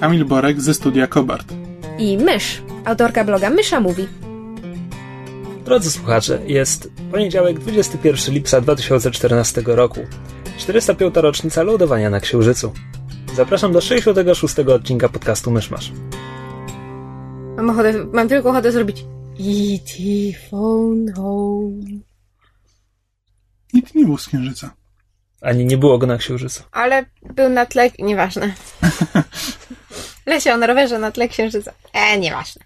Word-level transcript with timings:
Kamil 0.00 0.24
Borek 0.24 0.60
ze 0.60 0.74
studia 0.74 1.06
Kobart. 1.06 1.52
i 1.98 2.18
Mysz, 2.18 2.62
autorka 2.84 3.24
bloga 3.24 3.50
Mysza 3.50 3.80
Mówi. 3.80 4.08
Drodzy 5.64 5.90
słuchacze, 5.90 6.40
jest 6.46 6.90
poniedziałek 7.10 7.58
21 7.58 8.34
lipca 8.34 8.60
2014 8.60 9.62
roku. 9.66 10.00
405. 10.58 11.14
rocznica 11.16 11.62
lądowania 11.62 12.10
na 12.10 12.20
Księżycu. 12.20 12.72
Zapraszam 13.34 13.72
do 13.72 13.80
66. 13.80 14.58
odcinka 14.58 15.08
podcastu 15.08 15.50
Myszmasz. 15.50 15.92
Mam, 17.56 17.70
ochotę, 17.70 17.92
mam 18.12 18.28
tylko 18.28 18.50
ochotę 18.50 18.72
zrobić 18.72 19.04
E.T. 19.40 19.92
phone 20.50 21.12
home. 21.12 22.00
Nikt 23.74 23.94
nie 23.94 24.04
był 24.04 24.18
z 24.18 24.26
Księżyca. 24.26 24.70
Ani 25.40 25.64
nie 25.64 25.76
było 25.76 25.98
go 25.98 26.06
na 26.06 26.16
Księżycu. 26.18 26.62
Ale 26.72 27.04
był 27.34 27.48
na 27.48 27.66
tle... 27.66 27.90
Nieważne. 27.98 28.54
Leciał 30.26 30.58
na 30.58 30.66
rowerze 30.66 30.98
na 30.98 31.10
tle 31.10 31.28
księżyca. 31.28 31.72
E, 31.92 32.18
nieważne. 32.18 32.62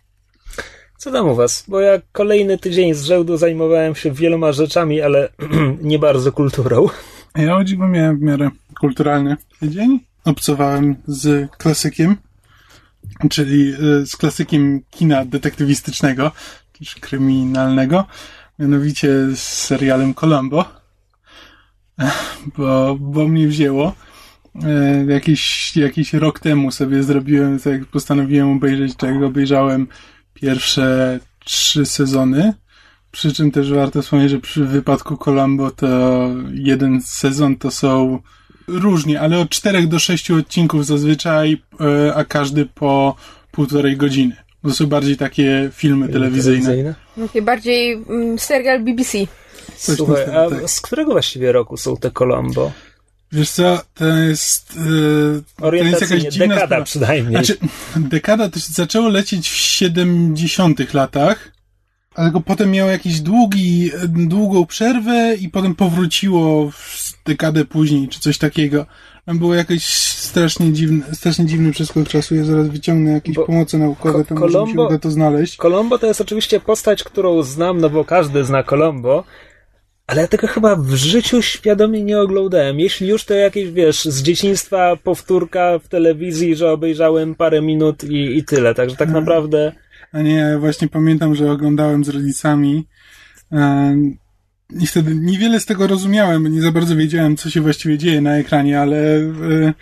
Co 0.98 1.12
tam 1.12 1.28
u 1.28 1.34
was? 1.34 1.64
Bo 1.69 1.80
ja 1.80 2.00
kolejny 2.12 2.58
tydzień 2.58 2.94
z 2.94 3.05
rzędu 3.05 3.36
zajmowałem 3.36 3.94
się 3.94 4.12
wieloma 4.12 4.52
rzeczami, 4.52 5.00
ale 5.00 5.28
nie 5.83 5.98
bardzo 5.98 6.33
kulturą. 6.33 6.89
Ja 7.36 7.56
o 7.56 7.64
dziwo 7.64 7.89
miałem 7.89 8.19
w 8.19 8.22
miarę 8.22 8.50
kulturalny 8.80 9.36
tydzień. 9.61 10.00
Obcowałem 10.25 10.97
z 11.06 11.50
klasykiem, 11.50 12.17
czyli 13.30 13.74
y, 14.02 14.06
z 14.06 14.17
klasykiem 14.17 14.80
kina 14.91 15.24
detektywistycznego, 15.24 16.33
czy 16.86 17.00
kryminalnego, 17.00 18.05
mianowicie 18.58 19.08
z 19.34 19.39
serialem 19.39 20.14
Columbo, 20.14 20.64
bo, 22.56 22.97
bo 23.00 23.28
mnie 23.28 23.48
wzięło. 23.48 23.95
E, 24.55 25.05
Jakiś, 25.12 25.77
jakiś 25.77 26.12
rok 26.15 26.41
temu 26.41 26.70
sobie 26.70 27.03
zrobiłem, 27.03 27.61
tak 27.61 27.87
postanowiłem 27.87 28.57
obejrzeć, 28.57 28.97
czego 28.97 29.27
obejrzałem 29.27 29.87
pierwsze 30.34 31.19
trzy 31.45 31.87
sezony. 31.87 32.55
Przy 33.11 33.33
czym 33.33 33.51
też 33.51 33.73
warto 33.73 34.03
wspomnieć, 34.03 34.31
że 34.31 34.41
przy 34.41 34.65
wypadku 34.65 35.17
Columbo 35.17 35.70
to 35.70 35.89
jeden 36.55 37.01
sezon 37.03 37.57
to 37.57 37.70
są 37.70 38.19
różnie, 38.69 39.20
ale 39.20 39.39
od 39.39 39.51
czterech 39.51 39.89
do 39.89 39.98
sześciu 39.98 40.37
odcinków 40.37 40.87
zazwyczaj, 40.87 41.62
e, 41.81 42.14
a 42.14 42.25
każdy 42.25 42.67
po 42.67 43.17
półtorej 43.51 43.97
godziny. 43.97 44.37
To 44.62 44.70
są 44.70 44.87
bardziej 44.87 45.17
takie 45.17 45.70
filmy 45.73 46.09
telewizyjne. 46.09 46.95
Taki 47.27 47.42
bardziej 47.42 47.92
mm, 47.92 48.39
serial 48.39 48.81
BBC. 48.81 49.19
Coś 49.77 49.97
Słuchaj, 49.97 50.25
a 50.25 50.51
tak. 50.51 50.70
z 50.70 50.81
którego 50.81 51.12
właściwie 51.12 51.53
roku 51.53 51.77
są 51.77 51.97
te 51.97 52.11
Colombo? 52.11 52.73
Wiesz 53.33 53.50
co, 53.50 53.81
to 53.95 54.06
jest, 54.06 54.78
e, 55.61 55.61
to 55.61 55.75
jest 55.75 56.00
jakaś 56.00 56.23
dziwna 56.23 56.47
dekada 56.47 56.67
sprawa. 56.67 56.84
przynajmniej. 56.84 57.31
Znaczy, 57.45 57.56
dekada 57.97 58.48
to 58.48 58.59
się 58.61 58.73
zaczęło 58.73 59.09
lecieć 59.09 59.48
w 59.50 59.56
70 59.56 60.95
latach, 60.95 61.53
ale 62.14 62.33
potem 62.47 62.70
miało 62.70 62.91
jakiś 62.91 63.20
długi, 63.20 63.91
długą 64.08 64.67
przerwę 64.67 65.35
i 65.41 65.48
potem 65.48 65.74
powróciło 65.74 66.70
w 66.70 67.13
dekadę 67.27 67.64
później, 67.64 68.08
czy 68.08 68.20
coś 68.20 68.39
takiego. 68.39 68.86
Tam 69.27 69.39
było 69.39 69.55
jakoś 69.55 69.85
strasznie 69.85 70.73
dziwny, 70.73 71.02
strasznie 71.14 71.47
dziwny 71.47 71.73
przeskok 71.73 72.08
czasu. 72.08 72.35
Ja 72.35 72.45
zaraz 72.45 72.68
wyciągnę 72.68 73.11
jakieś 73.12 73.36
Bo 73.36 73.47
pomoce 73.47 73.79
naukowe, 73.79 74.24
to 74.24 74.35
Ko- 74.35 74.41
może 74.41 74.58
mi 74.61 74.67
się 74.67 74.74
Columbo- 74.74 74.86
uda 74.86 74.98
to 74.98 75.11
znaleźć. 75.11 75.57
Colombo 75.57 75.98
to 75.98 76.07
jest 76.07 76.20
oczywiście 76.20 76.61
postać, 76.61 77.05
którą 77.05 77.42
znam, 77.42 77.80
no 77.80 77.91
bo 77.91 78.05
każdy 78.05 78.45
zna 78.45 78.62
Colombo, 78.62 79.24
ale 80.11 80.21
ja 80.23 80.29
tego 80.29 80.47
chyba 80.47 80.77
w 80.77 80.95
życiu 80.95 81.43
świadomie 81.43 82.03
nie 82.03 82.21
oglądałem. 82.21 82.81
Jeśli 82.81 83.09
już, 83.09 83.25
to 83.25 83.35
jakieś, 83.35 83.71
wiesz, 83.71 84.05
z 84.05 84.23
dzieciństwa 84.23 84.97
powtórka 85.05 85.79
w 85.79 85.89
telewizji, 85.89 86.57
że 86.57 86.73
obejrzałem 86.73 87.35
parę 87.35 87.63
minut 87.63 88.05
i, 88.05 88.39
i 88.39 88.45
tyle. 88.45 88.75
Także 88.75 88.97
tak 88.97 89.09
Mhm. 89.09 89.25
naprawdę 89.25 89.73
A 90.13 90.23
nie, 90.23 90.35
ja 90.35 90.59
właśnie 90.59 90.89
pamiętam, 90.89 91.35
że 91.35 91.53
oglądałem 91.53 92.05
z 92.05 92.09
rodzicami. 92.09 92.87
I 94.81 94.87
wtedy 94.87 95.15
niewiele 95.15 95.61
z 95.61 95.67
tego 95.67 95.87
rozumiałem, 95.87 96.42
bo 96.42 96.48
nie 96.48 96.63
za 96.63 96.73
bardzo 96.73 96.97
wiedziałem, 96.97 97.37
co 97.37 97.51
się 97.51 97.61
właściwie 97.61 97.98
dzieje 97.98 98.21
na 98.21 98.37
ekranie, 98.37 98.81
ale, 98.81 99.17
e, 99.17 99.75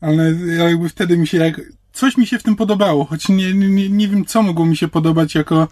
ale 0.00 0.34
jakby 0.58 0.88
wtedy 0.88 1.18
mi 1.18 1.26
się 1.26 1.38
jak, 1.38 1.60
coś 1.92 2.16
mi 2.16 2.26
się 2.26 2.38
w 2.38 2.42
tym 2.42 2.56
podobało, 2.56 3.04
choć 3.04 3.28
nie, 3.28 3.54
nie, 3.54 3.88
nie 3.88 4.08
wiem, 4.08 4.24
co 4.24 4.42
mogło 4.42 4.66
mi 4.66 4.76
się 4.76 4.88
podobać 4.88 5.34
jako, 5.34 5.68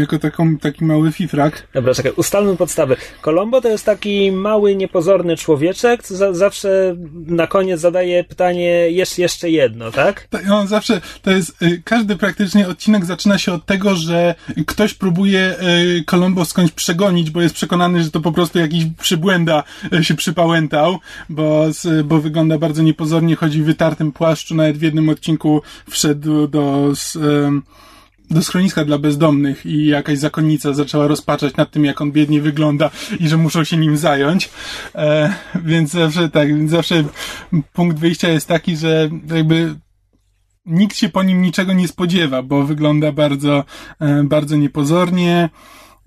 jako 0.00 0.18
taką, 0.18 0.56
taki 0.58 0.84
mały 0.84 1.12
fifrak. 1.12 1.68
Dobra, 1.74 1.94
czekaj, 1.94 2.12
ustalmy 2.16 2.56
podstawy. 2.56 2.96
Colombo 3.22 3.60
to 3.60 3.68
jest 3.68 3.84
taki 3.84 4.32
mały, 4.32 4.76
niepozorny 4.76 5.36
człowieczek, 5.36 6.02
co 6.02 6.16
za, 6.16 6.32
zawsze 6.34 6.96
na 7.26 7.46
koniec 7.46 7.80
zadaje 7.80 8.24
pytanie, 8.24 8.70
jest 8.90 9.18
jeszcze 9.18 9.50
jedno, 9.50 9.90
tak? 9.90 10.26
To- 10.30 10.54
On 10.54 10.66
zawsze, 10.68 11.00
to 11.22 11.30
jest, 11.30 11.62
y, 11.62 11.82
każdy 11.84 12.16
praktycznie 12.16 12.68
odcinek 12.68 13.04
zaczyna 13.04 13.38
się 13.38 13.52
od 13.52 13.66
tego, 13.66 13.94
że 13.94 14.34
ktoś 14.66 14.94
próbuje 14.94 15.54
y, 16.00 16.04
Colombo 16.04 16.44
skądś 16.44 16.72
przegonić, 16.72 17.30
bo 17.30 17.42
jest 17.42 17.54
przekonany, 17.54 18.02
że 18.02 18.10
to 18.10 18.20
po 18.20 18.32
prostu 18.32 18.58
jakiś 18.58 18.84
przybłęda 18.98 19.64
y, 19.92 20.04
się 20.04 20.14
przypałętał, 20.14 20.98
bo, 21.28 21.66
bo 22.04 22.20
wygląda 22.20 22.58
bardzo 22.58 22.82
niepozornie, 22.82 23.36
chodzi 23.36 23.62
w 23.62 23.66
wytartym 23.66 24.12
płaszczu, 24.12 24.54
nawet 24.54 24.78
w 24.78 24.82
jednym 24.82 25.08
odcinku 25.08 25.62
wszedł 25.90 26.46
do, 26.48 26.92
z, 26.94 27.16
ym, 27.16 27.62
do 28.30 28.42
schroniska 28.42 28.84
dla 28.84 28.98
bezdomnych 28.98 29.66
i 29.66 29.86
jakaś 29.86 30.18
zakonnica 30.18 30.72
zaczęła 30.72 31.06
rozpaczać 31.06 31.56
nad 31.56 31.70
tym, 31.70 31.84
jak 31.84 32.00
on 32.00 32.12
biednie 32.12 32.42
wygląda 32.42 32.90
i 33.20 33.28
że 33.28 33.36
muszą 33.36 33.64
się 33.64 33.76
nim 33.76 33.96
zająć. 33.96 34.50
E, 34.94 35.34
więc 35.64 35.90
zawsze 35.90 36.28
tak, 36.28 36.48
więc 36.56 36.70
zawsze 36.70 37.04
punkt 37.72 37.98
wyjścia 37.98 38.28
jest 38.28 38.48
taki, 38.48 38.76
że 38.76 39.10
jakby 39.34 39.74
nikt 40.66 40.96
się 40.96 41.08
po 41.08 41.22
nim 41.22 41.42
niczego 41.42 41.72
nie 41.72 41.88
spodziewa, 41.88 42.42
bo 42.42 42.62
wygląda 42.64 43.12
bardzo, 43.12 43.64
e, 44.00 44.24
bardzo 44.24 44.56
niepozornie 44.56 45.48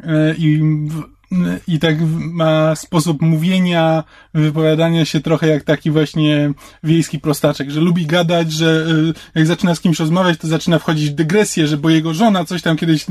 e, 0.03 0.35
i, 0.35 0.57
w- 0.87 1.18
i 1.67 1.79
tak 1.79 1.95
ma 2.15 2.75
sposób 2.75 3.21
mówienia, 3.21 4.03
wypowiadania 4.33 5.05
się 5.05 5.19
trochę 5.19 5.47
jak 5.47 5.63
taki 5.63 5.91
właśnie 5.91 6.51
wiejski 6.83 7.19
prostaczek, 7.19 7.69
że 7.69 7.81
lubi 7.81 8.05
gadać, 8.05 8.51
że 8.51 8.85
e, 9.35 9.39
jak 9.39 9.47
zaczyna 9.47 9.75
z 9.75 9.79
kimś 9.81 9.99
rozmawiać, 9.99 10.39
to 10.39 10.47
zaczyna 10.47 10.79
wchodzić 10.79 11.09
w 11.09 11.13
dygresję, 11.13 11.67
że 11.67 11.77
bo 11.77 11.89
jego 11.89 12.13
żona 12.13 12.45
coś 12.45 12.61
tam 12.61 12.77
kiedyś 12.77 13.05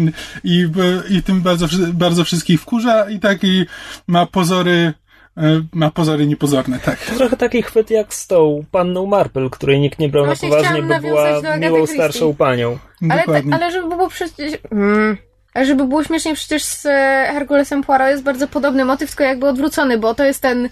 i, 0.45 0.67
i 1.11 1.23
tym 1.23 1.41
bardzo, 1.41 1.67
bardzo 1.93 2.25
wszystkich 2.25 2.61
wkurza 2.61 3.11
i 3.11 3.21
tak 3.21 3.45
i 3.45 3.67
ma 4.07 4.27
pozory, 4.27 4.93
e, 5.37 5.43
ma 5.73 5.91
pozory 5.91 6.27
niepozorne, 6.27 6.79
tak. 6.79 7.07
To 7.07 7.15
trochę 7.15 7.37
taki 7.37 7.63
chwyt 7.63 7.91
jak 7.91 8.15
z 8.15 8.27
tą 8.27 8.65
panną 8.71 9.07
Marple, 9.07 9.51
której 9.51 9.81
nikt 9.81 9.99
nie 9.99 10.09
brał 10.09 10.27
na 10.27 10.31
Właśnie 10.35 10.49
poważnie, 10.49 10.69
chciałam 10.69 10.89
bo 10.89 11.09
była 11.09 11.57
miłą 11.57 11.87
starszą 11.87 12.35
panią. 12.35 12.79
Ale, 13.11 13.21
Dokładnie. 13.21 13.55
ale 13.55 13.73
żeby 13.73 13.89
było 13.89 14.09
przecież... 14.09 14.59
Mm. 14.73 15.28
Żeby 15.63 15.85
było 15.85 16.05
śmiesznie, 16.05 16.35
przecież 16.35 16.65
z 16.65 16.87
e, 16.87 17.31
Herkulesem 17.33 17.83
Poirot 17.83 18.09
jest 18.09 18.23
bardzo 18.23 18.49
podobny 18.49 18.85
motyw, 18.85 19.11
tylko 19.11 19.25
jakby 19.25 19.49
odwrócony, 19.49 19.99
bo 19.99 20.15
to 20.15 20.25
jest 20.25 20.43
ten 20.43 20.69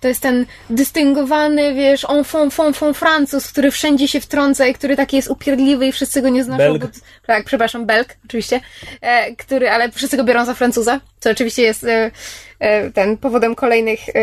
to 0.00 0.08
jest 0.08 0.22
ten 0.22 0.46
dystyngowany, 0.70 1.74
wiesz, 1.74 2.06
enfant, 2.10 2.54
fon, 2.54 2.74
fon 2.74 2.94
Francuz, 2.94 3.48
który 3.52 3.70
wszędzie 3.70 4.08
się 4.08 4.20
wtrąca 4.20 4.66
i 4.66 4.74
który 4.74 4.96
taki 4.96 5.16
jest 5.16 5.30
upierdliwy 5.30 5.86
i 5.86 5.92
wszyscy 5.92 6.22
go 6.22 6.28
nie 6.28 6.44
znoszą. 6.44 6.58
Belg. 6.58 6.82
Bo, 6.82 6.88
tak, 7.26 7.44
przepraszam, 7.44 7.86
Belg, 7.86 8.16
oczywiście, 8.24 8.60
e, 9.00 9.36
który, 9.36 9.70
ale 9.70 9.90
wszyscy 9.90 10.16
go 10.16 10.24
biorą 10.24 10.44
za 10.44 10.54
Francuza, 10.54 11.00
co 11.20 11.30
oczywiście 11.30 11.62
jest 11.62 11.84
e, 11.84 12.10
e, 12.58 12.90
ten 12.90 13.16
powodem 13.16 13.54
kolejnych 13.54 14.00
e, 14.08 14.14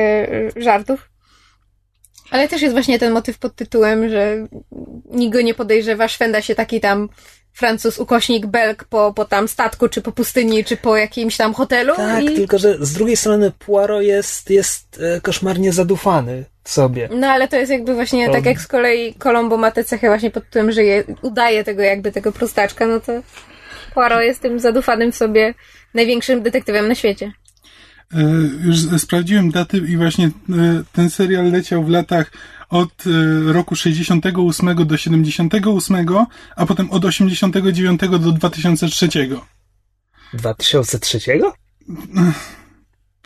żartów. 0.56 1.09
Ale 2.31 2.47
też 2.47 2.62
jest 2.62 2.74
właśnie 2.74 3.00
ten 3.00 3.13
motyw 3.13 3.39
pod 3.39 3.56
tytułem, 3.56 4.09
że 4.09 4.47
nikt 5.12 5.33
go 5.33 5.41
nie 5.41 5.53
podejrzewa, 5.53 6.07
szwenda 6.07 6.41
się 6.41 6.56
taki 6.56 6.80
tam 6.80 7.09
Francuz, 7.57 8.00
ukośnik, 8.00 8.45
Belg 8.45 8.83
po, 8.83 9.13
po 9.13 9.25
tam 9.25 9.48
statku, 9.48 9.89
czy 9.89 10.01
po 10.01 10.12
pustyni, 10.12 10.63
czy 10.65 10.77
po 10.77 10.98
jakimś 10.98 11.38
tam 11.38 11.54
hotelu. 11.54 11.95
Tak, 11.95 12.24
i... 12.24 12.36
tylko 12.36 12.57
że 12.57 12.86
z 12.86 12.94
drugiej 12.94 13.18
strony 13.18 13.51
Poirot 13.51 14.04
jest, 14.04 14.50
jest 14.50 15.01
e, 15.01 15.21
koszmarnie 15.21 15.74
zadufany 15.74 16.45
w 16.63 16.69
sobie. 16.69 17.09
No 17.12 17.27
ale 17.27 17.48
to 17.48 17.56
jest 17.56 17.71
jakby 17.71 17.94
właśnie 17.94 18.27
To- 18.27 18.33
tak 18.33 18.45
jak 18.45 18.62
z 18.62 18.68
kolei 18.68 19.13
Colombo 19.13 19.57
ma 19.57 19.71
tę 19.71 19.83
cechę 19.83 20.07
właśnie 20.07 20.31
pod 20.31 20.44
tytułem, 20.45 20.71
że 20.71 20.83
je, 20.83 21.04
udaje 21.21 21.63
tego 21.63 21.81
jakby 21.81 22.12
tego 22.12 22.31
prostaczka, 22.31 22.88
no 22.88 23.00
to 23.00 23.12
Poirot 23.94 24.21
jest 24.21 24.42
tym 24.42 24.60
zadufanym 24.60 25.12
w 25.12 25.15
sobie 25.15 25.53
największym 25.94 26.42
detektywem 26.42 26.88
na 26.88 26.95
świecie. 26.95 27.31
E, 28.13 28.18
Już 28.65 29.01
sprawdziłem 29.01 29.51
daty 29.51 29.77
i 29.77 29.98
właśnie 29.98 30.25
e, 30.25 30.31
ten 30.94 31.10
serial 31.10 31.51
leciał 31.51 31.83
w 31.83 31.89
latach 31.89 32.31
od 32.69 33.03
e, 33.07 33.53
roku 33.53 33.75
68 33.75 34.85
do 34.85 34.97
78, 34.97 36.07
a 36.55 36.65
potem 36.65 36.91
od 36.91 37.05
89 37.05 38.01
do 38.01 38.31
2003. 38.31 39.09
2003? 40.33 41.19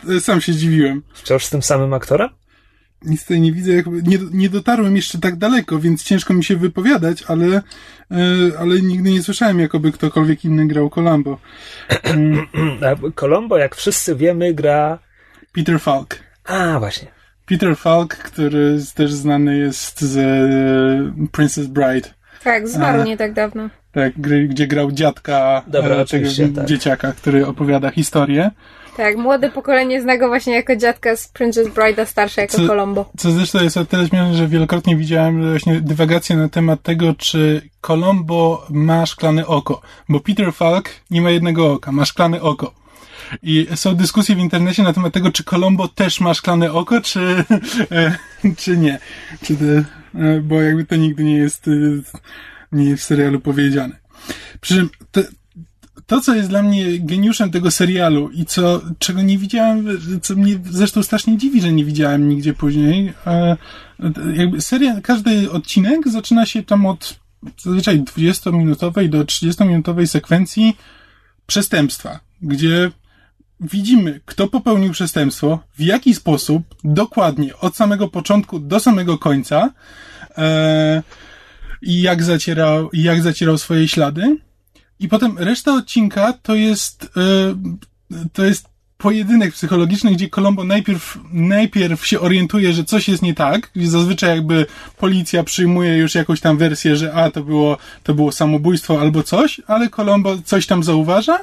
E, 0.08 0.20
Sam 0.20 0.40
się 0.40 0.52
zdziwiłem. 0.52 1.02
Wciąż 1.14 1.44
z 1.44 1.50
tym 1.50 1.62
samym 1.62 1.94
aktorem? 1.94 2.28
Nic 3.04 3.22
tutaj 3.22 3.40
nie 3.40 3.52
widzę, 3.52 3.72
jakby 3.72 4.02
nie, 4.02 4.18
nie 4.32 4.48
dotarłem 4.48 4.96
jeszcze 4.96 5.18
tak 5.18 5.36
daleko, 5.36 5.78
więc 5.78 6.04
ciężko 6.04 6.34
mi 6.34 6.44
się 6.44 6.56
wypowiadać, 6.56 7.22
ale, 7.22 7.46
e, 7.56 7.62
ale 8.58 8.80
nigdy 8.80 9.10
nie 9.10 9.22
słyszałem, 9.22 9.60
jakoby 9.60 9.92
ktokolwiek 9.92 10.44
inny 10.44 10.66
grał 10.66 10.90
Columbo. 10.90 11.38
A 12.86 13.10
Colombo, 13.20 13.58
jak 13.58 13.76
wszyscy 13.76 14.16
wiemy, 14.16 14.54
gra... 14.54 14.98
Peter 15.52 15.80
Falk. 15.80 16.18
A, 16.44 16.78
właśnie. 16.78 17.21
Peter 17.52 17.76
Falk, 17.76 18.16
który 18.16 18.78
też 18.94 19.12
znany 19.12 19.58
jest 19.58 20.00
z 20.00 20.16
e, 20.16 21.26
Princess 21.32 21.66
Bride. 21.66 22.08
Tak, 22.44 22.68
zmarł 22.68 23.00
A. 23.00 23.04
nie 23.04 23.16
tak 23.16 23.32
dawno. 23.32 23.68
Tak, 23.92 24.12
gdzie 24.48 24.66
grał 24.66 24.92
dziadka 24.92 25.62
Dobra, 25.66 25.86
e, 25.88 25.90
tego 25.90 26.02
oczywiście, 26.02 26.48
tak. 26.48 26.64
dzieciaka, 26.64 27.12
który 27.12 27.46
opowiada 27.46 27.90
historię. 27.90 28.50
Tak, 28.96 29.16
młode 29.16 29.50
pokolenie 29.50 30.02
zna 30.02 30.16
go 30.18 30.28
właśnie 30.28 30.54
jako 30.54 30.76
dziadka 30.76 31.16
z 31.16 31.28
Princess 31.28 31.68
Bride, 31.68 32.02
a 32.02 32.06
starsze 32.06 32.40
jako 32.40 32.56
Co- 32.56 32.66
Colombo. 32.66 33.10
Co 33.16 33.30
zresztą 33.30 33.62
jest 33.62 33.76
o 33.76 33.84
tyle 33.84 34.08
śmieszne, 34.08 34.34
że 34.34 34.48
wielokrotnie 34.48 34.96
widziałem 34.96 35.50
właśnie 35.50 35.80
dywagacje 35.80 36.36
na 36.36 36.48
temat 36.48 36.82
tego, 36.82 37.14
czy 37.18 37.62
Colombo 37.80 38.66
ma 38.70 39.06
szklane 39.06 39.46
oko. 39.46 39.80
Bo 40.08 40.20
Peter 40.20 40.52
Falk 40.52 40.90
nie 41.10 41.22
ma 41.22 41.30
jednego 41.30 41.72
oka, 41.72 41.92
ma 41.92 42.04
szklane 42.04 42.42
oko. 42.42 42.81
I 43.42 43.66
są 43.74 43.94
dyskusje 43.94 44.36
w 44.36 44.38
internecie 44.38 44.82
na 44.82 44.92
temat 44.92 45.12
tego, 45.12 45.32
czy 45.32 45.44
Colombo 45.44 45.88
też 45.88 46.20
ma 46.20 46.34
szklane 46.34 46.72
oko, 46.72 47.00
czy, 47.00 47.20
e, 47.90 48.16
czy 48.56 48.76
nie. 48.76 48.98
Czy 49.42 49.56
to, 49.56 49.64
e, 50.18 50.40
bo 50.40 50.62
jakby 50.62 50.84
to 50.84 50.96
nigdy 50.96 51.24
nie 51.24 51.36
jest, 51.36 51.68
e, 51.68 51.70
nie 52.72 52.84
jest 52.84 53.02
w 53.02 53.06
serialu 53.06 53.40
powiedziane. 53.40 53.96
Przy 54.60 54.74
czym 54.74 54.90
te, 55.10 55.24
to, 56.06 56.20
co 56.20 56.34
jest 56.34 56.48
dla 56.48 56.62
mnie 56.62 56.98
geniuszem 56.98 57.50
tego 57.50 57.70
serialu 57.70 58.30
i 58.30 58.44
co, 58.44 58.80
czego 58.98 59.22
nie 59.22 59.38
widziałem, 59.38 59.86
co 60.22 60.34
mnie 60.34 60.58
zresztą 60.70 61.02
strasznie 61.02 61.38
dziwi, 61.38 61.60
że 61.60 61.72
nie 61.72 61.84
widziałem 61.84 62.28
nigdzie 62.28 62.54
później, 62.54 63.12
jakby 64.34 64.60
serial, 64.60 65.02
każdy 65.02 65.50
odcinek 65.50 66.08
zaczyna 66.08 66.46
się 66.46 66.62
tam 66.62 66.86
od 66.86 67.22
zazwyczaj 67.62 68.00
20-minutowej 68.00 69.08
do 69.08 69.24
30-minutowej 69.24 70.06
sekwencji 70.06 70.76
przestępstwa, 71.46 72.20
gdzie 72.42 72.90
widzimy, 73.62 74.20
kto 74.24 74.46
popełnił 74.46 74.92
przestępstwo, 74.92 75.58
w 75.78 75.80
jaki 75.80 76.14
sposób, 76.14 76.62
dokładnie, 76.84 77.56
od 77.56 77.76
samego 77.76 78.08
początku 78.08 78.58
do 78.58 78.80
samego 78.80 79.18
końca, 79.18 79.70
e, 80.38 81.02
i 81.82 82.02
jak 82.02 82.22
zacierał, 82.22 82.90
i 82.90 83.02
jak 83.02 83.22
zacierał 83.22 83.58
swoje 83.58 83.88
ślady. 83.88 84.36
I 85.00 85.08
potem 85.08 85.38
reszta 85.38 85.74
odcinka 85.74 86.32
to 86.32 86.54
jest, 86.54 87.10
e, 87.16 87.54
to 88.32 88.44
jest 88.44 88.68
pojedynek 88.98 89.52
psychologiczny, 89.52 90.12
gdzie 90.12 90.28
Colombo 90.28 90.64
najpierw, 90.64 91.18
najpierw 91.32 92.06
się 92.06 92.20
orientuje, 92.20 92.72
że 92.72 92.84
coś 92.84 93.08
jest 93.08 93.22
nie 93.22 93.34
tak, 93.34 93.70
zazwyczaj 93.76 94.30
jakby 94.30 94.66
policja 94.98 95.44
przyjmuje 95.44 95.96
już 95.96 96.14
jakąś 96.14 96.40
tam 96.40 96.58
wersję, 96.58 96.96
że 96.96 97.14
a, 97.14 97.30
to 97.30 97.42
było, 97.42 97.76
to 98.02 98.14
było 98.14 98.32
samobójstwo 98.32 99.00
albo 99.00 99.22
coś, 99.22 99.60
ale 99.66 99.88
Colombo 99.88 100.36
coś 100.44 100.66
tam 100.66 100.82
zauważa 100.82 101.38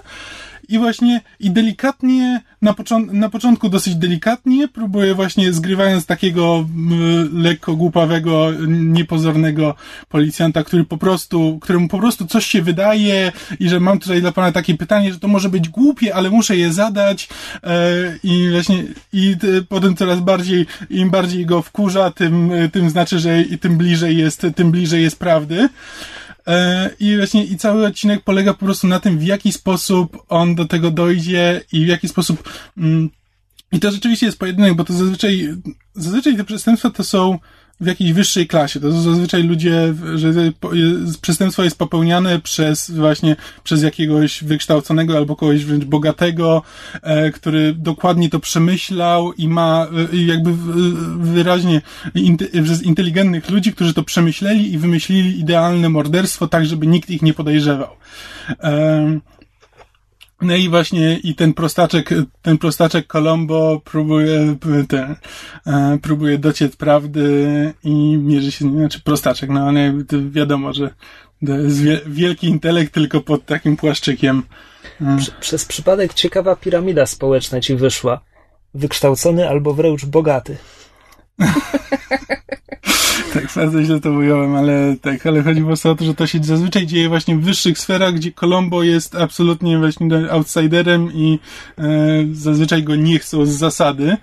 i 0.70 0.80
właśnie 0.80 1.22
i 1.40 1.52
delikatnie, 1.52 2.42
na, 2.62 2.74
począ- 2.74 3.14
na 3.14 3.30
początku 3.30 3.70
dosyć 3.70 3.96
delikatnie 3.96 4.68
próbuje 4.68 5.16
właśnie 5.16 5.54
zgrywając 5.54 6.06
takiego 6.06 6.66
m, 6.76 7.30
lekko 7.44 7.76
głupawego, 7.76 8.52
niepozornego 8.68 9.76
policjanta, 10.10 10.64
który 10.64 10.84
po 10.84 10.98
prostu, 10.98 11.60
któremu 11.62 11.88
po 11.88 11.98
prostu 12.00 12.28
coś 12.28 12.46
się 12.46 12.62
wydaje 12.62 13.32
i 13.60 13.70
że 13.70 13.80
mam 13.80 14.00
tutaj 14.00 14.22
dla 14.22 14.32
pana 14.32 14.52
takie 14.52 14.76
pytanie, 14.76 15.14
że 15.14 15.20
to 15.20 15.28
może 15.28 15.50
być 15.50 15.70
głupie, 15.70 16.16
ale 16.16 16.30
muszę 16.30 16.58
je 16.58 16.74
zadać 16.74 17.30
e, 17.64 17.70
i 18.24 18.50
właśnie 18.52 18.84
i 19.14 19.38
t, 19.38 19.48
potem 19.70 19.96
coraz 19.96 20.20
bardziej, 20.20 20.66
im 20.90 21.10
bardziej 21.10 21.46
go 21.46 21.62
wkurza, 21.62 22.12
tym, 22.12 22.52
tym 22.72 22.90
znaczy, 22.90 23.20
że 23.20 23.42
i 23.42 23.58
tym 23.58 23.78
bliżej 23.78 24.18
jest, 24.18 24.48
tym 24.56 24.72
bliżej 24.72 25.04
jest 25.04 25.20
prawdy. 25.20 25.70
E, 26.50 26.90
I 27.00 27.18
właśnie 27.18 27.46
i 27.46 27.58
cały 27.58 27.86
odcinek 27.86 28.24
polega 28.24 28.54
po 28.54 28.66
prostu 28.66 28.88
na 28.88 29.00
tym, 29.00 29.20
w 29.20 29.24
jaki 29.24 29.52
sposób 29.52 30.26
on 30.30 30.56
do 30.56 30.66
tego 30.66 30.92
dojdzie 30.92 31.62
i 31.72 31.86
w 31.86 31.88
jaki 31.88 32.08
sposób. 32.08 32.50
Mm, 32.78 33.10
I 33.72 33.80
to 33.80 33.92
rzeczywiście 33.92 34.26
jest 34.26 34.40
pojedynek, 34.40 34.74
bo 34.74 34.84
to 34.84 34.94
zazwyczaj, 34.94 35.50
zazwyczaj 35.94 36.38
te 36.38 36.44
przestępstwa 36.44 36.90
to 36.90 37.04
są 37.04 37.40
w 37.82 37.88
jakiejś 37.88 38.14
wyższej 38.14 38.48
klasie. 38.48 38.80
To 38.80 38.92
zazwyczaj 38.92 39.44
ludzie, 39.44 39.94
że 40.16 40.34
przestępstwo 41.22 41.64
jest 41.64 41.78
popełniane 41.78 42.40
przez 42.40 42.92
właśnie 42.92 43.36
przez 43.64 43.84
jakiegoś 43.84 44.44
wykształconego 44.44 45.18
albo 45.18 45.36
kogoś 45.36 45.66
wręcz 45.66 45.84
bogatego, 45.84 46.62
e, 47.02 47.32
który 47.32 47.74
dokładnie 47.74 48.30
to 48.30 48.40
przemyślał 48.40 49.34
i 49.34 49.48
ma 49.48 49.88
e, 50.14 50.18
jakby 50.18 50.54
wyraźnie 51.18 51.82
przez 52.64 52.84
inteligentnych 52.84 53.50
ludzi, 53.50 53.74
którzy 53.74 53.94
to 53.94 54.04
przemyśleli 54.04 54.74
i 54.74 54.78
wymyślili 54.78 55.40
idealne 55.40 55.90
morderstwo 55.90 56.48
tak, 56.48 56.66
żeby 56.66 56.88
nikt 56.88 57.10
ich 57.10 57.22
nie 57.22 57.34
podejrzewał. 57.34 57.90
No 60.42 60.56
i 60.56 60.70
właśnie 60.70 61.18
i 61.18 61.36
ten 61.36 61.54
prostaczek, 61.54 62.10
ten 62.42 62.58
prostaczek 62.58 63.08
Colombo 63.08 63.82
próbuje, 63.84 64.56
ten, 64.88 65.16
e, 65.68 65.98
próbuje 66.02 66.38
dociec 66.38 66.76
prawdy 66.76 67.74
i 67.84 68.18
mierzy 68.18 68.52
się, 68.52 68.72
znaczy 68.72 69.02
prostaczek, 69.02 69.50
no 69.50 69.68
ale 69.68 69.94
wiadomo, 70.30 70.74
że 70.74 70.90
to 71.48 71.58
jest 71.58 71.82
wie, 71.82 72.02
wielki 72.06 72.48
intelekt 72.48 72.94
tylko 72.94 73.22
pod 73.22 73.46
takim 73.46 73.78
płaszczykiem. 73.78 74.44
E, 75.02 75.18
Prze- 75.18 75.32
przez 75.40 75.66
przypadek 75.66 76.14
ciekawa 76.14 76.56
piramida 76.56 77.06
społeczna 77.06 77.62
ci 77.62 77.76
wyszła. 77.76 78.22
Wykształcony 78.74 79.50
albo 79.50 79.74
wręcz 79.74 80.06
bogaty. 80.06 80.58
Bardzo 83.56 83.84
źle 83.84 84.00
to 84.00 84.12
ująłem, 84.12 84.56
ale 84.56 84.96
tak, 85.02 85.28
ale 85.28 85.44
chodzi 85.44 85.62
po 85.62 85.68
prostu 85.68 85.90
o 85.90 85.96
to, 85.96 86.06
że 86.06 86.14
to 86.14 86.28
się 86.28 86.44
zazwyczaj 86.44 86.86
dzieje 86.88 87.10
właśnie 87.10 87.36
w 87.36 87.42
wyższych 87.42 87.80
sferach, 87.80 88.14
gdzie 88.14 88.32
Colombo 88.32 88.84
jest 88.84 89.16
absolutnie 89.16 89.78
właśnie 89.80 90.32
outsiderem 90.32 91.14
i 91.14 91.40
e, 91.78 91.84
zazwyczaj 92.32 92.84
go 92.84 92.96
nie 92.96 93.20
chcą 93.20 93.46
z 93.46 93.50
zasady, 93.50 94.18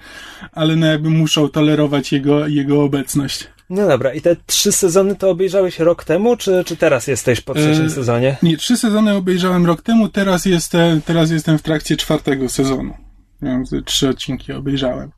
ale 0.52 0.76
no 0.76 0.87
jakby 0.87 1.11
muszą 1.11 1.49
tolerować 1.49 2.12
jego, 2.12 2.46
jego 2.46 2.82
obecność. 2.82 3.49
No 3.70 3.88
dobra, 3.88 4.14
i 4.14 4.20
te 4.20 4.37
trzy 4.46 4.73
sezony 4.73 5.17
to 5.17 5.31
obejrzałeś 5.31 5.78
rok 5.78 6.05
temu, 6.05 6.37
czy, 6.37 6.64
czy 6.67 6.76
teraz 6.76 7.06
jesteś 7.06 7.40
po 7.40 7.55
trzecim 7.55 7.84
E, 7.84 7.90
sezonie? 7.90 8.37
Nie, 8.43 8.56
trzy 8.56 8.76
sezony 8.76 9.14
obejrzałem 9.14 9.66
rok 9.66 9.83
temu, 9.83 10.09
teraz 10.09 10.45
jestem, 10.45 11.02
teraz 11.02 11.30
jestem 11.30 11.59
w 11.59 11.62
trakcie 11.62 11.97
czwartego 11.97 12.49
sezonu. 12.49 12.95
Więc 13.42 13.75
trzy 13.85 14.09
odcinki 14.09 14.52
obejrzałem. 14.52 15.11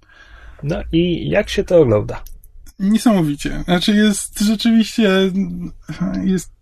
No 0.62 0.76
i 0.92 1.28
jak 1.28 1.48
się 1.48 1.64
to 1.64 1.80
ogląda? 1.80 2.22
Niesamowicie. 2.78 3.62
Znaczy 3.64 3.94
jest 3.94 4.40
rzeczywiście 4.40 5.11
jest 6.25 6.58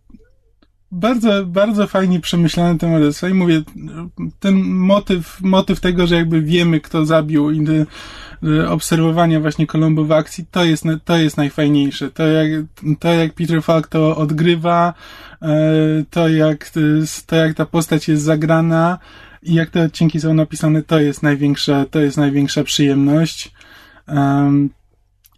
bardzo, 0.92 1.46
bardzo 1.46 1.86
fajnie 1.86 2.20
przemyślany 2.20 2.78
ten 2.78 2.90
morderstwo 2.90 3.28
i 3.28 3.34
mówię, 3.34 3.62
ten 4.40 4.54
motyw, 4.64 5.40
motyw 5.40 5.80
tego, 5.80 6.06
że 6.06 6.14
jakby 6.14 6.42
wiemy, 6.42 6.80
kto 6.80 7.06
zabił 7.06 7.50
i 7.50 7.64
e, 8.42 8.68
obserwowania 8.68 9.40
właśnie 9.40 9.66
Colombo 9.66 10.04
w 10.04 10.12
akcji, 10.12 10.44
to 10.50 10.64
jest, 10.64 10.84
to 11.04 11.16
jest 11.16 11.36
najfajniejsze. 11.36 12.10
To 12.10 12.26
jak, 12.26 12.64
to 12.98 13.12
jak 13.12 13.32
Peter 13.32 13.62
Falk 13.62 13.88
to 13.88 14.16
odgrywa, 14.16 14.94
e, 15.42 15.56
to 16.10 16.28
jak, 16.28 16.70
to 17.26 17.36
jak 17.36 17.54
ta 17.54 17.66
postać 17.66 18.08
jest 18.08 18.22
zagrana 18.22 18.98
i 19.42 19.54
jak 19.54 19.70
te 19.70 19.82
odcinki 19.82 20.20
są 20.20 20.34
napisane, 20.34 20.82
to 20.82 21.00
jest 21.00 21.22
największa, 21.22 21.84
to 21.90 22.00
jest 22.00 22.16
największa 22.16 22.64
przyjemność. 22.64 23.52
Em, 24.06 24.70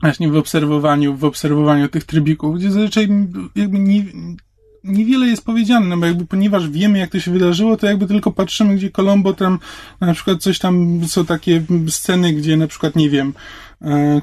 właśnie 0.01 0.29
w 0.29 0.37
obserwowaniu, 0.37 1.17
w 1.17 1.25
obserwowaniu 1.25 1.89
tych 1.89 2.05
trybików, 2.05 2.57
gdzie 2.57 2.71
zazwyczaj 2.71 3.09
jakby 3.57 3.79
nie, 3.79 4.05
niewiele 4.85 5.27
jest 5.27 5.45
powiedziane, 5.45 5.87
no 5.87 5.97
bo 5.97 6.07
jakby 6.07 6.27
ponieważ 6.27 6.69
wiemy, 6.69 6.99
jak 6.99 7.11
to 7.11 7.21
się 7.21 7.31
wydarzyło, 7.31 7.77
to 7.77 7.87
jakby 7.87 8.07
tylko 8.07 8.33
patrzymy, 8.33 8.77
gdzie 8.77 8.91
Colombo 8.91 9.33
tam, 9.33 9.59
na 10.01 10.15
przykład 10.15 10.43
coś 10.43 10.59
tam, 10.59 11.01
są 11.07 11.27
takie 11.27 11.63
sceny, 11.89 12.33
gdzie 12.33 12.57
na 12.57 12.67
przykład, 12.67 12.97
nie 12.97 13.11
wiem, 13.11 13.33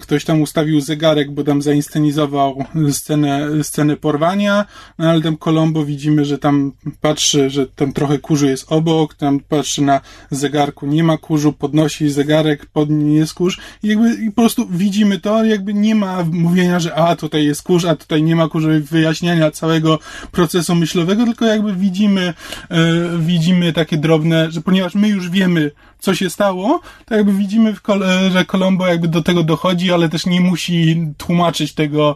ktoś 0.02 0.26
tam 0.26 0.42
ustawił 0.42 0.82
zegarek, 0.82 1.32
bo 1.32 1.44
tam 1.44 1.62
zainscenizował 1.62 2.66
scenę, 2.92 3.64
scenę 3.64 3.98
porwania, 3.98 4.66
no 5.00 5.10
ale 5.10 5.22
Colombo 5.40 5.86
widzimy, 5.86 6.26
że 6.26 6.38
tam 6.38 6.72
patrzy, 7.02 7.50
że 7.50 7.68
tam 7.68 7.94
trochę 7.94 8.20
kurzu 8.20 8.48
jest 8.48 8.72
obok, 8.72 9.14
tam 9.14 9.40
patrzy 9.40 9.82
na 9.82 10.02
zegarku, 10.32 10.88
nie 10.88 11.04
ma 11.04 11.18
kurzu, 11.18 11.54
podnosi 11.54 12.10
zegarek, 12.10 12.66
pod 12.66 12.90
nim 12.90 13.12
jest 13.12 13.34
kurz. 13.34 13.60
I 13.84 13.88
jakby 13.88 14.14
i 14.14 14.32
po 14.32 14.42
prostu 14.42 14.68
widzimy 14.70 15.20
to, 15.20 15.46
jakby 15.46 15.74
nie 15.74 15.96
ma 15.96 16.24
mówienia, 16.32 16.80
że 16.80 16.96
a 16.96 17.16
tutaj 17.16 17.46
jest 17.46 17.64
kurz, 17.64 17.86
a 17.86 17.96
tutaj 17.96 18.24
nie 18.24 18.36
ma 18.36 18.48
kurzu, 18.48 18.68
wyjaśniania 18.82 19.52
całego 19.52 20.00
procesu 20.32 20.76
myślowego, 20.76 21.26
tylko 21.26 21.46
jakby 21.46 21.76
widzimy, 21.76 22.34
e, 22.70 22.84
widzimy 23.20 23.74
takie 23.74 23.98
drobne, 23.98 24.52
że 24.52 24.62
ponieważ 24.62 24.96
my 24.96 25.08
już 25.08 25.30
wiemy, 25.30 25.72
co 26.06 26.16
się 26.16 26.30
stało, 26.30 26.80
to 27.06 27.16
jakby 27.16 27.34
widzimy, 27.34 27.70
e, 27.70 28.32
że 28.32 28.46
Colombo 28.46 28.88
jakby 28.88 29.08
do 29.08 29.22
tego 29.22 29.44
dochodzi, 29.44 29.92
ale 29.92 30.10
też 30.10 30.26
nie 30.26 30.42
musi 30.42 31.06
tłumaczyć 31.18 31.74
tego 31.74 32.16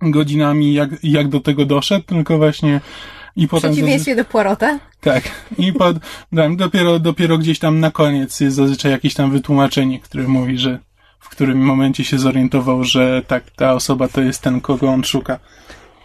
godzinami, 0.00 0.74
jak, 0.74 0.90
jak 1.02 1.28
do 1.28 1.40
tego 1.40 1.64
doszedł, 1.64 2.04
tylko 2.04 2.38
właśnie 2.38 2.80
i 3.36 3.46
W 3.46 3.50
potem... 3.50 3.72
przeciwieństwie 3.72 4.16
do 4.16 4.24
Poirota. 4.24 4.78
Tak. 5.00 5.22
I 5.58 5.72
pod, 5.72 5.96
tam, 6.36 6.56
dopiero, 6.56 6.98
dopiero 6.98 7.38
gdzieś 7.38 7.58
tam 7.58 7.80
na 7.80 7.90
koniec 7.90 8.40
jest 8.40 8.56
zazwyczaj 8.56 8.90
jakieś 8.92 9.14
tam 9.14 9.30
wytłumaczenie, 9.30 10.00
które 10.00 10.28
mówi, 10.28 10.58
że 10.58 10.78
w 11.18 11.28
którym 11.28 11.58
momencie 11.58 12.04
się 12.04 12.18
zorientował, 12.18 12.84
że 12.84 13.22
tak, 13.26 13.50
ta 13.50 13.74
osoba 13.74 14.08
to 14.08 14.20
jest 14.20 14.42
ten, 14.42 14.60
kogo 14.60 14.88
on 14.88 15.04
szuka. 15.04 15.38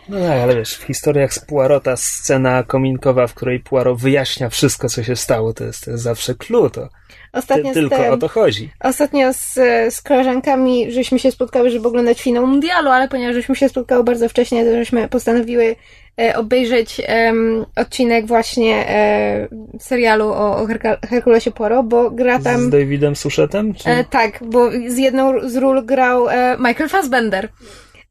No 0.09 0.19
tak, 0.19 0.41
ale 0.41 0.55
wiesz, 0.55 0.77
w 0.77 0.83
historiach 0.83 1.33
z 1.33 1.39
Poirota 1.39 1.97
scena 1.97 2.63
kominkowa, 2.63 3.27
w 3.27 3.33
której 3.33 3.59
Poirot 3.59 3.99
wyjaśnia 3.99 4.49
wszystko, 4.49 4.89
co 4.89 5.03
się 5.03 5.15
stało, 5.15 5.53
to 5.53 5.63
jest, 5.63 5.85
to 5.85 5.91
jest 5.91 6.03
zawsze 6.03 6.35
clue, 6.35 6.69
to 6.69 6.89
Ostatnio 7.33 7.73
ty, 7.73 7.79
tylko 7.79 8.09
o 8.09 8.17
to 8.17 8.27
chodzi. 8.27 8.69
Ostatnio 8.79 9.33
z, 9.33 9.53
z 9.95 10.01
koleżankami 10.01 10.91
żeśmy 10.91 11.19
się 11.19 11.31
spotkały, 11.31 11.69
żeby 11.69 11.87
oglądać 11.87 12.21
finał 12.21 12.47
mundialu, 12.47 12.89
ale 12.89 13.07
ponieważ 13.07 13.35
żeśmy 13.35 13.55
się 13.55 13.69
spotkały 13.69 14.03
bardzo 14.03 14.29
wcześnie, 14.29 14.65
to 14.65 14.71
żeśmy 14.71 15.09
postanowiły 15.09 15.75
e, 16.21 16.35
obejrzeć 16.35 17.01
em, 17.05 17.65
odcinek 17.75 18.25
właśnie 18.25 18.89
e, 18.89 19.47
serialu 19.79 20.25
o, 20.25 20.57
o 20.57 20.67
Herkulesie 21.09 21.51
Poirot, 21.51 21.87
bo 21.87 22.11
gra 22.11 22.39
tam... 22.39 22.61
Z 22.61 22.69
Davidem 22.69 23.15
Suszetem? 23.15 23.73
Czy... 23.73 23.89
E, 23.89 24.03
tak, 24.03 24.39
bo 24.43 24.71
z 24.87 24.97
jedną 24.97 25.49
z 25.49 25.55
ról 25.55 25.85
grał 25.85 26.29
e, 26.29 26.57
Michael 26.57 26.89
Fassbender. 26.89 27.49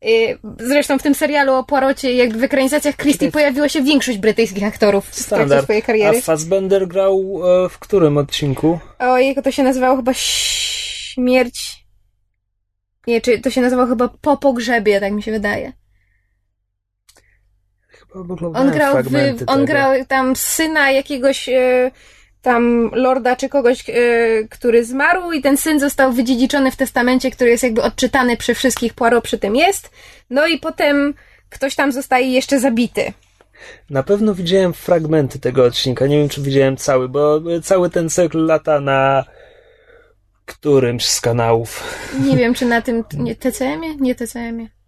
E, 0.02 0.38
zresztą 0.58 0.98
w 0.98 1.02
tym 1.02 1.14
serialu 1.14 1.52
o 1.52 1.64
Poirocie, 1.64 2.14
jak 2.14 2.36
w 2.36 2.42
ekranizacjach 2.42 2.96
Christie 2.96 3.30
pojawiła 3.30 3.68
się 3.68 3.82
większość 3.82 4.18
brytyjskich 4.18 4.64
aktorów 4.64 5.06
w 5.06 5.28
trakcie 5.28 5.62
swojej 5.62 5.82
A 5.82 5.86
kariery. 5.86 6.22
Fassbender 6.22 6.88
grał 6.88 7.40
e, 7.64 7.68
w 7.68 7.78
którym 7.78 8.18
odcinku? 8.18 8.78
Ojej, 8.98 9.34
to 9.34 9.50
się 9.50 9.62
nazywało 9.62 9.96
chyba 9.96 10.12
Śmierć... 10.14 11.86
Nie, 13.06 13.20
czy 13.20 13.38
to 13.38 13.50
się 13.50 13.60
nazywało 13.60 13.88
chyba 13.88 14.08
Po 14.20 14.36
pogrzebie, 14.36 15.00
tak 15.00 15.12
mi 15.12 15.22
się 15.22 15.32
wydaje. 15.32 15.72
Chyba 17.88 18.20
On 18.54 18.70
grał, 18.70 19.02
w, 19.02 19.08
on 19.46 19.64
grał 19.64 20.04
tam 20.04 20.36
syna 20.36 20.90
jakiegoś 20.90 21.48
e, 21.48 21.90
tam 22.42 22.90
lorda 22.92 23.36
czy 23.36 23.48
kogoś, 23.48 23.90
e, 23.90 23.92
który 24.50 24.84
zmarł 24.84 25.32
i 25.32 25.42
ten 25.42 25.56
syn 25.56 25.80
został 25.80 26.12
wydziedziczony 26.12 26.70
w 26.70 26.76
testamencie, 26.76 27.30
który 27.30 27.50
jest 27.50 27.62
jakby 27.62 27.82
odczytany 27.82 28.36
przy 28.36 28.54
wszystkich, 28.54 28.94
Poirot 28.94 29.24
przy 29.24 29.38
tym 29.38 29.56
jest. 29.56 29.90
No 30.30 30.46
i 30.46 30.58
potem 30.58 31.14
ktoś 31.50 31.74
tam 31.74 31.92
zostaje 31.92 32.26
jeszcze 32.32 32.60
zabity. 32.60 33.12
Na 33.90 34.02
pewno 34.02 34.34
widziałem 34.34 34.72
fragmenty 34.72 35.38
tego 35.38 35.64
odcinka, 35.64 36.06
nie 36.06 36.18
wiem 36.18 36.28
czy 36.28 36.42
widziałem 36.42 36.76
cały, 36.76 37.08
bo 37.08 37.40
cały 37.62 37.90
ten 37.90 38.10
cykl 38.10 38.46
lata 38.46 38.80
na 38.80 39.24
którymś 40.46 41.06
z 41.06 41.20
kanałów. 41.20 41.82
Nie 42.20 42.36
wiem, 42.40 42.54
czy 42.54 42.66
na 42.66 42.82
tym 42.82 43.04
nie, 43.12 43.36
TCM-ie? 43.36 43.96
Nie 43.96 44.14
TCM-ie. 44.14 44.81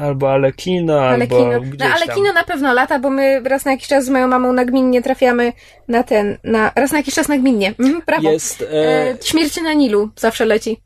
Albo 0.00 0.32
Alekino, 0.32 1.00
Ale 1.00 1.22
albo 1.24 1.36
kino. 1.38 1.60
gdzieś 1.60 1.78
No, 1.78 1.86
ale 1.94 2.06
tam. 2.06 2.16
kino 2.16 2.32
na 2.32 2.44
pewno 2.44 2.74
lata, 2.74 2.98
bo 2.98 3.10
my 3.10 3.40
raz 3.44 3.64
na 3.64 3.70
jakiś 3.70 3.88
czas 3.88 4.04
z 4.04 4.08
moją 4.08 4.28
mamą 4.28 4.52
nagminnie 4.52 5.02
trafiamy 5.02 5.52
na 5.88 6.02
ten, 6.02 6.38
na, 6.44 6.72
raz 6.76 6.92
na 6.92 6.98
jakiś 6.98 7.14
czas 7.14 7.28
nagminnie. 7.28 7.74
Mhm, 7.78 8.02
prawo. 8.02 8.30
Jest, 8.32 8.62
e, 8.62 9.10
E, 9.10 9.16
Śmierci 9.24 9.62
na 9.62 9.72
Nilu 9.72 10.10
zawsze 10.16 10.44
leci. 10.44 10.80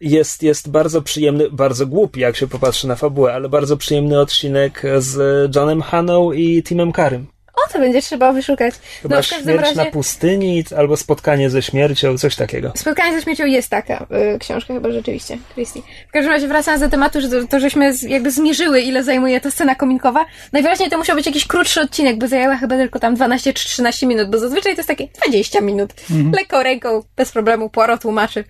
jest, 0.00 0.42
jest 0.42 0.70
bardzo 0.70 1.02
przyjemny, 1.02 1.50
bardzo 1.50 1.86
głupi, 1.86 2.20
jak 2.20 2.36
się 2.36 2.46
popatrzy 2.46 2.88
na 2.88 2.96
fabułę, 2.96 3.32
ale 3.34 3.48
bardzo 3.48 3.76
przyjemny 3.76 4.20
odcinek 4.20 4.82
z 4.98 5.16
Johnem 5.56 5.82
Haną 5.82 6.32
i 6.32 6.62
Timem 6.62 6.92
Karym. 6.92 7.26
O, 7.56 7.72
to 7.72 7.78
będzie 7.78 8.02
trzeba 8.02 8.32
wyszukać. 8.32 8.74
Chyba 9.02 9.16
no, 9.16 9.22
w 9.22 9.28
każdym 9.28 9.44
Śmierć 9.44 9.62
razie... 9.62 9.76
na 9.76 9.84
pustyni, 9.84 10.64
albo 10.76 10.96
Spotkanie 10.96 11.50
ze 11.50 11.62
śmiercią, 11.62 12.18
coś 12.18 12.36
takiego. 12.36 12.72
Spotkanie 12.76 13.16
ze 13.16 13.22
śmiercią 13.22 13.46
jest 13.46 13.68
taka 13.68 14.06
y, 14.34 14.38
książka 14.38 14.74
chyba 14.74 14.90
rzeczywiście, 14.90 15.38
Christie. 15.54 15.80
W 16.08 16.12
każdym 16.12 16.32
razie 16.32 16.48
wracając 16.48 16.82
do 16.82 16.88
tematu, 16.88 17.20
że 17.20 17.28
to, 17.28 17.46
to 17.46 17.60
żeśmy 17.60 17.94
z, 17.94 18.02
jakby 18.02 18.30
zmierzyły, 18.30 18.80
ile 18.80 19.04
zajmuje 19.04 19.40
ta 19.40 19.50
scena 19.50 19.74
kominkowa. 19.74 20.26
Najwyraźniej 20.52 20.90
to 20.90 20.98
musiał 20.98 21.16
być 21.16 21.26
jakiś 21.26 21.46
krótszy 21.46 21.80
odcinek, 21.80 22.18
bo 22.18 22.28
zajęła 22.28 22.56
chyba 22.56 22.76
tylko 22.76 22.98
tam 22.98 23.14
12 23.14 23.52
czy 23.52 23.64
13 23.64 24.06
minut, 24.06 24.30
bo 24.30 24.38
zazwyczaj 24.38 24.72
to 24.74 24.78
jest 24.78 24.88
takie 24.88 25.08
20 25.26 25.60
minut. 25.60 25.92
Lekko 26.32 26.62
ręką, 26.62 27.02
bez 27.16 27.32
problemu, 27.32 27.70
Poirot 27.70 28.02
tłumaczy. 28.02 28.44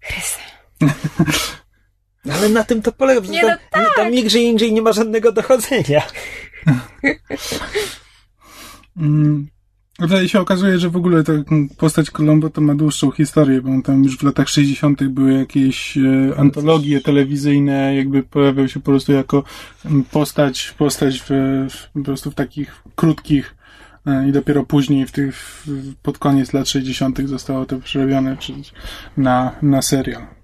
Chryste. 0.00 0.40
Ale 2.38 2.48
na 2.48 2.64
tym 2.64 2.82
to 2.82 2.92
polega, 2.92 3.20
że 3.20 3.32
Nie, 3.32 3.40
tam, 3.40 3.58
no 3.76 3.84
tak. 3.84 3.96
tam 3.96 4.10
nigdzie 4.10 4.42
indziej 4.42 4.72
nie 4.72 4.82
ma 4.82 4.92
żadnego 4.92 5.32
dochodzenia. 5.32 6.02
Mm. 8.96 9.46
A 9.98 10.02
Tutaj 10.02 10.28
się 10.28 10.40
okazuje, 10.40 10.78
że 10.78 10.90
w 10.90 10.96
ogóle 10.96 11.24
ta 11.24 11.32
postać 11.78 12.10
Colombo 12.10 12.50
to 12.50 12.60
ma 12.60 12.74
dłuższą 12.74 13.10
historię, 13.10 13.62
bo 13.62 13.82
tam 13.82 14.04
już 14.04 14.18
w 14.18 14.22
latach 14.22 14.48
60. 14.48 15.04
były 15.04 15.32
jakieś 15.32 15.98
e, 15.98 16.00
antologie 16.36 17.00
telewizyjne, 17.00 17.96
jakby 17.96 18.22
pojawiał 18.22 18.68
się 18.68 18.80
po 18.80 18.90
prostu 18.90 19.12
jako 19.12 19.44
mm, 19.84 20.04
postać, 20.04 20.74
postać 20.78 21.20
w, 21.20 21.30
w, 21.70 21.90
po 21.92 22.02
prostu 22.02 22.30
w 22.30 22.34
takich 22.34 22.82
krótkich 22.94 23.54
e, 24.06 24.28
i 24.28 24.32
dopiero 24.32 24.64
później 24.64 25.06
w 25.06 25.12
tych, 25.12 25.64
pod 26.02 26.18
koniec 26.18 26.52
lat 26.52 26.68
60. 26.68 27.28
zostało 27.28 27.66
to 27.66 27.78
przerobione 27.78 28.36
na, 29.16 29.52
na 29.62 29.82
serial. 29.82 30.35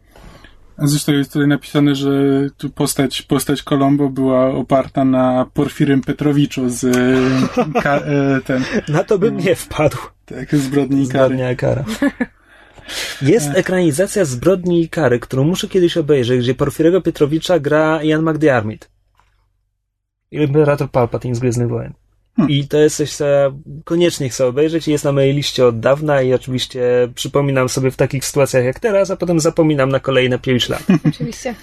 Zresztą 0.79 1.13
jest 1.13 1.33
tutaj 1.33 1.49
napisane, 1.49 1.95
że 1.95 2.11
tu 2.57 2.71
postać, 2.71 3.23
postać 3.23 3.63
Colombo 3.63 4.09
była 4.09 4.47
oparta 4.51 5.05
na 5.05 5.47
Porfirym 5.55 6.01
Petrowiczu 6.01 6.69
z 6.69 6.85
e, 6.85 7.83
ka, 7.83 7.97
e, 7.97 8.41
ten, 8.45 8.65
Na 8.89 9.05
to 9.05 9.19
bym 9.19 9.37
nie 9.37 9.55
wpadł. 9.55 9.97
tak, 10.27 10.57
zbrodni 10.57 11.03
i 11.03 11.09
kary. 11.09 11.57
Kara. 11.57 11.85
Jest 13.23 13.51
ekranizacja 13.55 14.25
Zbrodni 14.25 14.83
i 14.83 14.89
kary, 14.89 15.21
którą 15.21 15.45
muszę 15.45 15.69
kiedyś 15.69 15.97
obejrzeć, 15.97 16.41
gdzie 16.41 16.55
Porfirego 16.55 17.01
Pietrowicza 17.01 17.59
gra 17.59 18.03
Ian 18.03 18.23
McDiarmid. 18.23 18.91
Imperator 20.31 20.91
Palpatine 20.91 21.35
z 21.35 21.39
Gwiezdnych 21.41 21.69
Wojen. 21.69 21.93
I 22.49 22.69
to 22.69 22.79
jest 22.79 22.97
coś, 22.97 23.13
co 23.13 23.27
ja 23.27 23.53
koniecznie 23.85 24.29
chcę 24.29 24.47
obejrzeć 24.47 24.89
i 24.89 24.91
jest 24.91 25.05
na 25.05 25.13
mojej 25.13 25.35
liście 25.35 25.67
od 25.67 25.81
dawna 25.81 26.23
i 26.23 26.35
oczywiście 26.35 26.83
przypominam 27.15 27.69
sobie 27.69 27.91
w 27.91 27.97
takich 27.97 28.25
sytuacjach 28.25 28.65
jak 28.65 28.81
teraz, 28.81 29.11
a 29.11 29.17
potem 29.17 29.41
zapominam 29.41 29.89
na 29.89 30.01
kolejne 30.01 30.39
5 30.39 30.69
lat. 30.69 30.83
Oczywiście. 31.09 31.55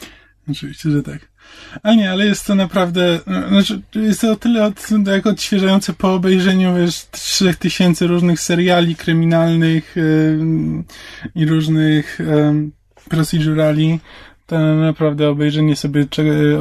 Oczywiście, 0.52 0.90
że 0.92 1.04
tak. 1.04 1.20
A 1.84 1.94
nie, 1.94 2.12
ale 2.12 2.26
jest 2.26 2.46
to 2.46 2.56
naprawdę, 2.56 3.20
e, 3.28 3.50
znaczy, 3.50 3.82
jest 3.96 4.22
to 4.22 4.32
o 4.32 4.36
tyle 4.36 4.66
od, 4.66 4.90
jak 5.08 5.28
odświeżające 5.28 5.94
po 5.94 6.14
obejrzeniu, 6.14 6.76
wiesz, 6.76 7.06
trzech 7.12 7.56
tysięcy 7.56 8.08
różnych 8.08 8.40
seriali 8.40 8.96
kryminalnych 8.96 9.96
em, 9.98 10.84
i 11.36 11.46
różnych 11.46 12.20
um, 12.28 12.72
procedurali, 13.10 14.00
to 14.50 14.60
naprawdę 14.60 15.30
obejrzenie 15.30 15.76
sobie, 15.76 16.06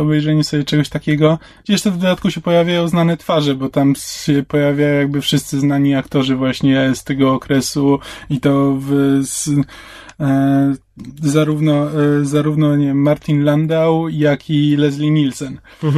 obejrzenie 0.01 0.45
sobie 0.45 0.65
czegoś 0.65 0.89
takiego. 0.89 1.39
Jeszcze 1.69 1.91
w 1.91 1.99
dodatku 1.99 2.31
się 2.31 2.41
pojawiają 2.41 2.89
znane 2.89 3.17
twarze, 3.17 3.55
bo 3.55 3.69
tam 3.69 3.95
się 4.25 4.43
pojawiają 4.43 4.99
jakby 4.99 5.21
wszyscy 5.21 5.61
znani 5.61 5.95
aktorzy 5.95 6.37
właśnie 6.37 6.95
z 6.95 7.05
tego 7.05 7.33
okresu 7.33 7.99
i 8.31 8.41
to 8.41 8.77
w, 8.81 9.19
z, 9.23 9.49
e, 10.21 10.75
zarówno, 11.23 11.91
e, 11.91 12.25
zarówno 12.25 12.77
nie, 12.77 12.87
wiem, 12.87 13.03
Martin 13.03 13.45
Landau, 13.45 14.09
jak 14.09 14.51
i 14.51 14.77
Leslie 14.77 15.11
Nielsen. 15.11 15.61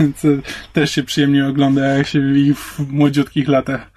E, 0.00 0.12
co 0.16 0.28
też 0.72 0.90
się 0.90 1.02
przyjemnie 1.02 1.46
ogląda, 1.46 1.84
jak 1.86 2.06
się 2.06 2.20
byli 2.20 2.54
w 2.54 2.78
młodziutkich 2.88 3.48
latach. 3.48 3.90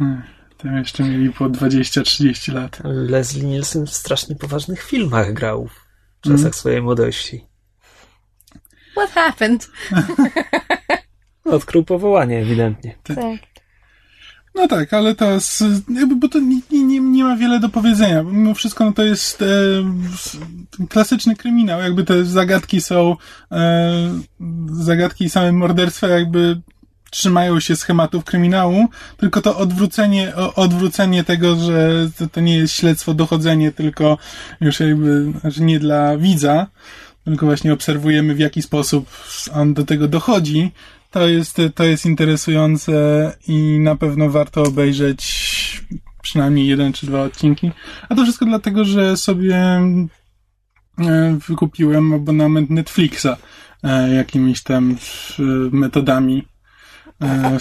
E, 0.00 0.22
Tam 0.58 0.76
jeszcze 0.76 1.04
mieli 1.04 1.30
po 1.30 1.44
20-30 1.44 2.52
lat. 2.52 2.80
Leslie 2.84 3.42
Nielsen 3.42 3.86
w 3.86 3.90
strasznie 3.90 4.36
poważnych 4.36 4.82
filmach 4.82 5.32
grał 5.32 5.68
w 6.24 6.28
czasach 6.28 6.54
swojej 6.54 6.82
młodości. 6.82 7.44
What 8.92 9.10
happened? 9.10 9.70
Odkrył 11.44 11.84
powołanie 11.84 12.38
ewidentnie. 12.38 12.94
Tak. 13.02 13.18
No 14.54 14.68
tak, 14.68 14.94
ale 14.94 15.14
to 15.14 15.30
jest, 15.30 15.64
jakby, 15.88 16.16
bo 16.16 16.28
to 16.28 16.38
nie, 16.38 16.60
nie, 16.70 17.00
nie 17.00 17.24
ma 17.24 17.36
wiele 17.36 17.60
do 17.60 17.68
powiedzenia, 17.68 18.24
bo 18.24 18.30
mimo 18.30 18.54
wszystko 18.54 18.84
no 18.84 18.92
to 18.92 19.02
jest 19.02 19.42
e, 19.42 19.46
klasyczny 20.88 21.36
kryminał, 21.36 21.80
jakby 21.80 22.04
te 22.04 22.24
zagadki 22.24 22.80
są 22.80 23.16
e, 23.52 23.92
zagadki 24.72 25.24
i 25.24 25.30
same 25.30 25.52
morderstwa 25.52 26.06
jakby 26.06 26.60
trzymają 27.14 27.60
się 27.60 27.76
schematów 27.76 28.24
kryminału, 28.24 28.88
tylko 29.16 29.42
to 29.42 29.58
odwrócenie, 29.58 30.32
odwrócenie 30.36 31.24
tego, 31.24 31.56
że 31.56 32.10
to, 32.18 32.26
to 32.26 32.40
nie 32.40 32.56
jest 32.56 32.74
śledztwo, 32.74 33.14
dochodzenie, 33.14 33.72
tylko 33.72 34.18
już 34.60 34.80
jakby, 34.80 35.32
znaczy 35.40 35.62
nie 35.62 35.78
dla 35.78 36.18
widza, 36.18 36.66
tylko 37.24 37.46
właśnie 37.46 37.72
obserwujemy 37.72 38.34
w 38.34 38.38
jaki 38.38 38.62
sposób 38.62 39.10
on 39.52 39.74
do 39.74 39.84
tego 39.84 40.08
dochodzi, 40.08 40.72
to 41.10 41.28
jest, 41.28 41.56
to 41.74 41.84
jest 41.84 42.06
interesujące 42.06 42.92
i 43.48 43.78
na 43.78 43.96
pewno 43.96 44.30
warto 44.30 44.62
obejrzeć 44.62 45.24
przynajmniej 46.22 46.66
jeden 46.66 46.92
czy 46.92 47.06
dwa 47.06 47.22
odcinki. 47.22 47.70
A 48.08 48.14
to 48.14 48.22
wszystko 48.22 48.46
dlatego, 48.46 48.84
że 48.84 49.16
sobie 49.16 49.56
e, 49.56 51.38
wykupiłem 51.48 52.12
abonament 52.12 52.70
Netflixa 52.70 53.26
e, 53.82 54.14
jakimiś 54.14 54.62
tam 54.62 54.90
e, 54.90 55.42
metodami. 55.76 56.53
E, 57.22 57.58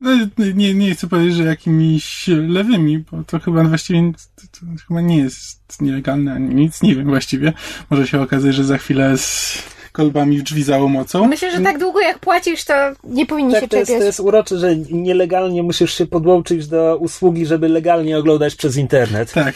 No, 0.00 0.10
nie, 0.54 0.74
nie 0.74 0.94
chcę 0.94 1.06
powiedzieć, 1.06 1.34
że 1.34 1.44
jakimiś 1.44 2.28
lewymi, 2.28 2.98
bo 2.98 3.24
to 3.24 3.38
chyba 3.38 3.64
właściwie 3.64 4.12
to, 4.12 4.42
to 4.60 4.66
chyba 4.88 5.00
nie 5.00 5.18
jest 5.18 5.82
nielegalne 5.82 6.32
ani 6.32 6.54
nic, 6.54 6.82
nie 6.82 6.94
wiem 6.96 7.06
właściwie. 7.06 7.52
Może 7.90 8.06
się 8.06 8.20
okazać, 8.20 8.54
że 8.54 8.64
za 8.64 8.78
chwilę 8.78 9.18
z 9.18 9.58
kolbami 9.92 10.38
w 10.38 10.42
drzwi 10.42 10.62
za 10.62 10.78
łomocą. 10.78 11.26
Myślę, 11.28 11.52
że 11.52 11.60
tak 11.60 11.78
długo 11.78 12.00
jak 12.00 12.18
płacisz, 12.18 12.64
to 12.64 12.74
nie 13.04 13.26
powinni 13.26 13.54
się 13.54 13.60
Tak, 13.60 13.70
to 13.70 13.76
jest, 13.76 13.88
czepiać. 13.88 14.00
to 14.02 14.06
jest 14.06 14.20
urocze, 14.20 14.58
że 14.58 14.76
nielegalnie 14.76 15.62
musisz 15.62 15.94
się 15.94 16.06
podłączyć 16.06 16.66
do 16.66 16.96
usługi, 16.96 17.46
żeby 17.46 17.68
legalnie 17.68 18.18
oglądać 18.18 18.54
przez 18.54 18.76
internet. 18.76 19.32
Tak, 19.32 19.54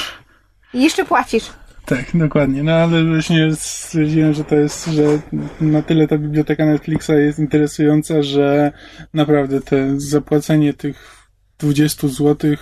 I 0.74 0.82
jeszcze 0.82 1.04
płacisz. 1.04 1.44
Tak, 1.88 2.16
dokładnie. 2.16 2.62
No 2.62 2.72
ale 2.72 3.04
właśnie 3.04 3.54
stwierdziłem, 3.54 4.34
że 4.34 4.44
to 4.44 4.54
jest, 4.54 4.86
że 4.86 5.20
na 5.60 5.82
tyle 5.82 6.08
ta 6.08 6.18
biblioteka 6.18 6.66
Netflixa 6.66 7.08
jest 7.08 7.38
interesująca, 7.38 8.22
że 8.22 8.72
naprawdę 9.14 9.60
te 9.60 10.00
zapłacenie 10.00 10.74
tych 10.74 11.28
20 11.58 12.08
zł, 12.08 12.56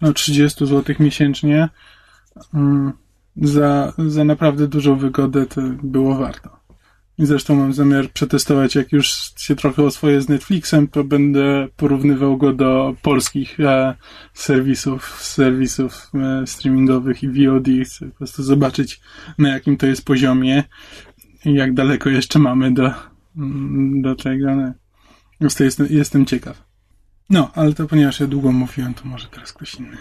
no 0.00 0.12
30 0.12 0.66
zł 0.66 0.96
miesięcznie 1.00 1.68
mm, 2.54 2.92
za, 3.36 3.92
za 4.08 4.24
naprawdę 4.24 4.68
dużą 4.68 4.96
wygodę 4.96 5.46
to 5.46 5.60
było 5.82 6.14
warto. 6.14 6.63
I 7.18 7.26
zresztą 7.26 7.54
mam 7.54 7.72
zamiar 7.72 8.10
przetestować, 8.10 8.74
jak 8.74 8.92
już 8.92 9.32
się 9.36 9.56
trochę 9.56 9.82
oswoję 9.82 10.20
z 10.20 10.28
Netflixem, 10.28 10.88
to 10.88 11.04
będę 11.04 11.68
porównywał 11.76 12.36
go 12.36 12.52
do 12.52 12.94
polskich 13.02 13.60
e, 13.60 13.94
serwisów, 14.34 15.22
serwisów 15.22 16.10
e, 16.14 16.46
streamingowych 16.46 17.22
i 17.22 17.28
VOD. 17.28 17.66
Chcę 17.84 18.06
po 18.06 18.16
prostu 18.16 18.42
zobaczyć, 18.42 19.00
na 19.38 19.48
jakim 19.48 19.76
to 19.76 19.86
jest 19.86 20.04
poziomie 20.04 20.64
i 21.44 21.54
jak 21.54 21.74
daleko 21.74 22.10
jeszcze 22.10 22.38
mamy 22.38 22.74
do, 22.74 22.90
mm, 23.36 24.02
do 24.02 24.14
tego. 24.14 24.56
No. 24.56 24.72
Jestem, 25.60 25.86
jestem 25.90 26.26
ciekaw. 26.26 26.62
No, 27.30 27.50
ale 27.54 27.72
to 27.72 27.86
ponieważ 27.86 28.20
ja 28.20 28.26
długo 28.26 28.52
mówiłem, 28.52 28.94
to 28.94 29.04
może 29.04 29.28
teraz 29.28 29.52
ktoś 29.52 29.74
inny. 29.74 29.96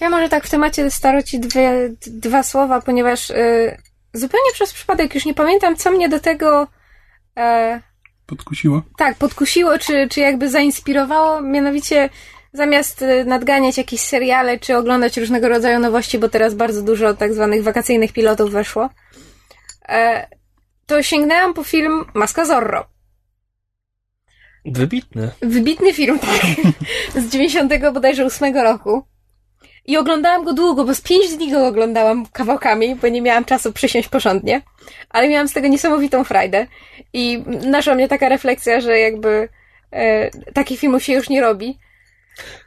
Ja 0.00 0.10
może 0.10 0.28
tak 0.28 0.46
w 0.46 0.50
temacie 0.50 0.90
staroci 0.90 1.40
dwie, 1.40 1.94
dwa 2.06 2.42
słowa, 2.42 2.80
ponieważ 2.80 3.30
y, 3.30 3.76
zupełnie 4.14 4.52
przez 4.52 4.72
przypadek 4.72 5.14
już 5.14 5.24
nie 5.24 5.34
pamiętam, 5.34 5.76
co 5.76 5.90
mnie 5.90 6.08
do 6.08 6.20
tego 6.20 6.66
e, 7.36 7.80
Podkusiło? 8.26 8.82
tak 8.96 9.16
podkusiło, 9.16 9.78
czy, 9.78 10.08
czy 10.10 10.20
jakby 10.20 10.48
zainspirowało. 10.50 11.40
Mianowicie 11.40 12.10
zamiast 12.52 13.02
y, 13.02 13.24
nadganiać 13.24 13.78
jakieś 13.78 14.00
seriale, 14.00 14.58
czy 14.58 14.76
oglądać 14.76 15.16
różnego 15.16 15.48
rodzaju 15.48 15.78
nowości, 15.78 16.18
bo 16.18 16.28
teraz 16.28 16.54
bardzo 16.54 16.82
dużo 16.82 17.14
tak 17.14 17.34
zwanych 17.34 17.62
wakacyjnych 17.62 18.12
pilotów 18.12 18.50
weszło, 18.50 18.90
e, 19.88 20.26
to 20.86 21.02
sięgnęłam 21.02 21.54
po 21.54 21.64
film 21.64 22.04
Maska 22.14 22.44
Zorro. 22.44 22.86
Wybitny. 24.64 25.30
Wybitny 25.40 25.92
film, 25.92 26.18
tak. 26.18 26.40
Z 27.22 27.32
90 27.32 27.72
bodajże 27.92 28.24
8 28.24 28.56
roku. 28.56 29.04
I 29.86 29.96
oglądałam 29.96 30.44
go 30.44 30.52
długo, 30.52 30.84
bo 30.84 30.94
z 30.94 31.00
5 31.00 31.36
dni 31.36 31.50
go 31.50 31.66
oglądałam 31.66 32.26
kawałkami, 32.26 32.94
bo 32.94 33.08
nie 33.08 33.22
miałam 33.22 33.44
czasu 33.44 33.72
przysiąść 33.72 34.08
porządnie. 34.08 34.62
Ale 35.10 35.28
miałam 35.28 35.48
z 35.48 35.52
tego 35.52 35.68
niesamowitą 35.68 36.24
frajdę. 36.24 36.66
I 37.12 37.44
naszła 37.66 37.94
mnie 37.94 38.08
taka 38.08 38.28
refleksja, 38.28 38.80
że 38.80 38.98
jakby 38.98 39.48
e, 39.92 40.30
takich 40.30 40.80
filmów 40.80 41.02
się 41.02 41.12
już 41.12 41.28
nie 41.28 41.40
robi. 41.40 41.78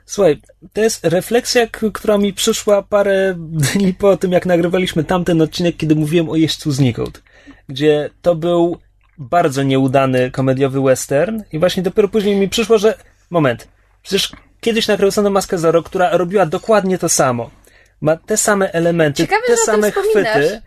Słuchaj, 0.05 0.41
to 0.73 0.81
jest 0.81 1.05
refleksja, 1.05 1.67
która 1.93 2.17
mi 2.17 2.33
przyszła 2.33 2.81
parę 2.81 3.35
dni 3.73 3.93
po 3.93 4.17
tym, 4.17 4.31
jak 4.31 4.45
nagrywaliśmy 4.45 5.03
tamten 5.03 5.41
odcinek, 5.41 5.77
kiedy 5.77 5.95
mówiłem 5.95 6.29
o 6.29 6.35
Jeźdźcu 6.35 6.71
znikąd, 6.71 7.23
gdzie 7.69 8.09
to 8.21 8.35
był 8.35 8.77
bardzo 9.17 9.63
nieudany 9.63 10.31
komediowy 10.31 10.81
western 10.81 11.41
i 11.51 11.59
właśnie 11.59 11.83
dopiero 11.83 12.07
później 12.07 12.35
mi 12.35 12.49
przyszło, 12.49 12.77
że 12.77 12.97
moment, 13.29 13.67
przecież 14.03 14.31
kiedyś 14.61 14.87
nakręcono 14.87 15.29
Maskę 15.29 15.57
Zoro, 15.57 15.83
która 15.83 16.17
robiła 16.17 16.45
dokładnie 16.45 16.97
to 16.97 17.09
samo. 17.09 17.49
Ma 18.01 18.17
te 18.17 18.37
same 18.37 18.71
elementy, 18.73 19.23
Ciekawe, 19.23 19.41
te 19.47 19.55
że 19.55 19.61
o 19.61 19.65
tym 19.65 19.65
same 19.65 19.91
chwyty. 19.91 20.61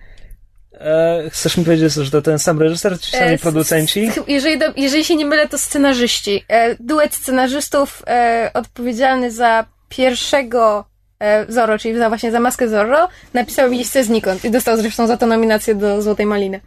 E, 0.81 1.31
chcesz 1.31 1.57
mi 1.57 1.65
powiedzieć, 1.65 1.93
że 1.93 2.11
to 2.11 2.23
ten 2.23 2.39
sam 2.39 2.61
reżyser, 2.61 3.01
ci 3.01 3.11
sami 3.11 3.35
E, 3.35 3.39
producenci? 3.39 4.11
Jeżeli, 4.27 4.59
do, 4.59 4.67
jeżeli 4.77 5.05
się 5.05 5.17
nie 5.17 5.27
mylę, 5.27 5.49
to 5.49 5.59
scenarzyści. 5.59 6.45
E, 6.49 6.77
duet 6.81 7.15
scenarzystów 7.15 8.03
e, 8.07 8.51
odpowiedzialny 8.55 9.31
za 9.31 9.67
pierwszego 9.89 10.85
e, 11.21 11.53
Zorro, 11.53 11.79
czyli 11.79 11.99
za 11.99 12.09
właśnie 12.09 12.33
za 12.33 12.41
maskę 12.41 12.69
Zorro, 12.69 13.09
napisał 13.35 13.71
miejsce 13.71 14.05
znikąd 14.05 14.45
i 14.45 14.51
dostał 14.51 14.77
zresztą 14.77 15.07
za 15.07 15.17
to 15.17 15.27
nominację 15.27 15.75
do 15.75 16.03
Złotej 16.03 16.27
Maliny. 16.27 16.61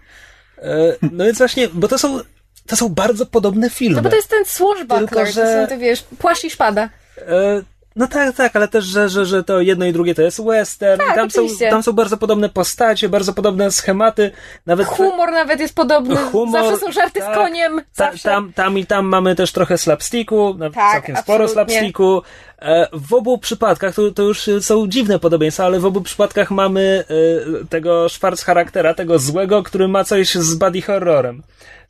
E, 0.58 0.96
no 1.12 1.26
więc 1.26 1.38
właśnie, 1.38 1.68
bo 1.74 1.88
to 1.88 1.98
są, 1.98 2.20
to 2.68 2.76
są 2.76 2.90
bardzo 2.90 3.26
podobne 3.26 3.70
filmy. 3.70 3.96
No 3.96 4.02
bo 4.02 4.10
to 4.10 4.16
jest 4.16 4.30
ten 4.30 4.46
swashbuckler, 4.46 5.10
Tylko, 5.10 5.26
że- 5.26 5.42
to 5.42 5.62
są 5.62 5.68
te, 5.68 5.78
wiesz, 5.78 6.04
płaszcz 6.20 6.44
i 6.44 6.50
szpada. 6.50 6.90
E, 7.18 7.62
No 7.96 8.08
tak, 8.08 8.36
tak, 8.36 8.56
ale 8.56 8.68
też, 8.68 8.86
że, 8.86 9.10
że, 9.10 9.26
że 9.26 9.44
to 9.44 9.62
jedno 9.62 9.86
i 9.86 9.94
drugie 9.94 10.16
to 10.16 10.22
jest 10.22 10.44
western. 10.44 11.02
Tak, 11.02 11.16
tam, 11.16 11.32
są, 11.32 11.42
tam 11.70 11.84
są 11.84 11.94
bardzo 11.94 12.18
podobne 12.18 12.50
postacie, 12.50 13.10
bardzo 13.10 13.34
podobne 13.34 13.72
schematy. 13.72 14.32
Nawet 14.66 14.88
Humor 14.88 15.32
nawet 15.32 15.60
jest 15.60 15.76
podobny, 15.76 16.16
Humor, 16.16 16.62
zawsze 16.64 16.86
są 16.86 16.92
żarty 16.92 17.20
tak. 17.20 17.34
z 17.34 17.38
koniem, 17.38 17.82
ta, 17.96 18.12
tam, 18.24 18.54
tam 18.54 18.78
i 18.78 18.86
tam 18.86 19.06
mamy 19.06 19.36
też 19.36 19.52
trochę 19.52 19.78
slapsticku, 19.78 20.54
nawet 20.58 20.74
Tak, 20.74 20.92
całkiem 20.94 21.16
sporo 21.18 21.44
absolutnie. 21.44 21.74
slapsticku. 21.74 22.22
E, 22.62 22.88
W 22.94 23.14
obu 23.14 23.38
przypadkach, 23.38 23.96
to, 23.96 24.12
to 24.12 24.24
już 24.24 24.50
są 24.62 24.88
dziwne 24.88 25.20
podobieństwa, 25.20 25.66
ale 25.66 25.80
w 25.80 25.86
obu 25.86 26.02
przypadkach 26.02 26.52
mamy 26.52 27.04
e, 27.62 27.66
tego 27.66 28.10
Schwarz 28.10 28.42
charaktera, 28.42 28.94
tego 28.94 29.20
złego, 29.20 29.64
który 29.64 29.88
ma 29.88 30.04
coś 30.04 30.36
z 30.36 30.56
body 30.56 30.82
horrorem. 30.82 31.44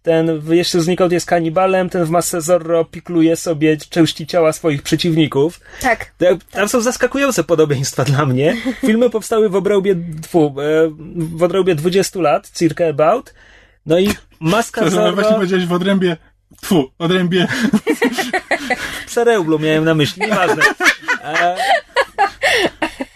Ten 0.03 0.41
Jeszcze 0.49 0.81
znikąd 0.81 1.11
jest 1.11 1.25
kanibalem, 1.25 1.89
ten 1.89 2.05
w 2.05 2.09
Masce 2.09 2.41
Zorro 2.41 2.85
pikluje 2.85 3.35
sobie 3.35 3.77
części 3.77 4.27
ciała 4.27 4.53
swoich 4.53 4.81
przeciwników. 4.81 5.59
Tak. 5.81 6.11
Tam 6.51 6.69
są 6.69 6.81
zaskakujące 6.81 7.43
podobieństwa 7.43 8.03
dla 8.03 8.25
mnie. 8.25 8.57
Filmy 8.85 9.09
powstały 9.09 9.49
w 9.49 9.55
obrębie, 9.55 9.95
tfu, 10.21 10.55
e, 10.59 10.89
w 11.15 11.43
odrębie 11.43 11.75
20 11.75 12.19
lat, 12.19 12.51
circa 12.53 12.85
about. 12.89 13.33
No 13.85 13.99
i 13.99 14.09
Maska 14.39 14.81
To, 14.81 14.89
że 14.89 14.95
właśnie 14.95 15.23
Zorro, 15.23 15.35
powiedziałeś 15.35 15.65
w 15.65 15.73
odrębie, 15.73 16.17
tfu, 16.61 16.91
odrębie, 16.99 17.47
Przerełblu 19.07 19.59
miałem 19.59 19.85
na 19.85 19.93
myśli, 19.93 20.21
nieważne. 20.21 20.63
E, 21.23 21.55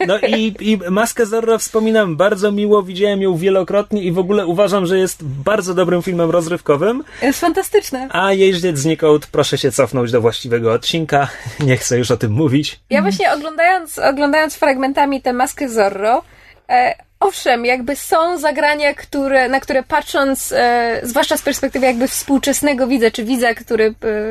No 0.08 0.20
i, 0.20 0.56
i 0.60 0.78
Maskę 0.90 1.26
Zorro 1.26 1.58
wspominam 1.60 2.16
bardzo 2.18 2.52
miło, 2.52 2.84
widziałem 2.84 3.22
ją 3.22 3.38
wielokrotnie 3.38 4.04
i 4.04 4.12
w 4.12 4.20
ogóle 4.20 4.46
uważam, 4.46 4.86
że 4.86 4.98
jest 5.00 5.24
bardzo 5.24 5.74
dobrym 5.74 6.02
filmem 6.02 6.30
rozrywkowym, 6.32 7.04
Jest 7.22 7.40
fantastyczne. 7.40 8.08
a 8.12 8.34
Jeździec 8.34 8.78
znikąd 8.78 9.28
proszę 9.28 9.58
się 9.58 9.72
cofnąć 9.72 10.12
do 10.12 10.22
właściwego 10.22 10.74
odcinka, 10.74 11.28
nie 11.60 11.78
chcę 11.78 11.98
już 11.98 12.12
o 12.12 12.18
tym 12.18 12.32
mówić. 12.32 12.80
Ja 12.90 13.02
właśnie 13.02 13.32
oglądając, 13.34 13.98
oglądając 14.00 14.56
fragmentami 14.56 15.22
tę 15.22 15.34
maskę 15.34 15.70
Zorro, 15.70 16.24
e, 16.70 17.07
owszem, 17.20 17.66
jakby 17.66 17.96
są 17.96 18.38
zagrania, 18.38 18.94
które, 18.94 19.50
na 19.50 19.60
które 19.60 19.84
patrząc, 19.84 20.52
e, 20.52 21.00
zwłaszcza 21.04 21.38
z 21.38 21.42
perspektywy 21.42 21.86
jakby 21.86 22.08
współczesnego 22.08 22.88
widza, 22.88 23.12
czy 23.12 23.24
widza, 23.24 23.54
który 23.54 23.86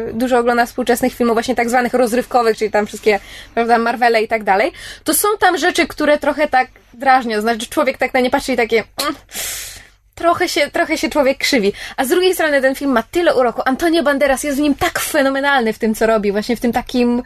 e, 0.09 0.13
dużo 0.13 0.39
ogląda 0.39 0.67
współczesnych 0.67 1.15
filmów, 1.15 1.35
właśnie 1.35 1.55
tak 1.55 1.69
zwanych 1.69 1.95
rozrywkowych, 1.95 2.59
czyli 2.59 2.71
tam 2.71 2.87
wszystkie, 2.87 3.21
prawda, 3.55 3.79
Marvele 3.79 4.23
i 4.23 4.29
tak 4.29 4.45
dalej, 4.45 4.73
to 5.05 5.15
są 5.15 5.29
tam 5.41 5.59
rzeczy, 5.59 5.87
które 5.87 6.19
trochę 6.19 6.49
tak 6.49 6.69
drażnią, 6.95 7.41
znaczy 7.41 7.67
człowiek 7.67 7.99
tak 7.99 8.15
na 8.15 8.21
nie 8.21 8.31
patrzy 8.31 8.53
i 8.53 8.57
takie... 8.57 8.85
Mm, 9.03 9.15
trochę 10.15 10.49
się, 10.49 10.71
trochę 10.71 10.99
się 10.99 11.09
człowiek 11.09 11.39
krzywi. 11.39 11.73
A 11.97 12.05
z 12.05 12.09
drugiej 12.09 12.35
strony 12.35 12.63
ten 12.63 12.75
film 12.75 12.93
ma 12.93 13.03
tyle 13.03 13.35
uroku. 13.35 13.63
Antonio 13.65 14.03
Banderas 14.03 14.45
jest 14.45 14.59
w 14.59 14.61
nim 14.61 14.75
tak 14.75 14.99
fenomenalny 14.99 15.73
w 15.73 15.79
tym, 15.79 15.95
co 15.95 16.07
robi, 16.07 16.33
właśnie 16.33 16.57
w 16.57 16.61
tym 16.61 16.73
takim 16.73 17.23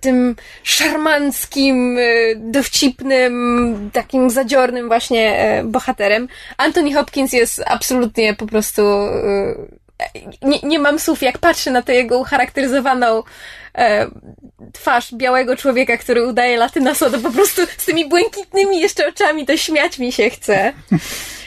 tym 0.00 0.36
szarmanckim, 0.62 1.98
e, 1.98 2.02
dowcipnym, 2.36 3.90
takim 3.92 4.30
zadziornym 4.30 4.88
właśnie 4.88 5.38
e, 5.38 5.64
bohaterem. 5.64 6.28
Anthony 6.56 6.94
Hopkins 6.94 7.32
jest 7.32 7.62
absolutnie 7.66 8.34
po 8.34 8.46
prostu 8.46 8.82
e, 8.82 9.80
nie, 10.42 10.58
nie 10.62 10.78
mam 10.78 10.98
słów, 10.98 11.22
jak 11.22 11.38
patrzę 11.38 11.70
na 11.70 11.82
tę 11.82 11.94
jego 11.94 12.18
ucharakteryzowaną 12.18 13.22
e, 13.74 14.06
twarz 14.72 15.14
białego 15.14 15.56
człowieka, 15.56 15.96
który 15.96 16.26
udaje 16.26 16.56
latynosa, 16.56 17.10
to 17.10 17.18
po 17.18 17.30
prostu 17.30 17.62
z 17.78 17.84
tymi 17.84 18.08
błękitnymi 18.08 18.80
jeszcze 18.80 19.08
oczami 19.08 19.46
to 19.46 19.56
śmiać 19.56 19.98
mi 19.98 20.12
się 20.12 20.30
chce. 20.30 20.72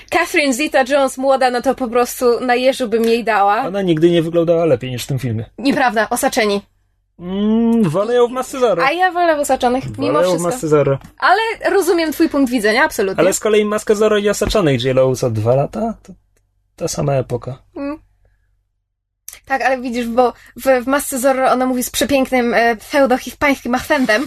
Catherine 0.10 0.54
Zeta-Jones 0.54 1.18
młoda, 1.18 1.50
no 1.50 1.62
to 1.62 1.76
po 1.76 1.88
prostu 1.88 2.40
na 2.40 2.56
jeżu 2.56 2.88
bym 2.88 3.06
jej 3.06 3.24
dała. 3.24 3.68
Ona 3.68 3.82
nigdy 3.82 4.10
nie 4.10 4.22
wyglądała 4.22 4.66
lepiej 4.66 4.92
niż 4.92 5.04
w 5.04 5.08
tym 5.08 5.20
filmie. 5.20 5.46
Nieprawda, 5.58 6.10
osaczeni. 6.10 6.62
Mm, 7.20 7.84
wolę 7.90 8.16
ją 8.16 8.28
w 8.28 8.32
Masce 8.32 8.60
Zorro. 8.60 8.84
A 8.86 8.92
ja 8.92 9.12
wolę 9.12 9.38
osaczonych, 9.40 9.98
mimo 9.98 10.14
Wolę 10.14 10.26
w 10.26 10.30
wszystko. 10.30 10.98
Ale 11.18 11.42
rozumiem 11.72 12.12
twój 12.12 12.30
punkt 12.30 12.52
widzenia, 12.52 12.84
absolutnie. 12.84 13.22
Ale 13.22 13.34
z 13.34 13.40
kolei 13.40 13.66
Maska 13.66 13.94
i 14.22 14.30
Osaczonych 14.30 14.84
J-Lo 14.84 15.16
co 15.16 15.30
dwa 15.30 15.56
lata? 15.56 15.94
To 16.04 16.14
ta 16.76 16.88
sama 16.88 17.14
epoka. 17.14 17.58
Mm. 17.76 18.00
Tak, 19.46 19.62
ale 19.62 19.82
widzisz, 19.82 20.08
bo 20.08 20.34
w, 20.56 20.84
w 20.84 20.88
Masce 20.88 21.20
Zorro 21.20 21.52
ona 21.52 21.66
mówi 21.66 21.84
z 21.84 21.90
przepięknym 21.90 22.54
e, 22.54 22.76
pseudo-hiszpańskim 22.76 23.76
akcentem. 23.76 24.24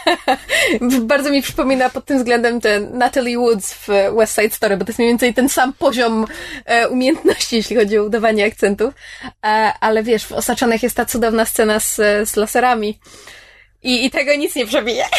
Bardzo 1.00 1.30
mi 1.30 1.42
przypomina 1.42 1.90
pod 1.90 2.04
tym 2.04 2.18
względem 2.18 2.60
ten 2.60 2.98
Natalie 2.98 3.38
Woods 3.38 3.74
w 3.74 3.88
West 4.16 4.34
Side 4.34 4.50
Story, 4.50 4.76
bo 4.76 4.84
to 4.84 4.90
jest 4.90 4.98
mniej 4.98 5.10
więcej 5.10 5.34
ten 5.34 5.48
sam 5.48 5.72
poziom 5.72 6.26
e, 6.64 6.88
umiejętności, 6.88 7.56
jeśli 7.56 7.76
chodzi 7.76 7.98
o 7.98 8.04
udawanie 8.04 8.46
akcentów. 8.46 8.94
E, 9.46 9.72
ale 9.80 10.02
wiesz, 10.02 10.26
w 10.26 10.32
Osaczonych 10.32 10.82
jest 10.82 10.96
ta 10.96 11.04
cudowna 11.04 11.44
scena 11.44 11.80
z, 11.80 11.96
z 12.28 12.36
laserami. 12.36 13.00
I, 13.82 14.06
I 14.06 14.10
tego 14.10 14.36
nic 14.36 14.56
nie 14.56 14.66
przebije. 14.66 15.04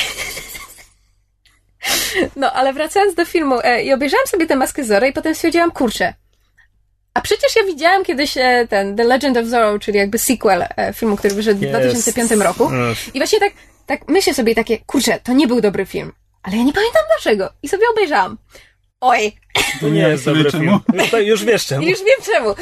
No, 2.36 2.54
ale 2.54 2.74
wracając 2.74 3.16
do 3.16 3.26
filmu, 3.26 3.60
e, 3.64 3.84
i 3.84 3.94
obejrzałam 3.94 4.28
sobie 4.28 4.48
tę 4.48 4.56
maskę 4.56 4.84
Zorro 4.84 5.08
i 5.08 5.14
potem 5.14 5.36
stwierdziłam, 5.36 5.72
kurczę, 5.72 6.14
a 7.14 7.22
przecież 7.22 7.56
ja 7.56 7.64
widziałam 7.64 8.04
kiedyś 8.06 8.38
e, 8.38 8.68
ten 8.70 8.96
The 8.96 9.04
Legend 9.04 9.38
of 9.38 9.46
Zorro, 9.46 9.80
czyli 9.80 9.98
jakby 9.98 10.18
sequel 10.20 10.66
e, 10.78 10.94
filmu, 10.94 11.18
który 11.18 11.34
wyszedł 11.36 11.60
w 11.60 11.64
Jest. 11.64 11.80
2005 11.80 12.32
roku. 12.32 12.70
I 13.14 13.20
właśnie 13.20 13.40
tak, 13.40 13.54
tak 13.86 14.02
myślę 14.08 14.34
sobie 14.34 14.56
takie, 14.56 14.78
kurczę, 14.78 15.20
to 15.24 15.34
nie 15.34 15.48
był 15.48 15.62
dobry 15.62 15.86
film. 15.86 16.12
Ale 16.44 16.58
ja 16.58 16.64
nie 16.64 16.74
pamiętam 16.74 17.02
dlaczego. 17.08 17.54
I 17.64 17.70
sobie 17.70 17.84
obejrzałam. 17.92 18.38
Oj, 19.02 19.32
To 19.80 19.90
nie 19.90 20.02
jest 20.02 20.26
dobry 20.26 20.52
film. 20.52 20.80
Już, 20.94 21.12
już 21.14 21.46
wiesz 21.46 21.66
czemu. 21.66 21.82
już 21.88 22.00
wiem 22.00 22.34
czemu. 22.34 22.56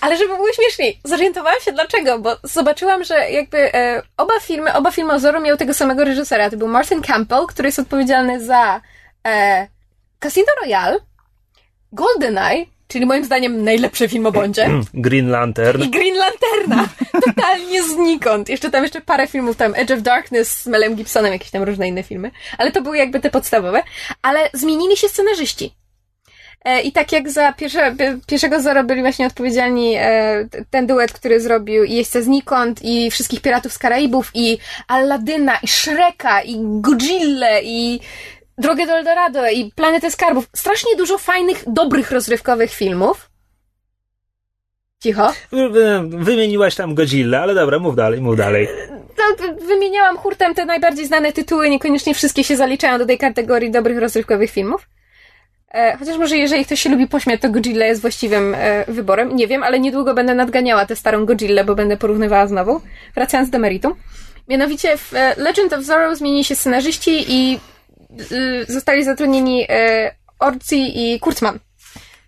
Ale 0.00 0.16
żeby 0.16 0.36
było 0.36 0.52
śmieszniej, 0.52 1.00
zorientowałam 1.04 1.60
się 1.60 1.72
dlaczego, 1.72 2.18
bo 2.18 2.36
zobaczyłam, 2.42 3.04
że 3.04 3.30
jakby 3.30 3.74
e, 3.74 4.02
oba 4.16 4.40
filmy, 4.40 4.74
oba 4.74 4.90
filmy 4.90 5.12
o 5.12 5.20
Zorro 5.20 5.40
miały 5.40 5.58
tego 5.58 5.74
samego 5.74 6.04
reżysera. 6.04 6.50
To 6.50 6.56
był 6.56 6.68
Martin 6.68 7.02
Campbell, 7.02 7.46
który 7.46 7.68
jest 7.68 7.78
odpowiedzialny 7.78 8.44
za 8.44 8.80
e, 9.26 9.66
Casino 10.20 10.52
Royale, 10.62 10.98
GoldenEye, 11.92 12.66
czyli 12.92 13.06
moim 13.06 13.24
zdaniem 13.24 13.64
najlepszy 13.64 14.08
film 14.08 14.26
o 14.26 14.32
Bondzie. 14.32 14.68
Green 14.94 15.28
Lantern. 15.28 15.82
I 15.82 15.90
Green 15.90 16.16
Lanterna. 16.16 16.88
Totalnie 17.26 17.82
znikąd. 17.82 18.48
Jeszcze 18.48 18.70
tam 18.70 18.82
jeszcze 18.82 19.00
parę 19.00 19.26
filmów, 19.26 19.56
tam 19.56 19.74
Edge 19.74 19.90
of 19.90 20.02
Darkness 20.02 20.62
z 20.62 20.66
Melem 20.66 20.94
Gibsonem, 20.94 21.32
jakieś 21.32 21.50
tam 21.50 21.62
różne 21.62 21.88
inne 21.88 22.02
filmy. 22.02 22.30
Ale 22.58 22.72
to 22.72 22.82
były 22.82 22.98
jakby 22.98 23.20
te 23.20 23.30
podstawowe. 23.30 23.82
Ale 24.22 24.50
zmienili 24.52 24.96
się 24.96 25.08
scenarzyści. 25.08 25.74
E, 26.64 26.80
I 26.80 26.92
tak 26.92 27.12
jak 27.12 27.30
za 27.30 27.52
pierwsze, 27.52 27.94
pi- 27.96 28.20
pierwszego 28.26 28.62
Zoro 28.62 28.84
byli 28.84 29.00
właśnie 29.00 29.26
odpowiedzialni 29.26 29.94
e, 29.98 30.48
ten 30.70 30.86
duet, 30.86 31.12
który 31.12 31.40
zrobił 31.40 31.84
i 31.84 31.92
Jeźdźca 31.92 32.22
znikąd, 32.22 32.82
i 32.82 33.10
Wszystkich 33.10 33.40
Piratów 33.40 33.72
z 33.72 33.78
Karaibów, 33.78 34.30
i 34.34 34.58
Aladyna, 34.88 35.58
i 35.62 35.68
Shreka, 35.68 36.42
i 36.42 36.56
Godzilla, 36.60 37.60
i 37.60 38.00
Drogę 38.58 38.86
do 38.86 38.92
Eldorado, 38.92 39.48
i 39.50 39.72
Planetę 39.76 40.10
Skarbów. 40.10 40.46
Strasznie 40.56 40.96
dużo 40.96 41.18
fajnych, 41.18 41.64
dobrych, 41.66 42.10
rozrywkowych 42.10 42.70
filmów. 42.72 43.30
Cicho. 45.02 45.32
Wy- 45.52 46.02
Wymieniłaś 46.08 46.74
tam 46.74 46.94
Godzilla, 46.94 47.40
ale 47.42 47.54
dobra, 47.54 47.78
mów 47.78 47.96
dalej, 47.96 48.20
mów 48.20 48.36
dalej. 48.36 48.68
No, 49.18 49.46
wymieniałam 49.66 50.16
hurtem 50.18 50.54
te 50.54 50.64
najbardziej 50.64 51.06
znane 51.06 51.32
tytuły, 51.32 51.70
niekoniecznie 51.70 52.14
wszystkie 52.14 52.44
się 52.44 52.56
zaliczają 52.56 52.98
do 52.98 53.06
tej 53.06 53.18
kategorii 53.18 53.70
dobrych 53.70 53.98
rozrywkowych 53.98 54.50
filmów. 54.50 54.88
E, 55.74 55.96
chociaż 55.96 56.18
może 56.18 56.36
jeżeli 56.36 56.64
ktoś 56.64 56.80
się 56.82 56.90
lubi 56.90 57.06
pośmiać, 57.08 57.40
to 57.40 57.50
Godzilla 57.50 57.86
jest 57.86 58.00
właściwym 58.00 58.54
e, 58.58 58.84
wyborem. 58.88 59.36
Nie 59.36 59.46
wiem, 59.46 59.62
ale 59.62 59.80
niedługo 59.80 60.14
będę 60.14 60.34
nadganiała 60.34 60.86
tę 60.86 60.96
starą 60.96 61.26
Godzillę, 61.26 61.64
bo 61.64 61.74
będę 61.74 61.96
porównywała 61.96 62.46
znowu. 62.46 62.80
Wracając 63.14 63.50
do 63.50 63.58
meritum. 63.58 63.94
Mianowicie 64.48 64.96
w 64.96 65.14
e, 65.14 65.34
Legend 65.36 65.72
of 65.72 65.84
Zorro 65.84 66.16
zmienili 66.16 66.44
się 66.44 66.56
scenarzyści 66.56 67.24
i 67.28 67.60
zostali 68.68 69.04
zatrudnieni 69.04 69.66
e, 69.68 70.14
Orci 70.38 70.92
i 71.14 71.20
Kurtzman. 71.20 71.58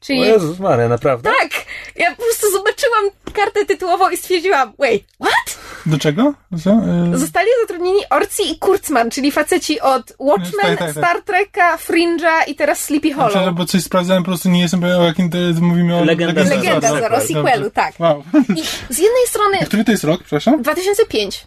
Czyli... 0.01 0.21
O 0.21 0.25
Jezus 0.25 0.59
Maria, 0.59 0.89
naprawdę? 0.89 1.31
Tak! 1.41 1.51
Ja 1.97 2.11
po 2.11 2.23
prostu 2.23 2.51
zobaczyłam 2.51 3.05
kartę 3.33 3.67
tytułową 3.67 4.11
i 4.11 4.17
stwierdziłam, 4.17 4.73
wait, 4.79 5.05
what? 5.21 5.59
Do 5.87 5.99
czego? 5.99 6.35
Co? 6.65 6.71
E, 6.71 7.19
Zostali 7.19 7.49
zatrudnieni 7.63 7.99
Orci 8.11 8.53
i 8.53 8.59
Kurtzman, 8.59 9.11
czyli 9.11 9.33
faceci 9.33 9.81
od 9.81 10.13
Watchmen, 10.19 10.61
Tak, 10.63 10.79
tak, 10.79 10.79
tak. 10.79 10.91
Star 10.91 11.23
Treka, 11.23 11.77
Fringe'a 11.77 12.49
i 12.49 12.55
teraz 12.55 12.85
Sleepy 12.85 13.13
Hollow. 13.13 13.31
Przepraszam, 13.31 13.55
bo 13.55 13.65
coś 13.65 13.83
sprawdzałem, 13.83 14.23
po 14.23 14.27
prostu 14.31 14.49
nie 14.49 14.61
jestem 14.61 14.81
pewien, 14.81 14.97
o 14.97 15.05
jakim 15.05 15.31
to 15.31 15.39
jest, 15.39 15.61
mówimy 15.61 15.97
o 15.97 16.05
Legenda 16.05 16.43
Legenda. 16.43 16.81
Zero, 16.95 17.09
Dobrze. 17.11 17.27
sequelu, 17.27 17.71
tak. 17.71 17.95
Wow. 18.01 18.25
I 18.57 18.63
z 18.95 18.99
jednej 18.99 19.27
strony 19.29 19.59
A 19.63 19.65
który 19.65 19.85
to 19.85 19.91
jest 19.93 20.05
rok, 20.05 20.21
przepraszam? 20.21 20.63
2005. 20.63 21.47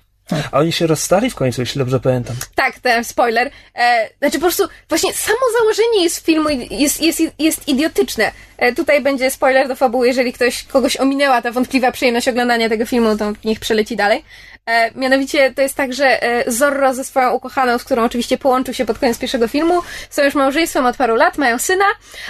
A 0.51 0.59
oni 0.59 0.71
się 0.71 0.87
rozstali 0.87 1.29
w 1.29 1.35
końcu, 1.35 1.61
jeśli 1.61 1.79
dobrze 1.79 1.99
pamiętam. 1.99 2.35
Tak, 2.55 2.79
ten 2.79 3.03
spoiler. 3.03 3.51
E, 3.75 4.09
znaczy 4.19 4.37
po 4.39 4.45
prostu 4.45 4.63
właśnie 4.89 5.13
samo 5.13 5.39
założenie 5.59 6.03
jest 6.03 6.25
filmu 6.25 6.49
jest, 6.69 7.01
jest, 7.01 7.21
jest 7.39 7.67
idiotyczne. 7.67 8.31
E, 8.57 8.73
tutaj 8.73 9.01
będzie 9.01 9.31
spoiler 9.31 9.67
do 9.67 9.75
fabuły, 9.75 10.07
jeżeli 10.07 10.33
ktoś 10.33 10.63
kogoś 10.63 10.97
ominęła 10.97 11.41
ta 11.41 11.51
wątpliwa 11.51 11.91
przyjemność 11.91 12.27
oglądania 12.27 12.69
tego 12.69 12.85
filmu, 12.85 13.17
to 13.17 13.33
niech 13.45 13.59
przeleci 13.59 13.95
dalej. 13.95 14.23
E, 14.65 14.91
mianowicie 14.95 15.53
to 15.53 15.61
jest 15.61 15.75
tak, 15.75 15.93
że 15.93 16.23
e, 16.23 16.51
Zorro 16.51 16.93
ze 16.93 17.03
swoją 17.03 17.31
ukochaną, 17.31 17.77
z 17.77 17.83
którą 17.83 18.03
oczywiście 18.03 18.37
połączył 18.37 18.73
się 18.73 18.85
pod 18.85 18.99
koniec 18.99 19.19
pierwszego 19.19 19.47
filmu, 19.47 19.81
są 20.09 20.23
już 20.23 20.35
małżeństwem 20.35 20.85
od 20.85 20.97
paru 20.97 21.15
lat, 21.15 21.37
mają 21.37 21.59
syna, 21.59 21.85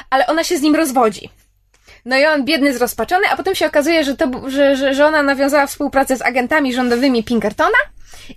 ale 0.10 0.28
ona 0.28 0.44
się 0.44 0.58
z 0.58 0.62
nim 0.62 0.76
rozwodzi. 0.76 1.30
No 2.06 2.18
i 2.18 2.26
on 2.26 2.46
biedny, 2.46 2.74
zrozpaczony, 2.74 3.28
a 3.32 3.38
potem 3.38 3.56
się 3.56 3.66
okazuje, 3.66 4.04
że, 4.04 4.18
to, 4.18 4.50
że, 4.50 4.76
że, 4.76 4.94
że 4.94 5.06
ona 5.06 5.24
nawiązała 5.24 5.68
współpracę 5.68 6.18
z 6.18 6.22
agentami 6.22 6.74
rządowymi 6.74 7.24
Pinkertona 7.24 7.78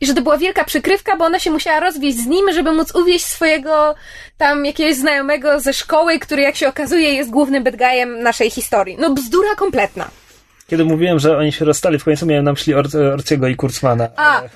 i 0.01 0.07
że 0.07 0.15
to 0.15 0.23
była 0.23 0.39
wielka 0.39 0.65
przykrywka, 0.65 1.17
bo 1.17 1.25
ona 1.25 1.39
się 1.39 1.51
musiała 1.51 1.81
rozwieść 1.81 2.19
z 2.19 2.27
nim, 2.27 2.53
żeby 2.53 2.73
móc 2.73 2.95
uwieść 2.95 3.27
swojego 3.27 3.95
tam 4.39 4.67
jakiegoś 4.67 4.95
znajomego 4.95 5.61
ze 5.61 5.73
szkoły, 5.73 6.19
który 6.19 6.43
jak 6.43 6.57
się 6.57 6.69
okazuje 6.69 7.15
jest 7.15 7.31
głównym 7.31 7.65
bad 7.65 7.77
guyem 7.77 8.23
naszej 8.23 8.51
historii. 8.51 8.97
No 9.01 9.15
bzdura 9.15 9.55
kompletna. 9.55 10.09
Kiedy 10.67 10.85
mówiłem, 10.85 11.19
że 11.19 11.39
oni 11.39 11.53
się 11.53 11.65
rozstali, 11.65 11.99
w 11.99 12.05
końcu 12.05 12.27
miałem 12.27 12.45
na 12.45 12.53
myśli 12.53 12.75
Or- 12.75 12.97
Orciego 13.15 13.49
i 13.49 13.57
Kurtzmana. 13.57 14.09
A! 14.17 14.43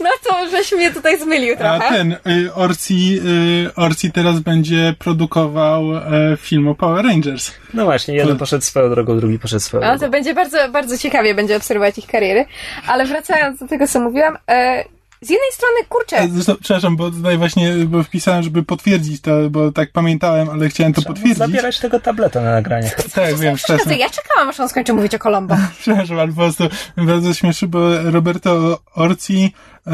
no 0.00 0.10
to 0.28 0.50
żeś 0.50 0.72
mnie 0.72 0.90
tutaj 0.90 1.18
zmylił 1.20 1.54
A 1.54 1.56
trochę. 1.56 1.94
ten, 1.94 2.12
y, 2.12 2.54
Orci, 2.54 3.20
y, 3.66 3.74
Orci 3.76 4.12
teraz 4.12 4.40
będzie 4.40 4.94
produkował 4.98 5.96
e, 5.96 6.02
film 6.36 6.68
o 6.68 6.74
Power 6.74 7.04
Rangers. 7.04 7.52
No 7.74 7.84
właśnie, 7.84 8.14
jeden 8.14 8.36
poszedł 8.38 8.64
swoją 8.64 8.90
drogą, 8.90 9.18
drugi 9.18 9.38
poszedł 9.38 9.60
swoją 9.62 9.82
No 9.82 9.92
to 9.92 9.98
drogą. 9.98 10.10
będzie 10.12 10.34
bardzo, 10.34 10.68
bardzo 10.68 10.98
ciekawie 10.98 11.34
będzie 11.34 11.56
obserwować 11.56 11.98
ich 11.98 12.06
kariery. 12.06 12.44
Ale 12.86 13.04
wracając 13.06 13.60
do 13.60 13.68
tego, 13.68 13.86
co 13.86 14.00
mówiłam, 14.00 14.38
e, 14.50 14.84
z 15.20 15.30
jednej 15.30 15.52
strony, 15.52 15.76
kurczę, 15.88 16.16
E, 16.16 16.28
Zresztą, 16.28 16.54
przepraszam, 16.60 16.96
bo 16.96 17.10
tutaj 17.10 17.38
właśnie 17.38 17.74
bo 17.74 18.02
wpisałem, 18.02 18.42
żeby 18.42 18.62
potwierdzić 18.62 19.20
to, 19.20 19.50
bo 19.50 19.72
tak 19.72 19.92
pamiętałem, 19.92 20.50
ale 20.50 20.68
chciałem 20.68 20.92
to 20.92 21.02
potwierdzić. 21.02 21.38
Zabierać 21.38 21.78
tego 21.78 22.00
tableta 22.00 22.40
na 22.40 22.52
nagranie. 22.52 22.90
Tak, 23.14 23.34
wiem, 23.34 23.56
wczesne. 23.56 23.96
Ja 23.96 24.10
czekałam, 24.10 24.48
aż 24.48 24.60
on 24.60 24.68
skończy 24.68 24.92
mówić 24.92 25.14
o 25.14 25.18
Colombo. 25.18 25.56
Przepraszam, 25.80 26.18
ale 26.18 26.28
po 26.28 26.34
prostu 26.34 26.64
bardzo 26.96 27.34
śmieszy, 27.34 27.68
bo 27.68 28.02
Roberto 28.02 28.80
Orci 28.94 29.52
e, 29.86 29.92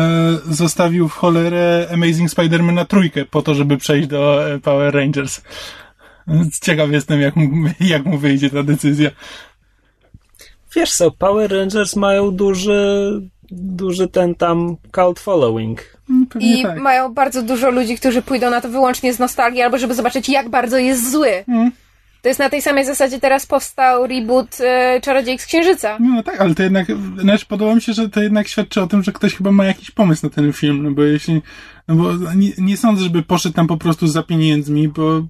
zostawił 0.50 1.08
w 1.08 1.12
cholerę 1.12 1.88
Amazing 1.92 2.30
Spider-Man 2.30 2.72
na 2.72 2.85
trójkę 2.85 3.24
po 3.24 3.42
to, 3.42 3.54
żeby 3.54 3.76
przejść 3.76 4.08
do 4.08 4.50
e, 4.50 4.58
Power 4.58 4.94
Rangers. 4.94 5.40
Ciekaw 6.62 6.90
jestem, 6.90 7.20
jak 7.20 7.37
mu, 7.37 7.68
jak 7.80 8.04
mu 8.04 8.18
wyjdzie 8.18 8.50
ta 8.50 8.62
decyzja. 8.62 9.11
Wiesz 10.74 10.92
co, 10.92 11.11
Power 11.11 11.52
Rangers 11.52 11.96
mają 11.96 12.30
duży, 12.30 13.12
duży 13.52 14.08
ten 14.08 14.34
tam 14.34 14.76
cult 14.94 15.20
following. 15.20 15.98
Pewnie 16.30 16.60
I 16.60 16.62
tak. 16.62 16.78
mają 16.78 17.14
bardzo 17.14 17.42
dużo 17.42 17.70
ludzi, 17.70 17.96
którzy 17.96 18.22
pójdą 18.22 18.50
na 18.50 18.60
to 18.60 18.68
wyłącznie 18.68 19.14
z 19.14 19.18
nostalgii, 19.18 19.62
albo 19.62 19.78
żeby 19.78 19.94
zobaczyć, 19.94 20.28
jak 20.28 20.48
bardzo 20.48 20.78
jest 20.78 21.10
zły. 21.10 21.44
Mm. 21.48 21.70
To 22.22 22.28
jest 22.28 22.40
na 22.40 22.50
tej 22.50 22.62
samej 22.62 22.84
zasadzie 22.84 23.20
teraz 23.20 23.46
powstał 23.46 24.06
reboot 24.06 24.58
e, 24.60 25.00
Czarodziejek 25.00 25.42
z 25.42 25.46
Księżyca. 25.46 25.96
No, 26.00 26.08
no 26.14 26.22
tak, 26.22 26.40
ale 26.40 26.54
to 26.54 26.62
jednak, 26.62 26.86
znaczy 27.18 27.46
podoba 27.46 27.74
mi 27.74 27.82
się, 27.82 27.92
że 27.92 28.08
to 28.08 28.22
jednak 28.22 28.48
świadczy 28.48 28.82
o 28.82 28.86
tym, 28.86 29.02
że 29.02 29.12
ktoś 29.12 29.34
chyba 29.34 29.52
ma 29.52 29.64
jakiś 29.64 29.90
pomysł 29.90 30.26
na 30.26 30.30
ten 30.30 30.52
film, 30.52 30.82
no 30.82 30.90
bo 30.90 31.02
jeśli, 31.02 31.42
no 31.88 31.94
bo 31.94 32.12
nie, 32.36 32.50
nie 32.58 32.76
sądzę, 32.76 33.04
żeby 33.04 33.22
poszedł 33.22 33.54
tam 33.54 33.66
po 33.66 33.76
prostu 33.76 34.06
za 34.06 34.22
pieniędzmi, 34.22 34.88
bo, 34.88 35.22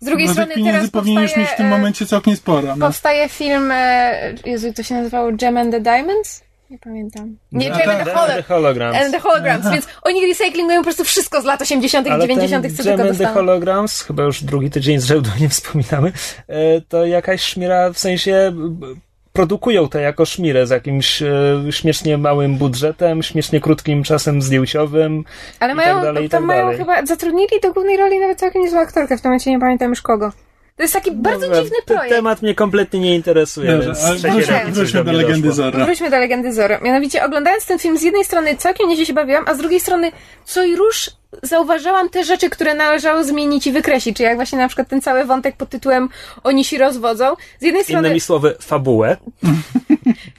Z 0.00 0.04
drugiej 0.04 0.28
strony 0.28 0.54
teraz 0.64 0.90
powinien 0.90 1.22
już 1.22 1.36
mieć 1.36 1.48
w 1.48 1.56
tym 1.56 1.66
e, 1.66 1.70
momencie 1.70 2.06
całkiem 2.06 2.36
sporo. 2.36 2.76
No. 2.76 2.86
powstaje 2.86 3.28
film, 3.28 3.70
e, 3.72 4.34
Jezu, 4.46 4.72
to 4.72 4.82
się 4.82 4.94
nazywało 4.94 5.32
Gem 5.32 5.56
and 5.56 5.70
the 5.70 5.80
Diamonds? 5.80 6.45
Nie 6.70 6.78
pamiętam. 6.78 7.36
Nie, 7.52 7.70
tak, 7.70 7.88
and 7.88 7.98
the, 7.98 8.04
The, 8.04 8.10
Holo- 8.16 8.36
the 8.36 8.42
Holograms. 8.42 8.96
and 8.96 9.12
the 9.12 9.20
Holograms, 9.20 9.70
więc 9.72 9.86
oni 10.02 10.26
recyklingują 10.26 10.80
po 10.80 10.84
prostu 10.84 11.04
wszystko 11.04 11.40
z 11.40 11.44
lat 11.44 11.62
80 11.62 12.06
i 12.06 12.10
Ale 12.10 12.26
90 12.28 12.62
ten 12.62 12.76
co 12.76 12.82
tylko 12.82 12.92
and 13.02 13.02
the 13.02 13.08
dostaną. 13.08 13.34
Holograms, 13.34 14.02
chyba 14.02 14.22
już 14.22 14.42
drugi 14.44 14.70
tydzień 14.70 15.00
z 15.00 15.04
rzędu 15.04 15.30
nie 15.40 15.48
wspominamy, 15.48 16.12
e, 16.48 16.80
to 16.88 17.06
jakaś 17.06 17.42
szmira, 17.42 17.90
w 17.92 17.98
sensie 17.98 18.52
b- 18.54 18.86
produkują 19.32 19.88
to 19.88 19.98
jako 19.98 20.24
szmirę 20.26 20.66
z 20.66 20.70
jakimś 20.70 21.22
e, 21.22 21.28
śmiesznie 21.70 22.18
małym 22.18 22.56
budżetem, 22.56 23.22
śmiesznie 23.22 23.60
krótkim 23.60 24.02
czasem 24.02 24.42
zdjęciowym 24.42 25.24
Ale 25.60 25.72
i 25.72 25.76
mają, 25.76 25.94
tak 25.94 26.04
dalej, 26.04 26.28
tam 26.28 26.40
tak 26.42 26.46
mają 26.46 26.76
chyba, 26.78 27.06
zatrudnili 27.06 27.60
do 27.62 27.72
głównej 27.72 27.96
roli 27.96 28.18
nawet 28.20 28.38
całkiem 28.38 28.62
niezłą 28.62 28.80
aktorkę, 28.80 29.18
w 29.18 29.20
tym 29.20 29.28
momencie 29.30 29.50
nie 29.50 29.60
pamiętam 29.60 29.90
już 29.90 30.02
kogo. 30.02 30.32
To 30.76 30.82
jest 30.82 30.94
taki 30.94 31.12
bardzo 31.12 31.40
Dobra, 31.40 31.62
dziwny 31.62 31.76
ten 31.86 31.96
projekt. 31.96 32.16
temat 32.16 32.42
mnie 32.42 32.54
kompletnie 32.54 33.00
nie 33.00 33.14
interesuje, 33.14 33.70
Dobrze, 33.72 33.86
więc 33.86 34.04
ale 34.04 34.16
trzeciej 34.16 34.72
wróćmy, 34.72 35.04
do 35.04 35.12
legendy. 35.12 35.52
Zorro. 35.52 35.84
Wróćmy 35.84 36.10
do 36.10 36.18
Legendy 36.18 36.52
Zoro. 36.52 36.78
Mianowicie 36.82 37.24
oglądając 37.24 37.66
ten 37.66 37.78
film 37.78 37.98
z 37.98 38.02
jednej 38.02 38.24
strony 38.24 38.56
całkiem 38.56 38.88
nieźle 38.88 39.06
się 39.06 39.12
bawiłam, 39.12 39.44
a 39.46 39.54
z 39.54 39.58
drugiej 39.58 39.80
strony 39.80 40.12
co 40.44 40.64
i 40.64 40.76
róż 40.76 41.10
zauważałam 41.42 42.08
te 42.08 42.24
rzeczy, 42.24 42.50
które 42.50 42.74
należało 42.74 43.24
zmienić 43.24 43.66
i 43.66 43.72
wykreślić, 43.72 44.16
czyli 44.16 44.24
jak 44.24 44.36
właśnie 44.36 44.58
na 44.58 44.68
przykład 44.68 44.88
ten 44.88 45.00
cały 45.00 45.24
wątek 45.24 45.56
pod 45.56 45.68
tytułem 45.68 46.08
Oni 46.44 46.64
się 46.64 46.78
rozwodzą. 46.78 47.34
Z 47.60 47.62
jednej 47.62 47.84
strony... 47.84 48.08
Innymi 48.08 48.20
słowy, 48.20 48.56
fabułę. 48.60 49.16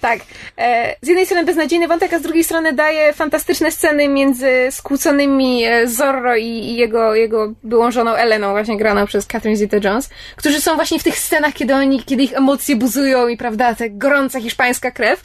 Tak. 0.02 0.20
E, 0.58 0.96
z 1.02 1.08
jednej 1.08 1.26
strony 1.26 1.46
beznadziejny 1.46 1.88
wątek, 1.88 2.14
a 2.14 2.20
z 2.20 2.22
drugiej 2.22 2.44
strony 2.44 2.74
daje 2.74 3.14
fantastyczne 3.14 3.72
sceny 3.72 4.08
między 4.08 4.52
skłóconymi 4.72 5.64
e, 5.66 5.88
Zorro 5.88 6.36
i, 6.36 6.44
i 6.44 6.76
jego, 6.76 7.16
jego 7.16 7.54
byłą 7.64 7.92
żoną 7.92 8.12
Eleną, 8.12 8.52
właśnie 8.52 8.78
graną 8.78 9.06
przez 9.06 9.26
Catherine 9.26 9.58
Zeta-Jones, 9.58 10.10
którzy 10.36 10.62
są 10.62 10.76
właśnie 10.76 11.00
w 11.00 11.04
tych 11.04 11.20
scenach, 11.20 11.54
kiedy 11.54 11.76
oni, 11.76 12.04
kiedy 12.04 12.24
ich 12.24 12.34
emocje 12.34 12.76
buzują 12.76 13.28
i 13.28 13.38
prawda, 13.38 13.76
ta 13.76 13.86
gorąca 13.90 14.42
hiszpańska 14.42 14.92
krew 14.92 15.24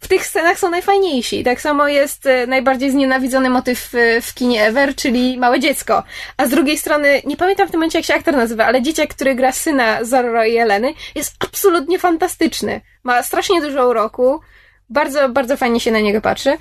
w 0.00 0.08
tych 0.08 0.26
scenach 0.26 0.58
są 0.58 0.70
najfajniejsi. 0.70 1.44
Tak 1.44 1.60
samo 1.60 1.88
jest 1.88 2.26
e, 2.26 2.46
najbardziej 2.46 2.90
znienawidzony 2.90 3.50
motyw 3.50 3.94
e, 3.94 4.20
w 4.20 4.34
kinie 4.34 4.64
ever, 4.66 4.94
czyli 4.94 5.38
małe 5.38 5.60
dziecko. 5.60 6.02
A 6.36 6.46
z 6.46 6.50
drugiej 6.50 6.78
strony, 6.78 7.22
nie 7.24 7.36
pamiętam 7.36 7.68
w 7.68 7.70
tym 7.70 7.80
momencie 7.80 7.98
jak 7.98 8.06
się 8.06 8.14
aktor 8.14 8.34
nazywa, 8.36 8.66
ale 8.66 8.82
dzieciak, 8.82 9.14
który 9.14 9.34
gra 9.34 9.52
syna 9.52 10.04
Zorro 10.04 10.44
i 10.44 10.56
Eleny, 10.56 10.94
jest 11.14 11.34
absolutnie 11.40 11.98
fantastyczny. 11.98 12.80
Ma 13.02 13.22
strasznie 13.22 13.60
dużo 13.60 13.88
uroku. 13.88 14.40
Bardzo, 14.88 15.28
bardzo 15.28 15.56
fajnie 15.56 15.80
się 15.80 15.90
na 15.90 16.00
niego 16.00 16.20
patrzy. 16.20 16.56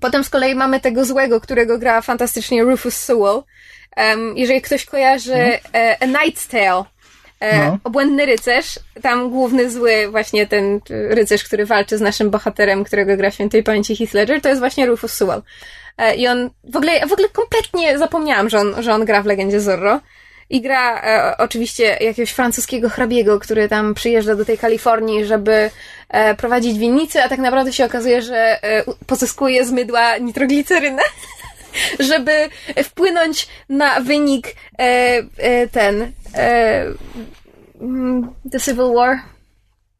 Potem 0.00 0.24
z 0.24 0.30
kolei 0.30 0.54
mamy 0.54 0.80
tego 0.80 1.04
złego, 1.04 1.40
którego 1.40 1.78
gra 1.78 2.02
fantastycznie 2.02 2.62
Rufus 2.62 2.94
Sewell. 2.96 3.42
Um, 3.96 4.36
jeżeli 4.36 4.62
ktoś 4.62 4.84
kojarzy 4.84 5.34
Mhm. 5.34 5.60
e, 5.74 5.96
A 6.02 6.06
Knight's 6.06 6.50
Tale, 6.50 6.84
e, 7.40 7.66
No. 7.66 7.78
Obłędny 7.84 8.26
rycerz, 8.26 8.78
tam 9.02 9.30
główny 9.30 9.70
zły, 9.70 10.08
właśnie 10.10 10.46
ten 10.46 10.74
e, 10.74 11.14
rycerz, 11.14 11.44
który 11.44 11.66
walczy 11.66 11.98
z 11.98 12.00
naszym 12.00 12.30
bohaterem, 12.30 12.84
którego 12.84 13.16
gra 13.16 13.30
świętej 13.30 13.62
pamięci 13.62 13.96
Heath 13.96 14.14
Ledger, 14.14 14.40
to 14.40 14.48
jest 14.48 14.60
właśnie 14.60 14.86
Rufus 14.86 15.12
Sewell. 15.12 15.42
E, 15.98 16.14
I 16.14 16.28
on, 16.28 16.50
w 16.64 16.76
ogóle, 16.76 17.06
w 17.06 17.12
ogóle 17.12 17.28
kompletnie 17.28 17.98
zapomniałam, 17.98 18.48
że 18.48 18.58
on, 18.58 18.82
że 18.82 18.94
on 18.94 19.04
gra 19.04 19.22
w 19.22 19.26
Legendzie 19.26 19.60
Zorro. 19.60 20.00
I 20.50 20.60
gra 20.60 21.02
e, 21.02 21.36
oczywiście 21.38 21.96
jakiegoś 22.00 22.30
francuskiego 22.30 22.88
hrabiego, 22.88 23.38
który 23.38 23.68
tam 23.68 23.94
przyjeżdża 23.94 24.34
do 24.34 24.44
tej 24.44 24.58
Kalifornii, 24.58 25.24
żeby 25.24 25.70
e, 26.08 26.34
prowadzić 26.34 26.78
winnicę, 26.78 27.24
a 27.24 27.28
tak 27.28 27.38
naprawdę 27.38 27.72
się 27.72 27.84
okazuje, 27.84 28.22
że 28.22 28.64
e, 28.64 28.84
pozyskuje 29.06 29.64
z 29.64 29.72
mydła 29.72 30.18
nitroglicerynę, 30.18 31.02
żeby 31.98 32.32
wpłynąć 32.84 33.48
na 33.68 34.00
wynik 34.00 34.46
e, 34.78 34.82
e, 35.36 35.68
ten 35.68 36.12
e, 36.34 36.84
mm, 37.80 38.30
The 38.52 38.60
Civil 38.60 38.94
War. 38.94 39.18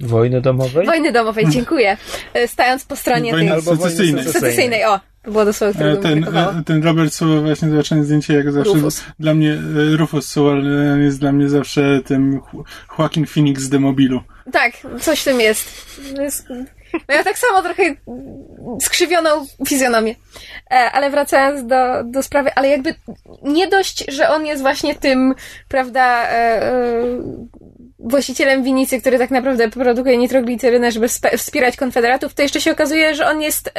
Wojny 0.01 0.41
domowej? 0.41 0.87
Wojny 0.87 1.13
domowej, 1.13 1.47
dziękuję. 1.49 1.97
E, 2.35 2.49
Stając 2.49 2.85
po 2.85 2.97
stronie 2.97 3.33
Wojny 3.33 3.53
tej 3.53 3.63
secesyjnej. 3.63 4.25
secesyjnej. 4.25 4.85
O, 4.85 5.01
to 5.23 5.31
było 5.31 5.43
E, 5.43 5.53
którego 5.53 5.97
mi 6.17 6.25
Ten, 6.25 6.37
e, 6.37 6.63
ten 6.67 6.83
Robert 6.85 7.13
Sewell, 7.15 7.41
właśnie 7.41 7.71
zobaczyłem 7.71 8.05
zdjęcie, 8.05 8.35
jak 8.35 8.53
zawsze. 8.53 8.73
Rufus. 8.73 9.05
Dla 9.19 9.35
mnie, 9.35 9.53
e, 9.53 9.97
Rufus 9.97 10.29
Sewell 10.29 10.79
e, 10.99 10.99
jest 10.99 11.21
dla 11.21 11.33
mnie 11.33 11.49
zawsze 11.49 12.01
tym 12.05 12.41
Joaquin 12.99 13.27
Phoenix 13.27 13.63
z 13.63 13.69
Demobilu. 13.69 14.21
Tak, 14.53 14.73
coś 15.01 15.21
w 15.21 15.25
tym 15.25 15.41
jest. 15.41 15.69
jest 16.19 16.47
miał 17.09 17.25
tak 17.25 17.39
samo 17.39 17.63
trochę 17.63 17.83
skrzywioną 18.81 19.47
fizjonomię. 19.69 20.15
E, 20.71 20.75
ale 20.93 21.11
wracając 21.11 21.67
do, 21.67 22.05
do 22.05 22.23
sprawy, 22.23 22.51
ale 22.55 22.69
jakby 22.69 22.95
nie 23.43 23.69
dość, 23.69 24.05
że 24.09 24.29
on 24.29 24.47
jest 24.47 24.63
właśnie 24.63 24.95
tym, 24.95 25.35
prawda, 25.69 26.23
e, 26.23 26.33
e, 26.33 26.73
właścicielem 27.99 28.63
winnicy, 28.63 29.01
który 29.01 29.19
tak 29.19 29.31
naprawdę 29.31 29.71
produkuje 29.71 30.17
nitroglicerynę, 30.17 30.93
żeby 30.93 31.09
wspierać 31.37 31.77
konfederatów, 31.77 32.35
to 32.35 32.43
jeszcze 32.43 32.61
się 32.61 32.73
okazuje, 32.73 33.15
że 33.15 33.27
on 33.27 33.43
jest 33.43 33.73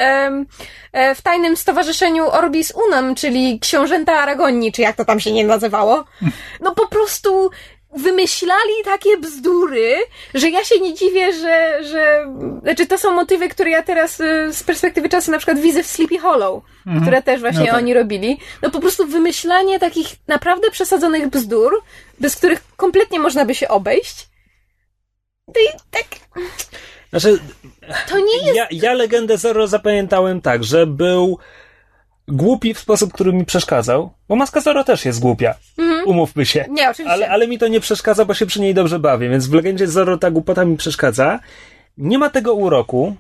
w 1.15 1.21
tajnym 1.21 1.57
stowarzyszeniu 1.57 2.29
Orbis 2.29 2.73
Unum, 2.87 3.15
czyli 3.15 3.59
książęta 3.59 4.13
Aragonii, 4.13 4.71
czy 4.71 4.81
jak 4.81 4.95
to 4.95 5.05
tam 5.05 5.19
się 5.19 5.31
nie 5.31 5.45
nazywało. 5.45 6.05
No 6.61 6.75
po 6.75 6.87
prostu 6.87 7.49
wymyślali 7.97 8.73
takie 8.85 9.17
bzdury, 9.17 9.95
że 10.33 10.49
ja 10.49 10.63
się 10.63 10.79
nie 10.79 10.93
dziwię, 10.93 11.33
że, 11.33 11.83
że 11.83 12.25
znaczy 12.61 12.87
to 12.87 12.97
są 12.97 13.11
motywy, 13.11 13.49
które 13.49 13.69
ja 13.69 13.83
teraz 13.83 14.19
y, 14.19 14.53
z 14.53 14.63
perspektywy 14.63 15.09
czasu 15.09 15.31
na 15.31 15.37
przykład 15.37 15.59
widzę 15.59 15.83
w 15.83 15.87
Sleepy 15.87 16.19
Hollow, 16.19 16.63
które 17.01 17.21
też 17.21 17.41
właśnie 17.41 17.59
No 17.59 17.65
tak. 17.65 17.75
oni 17.75 17.93
robili. 17.93 18.39
No 18.61 18.71
po 18.71 18.79
prostu 18.79 19.07
wymyślanie 19.07 19.79
takich 19.79 20.07
naprawdę 20.27 20.71
przesadzonych 20.71 21.27
bzdur, 21.27 21.81
bez 22.19 22.35
których 22.35 22.63
kompletnie 22.77 23.19
można 23.19 23.45
by 23.45 23.55
się 23.55 23.67
obejść. 23.67 24.27
No 25.47 25.53
i 25.53 25.77
tak, 25.91 26.05
Znaczy, 27.09 27.39
to 28.09 28.17
nie 28.19 28.37
jest 28.37 28.55
ja, 28.55 28.67
ja 28.71 28.93
legendę 28.93 29.37
Zero 29.37 29.67
zapamiętałem 29.67 30.41
tak, 30.41 30.63
że 30.63 30.87
był 30.87 31.39
głupi 32.31 32.73
w 32.73 32.79
sposób, 32.79 33.13
który 33.13 33.33
mi 33.33 33.45
przeszkadzał, 33.45 34.13
bo 34.29 34.35
Maska 34.35 34.61
Zero 34.61 34.83
też 34.83 35.05
jest 35.05 35.19
głupia. 35.19 35.55
Umówmy 36.05 36.45
się. 36.45 36.65
Nie, 36.69 36.89
oczywiście. 36.89 37.13
Ale, 37.13 37.29
ale 37.29 37.47
mi 37.47 37.59
to 37.59 37.67
nie 37.67 37.79
przeszkadza, 37.79 38.25
bo 38.25 38.33
się 38.33 38.45
przy 38.45 38.61
niej 38.61 38.73
dobrze 38.73 38.99
bawię, 38.99 39.29
więc 39.29 39.47
w 39.47 39.53
legendzie 39.53 39.87
Zero 39.87 40.17
ta 40.17 40.31
głupota 40.31 40.65
mi 40.65 40.77
przeszkadza. 40.77 41.39
Nie 41.97 42.17
ma 42.17 42.29
tego 42.29 42.53
uroku. 42.53 43.15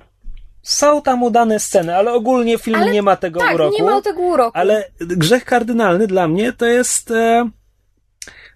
Są 0.63 1.01
tam 1.01 1.23
udane 1.23 1.59
sceny, 1.59 1.95
ale 1.95 2.13
ogólnie 2.13 2.57
film 2.57 2.81
Ale 2.81 2.91
nie 2.91 3.01
ma 3.01 3.15
tego 3.15 3.39
tak, 3.39 3.55
uroku. 3.55 3.75
nie 3.77 3.83
ma 3.83 4.01
tego 4.01 4.21
uroku. 4.21 4.51
Ale 4.57 4.91
grzech 4.99 5.45
kardynalny 5.45 6.07
dla 6.07 6.27
mnie 6.27 6.53
to 6.53 6.65
jest, 6.65 7.11
e, 7.11 7.49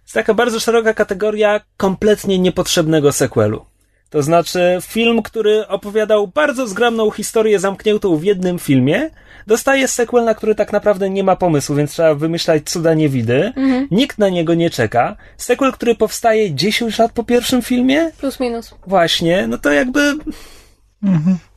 jest 0.02 0.13
taka 0.13 0.34
bardzo 0.34 0.60
szeroka 0.60 0.94
kategoria 0.94 1.62
kompletnie 1.78 2.39
niepotrzebnego 2.39 3.12
sequelu. 3.12 3.65
To 4.10 4.22
znaczy, 4.22 4.78
film, 4.82 5.22
który 5.22 5.68
opowiadał 5.68 6.28
bardzo 6.28 6.68
zgrabną 6.68 7.12
historię 7.12 7.60
zamkniętą 7.60 8.18
w 8.18 8.24
jednym 8.24 8.60
filmie, 8.60 9.10
dostaje 9.48 9.88
sequel, 9.88 10.24
na 10.24 10.36
który 10.36 10.56
tak 10.56 10.74
naprawdę 10.74 11.10
nie 11.10 11.24
ma 11.24 11.36
pomysłu, 11.36 11.76
więc 11.76 11.91
trzeba 11.91 12.15
wymyślać 12.15 12.63
cuda 12.65 12.94
niewidy. 12.94 13.54
Nikt 13.91 14.18
na 14.18 14.30
niego 14.30 14.54
nie 14.54 14.70
czeka. 14.70 15.15
Sequel, 15.38 15.72
który 15.72 15.96
powstaje 15.96 16.56
10 16.56 17.00
lat 17.00 17.12
po 17.12 17.24
pierwszym 17.24 17.62
filmie, 17.62 18.12
Plus 18.18 18.39
minus. 18.39 18.76
Właśnie, 18.88 19.48
no 19.48 19.58
to 19.58 19.72
jakby. 19.72 20.13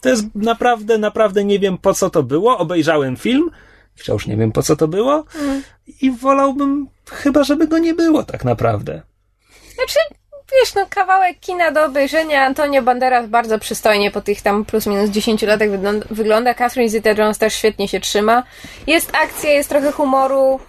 To 0.00 0.08
jest 0.08 0.24
naprawdę, 0.34 0.98
naprawdę 0.98 1.44
nie 1.44 1.58
wiem 1.58 1.78
po 1.78 1.94
co 1.94 2.10
to 2.10 2.22
było. 2.22 2.58
Obejrzałem 2.58 3.16
film, 3.16 3.50
wciąż 3.94 4.26
nie 4.26 4.36
wiem 4.36 4.52
po 4.52 4.62
co 4.62 4.76
to 4.76 4.88
było 4.88 5.24
i 6.02 6.10
wolałbym 6.10 6.88
chyba, 7.10 7.44
żeby 7.44 7.68
go 7.68 7.78
nie 7.78 7.94
było 7.94 8.22
tak 8.22 8.44
naprawdę. 8.44 9.02
Znaczy, 9.74 9.98
wiesz, 10.52 10.74
no 10.74 10.86
kawałek 10.90 11.40
kina 11.40 11.70
do 11.70 11.84
obejrzenia. 11.84 12.46
Antonio 12.46 12.82
Banderas 12.82 13.26
bardzo 13.26 13.58
przystojnie 13.58 14.10
po 14.10 14.20
tych 14.20 14.42
tam 14.42 14.64
plus 14.64 14.86
minus 14.86 15.10
10 15.10 15.42
latach 15.42 15.68
wygląda. 16.10 16.54
Catherine 16.54 16.90
Zeta-Jones 16.90 17.38
też 17.38 17.54
świetnie 17.54 17.88
się 17.88 18.00
trzyma. 18.00 18.42
Jest 18.86 19.10
akcja, 19.22 19.50
jest 19.50 19.68
trochę 19.68 19.92
humoru. 19.92 20.60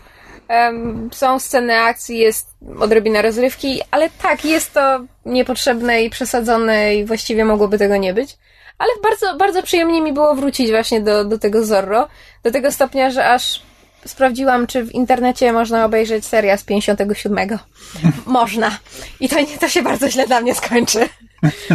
em, 0.47 1.09
są 1.13 1.39
sceny 1.39 1.81
akcji, 1.81 2.17
jest 2.17 2.47
odrobina 2.79 3.21
rozrywki, 3.21 3.81
ale 3.91 4.09
tak, 4.21 4.45
jest 4.45 4.73
to 4.73 4.99
niepotrzebne 5.25 6.03
i 6.03 6.09
przesadzone 6.09 6.95
i 6.95 7.05
właściwie 7.05 7.45
mogłoby 7.45 7.77
tego 7.77 7.97
nie 7.97 8.13
być. 8.13 8.37
Ale 8.77 8.89
bardzo, 9.03 9.37
bardzo 9.37 9.63
przyjemnie 9.63 10.01
mi 10.01 10.13
było 10.13 10.35
wrócić 10.35 10.69
właśnie 10.69 11.01
do, 11.01 11.25
do 11.25 11.39
tego 11.39 11.65
Zorro. 11.65 12.07
Do 12.43 12.51
tego 12.51 12.71
stopnia, 12.71 13.09
że 13.09 13.29
aż 13.29 13.61
sprawdziłam, 14.05 14.67
czy 14.67 14.83
w 14.83 14.91
internecie 14.91 15.53
można 15.53 15.85
obejrzeć 15.85 16.25
serial 16.25 16.57
z 16.57 16.63
57. 16.63 17.49
Można. 18.25 18.77
I 19.19 19.29
to, 19.29 19.39
nie, 19.39 19.57
to 19.57 19.69
się 19.69 19.83
bardzo 19.83 20.09
źle 20.09 20.27
dla 20.27 20.41
mnie 20.41 20.55
skończy. 20.55 21.09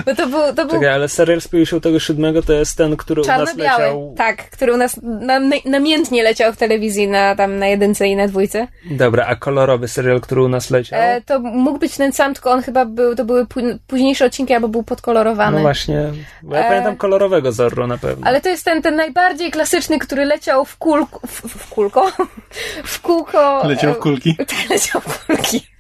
Bo 0.07 0.15
to 0.15 0.27
był, 0.27 0.41
to 0.55 0.65
był 0.67 0.71
Czekaj, 0.71 0.89
ale 0.89 1.09
serial 1.09 1.41
z 1.41 1.49
57 1.49 2.43
to 2.43 2.53
jest 2.53 2.77
ten, 2.79 2.97
który 2.97 3.23
u 3.23 3.27
nas 3.27 3.57
leciał. 3.57 4.15
Tak, 4.17 4.51
który 4.51 4.75
u 4.75 4.77
nas 4.77 5.01
nam, 5.03 5.51
namiętnie 5.65 6.23
leciał 6.23 6.53
w 6.53 6.57
telewizji 6.57 7.09
na, 7.09 7.37
tam 7.37 7.59
na 7.59 7.67
jedynce 7.67 8.07
i 8.09 8.17
na 8.17 8.29
dwójce. 8.29 8.69
Dobra, 8.91 9.27
a 9.27 9.37
kolorowy 9.37 9.89
serial, 9.89 10.21
który 10.21 10.43
u 10.43 10.49
nas 10.49 10.71
leciał? 10.71 11.01
E, 11.03 11.21
to 11.21 11.39
mógł 11.41 11.79
być 11.79 11.97
ten 11.97 12.13
sam, 12.13 12.35
tylko 12.35 12.51
on 12.51 12.63
chyba 12.63 12.85
był, 12.85 13.15
to 13.15 13.25
były 13.25 13.45
pó- 13.45 13.79
późniejsze 13.87 14.25
odcinki, 14.25 14.55
albo 14.55 14.69
był 14.69 14.83
podkolorowany. 14.83 15.57
No 15.57 15.63
właśnie, 15.63 16.13
bo 16.43 16.57
ja 16.57 16.65
E, 16.65 16.69
pamiętam 16.69 16.97
kolorowego 16.97 17.53
Zorro 17.53 17.87
na 17.87 17.99
pewno. 17.99 18.27
Ale 18.27 18.41
to 18.41 18.49
jest 18.49 18.65
ten, 18.65 18.83
ten 18.83 18.97
najbardziej 18.97 19.51
klasyczny, 19.51 19.99
który 19.99 20.25
leciał 20.25 20.65
w 20.65 20.77
kulko, 20.77 21.21
w, 21.27 21.41
w 21.59 21.69
kulko, 21.71 22.13
w 22.85 23.01
kółko. 23.01 23.63
Leciał 23.69 23.95
w 23.95 23.97
e, 23.97 24.01
kulki. 24.01 24.37
Tak, 24.55 24.71
leciał 24.71 25.01
w 25.01 25.27
kulki. 25.27 25.74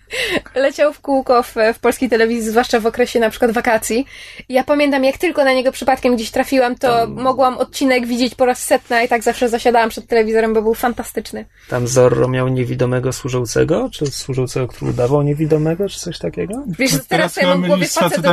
Leciał 0.54 0.92
w 0.92 1.00
kółko 1.00 1.42
w, 1.42 1.54
w 1.74 1.78
polskiej 1.78 2.08
telewizji, 2.08 2.50
zwłaszcza 2.50 2.80
w 2.80 2.86
okresie 2.86 3.20
na 3.20 3.30
przykład 3.30 3.50
wakacji. 3.50 4.06
Ja 4.48 4.64
pamiętam, 4.64 5.04
jak 5.04 5.18
tylko 5.18 5.44
na 5.44 5.52
niego 5.52 5.72
przypadkiem 5.72 6.16
gdzieś 6.16 6.30
trafiłam, 6.30 6.74
to 6.74 7.06
mogłam 7.06 7.58
odcinek 7.58 8.06
widzieć 8.06 8.34
po 8.34 8.46
raz 8.46 8.62
setny, 8.62 8.96
a 8.96 9.02
i 9.02 9.08
tak 9.08 9.22
zawsze 9.22 9.48
zasiadałam 9.48 9.88
przed 9.88 10.06
telewizorem, 10.06 10.54
bo 10.54 10.62
był 10.62 10.74
fantastyczny. 10.74 11.44
Tam 11.68 11.88
Zorro 11.88 12.28
miał 12.28 12.48
niewidomego 12.48 13.12
służącego? 13.12 13.90
Czy 13.92 14.06
służącego, 14.06 14.68
który 14.68 14.90
udawał 14.90 15.22
niewidomego, 15.22 15.88
czy 15.88 15.98
coś 15.98 16.18
takiego? 16.18 16.64
Wiesz, 16.78 16.90
teraz, 16.90 17.06
Teraz 17.08 17.34
to 17.34 17.40
ja 17.40 17.46
mam 17.46 17.62
w 17.62 17.66
głowie 17.66 17.86
facetów... 17.86 18.24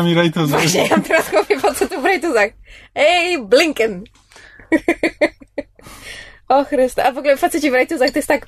Właśnie, 0.49 0.83
ja 0.83 0.89
mam 0.89 1.03
teraz 1.03 1.25
w 1.25 1.31
głowie 1.31 1.59
facetów 1.59 2.01
w 2.01 2.05
rajtuzach. 2.05 2.49
Ej, 2.95 3.43
Blinken! 3.43 4.03
o 6.49 6.65
Chryste, 6.65 7.03
a 7.03 7.11
w 7.11 7.17
ogóle 7.17 7.37
faceci 7.37 7.71
w 7.71 7.73
rajtuzach 7.73 8.11
to 8.11 8.19
jest 8.19 8.27
tak... 8.27 8.47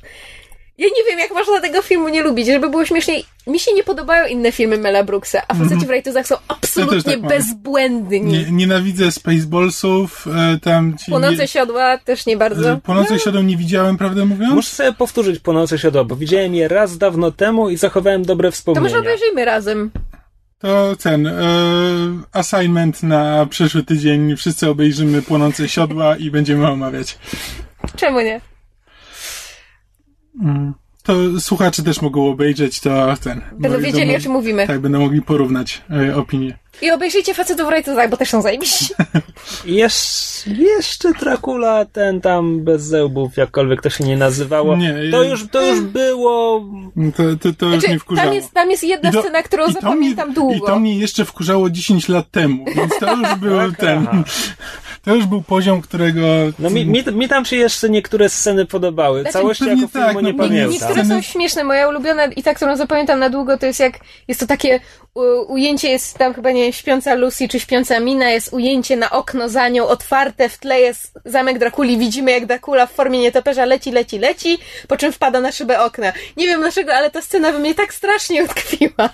Ja 0.78 0.86
nie 0.98 1.04
wiem, 1.10 1.20
jak 1.20 1.32
można 1.34 1.62
tego 1.62 1.82
filmu 1.82 2.10
nie 2.10 2.24
lubić, 2.24 2.48
żeby 2.48 2.70
było 2.70 2.86
śmieszniej. 2.86 3.26
Mi 3.48 3.60
się 3.60 3.74
nie 3.74 3.84
podobają 3.84 4.28
inne 4.28 4.52
filmy 4.52 4.78
Mela 4.78 5.04
Brooksa, 5.04 5.42
a 5.48 5.54
faceci 5.54 5.86
w 5.86 5.90
Rajtuzach 5.90 6.28
są 6.28 6.36
absolutnie 6.48 7.12
tak 7.14 7.20
mam. 7.22 7.30
bezbłędni. 7.30 8.22
Nie, 8.22 8.52
nienawidzę 8.52 9.12
Spaceballsów, 9.12 10.28
e, 10.28 10.60
tam 10.60 10.98
ci... 10.98 11.12
Płonące 11.12 11.42
nie, 11.42 11.48
siodła 11.48 11.98
też 11.98 12.26
nie 12.26 12.38
bardzo. 12.38 12.70
e, 12.72 12.78
Płonące 12.78 13.20
siodło 13.20 13.42
nie 13.42 13.58
widziałem, 13.58 13.98
prawdę 13.98 14.26
mówiąc? 14.26 14.54
Muszę 14.54 14.70
sobie 14.70 14.94
powtórzyć 14.94 15.40
Płonące 15.40 15.80
siodło, 15.80 16.06
bo 16.06 16.16
widziałem 16.16 16.56
je 16.56 16.68
raz 16.68 16.98
dawno 16.98 17.32
temu 17.32 17.70
i 17.70 17.78
zachowałem 17.78 18.26
dobre 18.26 18.50
To 18.50 18.56
wspomnienia. 18.56 18.88
może 18.90 19.00
obejrzyjmy 19.00 19.46
razem. 19.46 19.92
To 20.60 20.96
ten 20.96 21.28
e, 21.28 21.34
assignment 22.32 23.04
na 23.04 23.46
przyszły 23.50 23.84
tydzień. 23.84 24.36
Wszyscy 24.36 24.70
obejrzymy 24.70 25.22
płonące 25.22 25.70
siodła 25.70 26.16
i 26.18 26.32
będziemy 26.32 26.68
omawiać. 26.68 27.18
Czemu 27.96 28.22
nie? 28.22 28.42
To 31.04 31.40
słuchacze 31.40 31.84
też 31.84 32.02
mogą 32.02 32.32
obejrzeć, 32.32 32.80
to 32.80 33.16
ten. 33.18 33.42
Będą 33.60 33.78
bo- 33.78 33.84
wiedzieli, 33.84 34.16
o 34.16 34.20
czym 34.20 34.32
mówimy. 34.32 34.68
Tak, 34.68 34.80
będą 34.80 35.00
mogli 35.00 35.22
porównać 35.22 35.82
e, 35.90 36.16
opinie. 36.16 36.60
I 36.82 36.92
obejrzyjcie 36.92 37.34
facetów 37.34 37.68
w 37.68 37.70
Rajtuzach, 37.70 38.10
bo 38.10 38.18
też 38.18 38.30
są 38.30 38.42
zajebiści. 38.42 38.86
Jesz, 39.66 40.44
jeszcze 40.48 41.14
Dracula, 41.14 41.86
ten 41.86 42.22
tam 42.22 42.64
bez 42.64 42.84
zębów, 42.84 43.38
jakkolwiek 43.38 43.82
to 43.82 43.90
się 43.90 44.04
nie 44.04 44.18
nazywało. 44.18 44.76
Nie, 44.76 44.96
to, 45.12 45.24
już, 45.24 45.48
to 45.52 45.62
już 45.62 45.82
było. 45.82 46.66
To, 47.18 47.24
to, 47.42 47.54
to 47.58 47.66
już 47.66 47.76
Znaczy, 47.76 47.90
mnie 47.90 48.00
wkurzało. 48.00 48.28
tam, 48.28 48.36
jest, 48.36 48.52
tam 48.52 48.72
jest 48.72 48.84
jedna 48.84 49.12
scena, 49.12 49.44
którą 49.44 49.72
zapamiętam 49.72 50.28
mnie, 50.28 50.36
długo. 50.36 50.56
I 50.56 50.62
to 50.62 50.80
mnie 50.80 51.00
jeszcze 51.00 51.26
wkurzało 51.26 51.70
10 51.70 52.10
lat 52.10 52.32
temu, 52.32 52.66
więc 52.76 53.00
to 53.00 53.16
już 53.16 53.36
był 53.36 53.72
ten. 53.72 54.08
To 55.04 55.16
już 55.16 55.26
był 55.26 55.42
poziom, 55.42 55.82
którego. 55.82 56.22
No 56.60 56.70
mi, 56.70 56.86
mi, 56.86 57.04
mi 57.14 57.28
tam 57.30 57.46
się 57.46 57.56
jeszcze 57.56 57.90
niektóre 57.90 58.30
sceny 58.30 58.66
podobały. 58.66 59.22
Znaczy, 59.22 59.34
Całości 59.34 59.66
jako 59.66 59.88
filmu 59.88 60.06
tak, 60.08 60.14
no 60.16 60.22
nie 60.22 60.34
pewnie 60.34 60.64
pamiętam. 60.64 60.90
Niektóre 60.90 61.06
są 61.06 61.22
śmieszne. 61.22 61.64
Moja 61.64 61.90
ulubiona 61.90 62.26
i 62.26 62.44
ta, 62.44 62.54
którą 62.54 62.76
zapamiętam 62.76 63.20
na 63.20 63.30
długo, 63.30 63.58
to 63.58 63.66
jest 63.66 63.80
jak 63.80 64.00
jest 64.28 64.40
to 64.40 64.48
takie 64.48 64.80
ujęcie 65.48 65.90
jest 65.90 66.18
tam 66.18 66.34
chyba 66.34 66.52
nie 66.52 66.74
śpiąca 66.74 67.14
Lucy 67.16 67.48
czy 67.48 67.60
śpiąca 67.60 68.00
Mina, 68.00 68.30
jest 68.30 68.54
ujęcie 68.54 68.98
na 68.98 69.12
okno 69.12 69.50
za 69.50 69.70
nią 69.70 69.88
otwarte, 69.88 70.50
w 70.50 70.58
tle 70.58 70.80
jest 70.80 71.20
zamek 71.26 71.60
Drakuli, 71.60 71.98
widzimy 71.98 72.32
jak 72.32 72.46
Dracula 72.46 72.86
w 72.88 72.92
formie 72.92 73.20
nietoperza 73.20 73.66
leci, 73.66 73.92
leci, 73.92 74.20
leci, 74.20 74.58
po 74.88 74.98
czym 74.98 75.12
wpada 75.14 75.42
na 75.42 75.52
szybę 75.52 75.80
okna. 75.82 76.14
Nie 76.38 76.48
wiem 76.48 76.62
dlaczego, 76.62 76.94
ale 76.94 77.12
ta 77.12 77.22
scena 77.22 77.52
by 77.52 77.60
mnie 77.60 77.76
tak 77.76 77.94
strasznie 77.94 78.44
utkwiła. 78.44 79.10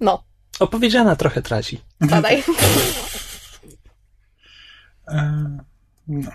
No, 0.00 0.24
Opowiedziana 0.58 1.16
trochę 1.16 1.42
traci. 1.42 1.80
badaj. 2.00 2.42
E, 5.08 5.58
no. 6.08 6.30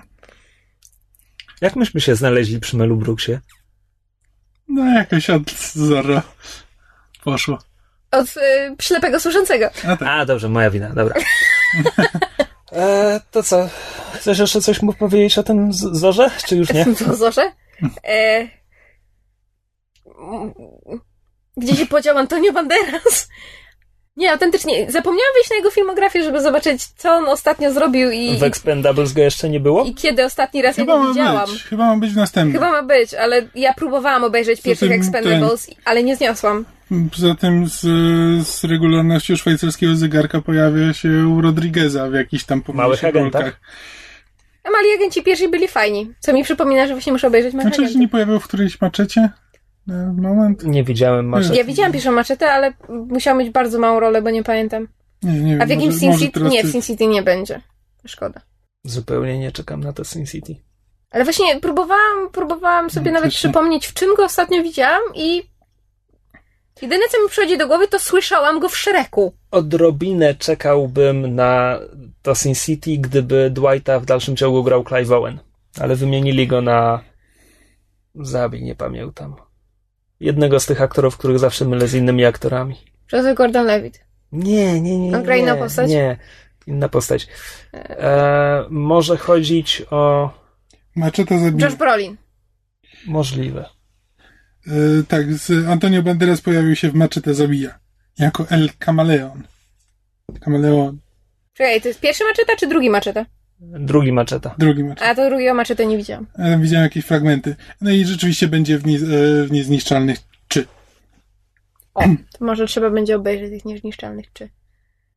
Jak 1.62 1.76
myśmy 1.76 2.02
się 2.02 2.16
znaleźli 2.16 2.60
przy 2.60 2.78
Melu 2.78 2.98
Brooksie? 2.98 3.32
no, 4.68 4.94
jakoś 4.94 5.30
od 5.30 5.52
zero 5.74 6.22
poszło. 7.24 7.58
Od 8.12 8.28
y, 8.38 8.76
ślepego 8.82 9.20
służącego. 9.20 9.70
A 9.88 9.98
tak. 9.98 10.08
A, 10.08 10.26
dobrze, 10.26 10.50
moja 10.50 10.70
wina, 10.70 10.90
dobra. 10.90 11.16
e, 12.72 13.20
to 13.32 13.44
co? 13.44 13.70
Chcesz 14.14 14.40
jeszcze 14.40 14.62
coś 14.62 14.82
mu 14.82 14.94
powiedzieć 14.94 15.38
o 15.38 15.44
tym 15.44 15.74
zorze, 15.74 16.32
czy 16.46 16.56
już 16.56 16.74
nie? 16.74 16.86
W 16.86 17.16
Zorze. 17.24 17.52
E... 18.04 18.48
Gdzie 21.58 21.76
się 21.76 21.86
podział 21.86 22.18
Antonio 22.18 22.54
Banderas? 22.54 23.28
Nie, 24.18 24.32
autentycznie. 24.32 24.92
Zapomniałam 24.92 25.34
wyjść 25.36 25.50
na 25.50 25.56
jego 25.56 25.70
filmografię, 25.72 26.24
żeby 26.24 26.42
zobaczyć, 26.42 26.86
co 26.98 27.12
on 27.12 27.26
ostatnio 27.26 27.72
zrobił 27.74 28.12
i, 28.12 28.38
W 28.38 28.44
Expendables 28.44 29.14
go 29.14 29.22
jeszcze 29.22 29.50
nie 29.50 29.60
było? 29.60 29.86
i 29.86 29.96
kiedy 29.96 30.26
ostatni 30.26 30.62
raz 30.62 30.78
ja 30.78 30.84
Chyba 30.84 30.98
go 30.98 31.04
ma 31.04 31.10
widziałam. 31.10 31.50
być. 31.50 31.64
Chyba 31.64 31.86
ma 31.88 31.98
być 31.98 32.16
następny. 32.16 32.54
Chyba 32.60 32.72
ma 32.72 32.84
być, 32.84 33.14
ale 33.14 33.48
ja 33.56 33.74
próbowałam 33.74 34.24
obejrzeć 34.24 34.62
pierwszych 34.62 34.90
tym 34.90 35.00
Expendables, 35.00 35.70
ale 35.86 36.04
nie 36.04 36.16
zniosłam. 36.16 36.66
Poza 37.12 37.36
tym 37.36 37.68
z, 37.68 37.80
z 38.48 38.64
regularnością 38.64 39.36
szwajcarskiego 39.36 39.96
zegarka 39.96 40.42
pojawia 40.42 40.94
się 40.94 41.28
u 41.38 41.42
Rodrigueza 41.42 42.10
w 42.10 42.14
jakichś 42.14 42.44
tam 42.44 42.58
Małych 42.58 42.66
pomniejszych 42.78 43.06
agentach. 43.10 43.42
rolkach. 43.42 43.62
A 44.64 44.72
mali 44.72 44.88
agenci 44.96 45.24
pierwsi 45.24 45.50
byli 45.50 45.68
fajni, 45.68 46.14
co 46.20 46.34
mi 46.34 46.44
przypomina, 46.44 46.88
że 46.88 46.94
właśnie 46.94 47.12
muszę 47.14 47.28
obejrzeć 47.28 47.54
Małych 47.54 47.74
Znaczy, 47.74 47.88
że 47.88 47.94
się 47.94 48.00
nie 48.00 48.08
pojawił 48.08 48.40
w 48.40 48.44
którejś 48.48 48.82
maczecie? 48.82 49.30
Moment? 49.88 50.64
Nie 50.64 50.84
widziałem 50.84 51.30
masz. 51.30 51.56
Ja 51.56 51.64
widziałam 51.64 51.92
pierwszą 51.92 52.12
maczetę, 52.12 52.52
ale 52.52 52.74
musiał 52.90 53.38
mieć 53.38 53.50
bardzo 53.50 53.80
małą 53.80 54.00
rolę, 54.00 54.22
bo 54.22 54.30
nie 54.30 54.44
pamiętam. 54.44 54.88
Nie, 55.24 55.42
nie 55.42 55.52
wiem. 55.52 55.62
A 55.62 55.66
w 55.66 55.70
jakimś 55.70 55.96
Sin 55.96 56.18
City? 56.18 56.42
Nie, 56.42 56.64
w 56.64 56.72
Sin 56.72 56.82
City 56.82 57.08
nie 57.08 57.24
będzie. 57.24 57.62
Szkoda. 58.06 58.42
Zupełnie 58.84 59.40
nie 59.40 59.52
czekam 59.52 59.80
na 59.80 59.94
to 59.94 60.04
Sin 60.04 60.26
City. 60.26 60.56
Ale 61.12 61.24
właśnie 61.24 61.60
próbowałam, 61.60 62.30
próbowałam 62.32 62.90
sobie 62.90 63.12
No, 63.12 63.20
nawet 63.20 63.34
przypomnieć, 63.34 63.88
w 63.88 63.94
czym 63.94 64.16
go 64.16 64.26
ostatnio 64.26 64.64
widziałam 64.64 65.02
i 65.16 65.44
jedyne, 66.82 67.04
co 67.12 67.24
mi 67.24 67.30
przychodzi 67.30 67.58
do 67.58 67.68
głowy, 67.68 67.88
to 67.88 68.00
słyszałam 68.00 68.60
go 68.60 68.70
w 68.70 68.78
Shreku. 68.78 69.34
Odrobinę 69.52 70.36
czekałbym 70.36 71.36
na 71.36 71.80
to 72.22 72.36
Sin 72.36 72.56
City, 72.56 72.98
gdyby 72.98 73.50
Dwighta 73.50 74.00
w 74.00 74.06
dalszym 74.06 74.36
ciągu 74.36 74.64
grał 74.64 74.84
Clive 74.84 75.12
Owen. 75.12 75.40
Ale 75.80 75.96
wymienili 75.96 76.48
go 76.48 76.62
na... 76.62 77.04
Zabij, 78.16 78.64
nie 78.64 78.76
pamiętam. 78.76 79.36
Jednego 80.22 80.60
z 80.60 80.66
tych 80.66 80.82
aktorów, 80.82 81.18
których 81.18 81.40
zawsze 81.40 81.66
mylę 81.66 81.88
z 81.88 81.94
innymi 81.94 82.26
aktorami. 82.26 82.76
Joseph 83.14 83.38
Gordon-Levitt. 83.38 84.00
Nie, 84.32 84.82
nie, 84.82 85.00
nie. 85.00 85.18
On 85.18 85.24
gra 85.24 85.36
inną 85.36 85.58
postać? 85.58 85.90
Nie, 85.90 86.18
inna 86.68 86.90
postać. 86.90 87.28
E, 87.74 88.66
może 88.70 89.18
chodzić 89.18 89.84
o... 89.92 90.32
Maczeta 90.96 91.38
zabija. 91.38 91.68
Josh 91.68 91.76
Brolin. 91.76 92.18
Możliwe. 93.08 93.70
E, 94.68 94.72
tak, 95.08 95.34
z 95.34 95.68
Antonio 95.68 96.02
Banderas 96.04 96.42
pojawił 96.42 96.76
się 96.76 96.90
w 96.90 96.94
Maczeta 96.94 97.34
zabija. 97.34 97.80
Jako 98.20 98.46
El 98.50 98.70
Camaleon. 98.80 99.44
Camaleon. 100.42 100.98
Czekaj, 101.54 101.82
to 101.82 101.88
jest 101.88 102.00
pierwszy 102.00 102.24
maczeta, 102.24 102.56
czy 102.60 102.68
drugi 102.68 102.90
maczeta? 102.90 103.26
Drugi 103.62 104.12
maczeta. 104.12 104.56
Drugi 104.58 104.84
maczeta. 104.84 105.10
A 105.10 105.16
to 105.16 105.30
drugiego 105.30 105.54
maczetę 105.54 105.86
nie 105.86 105.98
widziałam. 105.98 106.28
Ale 106.38 106.60
widziałem 106.60 106.84
jakieś 106.84 107.06
fragmenty. 107.06 107.56
No 107.82 107.92
i 107.92 108.06
rzeczywiście 108.06 108.48
będzie 108.48 108.78
w, 108.78 108.86
nie, 108.86 108.96
e, 108.98 109.00
w 109.46 109.52
Niezniszczalnych 109.52 110.18
czy. 110.48 110.66
O, 111.94 112.02
to 112.02 112.46
może 112.46 112.66
trzeba 112.68 112.90
będzie 112.90 113.16
obejrzeć 113.16 113.50
tych 113.52 113.66
niezniszczalnych, 113.66 114.34
czy... 114.34 114.50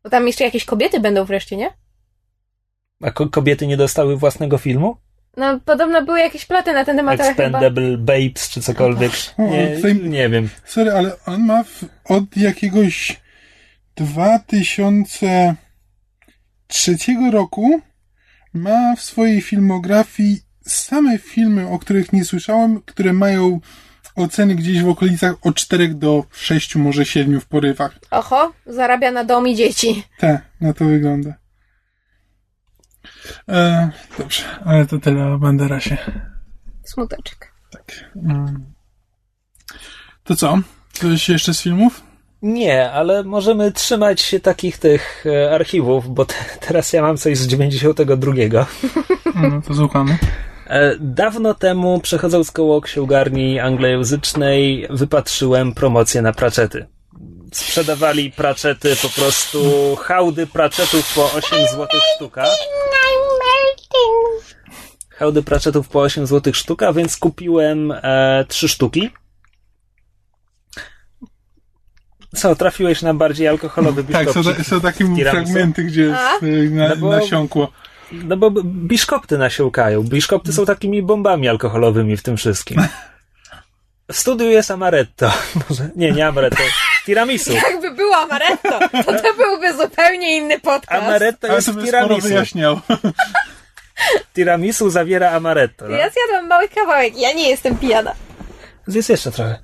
Bo 0.02 0.10
tam 0.10 0.26
jeszcze 0.26 0.44
jakieś 0.44 0.64
kobiety 0.64 1.00
będą 1.00 1.24
wreszcie, 1.24 1.56
nie? 1.56 1.70
A 3.02 3.10
ko- 3.10 3.28
kobiety 3.28 3.66
nie 3.66 3.76
dostały 3.76 4.16
własnego 4.16 4.58
filmu? 4.58 4.96
No, 5.36 5.60
podobno 5.64 6.04
były 6.04 6.20
jakieś 6.20 6.46
ploty 6.46 6.72
na 6.72 6.84
ten 6.84 6.96
temat, 6.96 7.20
ale 7.20 7.34
chyba... 7.34 7.58
Expendable 7.58 7.98
Babes 7.98 8.48
czy 8.48 8.60
cokolwiek. 8.62 9.12
Nie, 9.38 9.94
nie 9.94 10.28
wiem. 10.28 10.48
Sorry, 10.64 10.92
ale 10.92 11.24
on 11.26 11.44
ma 11.44 11.64
w, 11.64 11.84
od 12.04 12.36
jakiegoś 12.36 13.20
2003 13.96 15.56
roku 17.32 17.80
ma 18.54 18.96
w 18.96 19.00
swojej 19.00 19.40
filmografii 19.40 20.40
same 20.66 21.18
filmy, 21.18 21.68
o 21.68 21.78
których 21.78 22.12
nie 22.12 22.24
słyszałem, 22.24 22.82
które 22.82 23.12
mają 23.12 23.60
oceny 24.14 24.54
gdzieś 24.54 24.82
w 24.82 24.88
okolicach 24.88 25.34
od 25.42 25.54
4 25.56 25.88
do 25.88 26.24
6, 26.32 26.76
może 26.76 27.06
7 27.06 27.40
w 27.40 27.46
porywach. 27.46 27.98
Oho, 28.10 28.52
zarabia 28.66 29.10
na 29.10 29.24
dom 29.24 29.48
i 29.48 29.56
dzieci. 29.56 30.04
Tak, 30.18 30.42
na 30.60 30.72
to 30.72 30.84
wygląda. 30.84 31.34
E, 33.48 33.90
dobrze, 34.18 34.42
ale 34.64 34.86
to 34.86 34.98
tyle 34.98 35.26
o 35.26 35.38
Banderasie. 35.38 35.96
Smuteczek. 36.84 37.52
Tak. 37.70 38.10
Mm. 38.16 38.72
To 40.24 40.36
co? 40.36 40.58
Coś 40.92 41.28
jeszcze 41.28 41.54
z 41.54 41.62
filmów? 41.62 42.02
Nie, 42.44 42.90
ale 42.90 43.22
możemy 43.22 43.72
trzymać 43.72 44.20
się 44.20 44.40
takich 44.40 44.78
tych 44.78 45.24
e, 45.26 45.54
archiwów, 45.54 46.14
bo 46.14 46.24
te, 46.24 46.34
teraz 46.60 46.92
ja 46.92 47.02
mam 47.02 47.16
coś 47.16 47.38
z 47.38 47.46
92. 47.46 48.32
No 49.34 49.62
to 49.68 49.74
słuchamy. 49.74 50.18
E, 50.66 50.96
Dawno 51.00 51.54
temu, 51.54 52.00
przechodząc 52.00 52.50
koło 52.50 52.80
księgarni 52.80 53.60
anglojęzycznej, 53.60 54.86
wypatrzyłem 54.90 55.74
promocję 55.74 56.22
na 56.22 56.32
praczety. 56.32 56.86
Sprzedawali 57.52 58.32
praczety 58.32 58.96
po 59.02 59.08
prostu, 59.08 59.58
hałdy 59.96 60.46
praczetów 60.46 61.14
po 61.14 61.32
8 61.32 61.58
zł 61.68 61.86
sztuka. 62.14 62.44
Hałdy 65.10 65.42
praczetów 65.42 65.88
po 65.88 66.00
8 66.00 66.26
zł 66.26 66.52
sztuka, 66.54 66.92
więc 66.92 67.16
kupiłem 67.16 67.92
e, 67.92 68.44
3 68.48 68.68
sztuki. 68.68 69.10
Co, 72.36 72.56
trafiłeś 72.56 73.02
na 73.02 73.14
bardziej 73.14 73.48
alkoholowy 73.48 74.04
Tak, 74.04 74.30
są, 74.30 74.42
ta, 74.44 74.64
są 74.64 74.80
takie 74.80 74.98
tiramisu? 75.16 75.30
fragmenty, 75.52 75.84
gdzie 75.84 76.02
jest, 76.02 76.42
y, 76.42 76.70
na, 76.70 76.88
No 76.88 76.96
bo- 76.96 77.10
nasiąkło. 77.10 77.72
No 78.12 78.36
bo 78.36 78.50
biszkopty 78.64 79.38
nasiąkają. 79.38 80.02
Biszkopty 80.02 80.52
są 80.52 80.64
takimi 80.66 81.02
bombami 81.02 81.48
alkoholowymi 81.48 82.16
w 82.16 82.22
tym 82.22 82.36
wszystkim. 82.36 82.82
W 84.12 84.16
studiu 84.16 84.46
jest 84.46 84.70
amaretto. 84.70 85.32
Może, 85.70 85.90
nie, 85.96 86.12
nie 86.12 86.26
amaretto. 86.26 86.62
Tiramisu. 87.06 87.52
Jakby 87.70 87.90
było 87.94 88.16
amaretto, 88.16 88.78
to 89.04 89.12
to 89.22 89.34
byłby 89.36 89.72
zupełnie 89.76 90.36
inny 90.36 90.60
podcast. 90.60 91.02
Amaretto 91.04 91.46
Ale 91.46 91.56
jest 91.56 91.66
to 91.66 91.72
w 91.72 91.76
by 91.76 91.86
sporo 91.86 92.04
tiramisu. 92.06 92.28
wyjaśniał. 92.28 92.80
tiramisu 94.34 94.90
zawiera 94.90 95.30
amaretto. 95.30 95.88
No? 95.88 95.96
Ja 95.96 96.10
zjadłam 96.10 96.48
mały 96.48 96.68
kawałek, 96.68 97.16
ja 97.18 97.32
nie 97.32 97.48
jestem 97.48 97.76
pijana. 97.78 98.12
Jest 98.88 99.08
jeszcze 99.08 99.30
trochę. 99.32 99.58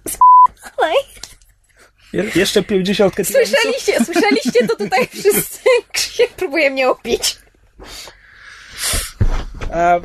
Je, 2.13 2.25
jeszcze 2.35 2.63
50 2.63 3.15
tiramisu. 3.15 3.33
Słyszeliście, 3.33 4.05
słyszeliście 4.05 4.67
to 4.67 4.77
tutaj 4.77 5.07
wszyscy. 5.21 5.61
Krzysiek 5.93 6.31
próbuje 6.31 6.71
mnie 6.71 6.89
opić. 6.89 7.37
A, 9.73 10.01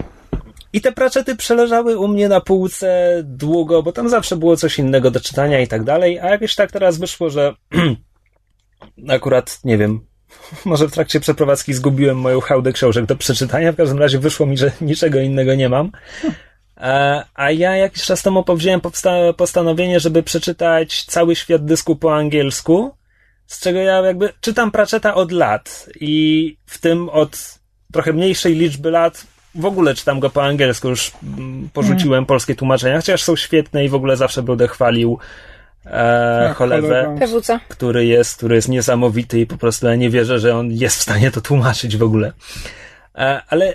I 0.73 0.81
te 0.81 0.91
praczety 0.91 1.35
przeleżały 1.35 1.97
u 1.97 2.07
mnie 2.07 2.29
na 2.29 2.41
półce 2.41 3.21
długo, 3.23 3.83
bo 3.83 3.91
tam 3.91 4.09
zawsze 4.09 4.35
było 4.35 4.57
coś 4.57 4.79
innego 4.79 5.11
do 5.11 5.19
czytania 5.19 5.59
i 5.59 5.67
tak 5.67 5.83
dalej, 5.83 6.19
a 6.19 6.29
jakoś 6.29 6.55
tak 6.55 6.71
teraz 6.71 6.97
wyszło, 6.97 7.29
że 7.29 7.53
akurat, 9.09 9.59
nie 9.63 9.77
wiem, 9.77 10.05
może 10.65 10.87
w 10.87 10.91
trakcie 10.91 11.19
przeprowadzki 11.19 11.73
zgubiłem 11.73 12.17
moją 12.17 12.41
hałdę 12.41 12.73
książek 12.73 13.05
do 13.05 13.15
przeczytania, 13.15 13.71
w 13.71 13.75
każdym 13.75 13.99
razie 13.99 14.19
wyszło 14.19 14.45
mi, 14.45 14.57
że 14.57 14.71
niczego 14.81 15.19
innego 15.19 15.55
nie 15.55 15.69
mam. 15.69 15.91
A, 16.75 17.23
a 17.33 17.51
ja 17.51 17.75
jakiś 17.75 18.03
czas 18.03 18.21
temu 18.21 18.43
powziąłem 18.43 18.81
postanowienie, 19.37 19.99
żeby 19.99 20.23
przeczytać 20.23 21.03
cały 21.03 21.35
świat 21.35 21.65
dysku 21.65 21.95
po 21.95 22.15
angielsku, 22.15 22.95
z 23.47 23.59
czego 23.59 23.79
ja 23.79 24.01
jakby 24.01 24.33
czytam 24.41 24.71
Pratchetta 24.71 25.15
od 25.15 25.31
lat 25.31 25.89
i 25.99 26.57
w 26.65 26.77
tym 26.77 27.09
od 27.09 27.59
trochę 27.93 28.13
mniejszej 28.13 28.55
liczby 28.55 28.91
lat 28.91 29.27
w 29.55 29.65
ogóle 29.65 29.95
czytam 29.95 30.19
go 30.19 30.29
po 30.29 30.43
angielsku, 30.43 30.89
już 30.89 31.11
mm, 31.37 31.69
porzuciłem 31.73 32.25
polskie 32.25 32.55
tłumaczenia, 32.55 32.95
chociaż 32.95 33.23
są 33.23 33.35
świetne 33.35 33.85
i 33.85 33.89
w 33.89 33.95
ogóle 33.95 34.17
zawsze 34.17 34.43
będę 34.43 34.67
chwalił 34.67 35.19
e, 35.85 36.53
Cholewę, 36.55 37.15
który 37.69 38.05
jest, 38.05 38.37
który 38.37 38.55
jest 38.55 38.69
niesamowity 38.69 39.39
i 39.39 39.45
po 39.45 39.57
prostu 39.57 39.87
ja 39.87 39.95
nie 39.95 40.09
wierzę, 40.09 40.39
że 40.39 40.57
on 40.57 40.71
jest 40.71 40.97
w 40.97 41.01
stanie 41.01 41.31
to 41.31 41.41
tłumaczyć 41.41 41.97
w 41.97 42.03
ogóle. 42.03 42.33
E, 43.15 43.41
ale 43.49 43.73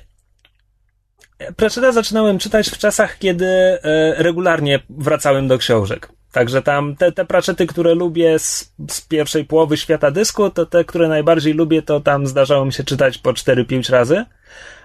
Pratchetta 1.57 1.93
zaczynałem 1.93 2.38
czytać 2.38 2.68
w 2.68 2.78
czasach, 2.78 3.18
kiedy 3.18 3.47
e, 3.47 3.78
regularnie 4.22 4.80
wracałem 4.91 5.49
do 5.49 5.59
książek. 5.59 6.09
Także 6.32 6.62
tam 6.62 6.97
te, 6.97 7.12
te 7.12 7.24
Pratchety, 7.24 7.66
które 7.66 7.95
lubię 7.95 8.38
z, 8.38 8.72
z 8.91 9.01
pierwszej 9.01 9.45
połowy 9.45 9.76
świata 9.76 10.11
dysku, 10.11 10.51
to 10.51 10.66
te, 10.66 10.84
które 10.84 11.09
najbardziej 11.09 11.55
lubię, 11.55 11.82
to 11.82 12.01
tam 12.01 12.26
zdarzało 12.26 12.64
mi 12.64 12.72
się 12.72 12.84
czytać 12.84 13.18
po 13.18 13.32
4-5 13.32 13.93
razy. 13.93 14.24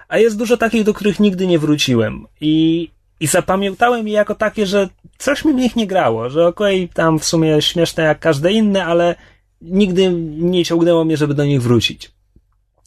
A 0.08 0.18
jest 0.18 0.38
dużo 0.38 0.56
takich, 0.56 0.84
do 0.84 0.94
których 0.94 1.20
nigdy 1.20 1.46
nie 1.46 1.58
wróciłem. 1.58 2.26
I, 2.40 2.90
i 3.20 3.26
zapamiętałem 3.26 4.08
je 4.08 4.14
jako 4.14 4.34
takie, 4.34 4.66
że 4.66 4.88
coś 5.18 5.44
mi 5.44 5.52
w 5.52 5.56
nich 5.56 5.76
nie 5.76 5.86
grało, 5.86 6.30
że 6.30 6.46
okej, 6.46 6.84
okay, 6.84 6.94
tam 6.94 7.18
w 7.18 7.24
sumie 7.24 7.62
śmieszne 7.62 8.04
jak 8.04 8.18
każde 8.18 8.52
inne, 8.52 8.84
ale 8.84 9.14
nigdy 9.62 10.12
nie 10.38 10.64
ciągnęło 10.64 11.04
mnie, 11.04 11.16
żeby 11.16 11.34
do 11.34 11.44
nich 11.44 11.62
wrócić. 11.62 12.10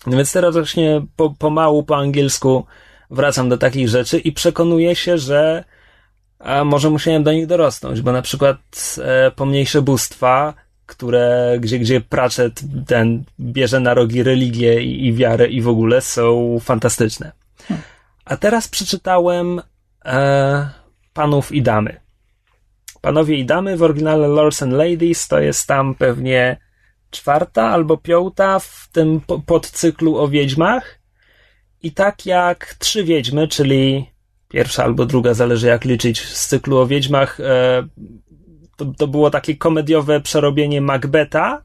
No 0.07 0.17
więc 0.17 0.31
teraz 0.31 0.53
właśnie 0.53 1.01
po, 1.15 1.29
pomału 1.39 1.83
po 1.83 1.97
angielsku 1.97 2.65
wracam 3.09 3.49
do 3.49 3.57
takich 3.57 3.89
rzeczy 3.89 4.19
i 4.19 4.31
przekonuję 4.31 4.95
się, 4.95 5.17
że 5.17 5.63
a 6.39 6.63
może 6.63 6.89
musiałem 6.89 7.23
do 7.23 7.33
nich 7.33 7.47
dorosnąć, 7.47 8.01
bo 8.01 8.11
na 8.11 8.21
przykład 8.21 8.57
e, 9.01 9.31
pomniejsze 9.31 9.81
bóstwa, 9.81 10.53
które, 10.85 11.57
gdzie, 11.59 11.79
gdzie 11.79 12.01
Pratchett 12.01 12.61
ten 12.87 13.23
bierze 13.39 13.79
na 13.79 13.93
rogi 13.93 14.23
religię 14.23 14.83
i, 14.83 15.07
i 15.07 15.13
wiarę 15.13 15.47
i 15.47 15.61
w 15.61 15.67
ogóle 15.67 16.01
są 16.01 16.57
fantastyczne. 16.61 17.31
A 18.25 18.37
teraz 18.37 18.67
przeczytałem 18.67 19.61
e, 20.05 20.69
Panów 21.13 21.51
i 21.51 21.61
Damy. 21.61 21.99
Panowie 23.01 23.35
i 23.35 23.45
Damy 23.45 23.77
w 23.77 23.83
oryginale 23.83 24.27
Lords 24.27 24.63
and 24.63 24.73
Ladies 24.73 25.27
to 25.27 25.39
jest 25.39 25.67
tam 25.67 25.95
pewnie 25.95 26.57
czwarta 27.11 27.69
albo 27.69 27.97
piąta 27.97 28.59
w 28.59 28.89
tym 28.91 29.21
po- 29.21 29.39
podcyklu 29.39 30.17
o 30.17 30.27
wiedźmach. 30.27 30.98
I 31.83 31.91
tak 31.91 32.25
jak 32.25 32.75
Trzy 32.79 33.03
Wiedźmy, 33.03 33.47
czyli 33.47 34.05
pierwsza 34.49 34.83
albo 34.83 35.05
druga, 35.05 35.33
zależy 35.33 35.67
jak 35.67 35.85
liczyć 35.85 36.21
z 36.21 36.47
cyklu 36.47 36.77
o 36.77 36.87
wiedźmach, 36.87 37.39
e, 37.39 37.87
to, 38.77 38.85
to 38.85 39.07
było 39.07 39.29
takie 39.29 39.55
komediowe 39.57 40.21
przerobienie 40.21 40.81
Macbeta. 40.81 41.63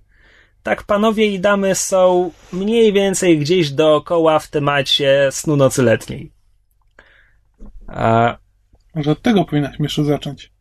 Tak 0.62 0.82
panowie 0.82 1.26
i 1.26 1.40
damy 1.40 1.74
są 1.74 2.30
mniej 2.52 2.92
więcej 2.92 3.38
gdzieś 3.38 3.70
dookoła 3.70 4.38
w 4.38 4.48
temacie 4.48 5.28
snu 5.32 5.56
nocy 5.56 5.82
letniej. 5.82 6.32
A, 7.86 8.36
Może 8.94 9.10
od 9.10 9.22
tego 9.22 9.44
powinnaś 9.44 9.78
Mieszu 9.78 10.04
zacząć. 10.04 10.52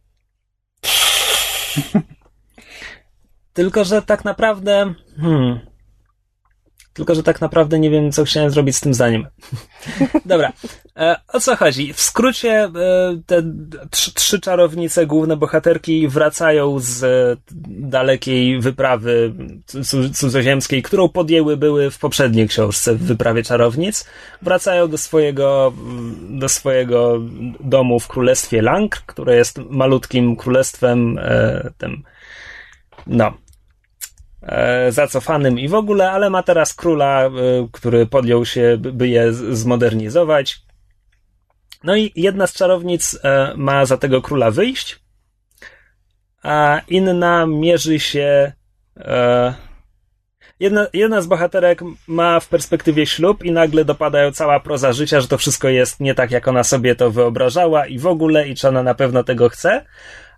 Tylko, 3.53 3.83
że 3.83 4.01
tak 4.01 4.25
naprawdę. 4.25 4.93
Hmm. 5.21 5.59
Tylko, 6.93 7.15
że 7.15 7.23
tak 7.23 7.41
naprawdę 7.41 7.79
nie 7.79 7.89
wiem, 7.89 8.11
co 8.11 8.23
chciałem 8.23 8.49
zrobić 8.49 8.75
z 8.75 8.81
tym 8.81 8.93
zdaniem. 8.93 9.27
Dobra. 10.25 10.53
E, 10.97 11.15
o 11.33 11.39
co 11.39 11.55
chodzi? 11.55 11.93
W 11.93 12.01
skrócie, 12.01 12.51
e, 12.51 12.71
te 13.25 13.43
trzy, 14.15 14.39
czarownice, 14.39 15.05
główne 15.05 15.37
bohaterki, 15.37 16.07
wracają 16.07 16.79
z 16.79 17.05
dalekiej 17.67 18.59
wyprawy 18.59 19.33
cu- 19.65 20.09
cudzoziemskiej, 20.09 20.81
którą 20.83 21.09
podjęły 21.09 21.57
były 21.57 21.91
w 21.91 21.99
poprzedniej 21.99 22.47
książce, 22.47 22.95
w 22.95 23.03
Wyprawie 23.03 23.43
Czarownic. 23.43 24.05
Wracają 24.41 24.87
do 24.87 24.97
swojego, 24.97 25.73
do 26.29 26.49
swojego 26.49 27.21
domu 27.59 27.99
w 27.99 28.07
królestwie 28.07 28.61
Lang, 28.61 28.95
które 28.95 29.35
jest 29.35 29.59
malutkim 29.69 30.35
królestwem, 30.35 31.19
e, 31.21 31.69
tym, 31.77 32.03
no, 33.07 33.33
zacofanym 34.89 35.59
i 35.59 35.67
w 35.67 35.73
ogóle, 35.73 36.11
ale 36.11 36.29
ma 36.29 36.43
teraz 36.43 36.73
króla, 36.73 37.25
e, 37.25 37.31
który 37.71 38.05
podjął 38.05 38.45
się, 38.45 38.77
by- 38.79 39.07
je 39.07 39.33
zmodernizować. 39.33 40.61
No 41.83 41.95
i 41.95 42.11
jedna 42.15 42.47
z 42.47 42.53
czarownic 42.53 43.19
e, 43.23 43.53
ma 43.55 43.85
za 43.85 43.97
tego 43.97 44.21
króla 44.21 44.51
wyjść, 44.51 44.99
a 46.43 46.81
inna 46.87 47.45
mierzy 47.45 47.99
się. 47.99 48.51
E, 48.97 49.53
jedna, 50.59 50.87
jedna 50.93 51.21
z 51.21 51.27
bohaterek 51.27 51.81
ma 52.07 52.39
w 52.39 52.47
perspektywie 52.47 53.05
ślub 53.05 53.43
i 53.43 53.51
nagle 53.51 53.85
dopada 53.85 54.21
ją 54.21 54.31
cała 54.31 54.59
proza 54.59 54.93
życia, 54.93 55.21
że 55.21 55.27
to 55.27 55.37
wszystko 55.37 55.69
jest 55.69 55.99
nie 55.99 56.15
tak, 56.15 56.31
jak 56.31 56.47
ona 56.47 56.63
sobie 56.63 56.95
to 56.95 57.11
wyobrażała 57.11 57.87
i 57.87 57.99
w 57.99 58.07
ogóle, 58.07 58.47
i 58.47 58.55
czy 58.55 58.67
ona 58.67 58.83
na 58.83 58.93
pewno 58.93 59.23
tego 59.23 59.49
chce 59.49 59.85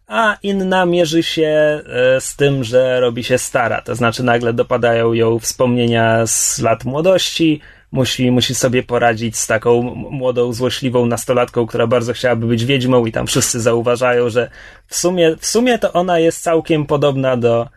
a 0.08 0.38
inna 0.43 0.86
mierzy 0.86 1.24
się 1.24 1.82
e, 1.86 2.22
z 2.22 2.36
tym, 2.36 2.64
że 2.64 2.99
robi 2.99 3.24
się 3.24 3.38
stara. 3.38 3.82
To 3.82 3.95
znaczy 3.95 4.24
nagle 4.24 4.53
dopadają 4.53 5.14
ją 5.14 5.39
wspomnienia 5.39 6.28
z 6.28 6.60
lat 6.60 6.86
młodości, 6.86 7.62
musi, 7.91 8.32
musi 8.32 8.56
sobie 8.56 8.84
poradzić 8.84 9.38
z 9.38 9.47
taką 9.47 9.82
młodą, 9.95 10.53
złośliwą 10.53 11.06
nastolatką, 11.06 11.66
która 11.68 11.88
bardzo 11.88 12.14
chciałaby 12.14 12.47
być 12.47 12.66
wiedźmą 12.66 13.06
i 13.06 13.12
tam 13.12 13.28
wszyscy 13.28 13.62
zauważają, 13.62 14.30
że 14.30 14.49
w 14.88 14.95
sumie, 14.95 15.36
w 15.39 15.45
sumie 15.45 15.80
to 15.80 15.93
ona 15.93 16.20
jest 16.20 16.43
całkiem 16.43 16.86
podobna 16.86 17.38
do, 17.38 17.68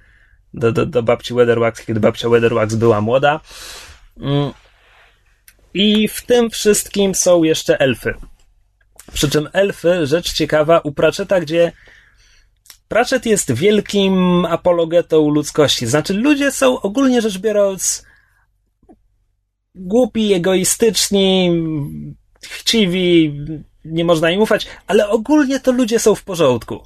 do, 0.54 0.72
do, 0.72 0.86
do 0.86 1.02
babci 1.02 1.34
Weatherwax, 1.34 1.86
kiedy 1.86 2.00
babcia 2.00 2.28
Weatherwax 2.28 2.74
była 2.74 3.00
młoda. 3.00 3.40
Mm. 4.20 4.52
I 5.74 6.08
w 6.08 6.26
tym 6.26 6.50
wszystkim 6.50 7.14
są 7.14 7.42
jeszcze 7.42 7.80
elfy. 7.80 8.14
Przy 9.12 9.30
czym 9.30 9.48
elfy, 9.52 10.06
rzecz 10.06 10.32
ciekawa, 10.32 10.78
u 10.78 10.92
Pratchetta, 10.92 11.40
gdzie 11.40 11.72
Pratchett 12.88 13.26
jest 13.26 13.52
wielkim 13.52 14.44
apologetą 14.44 15.30
ludzkości. 15.30 15.86
Znaczy, 15.86 16.14
ludzie 16.14 16.52
są 16.52 16.80
ogólnie 16.80 17.20
rzecz 17.20 17.38
biorąc 17.38 18.04
głupi, 19.74 20.32
egoistyczni, 20.32 21.52
chciwi, 22.42 23.38
nie 23.84 24.04
można 24.04 24.30
im 24.30 24.40
ufać, 24.40 24.66
ale 24.86 25.08
ogólnie 25.08 25.60
to 25.60 25.72
ludzie 25.72 25.98
są 25.98 26.14
w 26.14 26.24
porządku. 26.24 26.82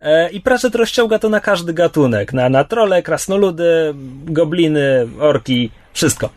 E, 0.00 0.30
I 0.30 0.40
Pratchett 0.40 0.74
rozciąga 0.74 1.18
to 1.18 1.28
na 1.28 1.40
każdy 1.40 1.72
gatunek. 1.72 2.32
Na, 2.32 2.48
na 2.48 2.64
trole, 2.64 3.02
krasnoludy, 3.02 3.94
gobliny, 4.24 5.08
orki, 5.20 5.70
wszystko. 5.92 6.30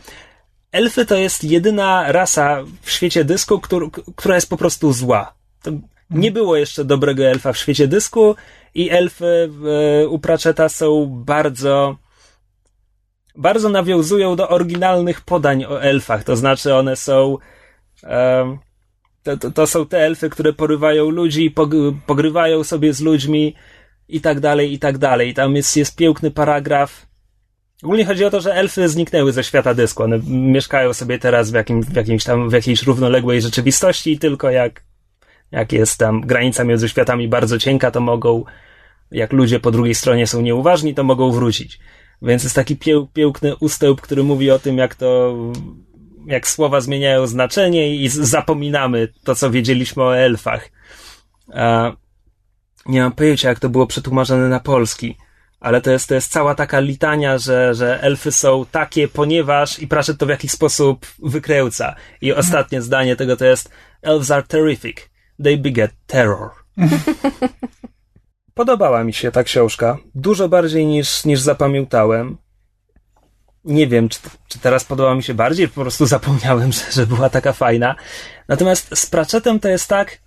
Elfy 0.72 1.06
to 1.06 1.16
jest 1.16 1.44
jedyna 1.44 2.12
rasa 2.12 2.64
w 2.82 2.90
świecie 2.90 3.24
dysku, 3.24 3.60
któr, 3.60 3.90
która 4.16 4.34
jest 4.34 4.50
po 4.50 4.56
prostu 4.56 4.92
zła. 4.92 5.34
To 5.62 5.70
nie 6.10 6.30
było 6.30 6.56
jeszcze 6.56 6.84
dobrego 6.84 7.24
elfa 7.24 7.52
w 7.52 7.58
świecie 7.58 7.88
dysku 7.88 8.36
i 8.76 8.90
elfy 8.90 9.50
e, 10.02 10.08
u 10.08 10.18
Pratchetta 10.18 10.68
są 10.68 11.06
bardzo 11.06 11.96
bardzo 13.36 13.68
nawiązują 13.68 14.36
do 14.36 14.48
oryginalnych 14.48 15.20
podań 15.20 15.64
o 15.64 15.82
elfach. 15.82 16.24
To 16.24 16.36
znaczy 16.36 16.74
one 16.74 16.96
są 16.96 17.38
to, 19.22 19.36
to, 19.36 19.50
to 19.50 19.66
są 19.66 19.86
te 19.86 19.98
elfy, 19.98 20.30
które 20.30 20.52
porywają 20.52 21.10
ludzi, 21.10 21.50
pog- 21.50 21.94
pogrywają 22.06 22.64
sobie 22.64 22.92
z 22.92 23.00
ludźmi 23.00 23.54
i 24.08 24.20
tak 24.20 24.40
dalej, 24.40 24.72
i 24.72 24.78
tak 24.78 24.98
dalej. 24.98 25.34
Tam 25.34 25.56
jest, 25.56 25.76
jest 25.76 25.96
piękny 25.96 26.30
paragraf. 26.30 27.06
Ogólnie 27.82 28.04
chodzi 28.04 28.24
o 28.24 28.30
to, 28.30 28.40
że 28.40 28.54
elfy 28.54 28.88
zniknęły 28.88 29.32
ze 29.32 29.44
świata 29.44 29.74
dysku. 29.74 30.02
One 30.02 30.18
mieszkają 30.28 30.92
sobie 30.92 31.18
teraz 31.18 31.50
w, 31.50 31.54
jakim, 31.54 31.82
w, 31.82 31.96
jakimś 31.96 32.24
tam, 32.24 32.50
w 32.50 32.52
jakiejś 32.52 32.82
równoległej 32.82 33.42
rzeczywistości 33.42 34.18
tylko 34.18 34.50
jak, 34.50 34.82
jak 35.50 35.72
jest 35.72 35.98
tam 35.98 36.20
granica 36.20 36.64
między 36.64 36.88
światami 36.88 37.28
bardzo 37.28 37.58
cienka, 37.58 37.90
to 37.90 38.00
mogą, 38.00 38.44
jak 39.10 39.32
ludzie 39.32 39.60
po 39.60 39.70
drugiej 39.70 39.94
stronie 39.94 40.26
są 40.26 40.40
nieuważni, 40.40 40.94
to 40.94 41.04
mogą 41.04 41.32
wrócić. 41.32 41.78
Więc 42.22 42.42
jest 42.42 42.54
taki 42.54 42.76
pieł, 42.76 43.06
piękny 43.06 43.56
ustęp, 43.56 44.00
który 44.00 44.22
mówi 44.22 44.50
o 44.50 44.58
tym, 44.58 44.78
jak 44.78 44.94
to 44.94 45.36
jak 46.26 46.48
słowa 46.48 46.80
zmieniają 46.80 47.26
znaczenie 47.26 47.96
i 47.96 48.08
zapominamy 48.08 49.08
to, 49.24 49.34
co 49.34 49.50
wiedzieliśmy 49.50 50.02
o 50.02 50.16
elfach. 50.16 50.70
E, 51.52 51.92
nie 52.86 53.00
mam 53.00 53.12
pojęcia, 53.12 53.48
jak 53.48 53.58
to 53.58 53.68
było 53.68 53.86
przetłumaczone 53.86 54.48
na 54.48 54.60
polski, 54.60 55.16
ale 55.60 55.80
to 55.80 55.90
jest, 55.90 56.08
to 56.08 56.14
jest 56.14 56.32
cała 56.32 56.54
taka 56.54 56.80
litania, 56.80 57.38
że, 57.38 57.74
że 57.74 58.02
elfy 58.02 58.32
są 58.32 58.66
takie, 58.70 59.08
ponieważ 59.08 59.78
i 59.78 59.88
Pratchett 59.88 60.18
to 60.18 60.26
w 60.26 60.28
jakiś 60.28 60.50
sposób 60.50 61.06
wykręca. 61.18 61.94
I 62.20 62.32
ostatnie 62.32 62.82
zdanie 62.82 63.16
tego 63.16 63.36
to 63.36 63.44
jest 63.44 63.70
Elves 64.02 64.30
are 64.30 64.42
terrific. 64.42 64.96
They 65.44 65.56
beget 65.56 65.90
terror. 66.06 66.50
Podobała 68.56 69.04
mi 69.04 69.12
się 69.12 69.32
ta 69.32 69.44
książka. 69.44 69.98
Dużo 70.14 70.48
bardziej 70.48 70.86
niż, 70.86 71.24
niż 71.24 71.40
zapamiętałem. 71.40 72.36
Nie 73.64 73.86
wiem, 73.86 74.08
czy, 74.08 74.18
czy 74.48 74.58
teraz 74.58 74.84
podoba 74.84 75.14
mi 75.14 75.22
się 75.22 75.34
bardziej, 75.34 75.68
po 75.68 75.80
prostu 75.80 76.06
zapomniałem, 76.06 76.72
że, 76.76 76.92
że 76.92 77.06
była 77.06 77.30
taka 77.30 77.52
fajna. 77.52 77.94
Natomiast 78.48 78.98
z 78.98 79.06
Pratchettem 79.06 79.60
to 79.60 79.68
jest 79.68 79.88
tak, 79.88 80.18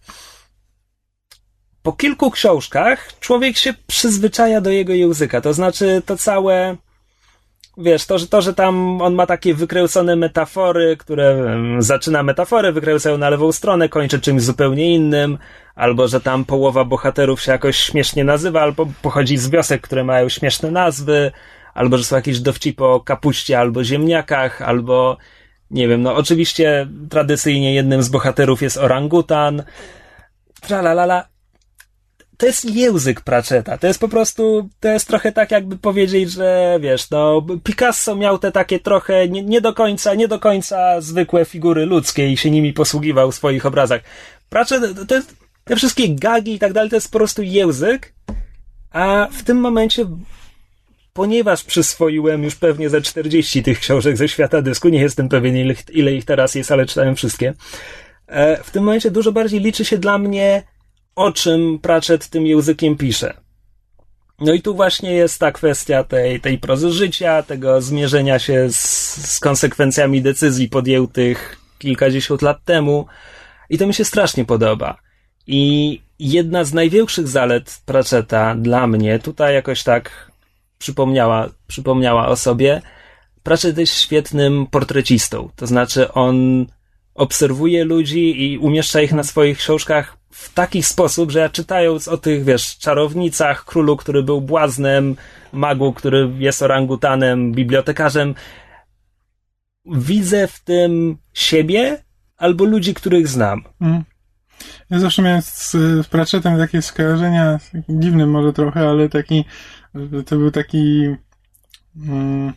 po 1.82 1.94
kilku 1.94 2.32
książkach 2.32 3.20
człowiek 3.20 3.58
się 3.58 3.74
przyzwyczaja 3.88 4.62
do 4.62 4.70
jego 4.70 4.94
języka. 4.94 5.42
To 5.42 5.54
znaczy, 5.54 6.02
to 6.06 6.18
całe, 6.18 6.78
wiesz, 7.78 8.06
to, 8.06 8.18
że, 8.18 8.28
to, 8.28 8.42
że 8.42 8.54
tam 8.54 9.02
on 9.02 9.14
ma 9.14 9.26
takie 9.26 9.54
wykręcone 9.54 10.16
metafory, 10.16 10.98
które 10.98 11.56
zaczyna 11.80 12.24
metafory, 12.24 12.72
wykręcają 12.72 13.18
na 13.18 13.30
lewą 13.30 13.52
stronę, 13.52 13.90
kończy 13.90 14.22
czymś 14.22 14.42
zupełnie 14.42 14.96
innym, 14.96 15.38
albo 15.76 16.08
że 16.08 16.22
tam 16.22 16.46
połowa 16.46 16.86
bohaterów 16.86 17.42
się 17.42 17.52
jakoś 17.52 17.78
śmiesznie 17.78 18.24
nazywa, 18.24 18.62
albo 18.62 18.88
pochodzi 19.02 19.38
z 19.38 19.50
wiosek, 19.50 19.82
które 19.82 20.04
mają 20.04 20.30
śmieszne 20.30 20.72
nazwy, 20.72 21.32
albo 21.74 21.98
że 21.98 22.04
są 22.04 22.16
jakieś 22.16 22.40
dowcipy 22.40 22.86
o 22.86 23.00
kapuście 23.00 23.60
albo 23.60 23.84
ziemniakach, 23.84 24.62
albo 24.62 25.18
nie 25.72 25.88
wiem, 25.88 26.02
no 26.02 26.16
oczywiście 26.16 26.88
tradycyjnie 27.10 27.74
jednym 27.74 28.04
z 28.04 28.10
bohaterów 28.10 28.62
jest 28.62 28.78
orangutan. 28.78 29.64
Tralalala 30.62 31.28
to 32.40 32.46
jest 32.46 32.66
język 32.66 33.22
Pratchetta. 33.22 33.78
To 33.78 33.88
jest 33.88 34.00
po 34.00 34.08
prostu, 34.08 34.70
to 34.80 34.88
jest 34.88 35.08
trochę 35.08 35.32
tak 35.32 35.52
jakby 35.52 35.78
powiedzieć, 35.78 36.32
że 36.32 36.78
wiesz, 36.82 37.10
no, 37.10 37.46
Picasso 37.64 38.16
miał 38.16 38.40
te 38.40 38.52
takie 38.52 38.80
trochę 38.80 39.28
nie, 39.28 39.44
nie 39.44 39.62
do 39.62 39.74
końca, 39.74 40.16
nie 40.16 40.28
do 40.28 40.40
końca 40.40 41.02
zwykłe 41.02 41.46
figury 41.46 41.86
ludzkie 41.86 42.32
i 42.32 42.38
się 42.38 42.52
nimi 42.52 42.74
posługiwał 42.74 43.32
w 43.32 43.36
swoich 43.36 43.66
obrazach. 43.66 44.02
Pratchett, 44.50 45.08
to 45.08 45.16
jest, 45.16 45.36
te 45.64 45.76
wszystkie 45.76 46.16
gagi 46.16 46.54
i 46.54 46.60
tak 46.60 46.74
dalej, 46.74 46.90
to 46.90 46.96
jest 46.96 47.12
po 47.12 47.18
prostu 47.18 47.44
język, 47.44 48.14
a 48.92 49.28
w 49.32 49.44
tym 49.44 49.58
momencie 49.58 50.06
ponieważ 51.14 51.64
przyswoiłem 51.64 52.44
już 52.44 52.56
pewnie 52.56 52.90
ze 52.90 53.02
40 53.02 53.64
tych 53.64 53.80
książek 53.80 54.18
ze 54.18 54.30
świata 54.30 54.62
dysku, 54.62 54.90
nie 54.90 55.02
jestem 55.02 55.30
pewien 55.30 55.58
ile, 55.58 55.74
ile 55.92 56.14
ich 56.14 56.26
teraz 56.26 56.56
jest, 56.56 56.72
ale 56.72 56.86
czytałem 56.86 57.16
wszystkie, 57.16 57.54
e, 58.28 58.64
w 58.64 58.72
tym 58.72 58.84
momencie 58.84 59.12
dużo 59.12 59.32
bardziej 59.32 59.60
liczy 59.60 59.86
się 59.86 59.98
dla 59.98 60.18
mnie 60.18 60.64
o 61.20 61.32
czym 61.32 61.80
Pratchett 61.80 62.30
tym 62.30 62.48
językiem 62.48 62.98
pisze. 62.98 63.34
No 64.40 64.54
i 64.54 64.62
tu 64.62 64.76
właśnie 64.76 65.12
jest 65.12 65.40
ta 65.40 65.52
kwestia 65.52 66.04
tej, 66.04 66.40
tej 66.40 66.58
prozy 66.58 66.92
życia, 66.92 67.44
tego 67.44 67.82
zmierzenia 67.82 68.40
się 68.40 68.68
z, 68.72 68.80
z 69.36 69.40
konsekwencjami 69.40 70.22
decyzji 70.22 70.70
podjętych 70.70 71.58
kilkadziesiąt 71.80 72.42
lat 72.42 72.64
temu. 72.66 73.06
I 73.70 73.78
to 73.78 73.88
mi 73.88 73.94
się 73.94 74.06
strasznie 74.06 74.46
podoba. 74.46 74.98
I 75.48 76.02
jedna 76.20 76.64
z 76.64 76.74
największych 76.74 77.28
zalet 77.28 77.82
Pratchetta 77.86 78.56
dla 78.56 78.88
mnie, 78.88 79.20
tutaj 79.20 79.54
jakoś 79.54 79.84
tak 79.84 80.32
przypomniała, 80.78 81.50
przypomniała 81.68 82.28
o 82.28 82.36
sobie, 82.36 82.82
Pratchett 83.44 83.78
jest 83.78 83.94
świetnym 83.94 84.68
portrecistą. 84.68 85.50
To 85.56 85.68
znaczy 85.68 86.12
on 86.14 86.66
obserwuje 87.16 87.86
ludzi 87.86 88.52
i 88.52 88.58
umieszcza 88.58 89.02
ich 89.02 89.14
na 89.14 89.24
swoich 89.24 89.58
książkach 89.58 90.19
w 90.32 90.54
taki 90.54 90.84
sposób, 90.84 91.32
że 91.32 91.40
ja 91.40 91.50
czytając 91.50 92.08
o 92.08 92.18
tych, 92.18 92.44
wiesz, 92.44 92.78
czarownicach, 92.78 93.66
królu, 93.66 93.98
który 93.98 94.24
był 94.24 94.42
błaznem, 94.42 95.16
magu, 95.54 95.94
który 95.94 96.32
jest 96.38 96.62
orangutanem, 96.62 97.52
bibliotekarzem, 97.52 98.36
widzę 99.86 100.48
w 100.48 100.60
tym 100.60 101.18
siebie 101.34 102.04
albo 102.38 102.66
ludzi, 102.66 102.94
których 102.94 103.28
znam. 103.28 103.64
Mm. 103.82 104.04
Ja 104.90 105.00
zawsze 105.00 105.22
miałem 105.22 105.42
z, 105.42 105.72
z 105.72 106.08
Pratchettem 106.08 106.58
takie 106.58 106.82
skojarzenia, 106.82 107.60
dziwnym 107.90 108.30
może 108.30 108.54
trochę, 108.54 108.90
ale 108.90 109.10
taki, 109.10 109.46
to 110.26 110.36
był 110.36 110.52
taki, 110.52 111.16
mm, 111.98 112.54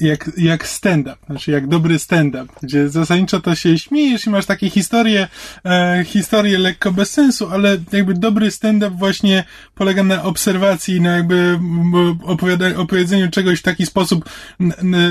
jak, 0.00 0.30
jak 0.36 0.66
stand-up, 0.66 1.16
znaczy 1.26 1.50
jak 1.50 1.68
dobry 1.68 1.98
stand-up, 1.98 2.46
gdzie 2.62 2.88
zasadniczo 2.88 3.40
to 3.40 3.54
się 3.54 3.78
śmiejesz 3.78 4.26
i 4.26 4.30
masz 4.30 4.46
takie 4.46 4.70
historie, 4.70 5.28
e, 5.64 6.04
historie 6.06 6.58
lekko 6.58 6.92
bez 6.92 7.10
sensu, 7.10 7.48
ale 7.50 7.78
jakby 7.92 8.14
dobry 8.14 8.50
stand-up 8.50 8.96
właśnie 8.96 9.44
polega 9.74 10.02
na 10.02 10.22
obserwacji, 10.22 11.00
na 11.00 11.16
jakby 11.16 11.58
opowiedzeniu 12.76 13.30
czegoś 13.30 13.58
w 13.58 13.62
taki 13.62 13.86
sposób, 13.86 14.24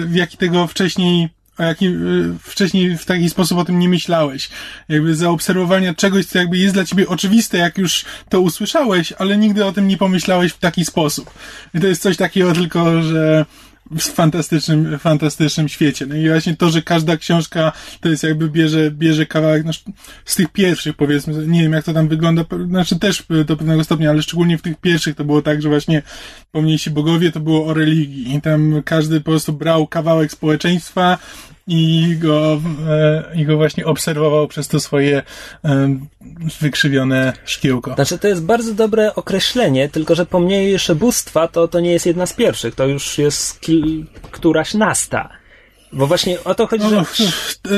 w 0.06 0.16
jaki 0.16 0.38
tego 0.38 0.68
wcześniej 0.68 1.30
o 1.58 1.64
jakim 1.64 2.08
e, 2.36 2.38
wcześniej 2.40 2.98
w 2.98 3.06
taki 3.06 3.30
sposób 3.30 3.58
o 3.58 3.66
tym 3.66 3.80
nie 3.80 3.90
myślałeś. 3.90 4.50
Jakby 4.90 5.16
zaobserwowania 5.16 5.94
czegoś, 5.94 6.26
co 6.26 6.40
jakby 6.40 6.58
jest 6.58 6.74
dla 6.74 6.86
ciebie 6.86 7.08
oczywiste, 7.08 7.58
jak 7.58 7.78
już 7.78 8.06
to 8.30 8.42
usłyszałeś, 8.42 9.14
ale 9.18 9.38
nigdy 9.38 9.66
o 9.66 9.72
tym 9.72 9.88
nie 9.88 9.98
pomyślałeś 9.98 10.52
w 10.52 10.60
taki 10.60 10.86
sposób. 10.86 11.34
I 11.74 11.80
to 11.80 11.88
jest 11.88 12.02
coś 12.02 12.18
takiego 12.18 12.54
tylko, 12.54 13.02
że 13.02 13.46
w 13.92 14.02
fantastycznym, 14.02 15.00
fantastycznym 15.00 15.70
świecie. 15.70 16.06
No 16.06 16.16
i 16.16 16.30
właśnie 16.30 16.56
to, 16.56 16.70
że 16.70 16.82
każda 16.82 17.18
książka 17.18 17.72
to 18.02 18.10
jest 18.10 18.24
jakby 18.24 18.50
bierze, 18.50 18.92
bierze 18.92 19.26
kawałek 19.26 19.66
no, 19.66 19.72
z 20.26 20.36
tych 20.36 20.50
pierwszych 20.50 20.96
powiedzmy, 20.96 21.48
nie 21.48 21.62
wiem 21.62 21.74
jak 21.74 21.86
to 21.86 21.94
tam 21.94 22.08
wygląda, 22.08 22.46
znaczy 22.68 23.00
też 23.00 23.24
do 23.46 23.58
pewnego 23.58 23.84
stopnia, 23.84 24.10
ale 24.10 24.22
szczególnie 24.22 24.58
w 24.58 24.62
tych 24.62 24.78
pierwszych 24.78 25.16
to 25.16 25.24
było 25.24 25.42
tak, 25.42 25.62
że 25.62 25.70
właśnie 25.70 26.02
pomniejsi 26.52 26.90
bogowie 26.90 27.32
to 27.32 27.40
było 27.40 27.66
o 27.66 27.74
religii 27.74 28.36
i 28.36 28.42
tam 28.42 28.82
każdy 28.86 29.20
po 29.20 29.32
prostu 29.32 29.54
brał 29.54 29.88
kawałek 29.88 30.32
społeczeństwa 30.32 31.18
i 31.68 32.16
go, 32.20 32.62
e, 32.90 33.24
i 33.36 33.46
go 33.46 33.58
właśnie 33.58 33.86
obserwował 33.86 34.48
przez 34.48 34.68
to 34.68 34.80
swoje 34.80 35.24
e, 35.66 35.98
wykrzywione 36.62 37.34
szkiełko. 37.46 37.94
Znaczy, 37.94 38.18
to 38.18 38.28
jest 38.28 38.44
bardzo 38.44 38.74
dobre 38.74 39.16
określenie, 39.16 39.90
tylko 39.90 40.16
że 40.16 40.26
pomniejsze 40.26 40.96
bóstwa 40.96 41.48
to, 41.48 41.68
to 41.68 41.80
nie 41.80 41.92
jest 41.92 42.06
jedna 42.06 42.26
z 42.26 42.34
pierwszych, 42.34 42.76
to 42.76 42.88
już 42.88 43.18
jest 43.18 43.60
kil, 43.60 44.06
któraś 44.32 44.74
nasta. 44.74 45.30
Bo 45.94 46.08
właśnie 46.08 46.44
o 46.44 46.56
to 46.56 46.68
chodzi, 46.68 46.90
że... 46.90 46.96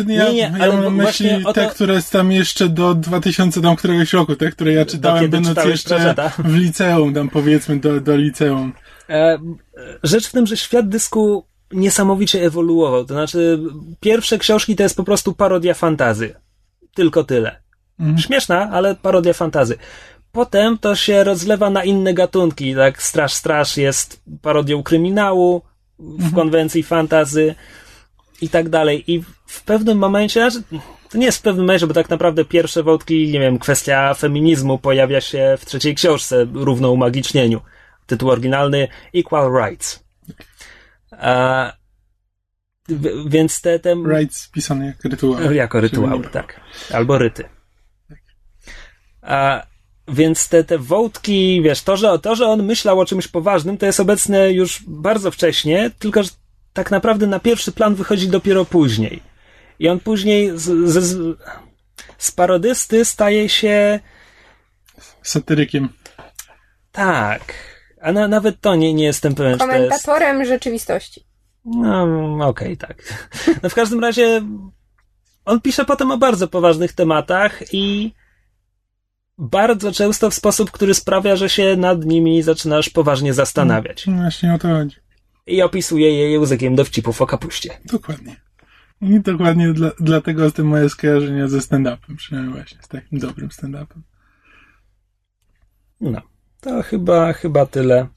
Ja, 0.07 0.29
nie, 0.29 0.33
nie, 0.33 0.53
ale 0.59 0.75
ja 0.75 0.81
mam 0.81 0.95
myśli 0.95 1.29
te, 1.53 1.65
to... 1.65 1.69
które 1.69 2.01
tam 2.11 2.31
jeszcze 2.31 2.69
do 2.69 2.95
2000 2.95 3.61
tam 3.61 3.75
któregoś 3.75 4.13
roku, 4.13 4.35
te, 4.35 4.51
które 4.51 4.73
ja 4.73 4.85
czytałem, 4.85 5.29
będąc 5.29 5.65
jeszcze 5.65 6.15
w 6.39 6.55
liceum, 6.55 7.13
tam 7.13 7.29
powiedzmy 7.29 7.79
do, 7.79 8.01
do 8.01 8.15
liceum. 8.15 8.73
E, 9.09 9.39
rzecz 10.03 10.27
w 10.27 10.31
tym, 10.31 10.47
że 10.47 10.57
świat 10.57 10.89
dysku 10.89 11.48
niesamowicie 11.71 12.45
ewoluował. 12.45 13.05
To 13.05 13.13
znaczy, 13.13 13.59
pierwsze 13.99 14.37
książki 14.37 14.75
to 14.75 14.83
jest 14.83 14.97
po 14.97 15.03
prostu 15.03 15.33
parodia 15.33 15.73
fantazy. 15.73 16.35
Tylko 16.95 17.23
tyle. 17.23 17.61
Mhm. 17.99 18.17
Śmieszna, 18.17 18.69
ale 18.71 18.95
parodia 18.95 19.33
fantazy. 19.33 19.77
Potem 20.31 20.77
to 20.77 20.95
się 20.95 21.23
rozlewa 21.23 21.69
na 21.69 21.83
inne 21.83 22.13
gatunki, 22.13 22.75
tak 22.75 23.03
Straż 23.03 23.33
Straż 23.33 23.77
jest 23.77 24.23
parodią 24.41 24.83
kryminału 24.83 25.61
w 25.99 26.13
mhm. 26.13 26.31
konwencji 26.31 26.83
fantazy 26.83 27.55
i 28.41 28.49
tak 28.49 28.69
dalej. 28.69 29.11
I 29.11 29.23
w 29.45 29.63
pewnym 29.63 29.97
momencie, 29.97 30.51
znaczy, 30.51 30.65
to 31.09 31.17
nie 31.17 31.25
jest 31.25 31.37
w 31.37 31.41
pewnym 31.41 31.65
momencie, 31.65 31.87
bo 31.87 31.93
tak 31.93 32.09
naprawdę 32.09 32.45
pierwsze 32.45 32.83
wątki, 32.83 33.31
nie 33.31 33.39
wiem, 33.39 33.59
kwestia 33.59 34.13
feminizmu 34.13 34.77
pojawia 34.77 35.21
się 35.21 35.57
w 35.59 35.65
trzeciej 35.65 35.95
książce, 35.95 36.45
równo 36.53 36.91
umagicznieniu. 36.91 37.61
Tytuł 38.05 38.29
oryginalny 38.29 38.87
Equal 39.15 39.51
Rights. 39.53 40.08
A, 41.11 41.73
w, 42.89 43.29
więc 43.29 43.61
te, 43.61 43.79
te... 43.79 43.95
Rights 43.95 44.49
pisane 44.49 44.85
jak 44.85 45.03
rytuał. 45.03 45.53
Jako 45.53 45.81
rytuał, 45.81 46.23
tak. 46.23 46.61
Albo 46.93 47.17
ryty. 47.17 47.43
A, 49.21 49.65
więc 50.07 50.49
te, 50.49 50.63
te 50.63 50.77
wątki, 50.77 51.61
wiesz, 51.61 51.81
to 51.81 51.97
że, 51.97 52.19
to, 52.19 52.35
że 52.35 52.47
on 52.47 52.63
myślał 52.63 52.99
o 52.99 53.05
czymś 53.05 53.27
poważnym, 53.27 53.77
to 53.77 53.85
jest 53.85 53.99
obecne 53.99 54.53
już 54.53 54.83
bardzo 54.87 55.31
wcześnie, 55.31 55.91
tylko 55.99 56.23
że 56.23 56.29
tak 56.73 56.91
naprawdę 56.91 57.27
na 57.27 57.39
pierwszy 57.39 57.71
plan 57.71 57.95
wychodzi 57.95 58.27
dopiero 58.27 58.65
później. 58.65 59.21
I 59.79 59.89
on 59.89 59.99
później 59.99 60.51
z, 60.57 60.89
z, 60.89 61.37
z 62.17 62.31
parodysty 62.31 63.05
staje 63.05 63.49
się. 63.49 63.99
Satyrykiem. 65.23 65.89
Tak. 66.91 67.53
A 68.01 68.11
na, 68.11 68.27
nawet 68.27 68.61
to 68.61 68.75
nie, 68.75 68.93
nie 68.93 69.03
jestem 69.03 69.35
pewien. 69.35 69.57
Komentatorem 69.57 70.39
jest... 70.39 70.49
rzeczywistości. 70.49 71.25
No, 71.65 72.03
okej, 72.47 72.73
okay, 72.73 72.77
tak. 72.77 73.03
No 73.63 73.69
w 73.69 73.75
każdym 73.75 73.99
razie 73.99 74.41
on 75.45 75.61
pisze 75.61 75.85
potem 75.85 76.11
o 76.11 76.17
bardzo 76.17 76.47
poważnych 76.47 76.93
tematach 76.93 77.73
i 77.73 78.13
bardzo 79.37 79.91
często 79.91 80.29
w 80.29 80.33
sposób, 80.33 80.71
który 80.71 80.93
sprawia, 80.93 81.35
że 81.35 81.49
się 81.49 81.75
nad 81.75 82.05
nimi 82.05 82.43
zaczynasz 82.43 82.89
poważnie 82.89 83.33
zastanawiać. 83.33 84.07
No 84.07 84.15
właśnie 84.15 84.53
o 84.53 84.57
to 84.57 84.67
chodzi. 84.67 84.95
I 85.47 85.61
opisuje 85.61 86.13
je 86.13 86.31
językiem 86.31 86.75
dowcipów 86.75 87.21
o 87.21 87.25
kapuście. 87.25 87.77
Dokładnie. 87.85 88.35
I 89.01 89.19
dokładnie 89.19 89.73
dla, 89.73 89.91
dlatego 89.99 90.49
z 90.49 90.53
tym 90.53 90.67
moje 90.67 90.89
skojarzenia 90.89 91.47
ze 91.47 91.57
stand-upem, 91.57 92.15
przynajmniej 92.17 92.53
właśnie 92.53 92.77
z 92.81 92.87
takim 92.87 93.19
dobrym 93.19 93.49
stand-upem. 93.49 94.01
No, 96.01 96.21
to 96.61 96.83
chyba, 96.83 97.33
chyba 97.33 97.65
tyle. 97.65 98.07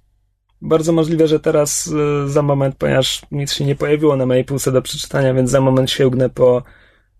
Bardzo 0.60 0.92
możliwe, 0.92 1.28
że 1.28 1.40
teraz 1.40 1.86
y, 1.86 2.28
za 2.28 2.42
moment, 2.42 2.76
ponieważ 2.76 3.22
nic 3.30 3.52
się 3.52 3.64
nie 3.64 3.76
pojawiło 3.76 4.16
na 4.16 4.26
mojej 4.26 4.44
półce 4.44 4.72
do 4.72 4.82
przeczytania, 4.82 5.34
więc 5.34 5.50
za 5.50 5.60
moment 5.60 5.90
sięgnę 5.90 6.30
po, 6.30 6.62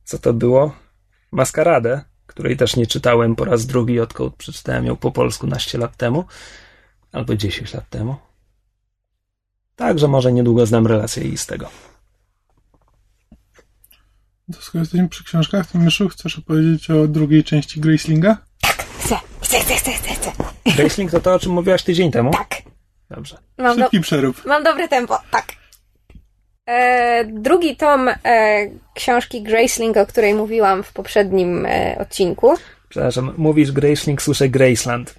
co 0.04 0.18
to 0.18 0.32
było? 0.32 0.74
Maskaradę, 1.32 2.04
której 2.26 2.56
też 2.56 2.76
nie 2.76 2.86
czytałem 2.86 3.36
po 3.36 3.44
raz 3.44 3.66
drugi, 3.66 4.00
odkąd 4.00 4.34
przeczytałem 4.34 4.86
ją 4.86 4.96
po 4.96 5.12
polsku 5.12 5.46
naście 5.46 5.78
lat 5.78 5.96
temu, 5.96 6.24
albo 7.12 7.36
10 7.36 7.74
lat 7.74 7.88
temu. 7.88 8.16
Także 9.76 10.08
może 10.08 10.32
niedługo 10.32 10.66
znam 10.66 10.86
relację 10.86 11.24
i 11.24 11.38
z 11.38 11.46
tego. 11.46 11.68
To 14.52 14.62
skoro 14.62 14.82
jesteśmy 14.82 15.08
przy 15.08 15.24
książkach, 15.24 15.70
to 15.70 15.78
Myszu, 15.78 16.08
chcesz 16.08 16.38
opowiedzieć 16.38 16.90
o 16.90 17.08
drugiej 17.08 17.44
części 17.44 17.80
Gracelinga? 17.80 18.36
Chcę, 18.98 19.16
chcę, 19.42 19.58
chcę, 19.60 19.74
chcę, 19.74 19.90
chcę, 19.90 20.14
chcę. 20.14 20.32
Graceling 20.76 21.10
to 21.10 21.20
to, 21.20 21.34
o 21.34 21.38
czym 21.38 21.52
mówiłaś 21.52 21.82
tydzień 21.82 22.10
temu? 22.10 22.30
Tak. 22.30 22.62
Dobrze. 23.10 23.38
Mam, 23.58 23.76
do, 23.76 23.82
Szybki 23.82 24.00
przerób. 24.00 24.44
mam 24.46 24.64
dobre 24.64 24.88
tempo, 24.88 25.18
tak. 25.30 25.44
E, 26.66 27.24
drugi 27.24 27.76
tom 27.76 28.08
e, 28.08 28.14
książki 28.94 29.42
Graceling, 29.42 29.96
o 29.96 30.06
której 30.06 30.34
mówiłam 30.34 30.82
w 30.82 30.92
poprzednim 30.92 31.66
e, 31.66 31.96
odcinku. 31.98 32.54
Przepraszam, 32.88 33.34
mówisz 33.36 33.72
Graceling, 33.72 34.22
słyszę 34.22 34.48
Graceland. 34.48 35.14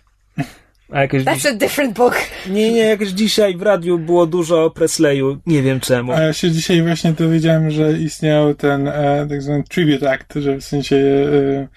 A 0.91 1.01
jakoś 1.01 1.24
That's 1.24 1.49
a 1.49 1.53
different 1.53 1.93
book. 1.97 2.15
Nie, 2.49 2.71
nie, 2.74 2.80
jakoś 2.82 3.07
dzisiaj 3.07 3.57
w 3.57 3.61
radiu 3.61 3.99
było 3.99 4.26
dużo 4.26 4.65
o 4.65 4.69
Presleyu, 4.71 5.38
nie 5.45 5.61
wiem 5.61 5.80
czemu. 5.80 6.11
A 6.11 6.21
ja 6.21 6.34
się 6.34 6.51
dzisiaj 6.51 6.82
właśnie 6.82 7.13
dowiedziałem, 7.13 7.71
że 7.71 7.93
istniał 7.93 8.55
ten 8.55 8.88
e, 8.88 9.26
tak 9.30 9.41
zwany 9.41 9.63
tribute 9.63 10.11
act, 10.11 10.34
że 10.36 10.57
w 10.57 10.63
sensie 10.63 10.95
e, 10.95 11.67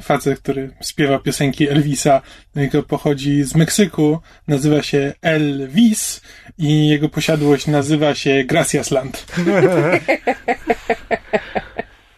facet, 0.00 0.40
który 0.40 0.70
śpiewa 0.84 1.18
piosenki 1.18 1.68
Elvisa, 1.68 2.22
jego 2.56 2.82
pochodzi 2.82 3.42
z 3.42 3.54
Meksyku, 3.54 4.18
nazywa 4.48 4.82
się 4.82 5.12
Elvis 5.22 6.20
i 6.58 6.88
jego 6.88 7.08
posiadłość 7.08 7.66
nazywa 7.66 8.14
się 8.14 8.44
Graciasland. 8.44 9.26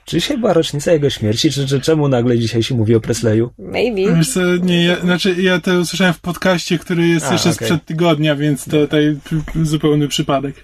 Czy 0.04 0.16
dzisiaj 0.16 0.38
była 0.38 0.52
rocznica 0.52 0.92
jego 0.92 1.10
śmierci, 1.10 1.50
czy, 1.50 1.66
czy 1.66 1.80
czemu 1.80 2.08
nagle 2.08 2.38
dzisiaj 2.38 2.62
się 2.62 2.74
mówi 2.74 2.94
o 2.94 3.00
Presleyu? 3.00 3.50
Maybe. 3.58 4.16
Wiesz 4.16 4.32
co, 4.32 4.40
nie, 4.56 4.84
ja, 4.84 5.00
znaczy 5.00 5.34
ja 5.38 5.60
to 5.60 5.78
usłyszałem 5.78 6.14
w 6.14 6.20
podcaście, 6.20 6.78
który 6.78 7.08
jest 7.08 7.26
A, 7.26 7.32
jeszcze 7.32 7.50
okej. 7.50 7.68
sprzed 7.68 7.84
tygodnia, 7.84 8.36
więc 8.36 8.64
to 8.64 8.70
tutaj 8.70 9.16
zupełny 9.62 10.08
przypadek. 10.08 10.54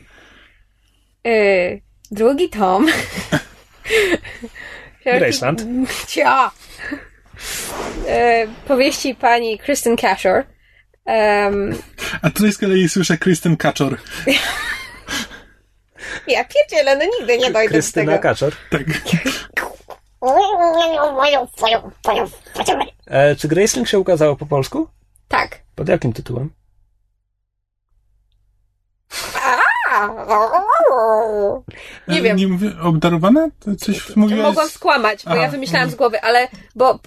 E, 1.26 1.80
drugi 2.11 2.48
tom. 2.48 2.86
Graceland. 5.14 5.64
Cia. 6.09 6.50
E, 8.09 8.46
powieści 8.68 9.14
pani 9.14 9.59
Kristen 9.59 9.96
Cashore. 9.96 10.44
Um, 11.07 11.78
A 12.22 12.30
tutaj 12.30 12.52
z 12.52 12.59
kolei 12.59 12.88
słyszę 12.88 13.18
Kristen 13.18 13.57
Kaczor. 13.57 13.98
ja 16.28 16.44
pierdzielę, 16.44 16.96
no 16.96 17.04
nigdy 17.18 17.38
nie 17.38 17.50
dojdę 17.50 17.68
Krystyna 17.68 18.04
do 18.04 18.12
tego. 18.12 18.22
Kaczor. 18.22 18.52
Tak. 18.70 18.82
E, 23.07 23.36
czy 23.36 23.48
Graceling 23.48 23.88
się 23.88 23.98
ukazało 23.98 24.36
po 24.36 24.46
polsku? 24.46 24.88
Tak. 25.28 25.59
Pod 25.74 25.88
jakim 25.88 26.12
tytułem? 26.12 26.50
Nie 32.09 32.22
wiem. 32.22 32.36
Nie 32.36 32.49
mówię, 32.49 32.70
obdarowana? 32.82 33.49
To 33.61 33.76
coś 33.76 34.16
mówiłaś? 34.16 34.47
Mogłam 34.47 34.68
skłamać, 34.68 35.24
bo 35.24 35.30
Aha, 35.30 35.42
ja 35.42 35.49
wymyślałam 35.49 35.90
z 35.90 35.94
głowy, 35.94 36.20
ale 36.20 36.49
bo 36.74 36.99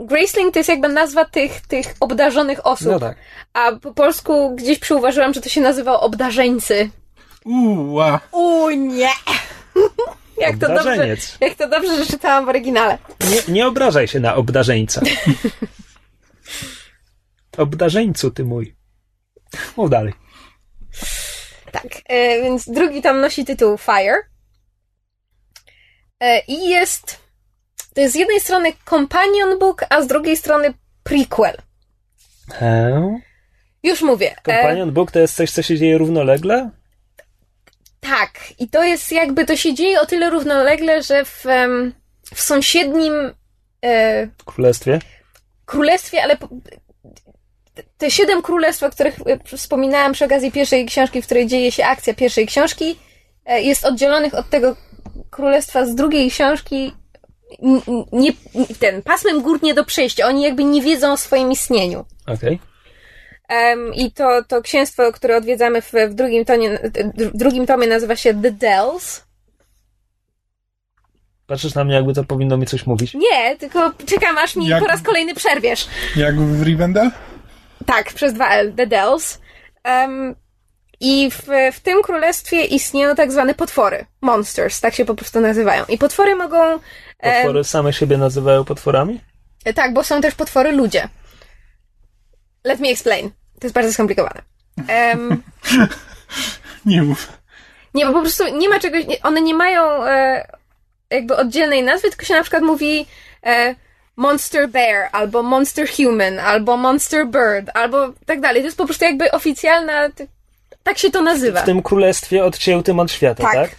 Graceling 0.00 0.52
to 0.54 0.58
jest 0.58 0.68
jakby 0.68 0.88
nazwa 0.88 1.24
tych, 1.24 1.60
tych 1.60 1.86
obdarzonych 2.00 2.66
osób. 2.66 2.88
No 2.88 3.00
tak. 3.00 3.16
A 3.52 3.72
po 3.72 3.94
polsku 3.94 4.56
gdzieś 4.56 4.78
przyuważyłam, 4.78 5.34
że 5.34 5.40
to 5.40 5.48
się 5.48 5.60
nazywa 5.60 6.00
obdarzeńcy. 6.00 6.90
Uła. 7.44 8.20
U 8.32 8.70
nie! 8.70 9.10
jak 10.40 10.58
to 10.58 10.68
dobrze, 10.68 11.16
jak 11.40 11.54
to 11.54 11.68
dobrze, 11.68 11.96
że 11.96 12.06
czytałam 12.06 12.46
w 12.46 12.48
oryginale. 12.48 12.98
Nie, 13.30 13.54
nie 13.54 13.66
obrażaj 13.66 14.08
się 14.08 14.20
na 14.20 14.34
obdarzeńca. 14.34 15.00
Obdarzeńcu, 17.58 18.30
ty 18.30 18.44
mój. 18.44 18.76
Mów 19.76 19.90
dalej. 19.90 20.12
Tak, 21.82 22.02
e, 22.08 22.42
więc 22.42 22.68
drugi 22.68 23.02
tom 23.02 23.20
nosi 23.20 23.44
tytuł 23.44 23.78
Fire. 23.78 24.16
E, 26.20 26.40
I 26.48 26.68
jest. 26.68 27.18
To 27.94 28.00
jest 28.00 28.14
z 28.14 28.18
jednej 28.18 28.40
strony 28.40 28.72
companion 28.90 29.58
book, 29.58 29.84
a 29.90 30.02
z 30.02 30.06
drugiej 30.06 30.36
strony 30.36 30.74
prequel. 31.02 31.56
He? 32.52 33.20
Już 33.82 34.02
mówię. 34.02 34.36
E, 34.46 34.62
Companion 34.62 34.92
Book 34.92 35.10
to 35.10 35.18
jest 35.18 35.36
coś, 35.36 35.50
co 35.50 35.62
się 35.62 35.78
dzieje 35.78 35.98
równolegle? 35.98 36.70
tak, 38.00 38.40
i 38.58 38.68
to 38.68 38.84
jest 38.84 39.12
jakby 39.12 39.44
to 39.44 39.56
się 39.56 39.74
dzieje 39.74 40.00
o 40.00 40.06
tyle 40.06 40.30
równolegle, 40.30 41.02
że 41.02 41.24
w, 41.24 41.44
w 42.34 42.40
sąsiednim 42.40 43.12
królestwie? 44.44 44.98
królestwie, 45.66 46.22
ale 46.22 46.36
te 47.98 48.10
siedem 48.10 48.42
królestw, 48.42 48.82
o 48.82 48.90
których 48.90 49.14
e, 49.26 49.56
wspominałam 49.56 50.12
przy 50.12 50.24
okazji 50.24 50.52
pierwszej 50.52 50.86
książki, 50.86 51.22
w 51.22 51.26
której 51.26 51.46
dzieje 51.46 51.72
się 51.72 51.84
akcja 51.84 52.14
pierwszej 52.14 52.46
książki, 52.46 52.98
e, 53.46 53.62
jest 53.62 53.84
oddzielonych 53.84 54.34
od 54.34 54.50
tego 54.50 54.76
królestwa 55.30 55.86
z 55.86 55.94
drugiej 55.94 56.30
książki 56.30 56.92
nie, 58.12 58.32
ten 58.78 59.02
pasmem 59.02 59.42
gór 59.42 59.62
nie 59.62 59.74
do 59.74 59.84
przejścia. 59.84 60.26
Oni 60.26 60.42
jakby 60.42 60.64
nie 60.64 60.82
wiedzą 60.82 61.12
o 61.12 61.16
swoim 61.16 61.52
istnieniu. 61.52 62.04
Okej. 62.26 62.60
Em, 63.48 63.94
I 63.94 64.12
to, 64.12 64.44
to 64.48 64.62
księstwo, 64.62 65.12
które 65.12 65.36
odwiedzamy 65.36 65.82
w, 65.82 65.92
w, 66.08 66.14
drugim 66.14 66.44
tonie, 66.44 66.78
w 67.16 67.36
drugim 67.36 67.66
tomie 67.66 67.86
nazywa 67.86 68.16
się 68.16 68.42
The 68.42 68.50
Dells. 68.50 69.28
Patrzysz 71.46 71.74
na 71.74 71.84
mnie, 71.84 71.94
jakby 71.94 72.14
to 72.14 72.24
powinno 72.24 72.56
mi 72.56 72.66
coś 72.66 72.86
mówić. 72.86 73.14
Nie, 73.14 73.56
tylko 73.56 73.92
czekam, 74.06 74.38
aż 74.38 74.56
mi 74.56 74.66
Jak- 74.66 74.82
po 74.82 74.86
raz 74.86 75.02
kolejny 75.02 75.34
przerwiesz. 75.34 75.88
Jak 76.16 76.40
w 76.40 76.62
Rivendell? 76.62 77.10
Tak, 77.88 78.12
przez 78.12 78.32
dwa 78.32 78.48
L, 78.48 78.72
The 78.72 78.86
Dells. 78.86 79.40
Em, 79.84 80.34
I 81.00 81.30
w, 81.30 81.42
w 81.72 81.80
tym 81.80 82.02
królestwie 82.02 82.64
istnieją 82.64 83.14
tak 83.14 83.32
zwane 83.32 83.54
potwory. 83.54 84.06
Monsters, 84.20 84.80
tak 84.80 84.94
się 84.94 85.04
po 85.04 85.14
prostu 85.14 85.40
nazywają. 85.40 85.84
I 85.88 85.98
potwory 85.98 86.36
mogą. 86.36 86.78
Potwory 87.22 87.64
same 87.64 87.92
siebie 87.92 88.16
nazywają 88.18 88.64
potworami? 88.64 89.20
tak, 89.74 89.92
bo 89.92 90.04
są 90.04 90.20
też 90.20 90.34
potwory 90.34 90.72
ludzie. 90.72 91.08
Let 92.64 92.80
me 92.80 92.88
explain. 92.88 93.30
To 93.30 93.66
jest 93.66 93.74
bardzo 93.74 93.92
skomplikowane. 93.92 94.42
Em, 94.88 95.42
Nie 96.86 97.02
mów. 97.02 97.32
nie, 97.94 98.06
bo 98.06 98.12
po 98.12 98.20
prostu 98.20 98.56
nie 98.56 98.68
ma 98.68 98.80
czegoś. 98.80 99.04
One 99.22 99.40
nie 99.40 99.54
mają 99.54 100.04
e, 100.06 100.46
jakby 101.10 101.36
oddzielnej 101.36 101.82
nazwy, 101.82 102.08
tylko 102.08 102.24
się 102.26 102.34
na 102.34 102.42
przykład 102.42 102.62
mówi. 102.62 103.06
E, 103.46 103.74
Monster 104.18 104.68
Bear, 104.68 105.08
albo 105.12 105.42
Monster 105.42 105.86
Human, 105.96 106.38
albo 106.38 106.76
Monster 106.76 107.26
Bird, 107.26 107.70
albo 107.74 108.12
tak 108.26 108.40
dalej. 108.40 108.62
To 108.62 108.66
jest 108.66 108.76
po 108.78 108.84
prostu 108.84 109.04
jakby 109.04 109.30
oficjalna. 109.30 110.08
Tak 110.82 110.98
się 110.98 111.10
to 111.10 111.22
nazywa. 111.22 111.62
W 111.62 111.64
tym 111.64 111.82
królestwie 111.82 112.44
odciętym 112.44 113.00
od 113.00 113.12
świata, 113.12 113.42
tak? 113.42 113.54
Tak. 113.54 113.76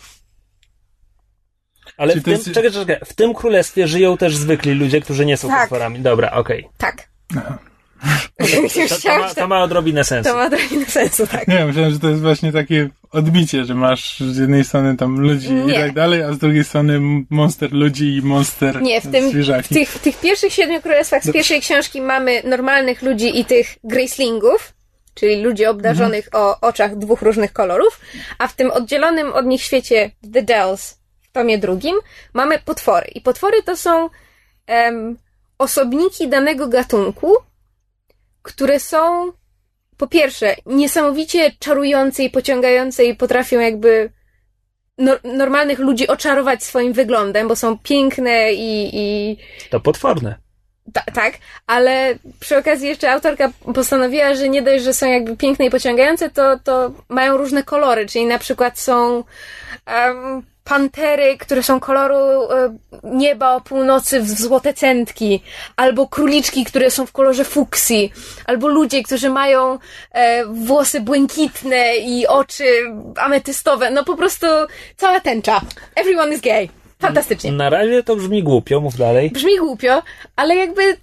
Ale 1.98 2.16
w 2.16 2.24
tym, 2.24 2.34
jest- 2.34 2.52
czekaj, 2.54 2.72
czekaj, 2.72 3.00
w 3.06 3.14
tym 3.14 3.34
królestwie 3.34 3.88
żyją 3.88 4.18
też 4.18 4.36
zwykli 4.38 4.72
ludzie, 4.74 5.02
którzy 5.02 5.26
nie 5.26 5.38
są 5.38 5.48
Tak. 5.48 5.62
potworami. 5.62 6.00
Dobra, 6.00 6.32
okej. 6.32 6.70
Tak. 6.78 7.10
To, 8.90 8.96
to, 9.04 9.20
ma, 9.20 9.34
to 9.34 9.48
ma 9.48 9.64
odrobinę 9.64 10.04
sensu. 10.04 10.30
To 10.30 10.36
ma 10.36 10.50
trochę 10.50 10.86
sensu, 10.86 11.28
tak. 11.28 11.48
Nie, 11.48 11.66
myślałem, 11.66 11.92
że 11.92 12.00
to 12.00 12.10
jest 12.10 12.22
właśnie 12.22 12.52
takie 12.52 12.90
odbicie, 13.12 13.66
że 13.66 13.76
masz 13.76 14.20
z 14.20 14.38
jednej 14.38 14.64
strony 14.66 14.98
tam 14.98 15.20
ludzi 15.20 15.48
i 15.48 15.54
Nie. 15.54 15.80
tak 15.80 15.94
dalej, 15.94 16.24
a 16.24 16.34
z 16.34 16.38
drugiej 16.38 16.64
strony 16.64 17.00
monster 17.30 17.74
ludzi 17.74 18.16
i 18.16 18.22
monster 18.22 18.82
Nie, 18.82 19.02
w, 19.02 19.12
tym, 19.12 19.44
w, 19.64 19.68
tych, 19.68 19.90
w 19.90 20.00
tych 20.00 20.20
pierwszych 20.20 20.54
siedmiu 20.54 20.82
królestwach 20.82 21.24
z 21.24 21.32
pierwszej 21.32 21.62
książki 21.62 22.02
mamy 22.02 22.42
normalnych 22.46 23.02
ludzi 23.02 23.40
i 23.40 23.46
tych 23.46 23.76
gracelingów, 23.84 24.74
czyli 25.14 25.42
ludzi 25.42 25.66
obdarzonych 25.66 26.30
o 26.34 26.60
oczach 26.62 26.98
dwóch 26.98 27.22
różnych 27.22 27.54
kolorów, 27.54 28.00
a 28.38 28.48
w 28.48 28.56
tym 28.56 28.72
oddzielonym 28.72 29.34
od 29.34 29.46
nich 29.46 29.62
świecie 29.62 30.12
The 30.34 30.42
Dells 30.42 31.00
w 31.22 31.32
tomie 31.32 31.58
drugim 31.58 31.96
mamy 32.34 32.60
potwory. 32.60 33.08
I 33.16 33.22
potwory 33.22 33.64
to 33.64 33.78
są 33.78 34.10
em, 34.68 35.18
osobniki 35.58 36.28
danego 36.28 36.68
gatunku, 36.68 37.36
które 38.50 38.80
są 38.80 39.32
po 39.98 40.08
pierwsze 40.08 40.56
niesamowicie 40.66 41.52
czarujące 41.60 42.24
i 42.24 42.30
pociągające 42.30 43.06
i 43.06 43.16
potrafią 43.16 43.60
jakby 43.60 44.10
no, 44.98 45.16
normalnych 45.24 45.80
ludzi 45.80 46.08
oczarować 46.08 46.64
swoim 46.64 46.94
wyglądem, 46.94 47.48
bo 47.48 47.56
są 47.56 47.78
piękne 47.78 48.54
i, 48.54 48.90
i 48.94 49.38
To 49.70 49.80
potworne. 49.80 50.36
ta, 50.94 51.02
tak, 51.02 51.34
ale 51.68 52.16
przy 52.40 52.58
okazji 52.58 52.88
jeszcze 52.88 53.12
autorka 53.12 53.52
postanowiła, 53.76 54.36
że 54.36 54.50
nie 54.50 54.62
dość, 54.62 54.84
że 54.84 54.94
są 54.94 55.08
jakby 55.08 55.38
piękne 55.38 55.66
i 55.66 55.70
pociągające, 55.70 56.30
to, 56.30 56.60
to 56.64 56.92
mają 57.10 57.38
różne 57.38 57.64
kolory, 57.64 58.06
czyli 58.06 58.26
na 58.26 58.40
przykład 58.40 58.80
są 58.80 59.24
um, 59.88 60.44
pantery, 60.70 61.38
które 61.38 61.64
są 61.64 61.80
koloru 61.80 62.16
e, 62.16 62.78
nieba 63.04 63.56
o 63.56 63.62
północy 63.62 64.22
w 64.22 64.30
złote 64.30 64.74
centki, 64.74 65.44
albo 65.76 66.08
króliczki, 66.08 66.66
które 66.66 66.92
są 66.92 67.06
w 67.06 67.12
kolorze 67.12 67.44
fuksji, 67.44 68.14
albo 68.46 68.68
ludzie, 68.68 69.04
którzy 69.04 69.30
mają 69.30 69.78
e, 70.12 70.46
włosy 70.46 71.02
błękitne 71.02 71.98
i 71.98 72.28
oczy 72.28 72.64
ametystowe. 73.16 73.92
No 73.92 74.04
po 74.04 74.18
prostu 74.18 74.46
cała 74.98 75.20
tęcza. 75.20 75.62
Everyone 75.96 76.34
is 76.36 76.42
gay. 76.42 76.70
Fantastycznie. 77.00 77.52
Na 77.52 77.70
razie 77.70 78.04
to 78.04 78.16
brzmi 78.16 78.44
głupio, 78.44 78.82
mów 78.82 78.98
dalej. 78.98 79.32
Brzmi 79.32 79.58
głupio, 79.58 80.04
ale 80.36 80.56
jakby. 80.56 80.98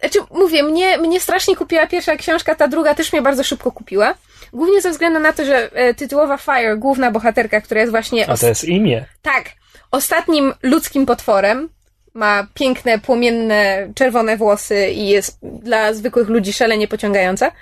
Znaczy, 0.00 0.18
mówię, 0.30 0.62
mnie, 0.62 0.98
mnie 0.98 1.20
strasznie 1.20 1.56
kupiła 1.56 1.86
pierwsza 1.86 2.16
książka, 2.16 2.54
ta 2.54 2.68
druga 2.68 2.94
też 2.94 3.12
mnie 3.12 3.22
bardzo 3.22 3.44
szybko 3.44 3.72
kupiła. 3.72 4.14
Głównie 4.52 4.80
ze 4.80 4.90
względu 4.90 5.20
na 5.20 5.32
to, 5.32 5.44
że 5.44 5.72
e, 5.72 5.94
tytułowa 5.94 6.36
Fire, 6.36 6.76
główna 6.76 7.10
bohaterka, 7.10 7.60
która 7.60 7.80
jest 7.80 7.90
właśnie. 7.90 8.30
A 8.30 8.36
to 8.36 8.46
jest 8.46 8.64
imię. 8.64 9.04
Tak. 9.22 9.44
Ostatnim 9.90 10.54
ludzkim 10.62 11.06
potworem. 11.06 11.68
Ma 12.14 12.46
piękne, 12.54 12.98
płomienne, 12.98 13.88
czerwone 13.94 14.36
włosy 14.36 14.90
i 14.90 15.08
jest 15.08 15.38
dla 15.42 15.94
zwykłych 15.94 16.28
ludzi 16.28 16.52
szalenie 16.52 16.88
pociągająca. 16.88 17.52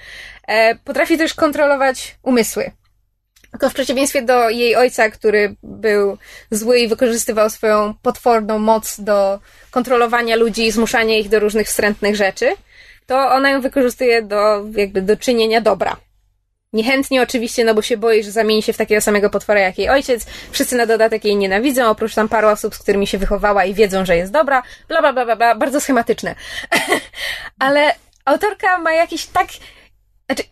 E, 0.46 0.74
potrafi 0.74 1.18
też 1.18 1.34
kontrolować 1.34 2.18
umysły. 2.22 2.70
Tylko 3.50 3.70
w 3.70 3.74
przeciwieństwie 3.74 4.22
do 4.22 4.50
jej 4.50 4.76
ojca, 4.76 5.10
który 5.10 5.54
był 5.62 6.18
zły 6.50 6.78
i 6.78 6.88
wykorzystywał 6.88 7.50
swoją 7.50 7.94
potworną 8.02 8.58
moc 8.58 9.00
do 9.00 9.40
kontrolowania 9.70 10.36
ludzi 10.36 10.66
i 10.66 10.72
zmuszania 10.72 11.18
ich 11.18 11.28
do 11.28 11.40
różnych 11.40 11.66
wstrętnych 11.66 12.16
rzeczy, 12.16 12.54
to 13.06 13.30
ona 13.30 13.50
ją 13.50 13.60
wykorzystuje 13.60 14.22
do, 14.22 14.64
jakby, 14.76 15.02
do 15.02 15.16
czynienia 15.16 15.60
dobra. 15.60 15.96
Niechętnie 16.72 17.22
oczywiście, 17.22 17.64
no 17.64 17.74
bo 17.74 17.82
się 17.82 17.96
boi, 17.96 18.22
że 18.22 18.30
zamieni 18.30 18.62
się 18.62 18.72
w 18.72 18.76
takiego 18.76 19.00
samego 19.00 19.30
potwora 19.30 19.60
jak 19.60 19.78
jej 19.78 19.88
ojciec. 19.88 20.26
Wszyscy 20.50 20.76
na 20.76 20.86
dodatek 20.86 21.24
jej 21.24 21.36
nienawidzą, 21.36 21.86
oprócz 21.90 22.14
tam 22.14 22.28
paru 22.28 22.48
osób, 22.48 22.74
z 22.74 22.78
którymi 22.78 23.06
się 23.06 23.18
wychowała 23.18 23.64
i 23.64 23.74
wiedzą, 23.74 24.04
że 24.04 24.16
jest 24.16 24.32
dobra. 24.32 24.62
Bla, 24.88 25.00
bla, 25.00 25.12
bla, 25.12 25.24
bla, 25.24 25.36
bla. 25.36 25.54
bardzo 25.54 25.80
schematyczne. 25.80 26.34
Ale 27.58 27.94
autorka 28.24 28.78
ma 28.78 28.92
jakiś 28.92 29.26
tak... 29.26 29.46
Znaczy, 30.26 30.42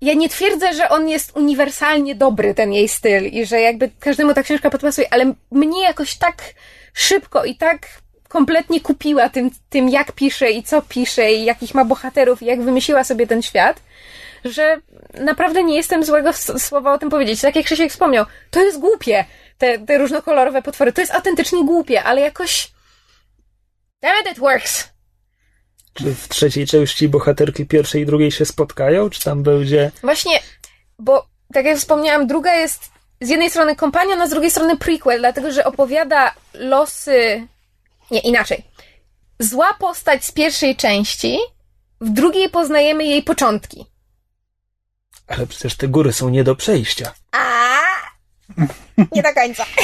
ja 0.00 0.14
nie 0.14 0.28
twierdzę, 0.28 0.74
że 0.74 0.88
on 0.88 1.08
jest 1.08 1.36
uniwersalnie 1.36 2.14
dobry, 2.14 2.54
ten 2.54 2.72
jej 2.72 2.88
styl 2.88 3.24
i 3.24 3.46
że 3.46 3.60
jakby 3.60 3.90
każdemu 4.00 4.34
ta 4.34 4.42
książka 4.42 4.70
podpasuje, 4.70 5.12
ale 5.12 5.34
mnie 5.50 5.82
jakoś 5.82 6.14
tak 6.14 6.42
szybko 6.94 7.44
i 7.44 7.56
tak 7.56 7.88
kompletnie 8.28 8.80
kupiła 8.80 9.28
tym, 9.28 9.50
tym 9.70 9.88
jak 9.88 10.12
pisze 10.12 10.50
i 10.50 10.62
co 10.62 10.82
pisze 10.82 11.32
i 11.32 11.44
jakich 11.44 11.74
ma 11.74 11.84
bohaterów 11.84 12.42
i 12.42 12.46
jak 12.46 12.62
wymyśliła 12.62 13.04
sobie 13.04 13.26
ten 13.26 13.42
świat, 13.42 13.80
że 14.44 14.80
naprawdę 15.14 15.64
nie 15.64 15.76
jestem 15.76 16.04
złego 16.04 16.32
słowa 16.58 16.92
o 16.92 16.98
tym 16.98 17.10
powiedzieć. 17.10 17.40
Tak 17.40 17.56
jak 17.56 17.64
Krzysiek 17.64 17.92
wspomniał, 17.92 18.26
to 18.50 18.60
jest 18.60 18.78
głupie, 18.78 19.24
te, 19.58 19.78
te 19.78 19.98
różnokolorowe 19.98 20.62
potwory, 20.62 20.92
to 20.92 21.00
jest 21.00 21.14
autentycznie 21.14 21.64
głupie, 21.64 22.02
ale 22.02 22.20
jakoś 22.20 22.70
damn 24.02 24.20
it, 24.20 24.32
it 24.32 24.38
works. 24.38 24.88
Czy 25.94 26.14
w 26.14 26.28
trzeciej 26.28 26.66
części 26.66 27.08
bohaterki 27.08 27.66
pierwszej 27.66 28.02
i 28.02 28.06
drugiej 28.06 28.30
się 28.30 28.44
spotkają, 28.44 29.10
czy 29.10 29.24
tam 29.24 29.42
będzie... 29.42 29.90
Właśnie, 30.02 30.40
bo 30.98 31.26
tak 31.54 31.64
jak 31.64 31.78
wspomniałam, 31.78 32.26
druga 32.26 32.54
jest 32.54 32.90
z 33.20 33.28
jednej 33.28 33.50
strony 33.50 33.76
kompanion, 33.76 34.20
a 34.20 34.26
z 34.26 34.30
drugiej 34.30 34.50
strony 34.50 34.76
prequel, 34.76 35.18
dlatego 35.18 35.52
że 35.52 35.64
opowiada 35.64 36.34
losy... 36.54 37.46
Nie, 38.10 38.20
inaczej. 38.20 38.64
Zła 39.38 39.74
postać 39.74 40.24
z 40.24 40.32
pierwszej 40.32 40.76
części, 40.76 41.38
w 42.00 42.10
drugiej 42.10 42.48
poznajemy 42.48 43.04
jej 43.04 43.22
początki. 43.22 43.86
Ale 45.28 45.46
przecież 45.46 45.76
te 45.76 45.88
góry 45.88 46.12
są 46.12 46.28
nie 46.28 46.44
do 46.44 46.56
przejścia. 46.56 47.12
A 47.32 47.68
nie 49.12 49.22
do 49.22 49.34
końca. 49.34 49.66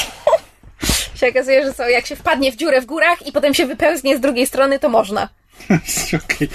się 1.14 1.28
okazuje, 1.28 1.64
że 1.64 1.74
są, 1.74 1.88
jak 1.88 2.06
się 2.06 2.16
wpadnie 2.16 2.52
w 2.52 2.56
dziurę 2.56 2.80
w 2.80 2.86
górach 2.86 3.26
i 3.26 3.32
potem 3.32 3.54
się 3.54 3.66
wypełznie 3.66 4.16
z 4.16 4.20
drugiej 4.20 4.46
strony, 4.46 4.78
to 4.78 4.88
można. 4.88 5.28
Okej. 6.24 6.48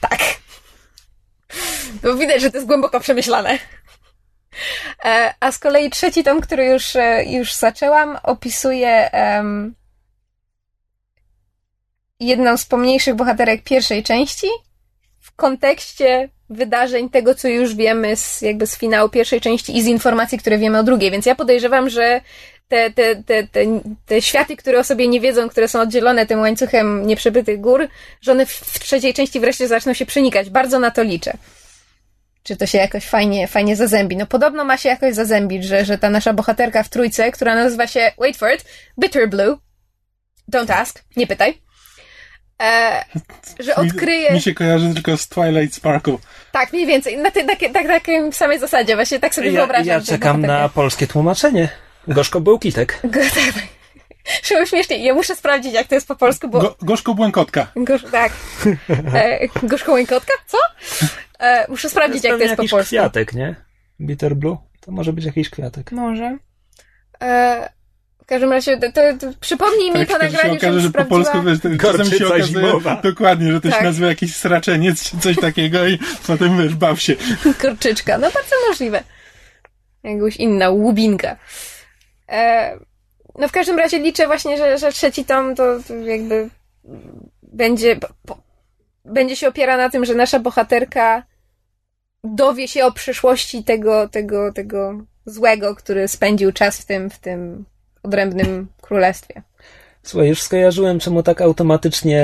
Tak. 0.00 0.20
Bo 2.02 2.14
widać, 2.14 2.42
że 2.42 2.50
to 2.50 2.56
jest 2.56 2.66
głęboko 2.66 3.00
przemyślane. 3.00 3.58
E, 5.04 5.34
a 5.40 5.52
z 5.52 5.58
kolei 5.58 5.90
trzeci 5.90 6.24
tom, 6.24 6.40
który 6.40 6.64
już, 6.64 6.96
e, 6.96 7.24
już 7.24 7.54
zaczęłam, 7.54 8.18
opisuje 8.22 9.10
um, 9.12 9.74
jedną 12.20 12.56
z 12.56 12.64
pomniejszych 12.64 13.14
bohaterek 13.14 13.62
pierwszej 13.62 14.02
części 14.02 14.46
w 15.20 15.32
kontekście 15.32 16.28
wydarzeń 16.50 17.10
tego, 17.10 17.34
co 17.34 17.48
już 17.48 17.74
wiemy 17.74 18.16
z, 18.16 18.42
jakby 18.42 18.66
z 18.66 18.78
finału 18.78 19.08
pierwszej 19.08 19.40
części 19.40 19.76
i 19.76 19.82
z 19.82 19.86
informacji, 19.86 20.38
które 20.38 20.58
wiemy 20.58 20.78
o 20.78 20.82
drugiej. 20.82 21.10
Więc 21.10 21.26
ja 21.26 21.34
podejrzewam, 21.34 21.90
że 21.90 22.20
te, 22.68 22.90
te, 22.90 23.16
te, 23.16 23.46
te, 23.46 23.60
te 24.06 24.22
światy, 24.22 24.56
które 24.56 24.78
o 24.78 24.84
sobie 24.84 25.08
nie 25.08 25.20
wiedzą, 25.20 25.48
które 25.48 25.68
są 25.68 25.80
oddzielone 25.80 26.26
tym 26.26 26.40
łańcuchem 26.40 27.06
nieprzebytych 27.06 27.60
gór, 27.60 27.88
że 28.20 28.32
one 28.32 28.46
w, 28.46 28.50
w 28.50 28.78
trzeciej 28.78 29.14
części 29.14 29.40
wreszcie 29.40 29.68
zaczną 29.68 29.94
się 29.94 30.06
przenikać. 30.06 30.50
Bardzo 30.50 30.78
na 30.78 30.90
to 30.90 31.02
liczę. 31.02 31.32
Czy 32.42 32.56
to 32.56 32.66
się 32.66 32.78
jakoś 32.78 33.06
fajnie, 33.06 33.48
fajnie 33.48 33.76
zazębi? 33.76 34.16
No 34.16 34.26
podobno 34.26 34.64
ma 34.64 34.76
się 34.76 34.88
jakoś 34.88 35.14
zazębić, 35.14 35.64
że, 35.64 35.84
że 35.84 35.98
ta 35.98 36.10
nasza 36.10 36.32
bohaterka 36.32 36.82
w 36.82 36.88
trójce, 36.88 37.32
która 37.32 37.54
nazywa 37.54 37.86
się, 37.86 38.12
wait 38.18 38.36
for 38.36 38.54
it, 38.54 38.64
Bitter 39.00 39.28
Blue, 39.28 39.56
don't 40.52 40.72
ask, 40.72 41.04
nie 41.16 41.26
pytaj, 41.26 41.58
e, 42.60 43.04
że 43.60 43.74
odkryje... 43.74 44.28
Mi, 44.28 44.34
mi 44.34 44.42
się 44.42 44.54
kojarzy 44.54 44.94
tylko 44.94 45.16
z 45.16 45.28
Twilight 45.28 45.74
Sparkle. 45.74 46.16
Tak, 46.52 46.72
mniej 46.72 46.86
więcej, 46.86 47.18
na, 47.18 47.30
tej, 47.30 47.44
na, 47.44 47.52
na, 47.74 47.82
na 47.82 47.88
takiej 47.88 48.32
samej 48.32 48.58
zasadzie, 48.58 48.94
właśnie 48.94 49.20
tak 49.20 49.34
sobie 49.34 49.50
Ja, 49.50 49.60
wyobrażam. 49.60 49.86
ja 49.86 50.00
czekam 50.00 50.40
na 50.42 50.68
polskie 50.68 51.06
tłumaczenie. 51.06 51.68
Gorzko 52.08 52.40
był 52.40 52.58
kitek. 52.58 53.00
Go, 53.04 53.20
tak. 53.20 53.54
Szło 54.42 54.66
śmiesznie. 54.66 55.04
Ja 55.04 55.14
muszę 55.14 55.36
sprawdzić, 55.36 55.72
jak 55.72 55.86
to 55.86 55.94
jest 55.94 56.08
po 56.08 56.16
polsku, 56.16 56.48
bo... 56.48 56.60
Go, 56.60 56.76
gorzko 56.82 57.14
Błękotka. 57.14 57.66
Gorz, 57.76 58.02
tak. 58.12 58.32
E, 59.14 59.48
gorzko 59.62 59.92
łękotka? 59.92 60.32
Co? 60.46 60.58
E, 61.40 61.66
muszę 61.70 61.90
sprawdzić, 61.90 62.24
jak 62.24 62.32
to 62.32 62.38
jest 62.38 62.56
po 62.56 62.62
jakiś 62.62 62.70
polsku. 62.70 62.88
kwiatek, 62.88 63.32
nie? 63.32 63.54
Bitter 64.00 64.36
Blue? 64.36 64.56
To 64.80 64.92
może 64.92 65.12
być 65.12 65.24
jakiś 65.24 65.50
kwiatek. 65.50 65.92
Może. 65.92 66.38
E, 67.22 67.68
w 68.30 68.32
każdym 68.32 68.52
razie, 68.52 68.76
to, 68.76 68.92
to, 68.92 69.00
to 69.20 69.32
przypomnij 69.40 69.90
mi 69.90 69.92
po 69.92 69.98
Tak, 69.98 70.08
to 70.08 70.26
się 70.26 70.32
nagraniu, 70.32 70.54
okaże, 70.54 70.80
że 70.80 70.90
po 70.90 71.04
polsku 71.04 71.42
wiesz, 71.42 71.58
to 71.60 71.68
czasem 71.80 72.18
się 72.18 72.26
okazuje 72.26 72.44
zimowa. 72.46 73.00
dokładnie, 73.02 73.52
że 73.52 73.60
to 73.60 73.68
Tak. 73.68 73.78
się 73.78 73.84
nazywa 73.84 74.06
jakiś 74.06 74.36
sraczeniec 74.36 75.10
czy 75.10 75.18
coś 75.18 75.36
takiego 75.36 75.86
i 75.86 75.98
potem 76.26 76.58
wiesz, 76.58 76.74
baw 76.74 77.00
się. 77.00 77.16
Kurczyczka. 77.60 78.18
No 78.18 78.30
bardzo 78.30 78.56
możliwe. 78.68 79.02
Jakąś 80.02 80.36
inna 80.36 80.70
łubinka. 80.70 81.36
E, 82.28 82.78
no 83.38 83.48
w 83.48 83.52
każdym 83.52 83.78
razie 83.78 83.98
liczę 83.98 84.26
właśnie, 84.26 84.56
że, 84.56 84.78
że 84.78 84.92
trzeci 84.92 85.24
tom 85.24 85.54
to, 85.54 85.78
to 85.88 85.94
jakby 85.94 86.48
będzie 87.42 87.96
po, 88.26 88.38
będzie 89.04 89.36
się 89.36 89.48
opiera 89.48 89.76
na 89.76 89.90
tym, 89.90 90.04
że 90.04 90.14
nasza 90.14 90.38
bohaterka 90.38 91.22
dowie 92.24 92.68
się 92.68 92.84
o 92.84 92.92
przyszłości 92.92 93.64
tego, 93.64 94.08
tego, 94.08 94.52
tego 94.52 95.02
złego, 95.26 95.76
który 95.76 96.08
spędził 96.08 96.52
czas 96.52 96.80
w 96.80 96.84
tym, 96.86 97.10
w 97.10 97.18
tym 97.18 97.64
odrębnym 98.02 98.68
królestwie. 98.80 99.42
Słuchaj, 100.02 100.28
już 100.28 100.42
skojarzyłem, 100.42 101.00
czemu 101.00 101.22
tak 101.22 101.40
automatycznie... 101.40 102.20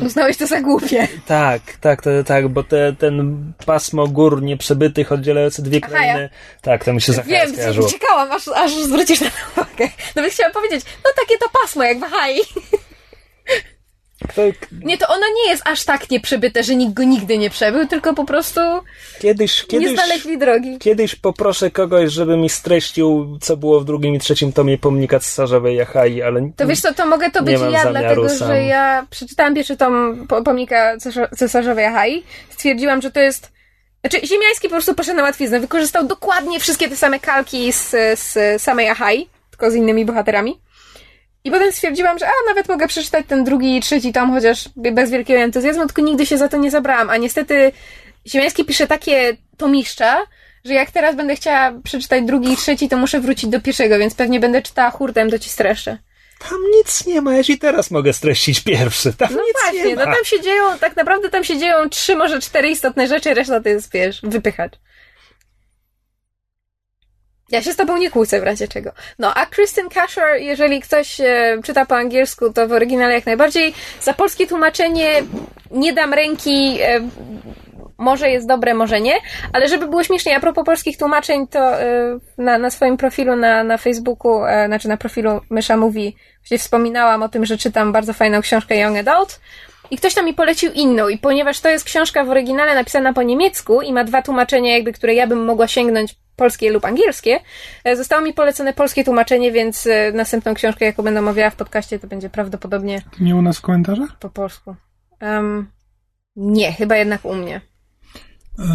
E, 0.00 0.04
Uznałeś 0.06 0.36
to 0.36 0.46
za 0.46 0.60
głupie. 0.60 1.08
tak, 1.26 1.62
tak, 1.80 2.02
to, 2.02 2.10
tak, 2.26 2.48
bo 2.48 2.62
te, 2.64 2.92
ten 2.98 3.36
pasmo 3.66 4.06
gór 4.06 4.42
nieprzebytych 4.42 5.12
oddzielające 5.12 5.62
dwie 5.62 5.80
Aha, 5.82 5.90
krainy... 5.92 6.28
Tak, 6.62 6.84
to 6.84 6.92
mi 6.92 7.00
się 7.00 7.12
za 7.12 7.22
chwilę 7.22 7.38
Wiem, 7.46 7.54
skojarzyło. 7.54 7.88
czekałam, 7.88 8.32
aż, 8.32 8.48
aż 8.48 8.72
zwrócisz 8.74 9.20
na 9.20 9.26
to 9.30 9.36
uwagę. 9.62 9.88
Nawet 10.16 10.32
chciałam 10.32 10.52
powiedzieć, 10.52 10.84
no 11.04 11.10
takie 11.16 11.38
to 11.38 11.46
pasmo 11.62 11.84
jak 11.84 11.96
w 11.98 12.00
Bahai. 12.00 12.40
Nie, 14.84 14.98
to 14.98 15.08
ono 15.08 15.26
nie 15.44 15.50
jest 15.50 15.62
aż 15.66 15.84
tak 15.84 16.10
nieprzebyte, 16.10 16.62
że 16.62 16.74
nikt 16.76 16.94
go 16.94 17.04
nigdy 17.04 17.38
nie 17.38 17.50
przebył, 17.50 17.86
tylko 17.86 18.14
po 18.14 18.24
prostu 18.24 18.60
kiedyś, 19.20 19.62
nie 19.62 19.68
kiedyś, 19.68 19.94
znaleźli 19.94 20.38
drogi. 20.38 20.78
kiedyś 20.78 21.14
poproszę 21.14 21.70
kogoś, 21.70 22.12
żeby 22.12 22.36
mi 22.36 22.48
streścił, 22.48 23.38
co 23.40 23.56
było 23.56 23.80
w 23.80 23.84
drugim 23.84 24.14
i 24.14 24.18
trzecim 24.18 24.52
tomie 24.52 24.78
Pomnika 24.78 25.20
Cesarzowej 25.20 25.76
Jachai, 25.76 26.22
ale... 26.22 26.50
To 26.56 26.66
wiesz 26.66 26.80
co, 26.80 26.94
to 26.94 27.06
mogę 27.06 27.30
to 27.30 27.40
Nie 27.40 27.58
być 27.58 27.72
ja, 27.72 27.90
dlatego 27.90 28.28
sam. 28.28 28.48
że 28.48 28.62
ja 28.62 29.06
przeczytałam 29.10 29.54
pierwszy 29.54 29.76
tom 29.76 30.26
po- 30.28 30.42
pomnika 30.42 30.96
cesarzowej 31.36 31.84
Ahai. 31.84 32.22
Stwierdziłam, 32.50 33.02
że 33.02 33.10
to 33.10 33.20
jest. 33.20 33.52
Znaczy, 34.00 34.26
Ziemiański 34.26 34.68
po 34.68 34.74
prostu 34.74 34.94
poszedł 34.94 35.16
na 35.16 35.22
łatwiznę. 35.22 35.60
Wykorzystał 35.60 36.06
dokładnie 36.06 36.60
wszystkie 36.60 36.88
te 36.88 36.96
same 36.96 37.20
kalki 37.20 37.72
z, 37.72 37.90
z 38.20 38.62
samej 38.62 38.88
Ahai, 38.88 39.28
tylko 39.50 39.70
z 39.70 39.74
innymi 39.74 40.04
bohaterami. 40.04 40.60
I 41.46 41.50
potem 41.50 41.72
stwierdziłam, 41.72 42.18
że 42.18 42.26
a, 42.26 42.30
nawet 42.48 42.68
mogę 42.68 42.88
przeczytać 42.88 43.26
ten 43.28 43.44
drugi 43.44 43.76
i 43.76 43.80
trzeci 43.80 44.12
tom, 44.12 44.30
chociaż 44.30 44.68
bez 44.76 45.10
wielkiego 45.10 45.40
entuzjazmu, 45.40 45.86
tylko 45.86 46.02
nigdy 46.02 46.26
się 46.26 46.38
za 46.38 46.48
to 46.48 46.56
nie 46.56 46.70
zabrałam. 46.70 47.10
A 47.10 47.16
niestety 47.16 47.72
Ziemiański 48.26 48.64
pisze 48.64 48.86
takie 48.86 49.36
tomiszcza, 49.56 50.18
że 50.64 50.74
jak 50.74 50.90
teraz 50.90 51.16
będę 51.16 51.36
chciała 51.36 51.72
przeczytać 51.84 52.24
drugi 52.24 52.52
i 52.52 52.56
trzeci, 52.56 52.88
to 52.88 52.96
muszę 52.96 53.20
wrócić 53.20 53.50
do 53.50 53.60
pierwszego, 53.60 53.98
więc 53.98 54.14
pewnie 54.14 54.40
będę 54.40 54.62
czytała 54.62 54.90
hurtem, 54.90 55.30
to 55.30 55.38
ci 55.38 55.50
streszczę. 55.50 55.98
Tam 56.38 56.58
nic 56.76 57.06
nie 57.06 57.20
ma, 57.20 57.34
ja 57.34 57.42
ci 57.42 57.58
teraz 57.58 57.90
mogę 57.90 58.12
streścić 58.12 58.60
pierwszy. 58.60 59.12
Tam 59.12 59.28
No 59.34 59.42
nic 59.42 59.56
właśnie, 59.62 59.84
nie 59.84 59.96
ma. 59.96 60.06
no 60.06 60.14
tam 60.14 60.24
się 60.24 60.40
dzieją, 60.40 60.78
tak 60.80 60.96
naprawdę 60.96 61.30
tam 61.30 61.44
się 61.44 61.58
dzieją 61.58 61.88
trzy, 61.88 62.16
może 62.16 62.40
cztery 62.40 62.68
istotne 62.68 63.06
rzeczy, 63.06 63.34
reszta 63.34 63.60
to 63.60 63.68
jest, 63.68 63.92
wiesz, 63.92 64.20
wypychać. 64.22 64.72
Ja 67.50 67.62
się 67.62 67.72
z 67.72 67.76
tobą 67.76 67.96
nie 67.96 68.10
kłócę 68.10 68.40
w 68.40 68.42
razie 68.42 68.68
czego. 68.68 68.92
No, 69.18 69.34
a 69.34 69.46
Kristen 69.46 69.88
Kasher, 69.88 70.40
jeżeli 70.40 70.80
ktoś 70.80 71.20
e, 71.20 71.58
czyta 71.64 71.86
po 71.86 71.96
angielsku, 71.96 72.52
to 72.52 72.68
w 72.68 72.72
oryginale 72.72 73.14
jak 73.14 73.26
najbardziej. 73.26 73.74
Za 74.00 74.14
polskie 74.14 74.46
tłumaczenie 74.46 75.22
nie 75.70 75.92
dam 75.92 76.14
ręki. 76.14 76.78
E, 76.82 77.00
może 77.98 78.30
jest 78.30 78.48
dobre, 78.48 78.74
może 78.74 79.00
nie, 79.00 79.14
ale 79.52 79.68
żeby 79.68 79.86
było 79.86 80.04
śmiesznie, 80.04 80.36
a 80.36 80.40
propos 80.40 80.64
polskich 80.64 80.98
tłumaczeń, 80.98 81.46
to 81.46 81.80
e, 81.80 82.18
na, 82.38 82.58
na 82.58 82.70
swoim 82.70 82.96
profilu 82.96 83.36
na, 83.36 83.64
na 83.64 83.78
Facebooku, 83.78 84.44
e, 84.44 84.66
znaczy 84.66 84.88
na 84.88 84.96
profilu 84.96 85.40
Mysza 85.50 85.76
Mówi, 85.76 86.16
właśnie 86.38 86.58
wspominałam 86.58 87.22
o 87.22 87.28
tym, 87.28 87.46
że 87.46 87.58
czytam 87.58 87.92
bardzo 87.92 88.12
fajną 88.12 88.40
książkę 88.40 88.76
Young 88.76 88.96
Adult, 89.08 89.40
i 89.90 89.96
ktoś 89.96 90.14
tam 90.14 90.24
mi 90.24 90.34
polecił 90.34 90.72
inną, 90.72 91.08
i 91.08 91.18
ponieważ 91.18 91.60
to 91.60 91.68
jest 91.68 91.84
książka 91.84 92.24
w 92.24 92.30
oryginale 92.30 92.74
napisana 92.74 93.12
po 93.12 93.22
niemiecku 93.22 93.82
i 93.82 93.92
ma 93.92 94.04
dwa 94.04 94.22
tłumaczenia, 94.22 94.74
jakby, 94.74 94.92
które 94.92 95.14
ja 95.14 95.26
bym 95.26 95.44
mogła 95.44 95.68
sięgnąć, 95.68 96.16
polskie 96.36 96.70
lub 96.70 96.84
angielskie, 96.84 97.40
e, 97.84 97.96
zostało 97.96 98.22
mi 98.22 98.32
polecone 98.32 98.72
polskie 98.72 99.04
tłumaczenie, 99.04 99.52
więc 99.52 99.86
e, 99.86 100.12
następną 100.12 100.54
książkę, 100.54 100.84
jaką 100.84 101.02
będę 101.02 101.20
omawiała 101.20 101.50
w 101.50 101.56
podcaście, 101.56 101.98
to 101.98 102.06
będzie 102.06 102.30
prawdopodobnie 102.30 103.02
nie 103.20 103.36
u 103.36 103.42
nas 103.42 103.58
w 103.58 103.60
komentarzach? 103.60 104.18
po 104.18 104.30
polsku. 104.30 104.76
Um, 105.20 105.70
nie, 106.36 106.72
chyba 106.72 106.96
jednak 106.96 107.24
u 107.24 107.34
mnie. 107.34 107.60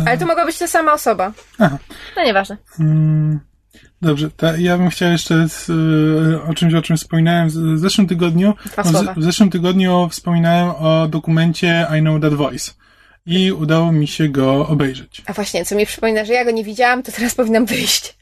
Ale 0.07 0.17
to 0.17 0.25
mogła 0.25 0.45
być 0.45 0.57
ta 0.57 0.67
sama 0.67 0.93
osoba. 0.93 1.31
Aha. 1.59 1.77
No 2.17 2.23
nieważne. 2.23 2.57
Mm, 2.79 3.39
Dobrze, 4.01 4.31
to 4.31 4.57
ja 4.57 4.77
bym 4.77 4.89
chciał 4.89 5.11
jeszcze 5.11 5.49
z, 5.49 5.69
y, 5.69 6.41
o 6.49 6.53
czymś, 6.53 6.73
o 6.73 6.81
czym 6.81 6.97
wspominałem 6.97 7.49
w 7.49 7.79
zeszłym 7.79 8.07
tygodniu. 8.07 8.53
Dwa 8.65 9.13
w, 9.13 9.23
zeszłym 9.23 9.49
tygodniu 9.49 10.09
wspominałem 10.09 10.69
o 10.69 11.07
dokumencie 11.07 11.87
I 11.99 12.01
Know 12.01 12.21
That 12.21 12.33
Voice 12.33 12.71
i 13.25 13.51
udało 13.51 13.91
mi 13.91 14.07
się 14.07 14.29
go 14.29 14.67
obejrzeć. 14.67 15.21
A 15.25 15.33
właśnie, 15.33 15.65
co 15.65 15.75
mi 15.75 15.85
przypomina, 15.85 16.25
że 16.25 16.33
ja 16.33 16.45
go 16.45 16.51
nie 16.51 16.63
widziałam, 16.63 17.03
to 17.03 17.11
teraz 17.11 17.35
powinnam 17.35 17.65
wyjść. 17.65 18.17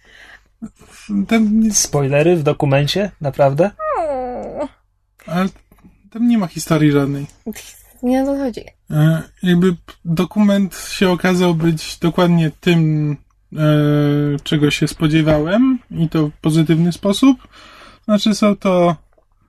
Tam, 1.28 1.72
Spoilery 1.72 2.36
w 2.36 2.44
dokumencie? 2.44 3.12
Naprawdę? 3.22 3.72
ale 5.26 5.50
tam 6.10 6.28
nie 6.28 6.38
ma 6.38 6.48
historii 6.48 6.92
żadnej. 6.92 7.26
Nie 8.04 8.24
o 8.24 8.26
to 8.26 8.38
chodzi. 8.38 8.64
E, 8.92 9.22
jakby 9.44 9.76
dokument 10.06 10.90
się 10.92 11.10
okazał 11.10 11.56
być 11.56 11.98
dokładnie 11.98 12.52
tym, 12.60 13.12
e, 13.12 13.16
czego 14.44 14.72
się 14.72 14.88
spodziewałem 14.88 15.80
i 15.92 16.10
to 16.10 16.28
w 16.28 16.32
pozytywny 16.42 16.92
sposób. 16.92 17.48
Znaczy 18.06 18.36
są 18.36 18.56
to 18.56 18.96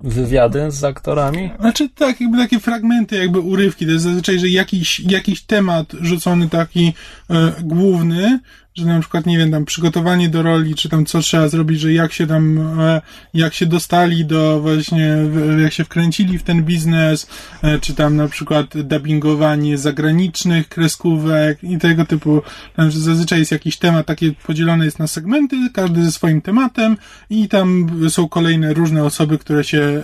Wywiady 0.00 0.70
z 0.70 0.84
aktorami? 0.84 1.50
Znaczy 1.60 1.88
tak, 1.88 2.20
jakby 2.20 2.38
takie 2.38 2.60
fragmenty, 2.60 3.16
jakby 3.16 3.40
urywki. 3.40 3.86
To 3.86 3.92
jest 3.92 4.04
zazwyczaj, 4.04 4.38
że 4.38 4.48
jakiś, 4.48 5.00
jakiś 5.00 5.42
temat 5.42 5.92
rzucony 6.00 6.48
taki 6.48 6.92
e, 7.30 7.52
główny, 7.62 8.40
że 8.80 8.86
na 8.86 9.00
przykład, 9.00 9.26
nie 9.26 9.38
wiem, 9.38 9.50
tam 9.50 9.64
przygotowanie 9.64 10.28
do 10.28 10.42
roli, 10.42 10.74
czy 10.74 10.88
tam 10.88 11.06
co 11.06 11.20
trzeba 11.20 11.48
zrobić, 11.48 11.80
że 11.80 11.92
jak 11.92 12.12
się 12.12 12.26
tam, 12.26 12.58
e, 12.80 13.00
jak 13.34 13.54
się 13.54 13.66
dostali 13.66 14.24
do 14.24 14.60
właśnie, 14.60 15.16
jak 15.62 15.72
się 15.72 15.84
wkręcili 15.84 16.38
w 16.38 16.42
ten 16.42 16.62
biznes, 16.62 17.26
e, 17.62 17.78
czy 17.78 17.94
tam 17.94 18.16
na 18.16 18.28
przykład 18.28 18.66
dubbingowanie 18.78 19.78
zagranicznych 19.78 20.68
kreskówek 20.68 21.64
i 21.64 21.78
tego 21.78 22.04
typu. 22.04 22.42
Tam, 22.76 22.90
że 22.90 23.00
zazwyczaj 23.00 23.38
jest 23.38 23.52
jakiś 23.52 23.76
temat, 23.76 24.06
takie 24.06 24.32
podzielone 24.32 24.84
jest 24.84 24.98
na 24.98 25.06
segmenty, 25.06 25.56
każdy 25.72 26.04
ze 26.04 26.12
swoim 26.12 26.40
tematem 26.40 26.96
i 27.30 27.48
tam 27.48 27.90
są 28.08 28.28
kolejne 28.28 28.74
różne 28.74 29.04
osoby, 29.04 29.38
które 29.38 29.64
się, 29.64 30.02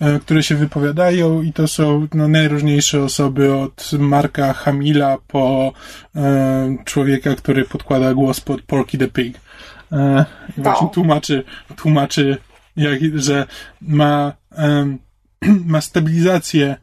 e, 0.00 0.18
które 0.20 0.42
się 0.42 0.54
wypowiadają 0.54 1.42
i 1.42 1.52
to 1.52 1.68
są 1.68 2.06
no, 2.14 2.28
najróżniejsze 2.28 3.02
osoby 3.02 3.54
od 3.54 3.90
Marka 3.98 4.52
Hamila 4.52 5.16
po 5.28 5.72
człowieka, 6.84 7.34
który 7.34 7.64
podkłada 7.86 8.14
głos 8.14 8.40
pod 8.40 8.62
Porky 8.62 8.98
the 8.98 9.08
Pig. 9.08 9.40
E, 9.92 10.24
i 10.58 10.62
właśnie 10.62 10.86
Wow. 10.86 10.94
tłumaczy, 10.94 11.44
tłumaczy 11.76 12.36
jak, 12.76 13.00
że 13.14 13.46
ma, 13.80 14.32
em, 14.56 14.98
ma 15.72 15.80
stabilizację 15.80 16.76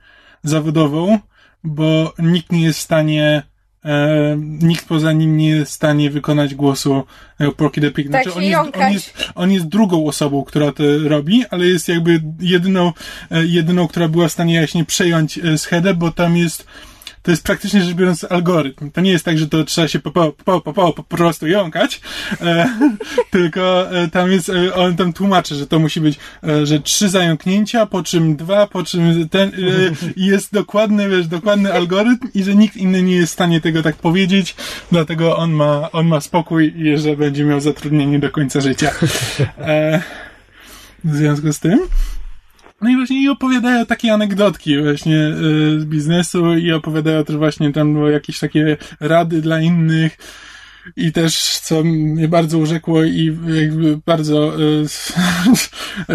zawodową, 0.43 1.19
bo 1.63 2.13
nikt 2.19 2.51
nie 2.51 2.63
jest 2.63 2.79
w 2.79 2.81
stanie 2.81 3.43
e, 3.85 4.35
nikt 4.39 4.87
poza 4.87 5.11
nim 5.11 5.37
nie 5.37 5.49
jest 5.49 5.71
w 5.71 5.75
stanie 5.75 6.09
wykonać 6.09 6.55
głosu 6.55 7.03
e, 7.39 7.51
Porky 7.51 7.81
the 7.81 7.91
Pig. 7.91 8.11
Tak, 8.11 8.27
on, 8.35 8.43
jest, 8.43 8.61
on, 8.77 8.93
jest, 8.93 9.31
on 9.35 9.51
jest 9.51 9.67
drugą 9.67 10.07
osobą, 10.07 10.43
która 10.43 10.71
to 10.71 10.83
robi, 11.07 11.45
ale 11.49 11.65
jest 11.65 11.87
jakby 11.87 12.21
jedyną, 12.39 12.91
e, 13.31 13.45
jedyną, 13.45 13.87
która 13.87 14.07
była 14.07 14.27
w 14.27 14.31
stanie 14.31 14.59
właśnie 14.59 14.85
przejąć 14.85 15.39
schedę, 15.57 15.93
bo 15.93 16.11
tam 16.11 16.37
jest 16.37 16.65
to 17.23 17.31
jest 17.31 17.43
praktycznie 17.43 17.81
rzecz 17.81 17.93
biorąc 17.93 18.23
algorytm. 18.23 18.91
To 18.91 19.01
nie 19.01 19.11
jest 19.11 19.25
tak, 19.25 19.37
że 19.37 19.47
to 19.47 19.63
trzeba 19.63 19.87
się 19.87 19.99
po, 19.99 20.11
po, 20.11 20.31
po, 20.31 20.61
po, 20.73 20.93
po, 20.93 21.03
prostu 21.03 21.47
jąkać, 21.47 22.01
e, 22.41 22.69
tylko 23.31 23.91
e, 23.91 24.07
tam 24.07 24.31
jest, 24.31 24.49
e, 24.49 24.75
on 24.75 24.95
tam 24.95 25.13
tłumaczy, 25.13 25.55
że 25.55 25.67
to 25.67 25.79
musi 25.79 26.01
być, 26.01 26.19
e, 26.43 26.65
że 26.65 26.79
trzy 26.79 27.09
zająknięcia, 27.09 27.85
po 27.85 28.03
czym 28.03 28.35
dwa, 28.35 28.67
po 28.67 28.83
czym 28.83 29.29
ten, 29.29 29.49
e, 29.49 29.53
jest 30.17 30.53
dokładny, 30.53 31.09
wiesz, 31.09 31.27
dokładny 31.27 31.73
algorytm 31.73 32.27
i 32.33 32.43
że 32.43 32.55
nikt 32.55 32.77
inny 32.77 33.03
nie 33.03 33.15
jest 33.15 33.31
w 33.31 33.33
stanie 33.33 33.61
tego 33.61 33.83
tak 33.83 33.95
powiedzieć, 33.95 34.55
dlatego 34.91 35.37
on 35.37 35.51
ma, 35.51 35.91
on 35.91 36.07
ma 36.07 36.21
spokój 36.21 36.73
i 36.75 36.97
że 36.97 37.17
będzie 37.17 37.45
miał 37.45 37.59
zatrudnienie 37.59 38.19
do 38.19 38.29
końca 38.29 38.61
życia. 38.61 38.91
E, 39.57 40.01
w 41.03 41.15
związku 41.15 41.53
z 41.53 41.59
tym, 41.59 41.79
no 42.83 42.89
i 42.89 42.95
właśnie 42.95 43.23
i 43.23 43.29
opowiadają 43.29 43.85
takie 43.85 44.13
anegdotki 44.13 44.81
właśnie 44.81 45.17
y, 45.17 45.79
z 45.79 45.85
biznesu 45.85 46.55
i 46.55 46.71
opowiadają 46.71 47.23
też 47.23 47.35
właśnie 47.35 47.73
tam 47.73 48.05
jakieś 48.11 48.39
takie 48.39 48.77
rady 48.99 49.41
dla 49.41 49.61
innych 49.61 50.17
i 50.95 51.11
też, 51.11 51.59
co 51.59 51.83
mnie 51.83 52.27
bardzo 52.27 52.57
urzekło 52.57 53.03
i 53.03 53.37
jakby 53.47 53.99
bardzo 54.05 54.61
y, 54.61 54.85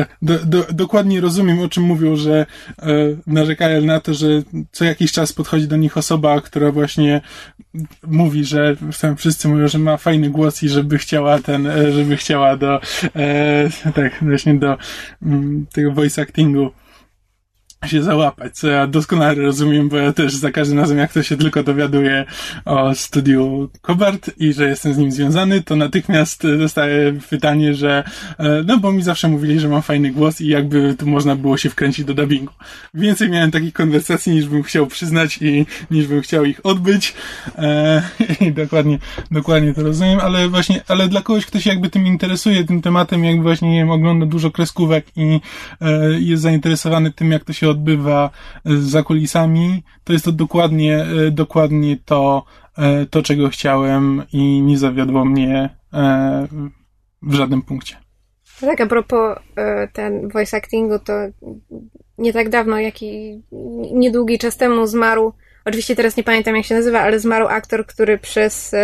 do, 0.23 0.39
do, 0.39 0.67
dokładnie 0.73 1.21
rozumiem, 1.21 1.59
o 1.59 1.69
czym 1.69 1.83
mówią, 1.83 2.17
że 2.17 2.47
y, 2.83 2.85
narzekają 3.27 3.83
na 3.83 4.01
to, 4.01 4.15
że 4.15 4.27
co 4.73 4.85
jakiś 4.85 5.13
czas 5.13 5.33
podchodzi 5.33 5.69
do 5.69 5.77
nich 5.77 5.97
osoba, 5.97 6.41
która 6.41 6.73
właśnie 6.73 7.21
mówi, 8.07 8.45
że 8.45 8.77
tam 9.01 9.17
wszyscy 9.17 9.49
mówią, 9.49 9.69
że 9.69 9.79
ma 9.79 9.97
fajny 9.97 10.31
głos 10.31 10.63
i 10.63 10.69
żeby 10.69 10.99
chciała 10.99 11.39
ten, 11.39 11.67
e, 11.67 11.93
żeby 11.93 12.17
chciała 12.17 12.57
do 12.57 12.81
e, 13.17 13.69
tak 13.95 14.19
właśnie 14.23 14.55
do 14.55 14.77
mm, 15.23 15.67
tego 15.73 15.93
voice 15.93 16.23
actingu 16.23 16.71
się 17.87 18.03
załapać, 18.03 18.57
co 18.57 18.69
ja 18.69 18.87
doskonale 18.87 19.35
rozumiem, 19.35 19.89
bo 19.89 19.97
ja 19.97 20.13
też 20.13 20.35
za 20.35 20.51
każdym 20.51 20.79
razem, 20.79 20.99
jak 20.99 21.13
to 21.13 21.23
się 21.23 21.37
tylko 21.37 21.63
dowiaduję 21.63 22.25
o 22.65 22.95
studiu 22.95 23.71
Kobart 23.81 24.31
i 24.39 24.53
że 24.53 24.69
jestem 24.69 24.95
z 24.95 24.99
nim 24.99 25.13
związany, 25.13 25.63
to 25.63 25.77
natychmiast 25.77 26.45
e, 26.45 26.57
dostaję 26.57 27.15
pytanie, 27.31 27.75
że 27.75 28.05
e, 28.39 28.63
no 28.67 28.79
bo 28.79 28.93
mi 28.93 29.03
zawsze 29.03 29.29
mówili, 29.29 29.61
że 29.61 29.69
mam 29.69 29.83
fajny 29.83 30.11
głos 30.11 30.41
i 30.41 30.49
jakby 30.49 30.95
tu 30.95 31.07
można 31.07 31.37
było 31.37 31.57
się 31.57 31.71
wkręcić 31.71 32.05
do 32.05 32.15
dubbingu. 32.15 32.53
Więcej 32.95 33.31
miałem 33.31 33.51
takich 33.51 33.73
konwersacji, 33.73 34.33
niż 34.33 34.49
bym 34.49 34.63
chciał 34.63 34.87
przyznać 34.87 35.39
i 35.43 35.67
niż 35.91 36.07
bym 36.07 36.21
chciał 36.21 36.45
ich 36.45 36.67
odbyć 36.67 37.15
e, 37.59 38.03
i 38.47 38.53
dokładnie, 38.53 38.99
dokładnie 39.31 39.75
to 39.75 39.83
rozumiem, 39.83 40.21
ale 40.21 40.49
właśnie, 40.49 40.83
ale 40.89 41.09
dla 41.09 41.23
kogoś, 41.23 41.47
kto 41.47 41.61
się 41.61 41.71
jakby 41.71 41.91
tym 41.91 42.07
interesuje, 42.07 42.65
tym 42.65 42.83
tematem, 42.83 43.25
jakby 43.25 43.43
właśnie, 43.43 43.71
nie 43.71 43.79
wiem, 43.79 43.91
ogląda 43.91 44.27
dużo 44.27 44.51
kreskówek 44.51 45.07
i 45.17 45.41
e, 45.81 46.21
jest 46.21 46.43
zainteresowany 46.43 47.13
tym, 47.13 47.33
jak 47.33 47.45
to 47.45 47.53
się 47.53 47.68
odbywa 47.71 48.31
e, 48.65 48.77
za 48.77 49.03
kulisami, 49.03 49.83
to 50.05 50.13
jest 50.13 50.25
to 50.25 50.33
dokładnie, 50.33 50.97
e, 50.97 51.31
dokładnie 51.31 51.97
to, 52.05 52.45
e, 52.79 53.07
to, 53.07 53.23
czego 53.23 53.49
chciałem 53.49 54.23
i 54.33 54.63
nie 54.63 54.79
zawiodło 54.79 55.25
mnie 55.25 55.79
w 57.23 57.35
żadnym 57.35 57.63
punkcie. 57.63 57.97
Tak, 58.61 58.81
a 58.81 58.87
propos 58.87 59.39
ten 59.93 60.29
voice 60.29 60.57
actingu, 60.57 60.99
to 60.99 61.13
nie 62.19 62.33
tak 62.33 62.49
dawno, 62.49 62.79
jak 62.79 63.03
i 63.03 63.43
niedługi 63.93 64.39
czas 64.39 64.57
temu 64.57 64.87
zmarł, 64.87 65.33
oczywiście 65.65 65.97
teraz 65.97 66.17
nie 66.17 66.25
pamiętam 66.25 66.57
jak 66.57 66.65
się 66.65 66.75
nazywa, 66.75 67.01
ale 67.01 67.21
zmarł 67.21 67.47
aktor, 67.47 67.87
który 67.87 68.19
przez 68.19 68.75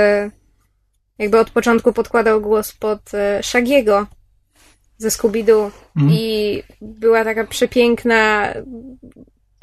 jakby 1.18 1.38
od 1.38 1.50
początku 1.50 1.92
podkładał 1.92 2.40
głos 2.40 2.72
pod 2.72 3.12
Shagiego 3.42 4.06
ze 5.04 5.10
Scooby-Doo 5.10 5.70
Mhm. 5.96 6.12
i 6.18 6.62
była 6.80 7.24
taka 7.24 7.44
przepiękna 7.46 8.52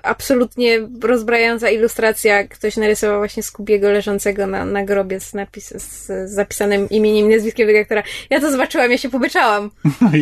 absolutnie 0.03 0.79
rozbrajająca 1.03 1.69
ilustracja. 1.69 2.47
Ktoś 2.47 2.77
narysował 2.77 3.17
właśnie 3.17 3.43
Scoobiego 3.43 3.91
leżącego 3.91 4.47
na, 4.47 4.65
na 4.65 4.83
grobie 4.85 5.19
z, 5.19 5.33
napis, 5.33 5.69
z, 5.69 6.29
zapisanym 6.31 6.89
imieniem 6.89 7.31
i 7.31 7.35
nazwiskiem 7.35 7.67
tego 7.67 7.79
aktora. 7.79 8.03
Ja 8.29 8.39
to 8.39 8.51
zobaczyłam, 8.51 8.91
ja 8.91 8.97
się 8.97 9.09
pobyczałam. 9.09 9.71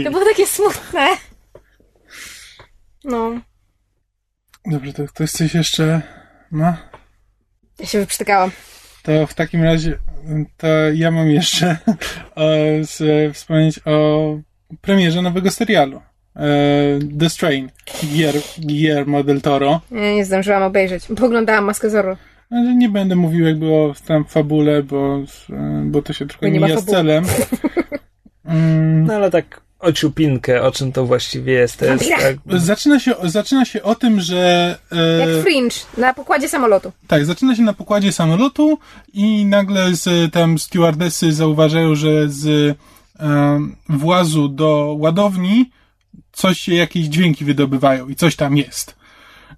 To 0.04 0.12
było 0.12 0.26
takie 0.26 0.48
smutne. 0.48 1.08
No, 3.04 3.32
Dobrze, 4.66 4.94
to 4.94 5.06
ktoś 5.08 5.32
coś 5.32 5.54
jeszcze 5.54 6.02
ma? 6.52 6.78
ja 7.80 7.86
się 7.86 8.00
wyprztykałam. 8.00 8.52
To 9.04 9.28
w 9.28 9.34
takim 9.34 9.64
razie, 9.64 9.98
to 10.58 10.68
ja 10.94 11.12
mam 11.12 11.32
jeszcze 11.32 11.78
o, 12.36 12.50
z, 12.82 13.02
wspomnieć 13.36 13.80
o 13.86 14.38
premierze 14.82 15.22
nowego 15.22 15.52
serialu. 15.52 16.02
E, 16.36 16.42
The 17.20 17.30
Strain, 17.30 17.70
Guillermo 18.04 18.42
Guillermo 18.58 19.24
del 19.24 19.42
Toro. 19.42 19.82
Ja 19.92 20.14
nie 20.14 20.26
zdążyłam 20.26 20.64
obejrzeć. 20.64 21.08
Poglądałam 21.18 21.64
Maskę 21.66 21.90
Zorro. 21.90 22.18
Nie 22.78 22.90
będę 22.90 23.16
mówił 23.16 23.46
jakby 23.46 23.66
o 23.66 23.94
tam 24.08 24.26
fabule, 24.26 24.84
bo, 24.84 25.24
e, 25.50 25.82
bo 25.86 26.02
to 26.02 26.14
się 26.14 26.28
trochę 26.28 26.46
Bo 26.48 26.54
nie 26.54 26.60
mija 26.60 26.78
z 26.82 26.86
celem. 26.86 27.26
Mm, 28.46 29.06
No 29.06 29.14
ale 29.14 29.32
tak 29.32 29.62
ociupinkę, 29.80 30.62
o 30.62 30.72
czym 30.72 30.92
to 30.92 31.06
właściwie 31.06 31.54
jest. 31.54 31.78
To 31.80 31.86
jest 31.86 32.10
tak, 32.10 32.60
zaczyna, 32.60 33.00
się, 33.00 33.14
zaczyna 33.24 33.66
się 33.66 33.84
o 33.84 33.96
tym, 33.96 34.20
że... 34.22 34.76
e, 34.92 35.20
Jak 35.36 35.44
Fringe 35.46 35.76
na 35.98 36.14
pokładzie 36.14 36.50
samolotu. 36.50 36.92
Tak, 37.08 37.26
zaczyna 37.26 37.56
się 37.56 37.62
na 37.62 37.74
pokładzie 37.74 38.12
samolotu 38.12 38.80
i 39.14 39.46
nagle 39.46 39.96
z 39.96 40.34
tam 40.34 40.58
stewardesy 40.60 41.34
zauważają, 41.34 41.96
że 41.96 42.30
z 42.30 42.76
włazu 43.90 44.50
do 44.50 44.96
ładowni 45.00 45.70
coś 46.32 46.60
się, 46.60 46.74
jakieś 46.76 47.06
dźwięki 47.06 47.46
wydobywają 47.46 48.08
i 48.08 48.16
coś 48.16 48.36
tam 48.36 48.58
jest. 48.58 49.00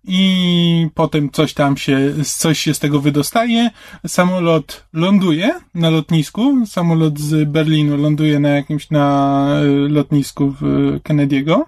I 0.04 0.88
potem 0.94 1.30
coś 1.32 1.54
tam 1.54 1.78
się, 1.78 2.00
coś 2.24 2.60
się 2.60 2.74
z 2.74 2.80
tego 2.80 3.00
wydostaje. 3.02 3.70
Samolot 4.08 4.86
ląduje 4.94 5.60
na 5.76 5.90
lotnisku. 5.90 6.66
Samolot 6.66 7.20
z 7.20 7.50
Berlinu 7.50 7.98
ląduje 7.98 8.40
na 8.40 8.50
jakimś, 8.50 8.90
na 8.90 9.48
e, 9.62 9.64
lotnisku 9.90 10.56
w 10.62 10.64
Kennedy'ego. 11.04 11.62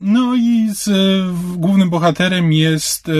No 0.00 0.34
i 0.34 0.68
z, 0.74 0.88
w- 1.32 1.56
głównym 1.56 1.90
bohaterem 1.90 2.52
jest 2.52 3.08
e, 3.08 3.12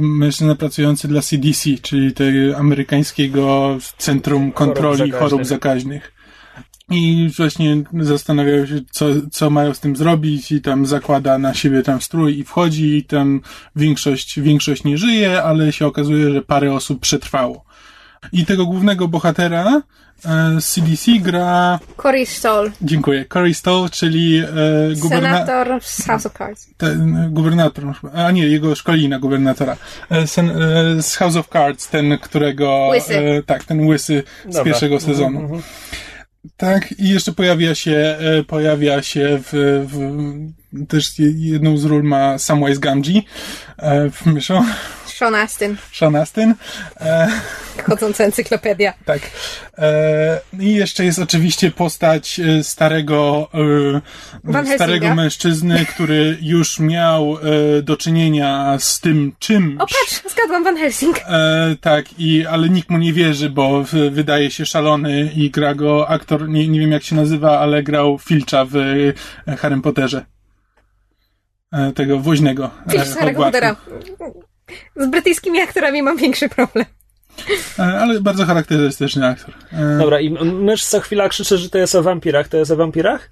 mężczyzna 0.00 0.54
pracujący 0.54 1.08
dla 1.08 1.22
CDC, 1.22 1.70
czyli 1.82 2.12
tego 2.12 2.58
amerykańskiego 2.58 3.76
Centrum 3.98 4.52
Kontroli 4.52 4.96
zakaźnych. 4.98 5.20
Chorób 5.20 5.44
Zakaźnych. 5.44 6.12
I 6.90 7.30
właśnie 7.36 7.76
zastanawiają 8.00 8.66
się, 8.66 8.74
co, 8.90 9.06
co 9.30 9.50
mają 9.50 9.74
z 9.74 9.80
tym 9.80 9.96
zrobić 9.96 10.52
i 10.52 10.60
tam 10.60 10.86
zakłada 10.86 11.38
na 11.38 11.54
siebie 11.54 11.82
tam 11.82 12.00
strój 12.00 12.38
i 12.38 12.44
wchodzi 12.44 12.96
i 12.96 13.04
tam 13.04 13.40
większość, 13.76 14.40
większość 14.40 14.84
nie 14.84 14.98
żyje, 14.98 15.42
ale 15.42 15.72
się 15.72 15.86
okazuje, 15.86 16.32
że 16.32 16.42
parę 16.42 16.72
osób 16.72 17.00
przetrwało. 17.00 17.64
I 18.32 18.46
tego 18.46 18.66
głównego 18.66 19.08
bohatera 19.08 19.82
e, 20.24 20.60
z 20.60 20.66
CDC 20.72 21.10
gra, 21.20 21.78
Cory 21.96 22.26
Stoll, 22.26 22.70
dziękuję, 22.82 23.24
Corey 23.32 23.54
Stoll, 23.54 23.90
czyli 23.90 24.38
e, 24.38 24.46
gubernator 24.96 25.46
senator 25.46 25.82
z 25.84 26.06
House 26.06 26.26
of 26.26 26.32
Cards. 26.38 26.68
ten 26.76 27.28
gubernator, 27.30 27.84
a 28.14 28.30
nie, 28.30 28.46
jego 28.46 28.74
szkolina 28.74 29.18
gubernatora, 29.18 29.76
e, 30.10 30.26
sen, 30.26 30.50
e, 30.50 31.02
z 31.02 31.16
House 31.16 31.36
of 31.36 31.48
Cards, 31.48 31.88
ten, 31.88 32.18
którego, 32.18 32.88
Łysy. 32.92 33.18
e, 33.18 33.42
tak, 33.42 33.64
ten 33.64 33.86
łysy 33.86 34.22
z 34.44 34.46
Dobra. 34.46 34.64
pierwszego 34.64 35.00
sezonu. 35.00 35.40
Mhm, 35.40 35.62
Tak, 36.56 36.92
i 36.92 37.08
jeszcze 37.08 37.32
pojawia 37.32 37.74
się, 37.74 38.16
e, 38.20 38.42
pojawia 38.44 39.02
się 39.02 39.38
w, 39.42 39.84
w 39.88 40.86
też 40.88 41.18
je- 41.18 41.30
jedną 41.50 41.76
z 41.76 41.84
ról 41.84 42.02
ma 42.02 42.38
Samwise 42.38 42.80
Gamgee, 42.80 43.22
e, 43.76 44.10
w 44.10 44.26
myszu, 44.26 44.54
Sean 45.22 45.34
Astin, 45.34 45.76
Sean 45.92 46.16
Astin, 46.16 46.54
e, 47.00 47.28
chodząca 47.88 48.24
encyklopedia. 48.24 48.92
tak. 49.04 49.20
E, 49.78 50.40
I 50.58 50.74
jeszcze 50.74 51.04
jest 51.04 51.18
oczywiście 51.18 51.70
postać 51.70 52.40
e, 52.40 52.64
starego, 52.64 53.48
e, 53.54 54.64
starego 54.64 54.78
Helsinga. 54.78 55.14
mężczyzny, 55.14 55.86
który 55.86 56.38
już 56.40 56.78
miał 56.78 57.36
e, 57.78 57.82
do 57.82 57.96
czynienia 57.96 58.76
z 58.78 59.00
tym 59.00 59.32
czymś. 59.38 59.74
O 59.74 59.78
patrz, 59.78 60.22
zgadłam 60.32 60.64
Van 60.64 60.76
Helsing. 60.76 61.18
E, 61.28 61.76
tak, 61.80 62.04
i, 62.18 62.46
ale 62.46 62.68
nikt 62.68 62.90
mu 62.90 62.98
nie 62.98 63.12
wierzy, 63.12 63.50
bo 63.50 63.84
wydaje 64.10 64.50
się 64.50 64.66
szalony 64.66 65.30
i 65.36 65.50
gra 65.50 65.74
go 65.74 66.08
aktor, 66.08 66.48
nie, 66.48 66.68
nie 66.68 66.80
wiem 66.80 66.92
jak 66.92 67.02
się 67.02 67.16
nazywa, 67.16 67.58
ale 67.58 67.82
grał 67.82 68.18
Filcza 68.18 68.64
w 68.70 68.72
Harrym 69.58 69.82
Potterze. 69.82 70.24
Tego 71.94 72.18
woźnego. 72.18 72.70
Filch 72.90 73.06
z 73.06 73.16
Harry'ego 73.16 73.24
Hogwartu. 73.24 73.52
Pottera. 73.52 73.76
Z 74.96 75.06
brytyjskimi 75.10 75.60
aktorami 75.60 76.02
mam 76.02 76.16
większy 76.16 76.48
problem. 76.48 76.84
E, 77.78 77.82
ale 78.00 78.20
bardzo 78.20 78.46
charakterystyczny 78.46 79.26
aktor. 79.26 79.54
E, 79.72 79.98
Dobra, 79.98 80.20
i 80.20 80.30
mysz 80.44 80.84
co 80.84 81.00
chwila 81.00 81.28
krzyczy, 81.28 81.58
że 81.58 81.70
to 81.70 81.78
jest 81.78 81.94
o 81.94 82.02
wampirach. 82.02 82.48
To 82.48 82.56
jest 82.56 82.70
o 82.70 82.76
wampirach? 82.76 83.30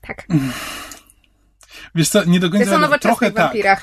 Tak. 0.00 0.26
wiesz 1.94 2.08
co, 2.08 2.24
nie 2.24 2.40
do 2.40 2.46
To 2.46 2.52
końca 2.52 2.58
jest 2.64 2.72
o 2.72 2.78
trochę 2.78 2.86
nowoczesnych 2.90 3.34
tak. 3.34 3.44
wampirach. 3.44 3.82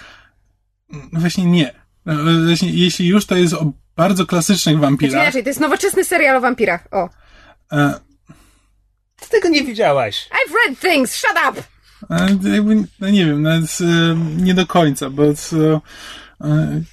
No 0.89 1.19
Właśnie 1.19 1.45
nie. 1.45 1.69
E, 2.07 2.15
Właśnie, 2.47 2.69
jeśli 2.69 3.07
już, 3.07 3.25
to 3.25 3.35
jest 3.35 3.53
o 3.53 3.71
bardzo 3.95 4.25
klasycznych 4.25 4.75
Znaczy 4.75 4.81
wampirach. 4.91 5.23
inaczej, 5.23 5.43
to 5.43 5.49
jest 5.49 5.59
nowoczesny 5.59 6.03
serial 6.03 6.37
o 6.37 6.41
wampirach. 6.41 6.87
O. 6.91 7.09
E, 7.71 7.93
Ty 9.19 9.29
tego 9.29 9.49
nie 9.49 9.63
widziałaś. 9.63 10.29
I've 10.29 10.53
read 10.67 10.79
things, 10.79 11.15
shut 11.15 11.35
up! 11.49 11.63
e, 12.09 12.49
jakby, 12.55 12.75
no 12.99 13.09
nie 13.09 13.25
wiem, 13.25 13.41
nawet 13.41 13.77
e, 13.81 14.15
nie 14.43 14.53
do 14.53 14.67
końca, 14.67 15.09
bo 15.09 15.23
e, 15.25 15.33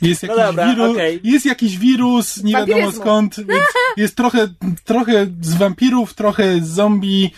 jest 0.03 0.23
jakiś 0.23 0.37
No 0.39 0.47
dobra, 0.47 0.67
wirus, 0.69 0.91
okej. 0.91 1.21
jest 1.25 1.47
jakiś 1.47 1.79
wirus, 1.79 2.43
nie 2.43 2.53
wiadomo 2.53 2.93
skąd, 2.93 3.37
więc 3.37 3.65
jest 3.97 4.17
trochę, 4.17 4.49
trochę 4.85 5.27
z 5.41 5.55
wampirów, 5.55 6.15
trochę 6.15 6.61
z 6.61 6.69
zombie. 6.69 7.31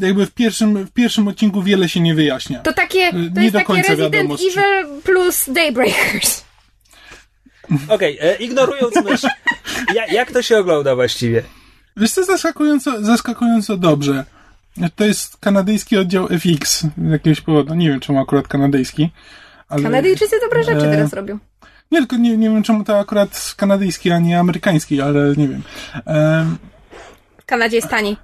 Jakby 0.00 0.26
w 0.26 0.30
pierwszym, 0.30 0.86
w 0.86 0.90
pierwszym 0.90 1.28
odcinku 1.28 1.62
wiele 1.62 1.88
się 1.88 2.00
nie 2.00 2.14
wyjaśnia. 2.14 2.58
To 2.58 2.72
takie, 2.72 3.10
to 3.12 3.18
Nie 3.18 3.42
jest 3.42 3.52
do 3.52 3.58
takie 3.58 3.66
końca 3.66 3.88
Resident 3.88 4.12
wiadomo, 4.14 4.34
Evil 4.34 5.02
plus 5.02 5.50
Daybreakers. 5.52 6.44
Okej, 7.88 8.18
e, 8.20 8.36
ignorując 8.36 8.94
mysz. 9.04 9.22
Ja, 9.94 10.06
jak 10.06 10.32
to 10.32 10.42
się 10.42 10.58
ogląda 10.58 10.94
właściwie? 10.94 11.42
Wiesz 11.96 12.10
co, 12.12 12.24
zaskakująco, 12.24 13.02
zaskakująco 13.04 13.76
dobrze. 13.76 14.24
To 14.96 15.04
jest 15.04 15.36
kanadyjski 15.36 15.96
oddział 15.96 16.28
FX 16.28 16.80
z 16.80 17.10
jakiegoś 17.10 17.40
powodu. 17.40 17.74
Nie 17.74 17.88
wiem, 17.88 18.00
czemu 18.00 18.20
akurat 18.20 18.48
kanadyjski. 18.48 19.10
Ale... 19.68 19.82
Kanadyjczycy 19.82 20.36
dobre 20.40 20.64
rzeczy 20.64 20.86
E, 20.86 20.90
teraz 20.90 21.12
robią. 21.12 21.38
Nie, 21.90 21.98
tylko 21.98 22.16
nie, 22.16 22.36
nie 22.36 22.50
wiem, 22.50 22.62
czemu 22.62 22.84
to 22.84 22.98
akurat 22.98 23.54
kanadyjski, 23.56 24.10
a 24.10 24.18
nie 24.18 24.38
amerykański, 24.40 25.00
ale 25.00 25.34
nie 25.36 25.48
wiem. 25.48 25.62
Em, 26.06 26.58
W 27.38 27.44
Kanadzie 27.46 27.76
jest 27.76 27.88
tani. 27.88 28.16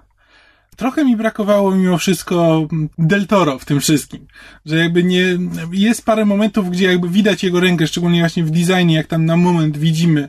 Trochę 0.77 1.05
mi 1.05 1.17
brakowało 1.17 1.71
mimo 1.71 1.99
wszystko 1.99 2.69
Del 2.99 3.27
Toro 3.27 3.59
w 3.59 3.65
tym 3.65 3.81
wszystkim. 3.81 4.27
Że 4.67 4.77
jakby 4.77 5.05
nie, 5.05 5.25
jest 5.73 6.05
parę 6.05 6.25
momentów, 6.25 6.71
gdzie 6.71 6.87
jakby 6.87 7.09
widać 7.09 7.45
jego 7.45 7.61
rękę, 7.61 7.87
szczególnie 7.87 8.21
właśnie 8.21 8.45
w 8.45 8.51
designie, 8.51 8.95
jak 8.95 9.07
tam 9.07 9.25
na 9.25 9.37
moment 9.37 9.79
widzimy 9.79 10.29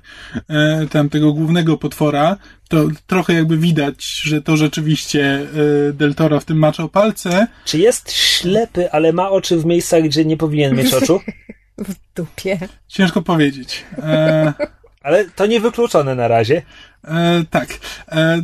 e, 0.49 0.87
tam 0.91 1.09
tego 1.09 1.33
głównego 1.33 1.77
potwora, 1.77 2.37
to 2.69 2.87
trochę 3.07 3.33
jakby 3.33 3.57
widać, 3.57 4.05
że 4.05 4.41
to 4.41 4.57
rzeczywiście 4.57 5.47
e, 5.89 5.93
Del 5.93 6.15
Toro 6.15 6.39
w 6.39 6.45
tym 6.45 6.57
maczał 6.57 6.89
palce. 6.89 7.47
Czy 7.65 7.77
jest 7.77 8.11
ślepy, 8.11 8.91
ale 8.91 9.13
ma 9.13 9.29
oczy 9.29 9.57
w 9.57 9.65
miejscach, 9.65 10.03
gdzie 10.03 10.25
nie 10.25 10.37
powinien 10.37 10.75
mieć 10.75 10.93
oczu? 10.93 11.19
W 11.77 11.95
dupie. 12.15 12.59
Ciężko 12.87 13.21
powiedzieć. 13.21 13.83
E, 13.97 14.53
Ale 15.01 15.25
to 15.25 15.45
niewykluczone 15.45 16.15
na 16.15 16.27
razie. 16.27 16.61
E, 17.03 17.43
tak. 17.49 17.69
E, 18.11 18.43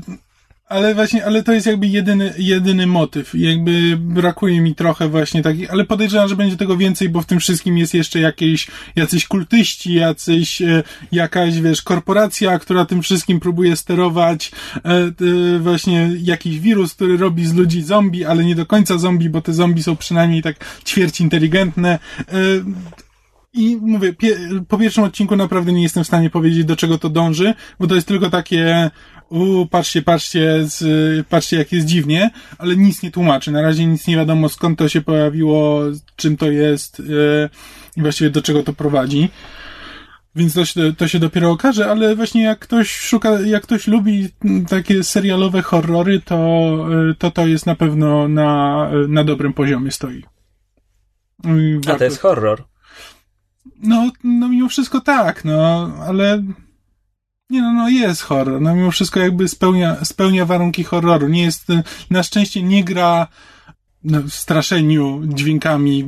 ale 0.68 0.96
właśnie, 0.96 1.26
ale 1.26 1.44
to 1.44 1.54
jest 1.54 1.68
jakby 1.68 1.88
jedyny, 1.88 2.34
jedyny 2.38 2.88
motyw. 2.88 3.34
Jakby 3.34 3.98
brakuje 3.98 4.62
mi 4.62 4.76
trochę 4.76 5.10
właśnie 5.10 5.44
takich, 5.44 5.72
ale 5.72 5.86
podejrzewam, 5.86 6.30
że 6.30 6.36
będzie 6.36 6.58
tego 6.58 6.78
więcej, 6.78 7.10
bo 7.10 7.22
w 7.22 7.26
tym 7.26 7.40
wszystkim 7.40 7.78
jest 7.78 7.94
jeszcze 7.94 8.20
jakieś, 8.20 8.68
jacyś 8.96 9.28
kultyści, 9.28 9.94
jacyś, 9.94 10.62
e, 10.62 10.84
jakaś, 11.12 11.62
wiesz, 11.62 11.82
korporacja, 11.82 12.60
która 12.60 12.86
tym 12.86 13.02
wszystkim 13.02 13.40
próbuje 13.40 13.76
sterować, 13.76 14.52
e, 14.76 14.90
e, 14.90 15.12
właśnie 15.60 16.12
jakiś 16.22 16.60
wirus, 16.60 16.94
który 16.94 17.18
robi 17.18 17.46
z 17.46 17.54
ludzi 17.54 17.82
zombie, 17.82 18.26
ale 18.26 18.46
nie 18.46 18.56
do 18.56 18.66
końca 18.66 18.98
zombie, 18.98 19.30
bo 19.30 19.42
te 19.42 19.54
zombie 19.54 19.84
są 19.84 19.96
przynajmniej 19.96 20.42
tak 20.42 20.56
ćwierć 20.86 21.22
inteligentne. 21.22 22.00
E, 22.20 22.34
i 23.54 23.78
mówię, 23.82 24.14
pie, 24.14 24.38
po 24.68 24.78
pierwszym 24.78 25.04
odcinku 25.04 25.36
naprawdę 25.36 25.74
nie 25.74 25.84
jestem 25.84 26.04
w 26.04 26.08
stanie 26.08 26.30
powiedzieć, 26.30 26.66
do 26.66 26.76
czego 26.76 26.98
to 26.98 27.10
dąży, 27.10 27.54
bo 27.80 27.88
to 27.88 27.96
jest 27.96 28.08
tylko 28.08 28.30
takie, 28.30 28.92
u, 29.30 29.66
patrzcie, 29.66 30.02
patrzcie, 30.02 30.68
z, 30.68 31.28
patrzcie 31.28 31.58
jak 31.58 31.72
jest 31.72 31.88
dziwnie, 31.88 32.32
ale 32.58 32.78
nic 32.78 33.04
nie 33.04 33.12
tłumaczy. 33.12 33.52
Na 33.52 33.62
razie 33.62 33.86
nic 33.86 34.08
nie 34.08 34.16
wiadomo 34.16 34.50
skąd 34.50 34.80
to 34.80 34.90
się 34.90 35.02
pojawiło, 35.02 35.82
czym 36.16 36.38
to 36.38 36.52
jest 36.52 37.00
yy, 37.00 37.50
i 37.98 38.02
właściwie 38.02 38.30
do 38.30 38.42
czego 38.42 38.64
to 38.64 38.74
prowadzi. 38.74 39.30
Więc 40.36 40.54
to 40.54 40.66
się, 40.66 40.94
to 40.98 41.08
się 41.08 41.20
dopiero 41.20 41.52
okaże, 41.52 41.92
ale 41.92 42.16
właśnie 42.16 42.44
jak 42.44 42.60
ktoś 42.60 42.96
szuka, 42.96 43.42
jak 43.42 43.64
ktoś 43.64 43.88
lubi 43.88 44.30
takie 44.70 45.04
serialowe 45.04 45.62
horrory, 45.62 46.22
to 46.26 46.38
yy, 46.90 47.16
to, 47.16 47.32
to 47.32 47.48
jest 47.48 47.66
na 47.66 47.76
pewno 47.76 48.28
na, 48.28 48.90
na 49.08 49.24
dobrym 49.24 49.54
poziomie 49.54 49.92
stoi. 49.92 50.24
I 51.44 51.80
A 51.92 51.96
to 51.96 52.04
jest 52.04 52.20
horror. 52.22 52.64
no, 53.84 54.12
no 54.24 54.50
mimo 54.50 54.70
wszystko 54.70 55.02
tak, 55.02 55.46
no, 55.46 55.92
ale 56.08 56.44
nie 57.50 57.62
no, 57.62 57.72
no 57.74 57.90
jest 57.90 58.22
horror. 58.22 58.62
No 58.62 58.76
mimo 58.76 58.92
wszystko 58.92 59.20
jakby 59.20 59.48
spełnia, 59.48 60.06
spełnia 60.06 60.46
warunki 60.46 60.84
horroru. 60.84 61.28
Nie 61.28 61.44
jest, 61.44 61.68
na 62.10 62.24
szczęście 62.24 62.64
nie 62.64 62.84
gra 62.84 63.28
no, 64.04 64.22
w 64.22 64.30
straszeniu 64.34 65.22
dźwiękami, 65.26 66.06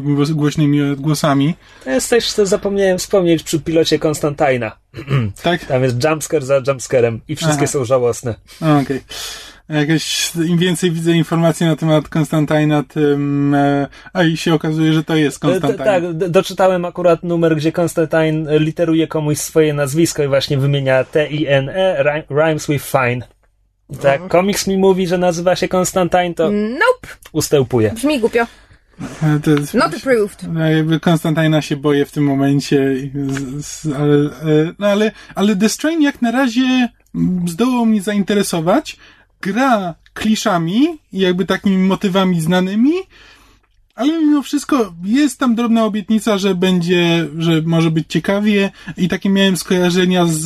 głos- 0.00 0.32
głośnymi 0.32 0.96
głosami. 0.96 1.54
To 1.84 1.90
jest 1.90 2.34
co 2.34 2.46
zapomniałem 2.46 2.98
wspomnieć 2.98 3.42
przy 3.42 3.60
pilocie 3.60 3.98
Konstantina. 3.98 4.76
Tak? 5.42 5.64
Tam 5.64 5.82
jest 5.82 6.04
jumpscare 6.04 6.44
za 6.44 6.60
jumpscarem 6.66 7.20
i 7.28 7.36
wszystkie 7.36 7.56
Aha. 7.64 7.66
są 7.66 7.84
żałosne. 7.84 8.34
Okej. 8.82 9.00
Jakieś, 9.68 10.32
im 10.46 10.58
więcej 10.58 10.90
widzę 10.90 11.12
informacji 11.12 11.66
na 11.66 11.76
temat 11.76 12.08
Konstantina, 12.08 12.82
tym, 12.82 13.54
e, 13.54 13.88
a 14.12 14.22
i 14.22 14.36
się 14.36 14.54
okazuje, 14.54 14.92
że 14.92 15.04
to 15.04 15.16
jest 15.16 15.36
E, 15.36 15.40
Konstantin. 15.40 15.84
Tak, 15.84 16.12
doczytałem 16.12 16.84
akurat 16.84 17.22
numer, 17.22 17.56
gdzie 17.56 17.72
Konstantin 17.72 18.48
literuje 18.58 19.06
komuś 19.06 19.38
swoje 19.38 19.74
nazwisko 19.74 20.22
i 20.22 20.28
właśnie 20.28 20.58
wymienia 20.58 21.04
T-I-N-E, 21.04 22.02
rhymes 22.30 22.66
with 22.66 22.84
fine. 22.84 23.26
Tak, 24.02 24.28
komiks 24.28 24.66
mi 24.66 24.78
mówi, 24.78 25.06
że 25.06 25.18
nazywa 25.18 25.56
się 25.56 25.68
Konstantin, 25.68 26.34
to 26.34 26.50
Nope! 26.50 27.08
ustępuję. 27.32 27.92
Brzmi 27.94 28.20
głupio. 28.20 28.46
To 29.44 29.50
jest, 29.50 29.74
Not 29.74 29.94
approved. 29.94 30.52
no, 30.52 30.70
jakby 30.70 31.00
Konstantina 31.00 31.62
się 31.62 31.76
boję 31.76 32.06
w 32.06 32.12
tym 32.12 32.24
momencie, 32.24 32.94
i 32.94 33.12
z, 33.28 33.66
z, 33.66 33.92
ale, 33.92 34.14
e, 34.14 34.72
no 34.78 34.86
ale, 34.86 35.12
ale 35.34 35.56
The 35.56 35.68
Strain 35.68 36.02
jak 36.02 36.22
na 36.22 36.30
razie 36.30 36.88
mm, 37.14 37.48
zdołał 37.48 37.86
mnie 37.86 38.02
zainteresować. 38.02 38.96
Gra 39.44 39.94
kliszami 40.14 40.98
i 41.12 41.18
jakby 41.18 41.44
takimi 41.44 41.76
motywami 41.78 42.40
znanymi, 42.40 42.92
ale 43.94 44.12
mimo 44.18 44.42
wszystko 44.42 44.94
jest 45.04 45.38
tam 45.38 45.54
drobna 45.54 45.84
obietnica, 45.84 46.38
że 46.38 46.54
będzie, 46.54 47.26
że 47.38 47.62
może 47.64 47.90
być 47.90 48.06
ciekawie 48.08 48.70
i 48.96 49.08
takie 49.08 49.30
miałem 49.30 49.56
skojarzenia 49.56 50.26
z, 50.26 50.40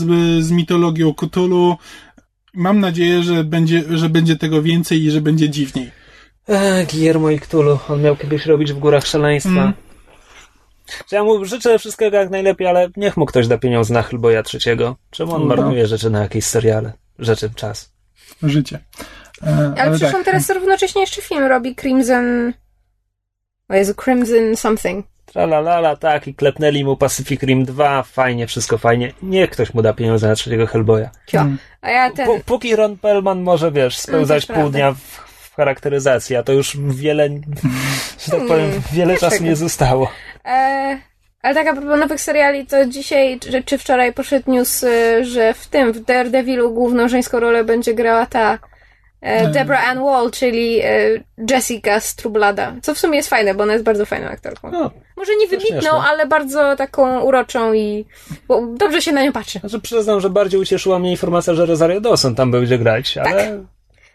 z 0.45 0.51
mitologią 0.51 1.15
Cthulhu. 1.15 1.77
Mam 2.55 2.81
nadzieję, 2.81 3.23
że 3.23 3.45
będzie, 3.45 3.85
że 3.91 4.09
będzie 4.09 4.37
tego 4.37 4.63
więcej 4.63 5.05
i 5.05 5.11
że 5.11 5.21
będzie 5.21 5.51
dziwniej. 5.51 5.91
Ech, 6.49 6.89
Guillermo 6.91 7.31
i 7.31 7.39
Cthulhu, 7.41 7.79
on 7.89 8.03
miał 8.03 8.17
kiedyś 8.17 8.47
robić 8.47 8.73
w 8.73 8.79
Górach 8.79 9.07
Szaleństwa. 9.07 9.51
Mm. 9.51 9.73
Ja 11.13 11.25
mu 11.25 11.45
życzę 11.45 11.79
wszystkiego 11.79 12.17
jak 12.17 12.31
najlepiej, 12.31 12.67
ale 12.67 12.89
niech 12.97 13.17
mu 13.17 13.27
ktoś 13.27 13.49
da 13.49 13.59
pieniądze 13.59 13.95
na 13.95 14.03
Hellboya 14.03 14.43
trzeciego. 14.43 14.97
Czemu 15.11 15.35
on 15.35 15.41
No. 15.41 15.47
marnuje 15.49 15.87
rzeczy 15.87 16.11
na 16.11 16.19
jakieś 16.21 16.45
seriale? 16.45 16.93
Rzeczy, 17.19 17.51
czas. 17.55 17.98
Życie. 18.43 18.79
E, 19.43 19.47
Ale, 19.47 19.75
ale 19.79 19.91
przecież 19.91 20.09
tak. 20.09 20.19
on 20.19 20.25
teraz 20.25 20.51
równocześnie 20.51 21.01
jeszcze 21.01 21.23
film 21.23 21.45
robi 21.45 21.75
Crimson... 21.75 22.53
O 23.69 23.75
Jezu, 23.75 23.95
Crimson 24.05 24.57
something. 24.57 25.07
Tralalala, 25.27 25.97
tak, 25.97 26.29
i 26.29 26.35
klepnęli 26.35 26.85
mu 26.85 26.97
Pacific 26.97 27.43
Rim 27.43 27.65
2, 27.65 28.03
fajnie, 28.03 28.47
wszystko 28.47 28.79
fajnie. 28.79 29.13
Niech 29.23 29.51
ktoś 29.51 29.75
mu 29.75 29.83
da 29.83 29.93
pieniądze 29.93 30.29
na 30.29 30.35
trzeciego 30.35 30.67
Hellboya. 30.67 31.11
Kio. 31.27 31.41
Mm. 31.41 31.59
A 31.81 31.91
ja 31.91 32.11
ten... 32.11 32.27
P- 32.27 32.41
póki 32.47 32.77
Ron 32.77 32.99
Perlman 32.99 33.43
może, 33.43 33.73
wiesz, 33.73 33.99
spełzać 33.99 34.47
to 34.47 34.53
pół 34.53 34.63
prawda. 34.63 34.79
dnia 34.79 34.93
w, 34.93 34.99
w 35.51 35.55
charakteryzacji, 35.55 36.37
a 36.37 36.43
to 36.43 36.53
już 36.53 36.77
wiele, 36.81 37.29
że 38.27 38.33
tak 38.33 38.47
powiem, 38.49 38.71
wiele 38.93 39.17
czasu 39.17 39.43
nie 39.43 39.57
zostało. 39.57 40.11
E, 40.45 40.99
ale 41.43 41.55
tak 41.55 41.67
a 41.67 41.73
propos 41.73 42.01
nowych 42.01 42.21
seriali, 42.21 42.67
to 42.67 42.87
dzisiaj 42.87 43.41
czy, 43.41 43.63
czy 43.63 43.79
wczoraj 43.79 44.13
poszedł 44.13 44.51
news, 44.51 44.83
y, 44.83 45.25
że 45.25 45.55
w 45.55 45.67
tym, 45.67 45.93
w 45.93 46.01
Daredevilu 46.01 46.71
główną 46.75 47.09
żeńską 47.09 47.41
rolę 47.41 47.65
będzie 47.65 47.95
grała 47.95 48.27
ta 48.27 48.59
e, 49.21 49.49
Deborah 49.49 49.89
Ann 49.89 50.05
Wall, 50.05 50.31
czyli 50.31 50.81
e, 50.81 50.91
Jessica 51.51 52.01
z 52.01 52.15
True 52.17 52.31
Blooda. 52.33 52.73
Co 52.83 52.95
w 52.95 52.99
sumie 52.99 53.17
jest 53.17 53.29
fajne, 53.29 53.55
bo 53.55 53.63
ona 53.63 53.73
jest 53.73 53.85
bardzo 53.85 54.07
fajną 54.07 54.29
aktorką. 54.29 54.71
No, 54.71 54.91
Może 55.17 55.33
nie 55.37 55.47
wybitną, 55.47 55.91
ale 56.03 56.27
bardzo 56.27 56.77
taką 56.77 57.21
uroczą 57.21 57.73
i 57.73 58.05
bo 58.49 58.67
dobrze 58.67 59.03
się 59.03 59.13
na 59.13 59.23
nią 59.23 59.33
patrzy. 59.33 59.59
znaczy 59.59 59.81
przyznam, 59.81 60.21
że 60.21 60.31
bardziej 60.31 60.61
ucieszyła 60.61 60.99
mnie 60.99 61.11
informacja, 61.11 61.55
że 61.55 61.67
Rosario 61.67 62.01
Dawson 62.01 62.35
tam 62.35 62.51
będzie 62.51 62.79
grać, 62.79 63.19
ale 63.19 63.65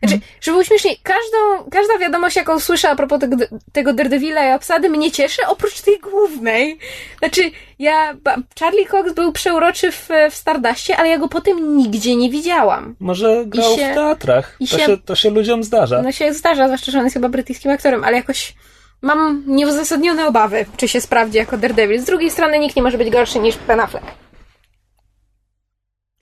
Znaczy, 0.03 0.19
żeby 0.41 0.53
było 0.53 0.63
śmieszniej, 0.63 0.97
każdą, 1.03 1.69
każda 1.71 1.97
wiadomość, 1.97 2.35
jaką 2.35 2.59
słyszę 2.59 2.89
a 2.89 2.95
propos 2.95 3.19
tego, 3.19 3.37
tego 3.71 3.93
Daredevila 3.93 4.49
i 4.49 4.53
obsady 4.53 4.89
mnie 4.89 5.11
cieszy, 5.11 5.41
oprócz 5.47 5.81
tej 5.81 5.99
głównej. 5.99 6.79
Znaczy, 7.19 7.41
ja... 7.79 8.13
Charlie 8.59 8.85
Cox 8.85 9.13
był 9.13 9.31
przeuroczy 9.31 9.91
w, 9.91 10.09
w 10.31 10.35
Stardustie, 10.35 10.97
ale 10.97 11.09
ja 11.09 11.17
go 11.17 11.27
potem 11.27 11.77
nigdzie 11.77 12.15
nie 12.15 12.29
widziałam. 12.29 12.95
może 12.99 13.43
grał 13.45 13.75
się- 13.77 13.91
w 13.91 13.95
teatrach. 13.95 14.57
to, 14.59 14.65
się- 14.65 14.85
się... 14.85 14.97
to 14.97 15.15
się 15.15 15.29
ludziom 15.29 15.63
zdarza. 15.63 16.01
No 16.01 16.11
się 16.11 16.33
zdarza, 16.33 16.65
zwłaszcza, 16.67 16.91
że 16.91 16.97
on 16.97 17.03
jest 17.03 17.13
chyba 17.13 17.29
brytyjskim 17.29 17.71
aktorem, 17.71 18.03
ale 18.03 18.17
jakoś 18.17 18.53
mam 19.01 19.43
nieuzasadnione 19.47 20.27
obawy, 20.27 20.65
czy 20.77 20.87
się 20.87 21.01
sprawdzi 21.01 21.37
jako 21.37 21.57
Daredevil. 21.57 22.01
Z 22.01 22.05
drugiej 22.05 22.31
strony 22.31 22.59
nikt 22.59 22.75
nie 22.75 22.83
może 22.83 22.97
być 22.97 23.09
gorszy 23.09 23.39
niż 23.39 23.57
Ben 23.57 23.79
Affleck. 23.79 24.05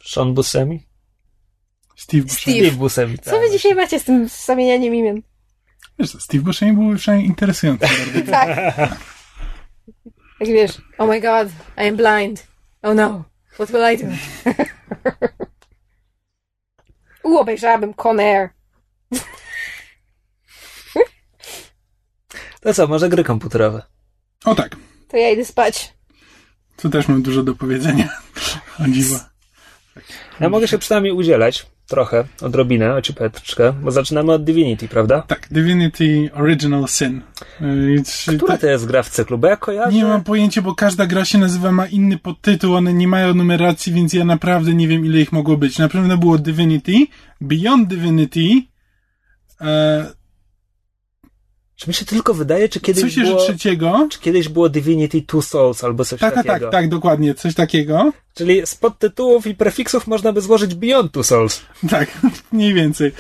Sean 0.06 0.34
Buscemi? 0.34 0.84
Steve 2.02 2.24
Buscemi. 2.24 2.58
Steve. 2.60 2.72
Buscemi. 2.78 3.18
Co 3.20 3.39
wy 3.39 3.49
dzisiaj 3.52 3.76
macie 3.76 3.99
z 3.99 4.04
tym 4.04 4.28
zamienianiem 4.45 4.95
imion? 4.95 5.22
Wiesz, 5.99 6.12
co, 6.12 6.20
Steve 6.20 6.43
Buscemi 6.43 6.74
był 6.74 6.95
przynajmniej 6.97 7.30
interesujący. 7.30 7.88
Tak. 8.32 8.49
Jak 10.39 10.49
wiesz, 10.49 10.72
oh 10.97 11.12
my 11.14 11.22
god, 11.22 11.47
I 11.78 11.88
am 11.88 11.95
blind. 11.97 12.47
Oh 12.82 12.93
no, 12.93 13.24
what 13.54 13.72
will 13.72 13.93
I 13.93 13.97
do? 13.97 14.08
U, 17.30 17.38
obejrzałabym 17.38 17.93
Con 17.93 18.20
Air. 18.20 18.49
To 22.62 22.74
co, 22.74 22.88
może 22.88 23.10
gry 23.10 23.24
komputerowe? 23.24 23.84
o 24.45 24.56
tak, 24.56 24.76
To 25.08 25.18
ja 25.18 25.30
idę 25.30 25.45
spać. 25.45 25.93
tu 26.78 26.89
też 26.89 27.08
mam 27.08 27.22
dużo 27.22 27.43
do 27.43 27.56
powiedzenia. 27.56 28.10
O 28.80 28.88
dziwo. 28.88 29.20
Ja 30.39 30.49
mogę 30.49 30.68
się 30.68 30.78
przynajmniej 30.78 31.14
udzielać 31.14 31.66
trochę, 31.92 32.24
odrobinę, 32.42 32.94
ociupeczkę, 32.94 33.74
bo 33.84 33.92
zaczynamy 33.92 34.32
od 34.34 34.44
Divinity, 34.44 34.88
prawda? 34.88 35.22
Tak, 35.28 35.48
Divinity 35.52 36.30
Original 36.34 36.88
Sin. 36.88 37.22
Czy- 38.26 38.38
Która 38.38 38.56
to- 38.56 38.62
to 38.62 38.68
jest 38.68 38.86
gra 38.86 39.04
w 39.04 39.10
cyklu? 39.10 39.38
Bo 39.38 39.48
ja 39.48 39.58
kojarzę... 39.58 39.98
Nie 39.98 40.04
mam 40.04 40.24
pojęcia, 40.24 40.62
bo 40.62 40.76
każda 40.76 41.06
gra 41.06 41.26
się 41.26 41.38
nazywa, 41.38 41.72
ma 41.72 41.86
inny 41.88 42.18
podtytuł, 42.18 42.76
one 42.76 42.94
nie 42.94 43.08
mają 43.08 43.34
numeracji, 43.34 43.94
więc 43.94 44.14
ja 44.14 44.26
naprawdę 44.26 44.74
nie 44.74 44.88
wiem, 44.88 45.06
ile 45.06 45.20
ich 45.20 45.32
mogło 45.32 45.58
być. 45.58 45.78
Na 45.78 45.89
pewno 45.89 46.18
było 46.18 46.38
Divinity, 46.38 46.94
Beyond 47.42 47.88
Divinity, 47.88 48.48
e, 49.62 50.06
Czy 51.82 51.90
mi 51.90 51.94
się 51.94 52.06
tylko 52.06 52.34
wydaje, 52.34 52.70
czy 52.70 52.80
kiedyś 52.80 53.16
coś 53.16 53.16
było... 53.16 53.40
trzeciego. 53.40 54.08
Czy 54.12 54.20
kiedyś 54.20 54.50
było 54.50 54.70
Divinity 54.70 55.22
Two 55.22 55.42
Souls 55.42 55.84
albo 55.84 56.06
coś 56.06 56.20
Tak, 56.20 56.36
tak, 56.36 56.46
takiego? 56.46 56.66
tak, 56.66 56.82
tak, 56.82 56.90
dokładnie, 56.90 57.34
coś 57.34 57.56
takiego. 57.56 58.12
Czyli 58.34 58.62
z 58.66 58.76
podtytułów 58.76 59.48
i 59.48 59.56
prefiksów 59.56 60.08
można 60.08 60.34
by 60.34 60.42
złożyć 60.42 60.76
Beyond 60.76 61.12
Two 61.12 61.24
Souls. 61.24 61.62
Tak, 61.90 62.10
mniej 62.52 62.74
więcej. 62.74 63.12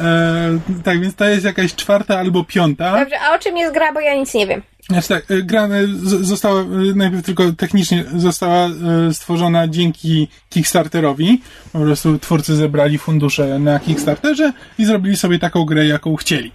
E, 0.00 0.58
tak, 0.84 1.00
więc 1.00 1.14
to 1.14 1.24
jest 1.24 1.44
jakaś 1.44 1.74
czwarta 1.74 2.18
albo 2.18 2.44
piąta. 2.44 3.00
Dobrze, 3.00 3.20
a 3.20 3.34
o 3.34 3.38
czym 3.38 3.56
jest 3.56 3.74
gra, 3.74 3.92
bo 3.92 4.00
ja 4.00 4.14
nic 4.14 4.34
nie 4.34 4.46
wiem. 4.46 4.62
Znaczy 4.88 5.08
tak, 5.08 5.30
e, 5.30 5.42
gra 5.42 5.64
e, 5.64 5.86
została, 6.04 6.60
e, 6.60 6.66
najpierw 6.94 7.24
tylko 7.24 7.52
technicznie 7.52 8.04
została 8.16 8.68
stworzona 9.12 9.68
dzięki 9.68 10.28
Kickstarterowi. 10.50 11.40
Po 11.72 11.78
prostu 11.78 12.18
twórcy 12.18 12.56
zebrali 12.56 12.98
fundusze 12.98 13.58
na 13.58 13.80
Kickstarterze 13.80 14.52
i 14.78 14.84
zrobili 14.84 15.16
sobie 15.16 15.38
taką 15.38 15.64
grę, 15.64 15.86
jaką 15.86 16.16
chcieli. 16.16 16.52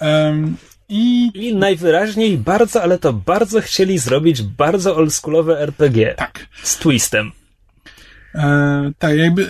Em, 0.00 0.56
I 0.88 1.30
I 1.34 1.54
najwyraźniej 1.54 2.38
bardzo, 2.38 2.82
ale 2.82 2.98
to 2.98 3.12
bardzo 3.12 3.60
chcieli 3.60 3.98
zrobić 3.98 4.42
bardzo 4.42 4.96
oldschoolowe 4.96 5.60
RPG. 5.60 6.14
tak, 6.14 6.46
Z 6.62 6.76
twistem. 6.76 7.32
E, 8.34 8.92
tak, 8.98 9.16
jakby 9.16 9.42
e, 9.42 9.48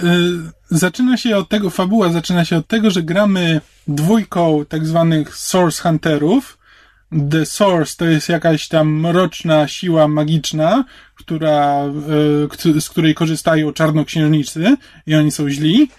zaczyna 0.70 1.16
się 1.16 1.36
od 1.36 1.49
tego, 1.49 1.70
fabuła 1.70 2.09
zaczyna 2.09 2.44
się 2.44 2.57
od 2.57 2.66
tego, 2.66 2.90
że 2.90 3.03
gramy 3.03 3.61
dwójką 3.88 4.64
tak 4.68 4.86
zwanych 4.86 5.36
Source 5.36 5.82
Hunterów. 5.82 6.59
The 7.30 7.46
Source 7.46 7.94
to 7.96 8.05
jest 8.05 8.28
jakaś 8.28 8.68
tam 8.68 9.01
mroczna 9.01 9.68
siła 9.68 10.09
magiczna, 10.09 10.84
która, 11.14 11.84
e, 12.74 12.80
z 12.80 12.88
której 12.88 13.14
korzystają 13.14 13.72
czarnoksiężnicy 13.72 14.76
i 15.07 15.14
oni 15.14 15.30
są 15.30 15.51
źli. 15.51 15.90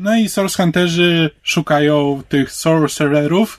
No 0.00 0.16
i 0.16 0.28
Source 0.28 0.62
Hunterzy 0.62 1.30
szukają 1.42 2.22
tych 2.28 2.52
Sorcererów 2.52 3.58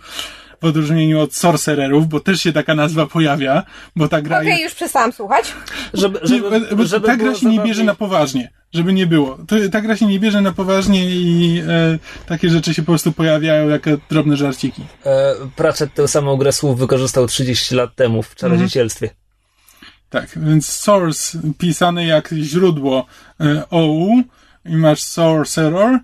w 0.61 0.65
odróżnieniu 0.65 1.19
od 1.19 1.35
Sorcererów, 1.35 2.07
bo 2.07 2.19
też 2.19 2.41
się 2.41 2.53
taka 2.53 2.75
nazwa 2.75 3.05
pojawia, 3.05 3.63
bo 3.95 4.07
ta 4.07 4.21
gra 4.21 4.37
Okej, 4.37 4.49
jest... 4.49 4.63
już 4.63 4.73
przestałam 4.73 5.13
słuchać. 5.13 5.53
Żeby, 5.93 6.19
żeby, 6.23 6.75
bo 6.75 6.85
żeby 6.85 7.07
ta 7.07 7.17
gra 7.17 7.35
się 7.35 7.45
nie 7.45 7.59
bierze 7.59 7.83
na 7.83 7.95
poważnie, 7.95 8.51
żeby 8.73 8.93
nie 8.93 9.07
było. 9.07 9.37
To, 9.47 9.55
ta 9.71 9.81
gra 9.81 9.97
się 9.97 10.05
nie 10.05 10.19
bierze 10.19 10.41
na 10.41 10.51
poważnie 10.51 11.05
i 11.05 11.61
e, 11.67 11.99
takie 12.25 12.49
rzeczy 12.49 12.73
się 12.73 12.81
po 12.81 12.85
prostu 12.85 13.11
pojawiają 13.11 13.69
jako 13.69 13.89
drobne 14.09 14.37
żarciki. 14.37 14.83
E, 15.05 15.35
Pratchett 15.55 15.93
tę 15.93 16.07
samą 16.07 16.37
grę 16.37 16.51
słów 16.51 16.79
wykorzystał 16.79 17.27
30 17.27 17.75
lat 17.75 17.95
temu 17.95 18.23
w 18.23 18.35
Czarodziecielstwie. 18.35 19.09
Tak, 20.09 20.29
więc 20.35 20.69
source 20.69 21.39
pisane 21.57 22.05
jak 22.05 22.29
źródło 22.29 23.05
e, 23.39 23.69
OU 23.69 24.23
i 24.65 24.75
masz 24.75 25.01
sorcerer 25.01 25.99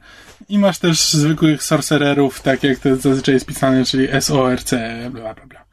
i 0.50 0.60
masz 0.60 0.80
też 0.80 1.10
zwykłych 1.14 1.64
sorcererów, 1.64 2.42
tak 2.42 2.64
jak 2.64 2.80
to 2.80 2.96
zazwyczaj 2.96 3.34
jest 3.34 3.46
pisane, 3.46 3.86
czyli 3.86 4.08
SORC, 4.22 4.72
bla 5.12 5.34
bla 5.34 5.46
bla. 5.46 5.66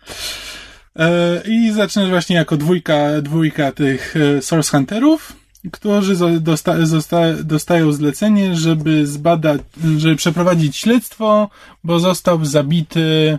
E, 0.99 1.43
I 1.49 1.73
zaczynasz 1.73 2.09
właśnie 2.09 2.37
jako 2.37 2.57
dwójka, 2.57 3.21
dwójka 3.23 3.73
tych 3.73 4.15
e, 4.17 4.43
Source 4.43 4.71
Hunterów, 4.71 5.33
którzy 5.73 6.41
dosta, 6.41 6.87
zosta, 6.87 7.21
dostają 7.45 7.93
zlecenie, 7.93 8.57
żeby 8.57 9.07
zbadać, 9.07 9.61
żeby 9.99 10.17
przeprowadzić 10.17 10.77
śledztwo, 10.77 11.51
bo 11.85 11.99
został 12.01 12.45
zabity 12.45 13.39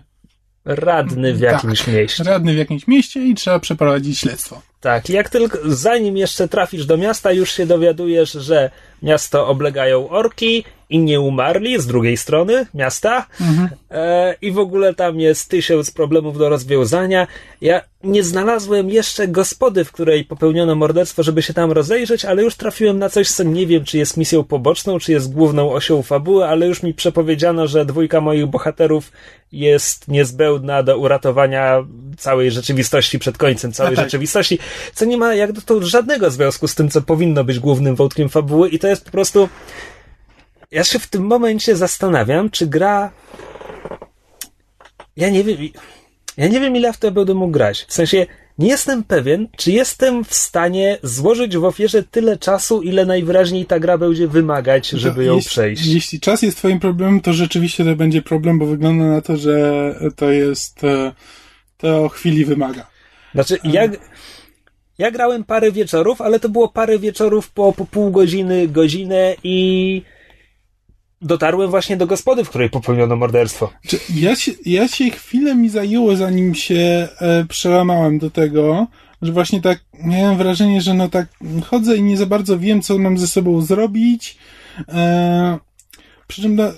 Radny 0.65 1.33
w 1.33 1.41
Tak. 1.41 1.51
jakimś 1.51 1.87
mieście. 1.87 2.23
radny 2.23 2.53
w 2.53 2.57
jakimś 2.57 2.87
mieście 2.87 3.23
i 3.23 3.35
trzeba 3.35 3.59
przeprowadzić 3.59 4.19
śledztwo. 4.19 4.61
Tak, 4.81 5.09
jak 5.09 5.29
tylko, 5.29 5.57
zanim 5.65 6.17
jeszcze 6.17 6.47
trafisz 6.47 6.85
do 6.85 6.97
miasta, 6.97 7.31
już 7.31 7.51
się 7.51 7.65
dowiadujesz, 7.65 8.31
że 8.31 8.71
miasto 9.05 9.47
oblegają 9.47 10.09
orki, 10.09 10.63
inni 10.89 11.17
umarli 11.17 11.81
z 11.81 11.87
drugiej 11.87 12.17
strony 12.17 12.65
miasta 12.73 13.25
e, 13.91 14.35
i 14.41 14.51
w 14.51 14.59
ogóle 14.59 14.93
tam 14.93 15.19
jest 15.19 15.49
tysiąc 15.49 15.91
problemów 15.91 16.37
do 16.37 16.49
rozwiązania. 16.49 17.27
Ja 17.61 17.81
nie 18.03 18.23
znalazłem 18.23 18.89
jeszcze 18.89 19.27
gospody, 19.27 19.85
w 19.85 19.91
której 19.91 20.25
popełniono 20.25 20.75
morderstwo, 20.75 21.23
żeby 21.23 21.41
się 21.41 21.53
tam 21.53 21.71
rozejrzeć, 21.71 22.25
ale 22.25 22.43
już 22.43 22.55
trafiłem 22.55 22.99
na 22.99 23.09
coś, 23.09 23.31
co 23.31 23.43
nie 23.43 23.67
wiem, 23.67 23.85
czy 23.85 23.97
jest 23.97 24.17
misją 24.17 24.43
poboczną, 24.43 24.99
czy 24.99 25.11
jest 25.11 25.33
główną 25.33 25.71
osią 25.71 26.03
fabuły, 26.03 26.45
ale 26.45 26.67
już 26.67 26.83
mi 26.83 26.93
przepowiedziano, 26.93 27.67
że 27.67 27.85
dwójka 27.85 28.21
moich 28.21 28.45
bohaterów 28.45 29.11
jest 29.51 30.07
niezbędna 30.07 30.83
do 30.83 30.97
uratowania 30.97 31.85
całej 32.17 32.51
rzeczywistości 32.51 33.19
przed 33.19 33.37
końcem 33.37 33.71
całej 33.71 33.91
No 33.91 33.95
tak. 33.95 34.05
rzeczywistości, 34.05 34.59
co 34.93 35.05
nie 35.05 35.17
ma 35.17 35.35
jak 35.35 35.51
dotąd 35.51 35.83
żadnego 35.83 36.31
związku 36.31 36.67
z 36.67 36.75
tym, 36.75 36.89
co 36.89 37.01
powinno 37.01 37.43
być 37.43 37.59
głównym 37.59 37.95
wątkiem 37.95 38.29
fabuły 38.29 38.69
i 38.69 38.79
to 38.79 38.87
jest 38.87 38.94
po 39.01 39.11
prostu 39.11 39.49
ja 40.71 40.83
się 40.83 40.99
w 40.99 41.07
tym 41.07 41.23
momencie 41.25 41.75
zastanawiam, 41.75 42.49
czy 42.49 42.67
gra. 42.67 43.11
Ja 45.17 45.29
nie 45.29 45.43
wiem. 45.43 45.57
Ja 46.37 46.47
nie 46.47 46.59
wiem, 46.59 46.75
ile 46.75 46.93
w 46.93 46.97
to 46.97 47.11
będę 47.11 47.33
mógł 47.33 47.51
grać. 47.51 47.85
W 47.87 47.93
sensie, 47.93 48.25
nie 48.57 48.67
jestem 48.67 49.03
pewien, 49.03 49.47
czy 49.57 49.71
jestem 49.71 50.25
w 50.25 50.33
stanie 50.33 50.97
złożyć 51.03 51.57
w 51.57 51.63
ofierze 51.63 52.03
tyle 52.03 52.37
czasu, 52.37 52.81
ile 52.81 53.05
najwyraźniej 53.05 53.65
ta 53.65 53.79
gra 53.79 53.97
będzie 53.97 54.27
wymagać, 54.27 54.89
żeby 54.89 55.25
ją 55.25 55.35
jeśli, 55.35 55.49
przejść. 55.49 55.85
Jeśli 55.85 56.19
czas 56.19 56.41
jest 56.41 56.57
twoim 56.57 56.79
problemem, 56.79 57.21
to 57.21 57.33
rzeczywiście 57.33 57.85
to 57.85 57.95
będzie 57.95 58.21
problem, 58.21 58.59
bo 58.59 58.65
wygląda 58.65 59.05
na 59.05 59.21
to, 59.21 59.37
że 59.37 59.95
to 60.15 60.31
jest, 60.31 60.83
e, 60.83 61.11
to 61.77 62.09
chwili 62.09 62.45
wymaga. 62.45 62.87
Znaczy, 63.33 63.59
ja, 63.63 63.81
ja 64.97 65.11
grałem 65.11 65.43
parę 65.43 65.71
wieczorów, 65.71 66.21
ale 66.21 66.39
to 66.39 66.49
było 66.49 66.69
parę 66.69 66.99
wieczorów 66.99 67.51
po, 67.51 67.73
po 67.73 67.85
pół 67.85 68.11
godziny, 68.11 68.67
godzinę 68.67 69.35
i 69.43 70.01
dotarłem 71.21 71.69
właśnie 71.69 71.97
do 71.97 72.07
gospody, 72.07 72.43
w 72.43 72.49
której 72.49 72.69
popełniono 72.69 73.15
morderstwo. 73.15 73.73
Ja, 74.15 74.35
się, 74.35 74.51
ja 74.65 74.87
się 74.87 75.09
chwilę 75.09 75.55
mi 75.55 75.69
zajęło, 75.69 76.15
zanim 76.15 76.55
się 76.55 77.07
e, 77.21 77.45
przełamałem 77.49 78.19
do 78.19 78.31
tego, 78.31 78.87
że 79.21 79.31
właśnie 79.31 79.61
tak 79.61 79.79
miałem 80.03 80.37
wrażenie, 80.37 80.81
że 80.81 80.93
no 80.93 81.09
tak 81.09 81.27
chodzę 81.65 81.97
i 81.97 82.01
nie 82.01 82.17
za 82.17 82.25
bardzo 82.25 82.59
wiem, 82.59 82.81
co 82.81 82.97
mam 82.97 83.17
ze 83.17 83.27
sobą 83.27 83.61
zrobić. 83.61 84.37
E, 84.87 85.57
przy 86.27 86.41
czym 86.41 86.55
no, 86.55 86.63
e, 86.63 86.73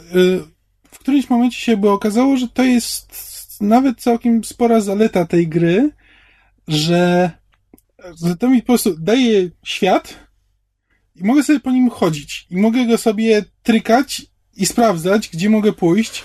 w 0.91 0.99
którymś 0.99 1.29
momencie 1.29 1.59
się 1.59 1.77
by 1.77 1.89
okazało, 1.89 2.37
że 2.37 2.47
to 2.47 2.63
jest 2.63 3.13
nawet 3.61 4.01
całkiem 4.01 4.43
spora 4.43 4.81
zaleta 4.81 5.25
tej 5.25 5.47
gry, 5.47 5.89
że 6.67 7.31
to 8.39 8.49
mi 8.49 8.61
po 8.61 8.65
prostu 8.65 8.95
daje 8.99 9.49
świat 9.65 10.15
i 11.15 11.23
mogę 11.23 11.43
sobie 11.43 11.59
po 11.59 11.71
nim 11.71 11.89
chodzić 11.89 12.47
i 12.49 12.57
mogę 12.57 12.85
go 12.85 12.97
sobie 12.97 13.45
trykać 13.63 14.21
i 14.55 14.65
sprawdzać, 14.65 15.29
gdzie 15.29 15.49
mogę 15.49 15.73
pójść. 15.73 16.23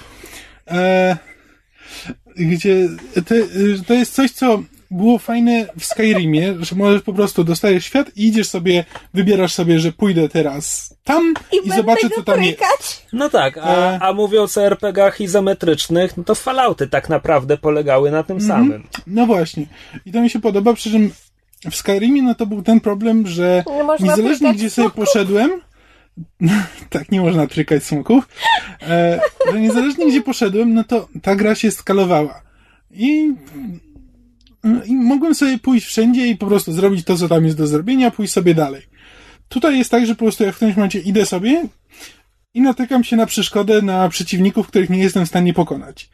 E, 0.68 1.16
gdzie 2.36 2.88
to, 3.14 3.34
to 3.86 3.94
jest 3.94 4.14
coś, 4.14 4.30
co 4.30 4.62
było 4.92 5.18
fajne 5.18 5.66
w 5.78 5.84
Skyrimie, 5.84 6.54
że 6.60 6.76
możesz 6.76 7.02
po 7.02 7.12
prostu 7.12 7.44
dostajesz 7.44 7.84
świat 7.84 8.16
i 8.16 8.26
idziesz 8.26 8.48
sobie, 8.48 8.84
wybierasz 9.14 9.52
sobie, 9.52 9.78
że 9.78 9.92
pójdę 9.92 10.28
teraz 10.28 10.94
tam 11.04 11.34
i, 11.64 11.70
zobaczę, 11.70 12.10
co 12.10 12.22
tam 12.22 12.42
jest. 12.42 12.62
No 13.12 13.30
tak, 13.30 13.58
a, 13.58 13.60
E. 13.60 13.98
a 14.02 14.12
mówiąc 14.12 14.58
o 14.58 14.62
RPG-ach 14.66 15.20
izometrycznych, 15.20 16.16
no 16.16 16.24
to 16.24 16.34
Fallouty 16.34 16.88
tak 16.88 17.08
naprawdę 17.08 17.56
polegały 17.58 18.10
na 18.10 18.22
tym 18.22 18.40
samym. 18.40 18.88
No 19.06 19.26
właśnie. 19.26 19.66
I 20.06 20.12
to 20.12 20.20
mi 20.20 20.30
się 20.30 20.40
podoba, 20.40 20.74
przy 20.74 20.90
czym 20.90 21.10
w 21.70 21.76
Skyrimie 21.76 22.22
no 22.22 22.34
to 22.34 22.46
był 22.46 22.62
ten 22.62 22.80
problem, 22.80 23.26
że 23.26 23.64
Nie 24.00 24.08
niezależnie 24.08 24.54
gdzie 24.54 24.70
sobie 24.70 24.88
smoków. 24.88 25.04
poszedłem, 25.04 25.50
tak, 26.90 27.12
nie 27.12 27.20
można 27.20 27.46
trykać 27.46 27.84
smoków, 27.84 28.28
e, 28.82 29.20
że 29.52 29.60
niezależnie 29.60 30.06
gdzie 30.06 30.22
poszedłem, 30.22 30.74
no 30.74 30.84
to 30.84 31.08
ta 31.22 31.36
gra 31.36 31.54
się 31.54 31.70
skalowała. 31.70 32.42
I, 32.90 33.34
I 34.86 34.96
mogłem 34.96 35.34
sobie 35.34 35.58
pójść 35.58 35.86
wszędzie 35.86 36.26
i 36.26 36.36
po 36.36 36.46
prostu 36.46 36.72
zrobić 36.72 37.04
to, 37.04 37.16
co 37.16 37.28
tam 37.28 37.44
jest 37.44 37.56
do 37.56 37.66
zrobienia, 37.66 38.10
pójść 38.10 38.32
sobie 38.32 38.54
dalej. 38.54 38.82
Tutaj 39.48 39.78
jest 39.78 39.90
tak, 39.90 40.06
że 40.06 40.14
po 40.14 40.24
prostu 40.24 40.44
ja 40.44 40.52
w 40.52 40.56
którymś 40.56 40.76
momencie 40.76 41.00
idę 41.00 41.26
sobie 41.26 41.66
i 42.54 42.60
natykam 42.60 43.04
się 43.04 43.16
na 43.16 43.26
przeszkodę, 43.26 43.82
na 43.82 44.08
przeciwników, 44.08 44.66
których 44.66 44.90
nie 44.90 44.98
jestem 44.98 45.26
w 45.26 45.28
stanie 45.28 45.54
pokonać. 45.54 46.10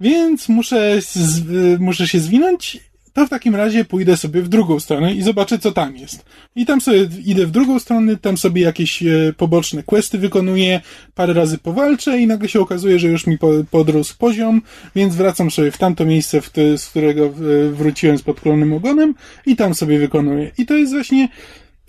Więc 0.00 0.48
muszę, 0.48 1.00
z, 1.00 1.80
muszę 1.80 2.08
się 2.08 2.20
zwinąć, 2.20 2.80
to 3.18 3.26
w 3.26 3.30
takim 3.30 3.56
razie 3.56 3.84
pójdę 3.84 4.16
sobie 4.16 4.42
w 4.42 4.48
drugą 4.48 4.80
stronę 4.80 5.14
i 5.14 5.22
zobaczę, 5.22 5.58
co 5.58 5.72
tam 5.72 5.96
jest. 5.96 6.24
I 6.56 6.66
tam 6.66 6.80
sobie 6.80 7.08
idę 7.24 7.46
w 7.46 7.50
drugą 7.50 7.78
stronę, 7.78 8.16
tam 8.16 8.36
sobie 8.36 8.62
jakieś 8.62 9.02
e, 9.02 9.06
poboczne 9.36 9.82
questy 9.82 10.18
wykonuję, 10.18 10.80
parę 11.14 11.32
razy 11.32 11.58
powalczę 11.58 12.18
i 12.18 12.26
nagle 12.26 12.48
się 12.48 12.60
okazuje, 12.60 12.98
że 12.98 13.08
już 13.08 13.26
mi 13.26 13.38
po, 13.38 13.50
podrósł 13.70 14.18
poziom, 14.18 14.62
więc 14.96 15.14
wracam 15.14 15.50
sobie 15.50 15.70
w 15.70 15.78
tamto 15.78 16.04
miejsce, 16.04 16.40
z 16.76 16.86
którego 16.86 17.26
e, 17.26 17.30
wróciłem 17.70 18.18
z 18.18 18.22
podklonym 18.22 18.72
ogonem 18.72 19.14
i 19.46 19.56
tam 19.56 19.74
sobie 19.74 19.98
wykonuję. 19.98 20.50
I 20.58 20.66
to 20.66 20.74
jest 20.74 20.92
właśnie, 20.92 21.28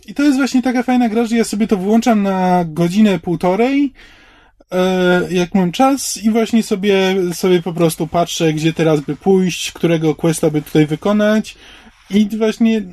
i 0.07 0.13
to 0.13 0.23
jest 0.23 0.37
właśnie 0.37 0.61
taka 0.61 0.83
fajna 0.83 1.09
gra, 1.09 1.25
że 1.25 1.37
ja 1.37 1.43
sobie 1.43 1.67
to 1.67 1.77
włączam 1.77 2.23
na 2.23 2.65
godzinę, 2.67 3.19
półtorej, 3.19 3.93
jak 5.29 5.55
mam 5.55 5.71
czas 5.71 6.17
i 6.17 6.29
właśnie 6.29 6.63
sobie, 6.63 7.15
sobie 7.33 7.61
po 7.61 7.73
prostu 7.73 8.07
patrzę, 8.07 8.53
gdzie 8.53 8.73
teraz 8.73 8.99
by 8.99 9.15
pójść, 9.15 9.71
którego 9.71 10.15
questa 10.15 10.49
by 10.49 10.61
tutaj 10.61 10.85
wykonać. 10.85 11.55
I 12.09 12.29
właśnie 12.37 12.77
e, 12.77 12.83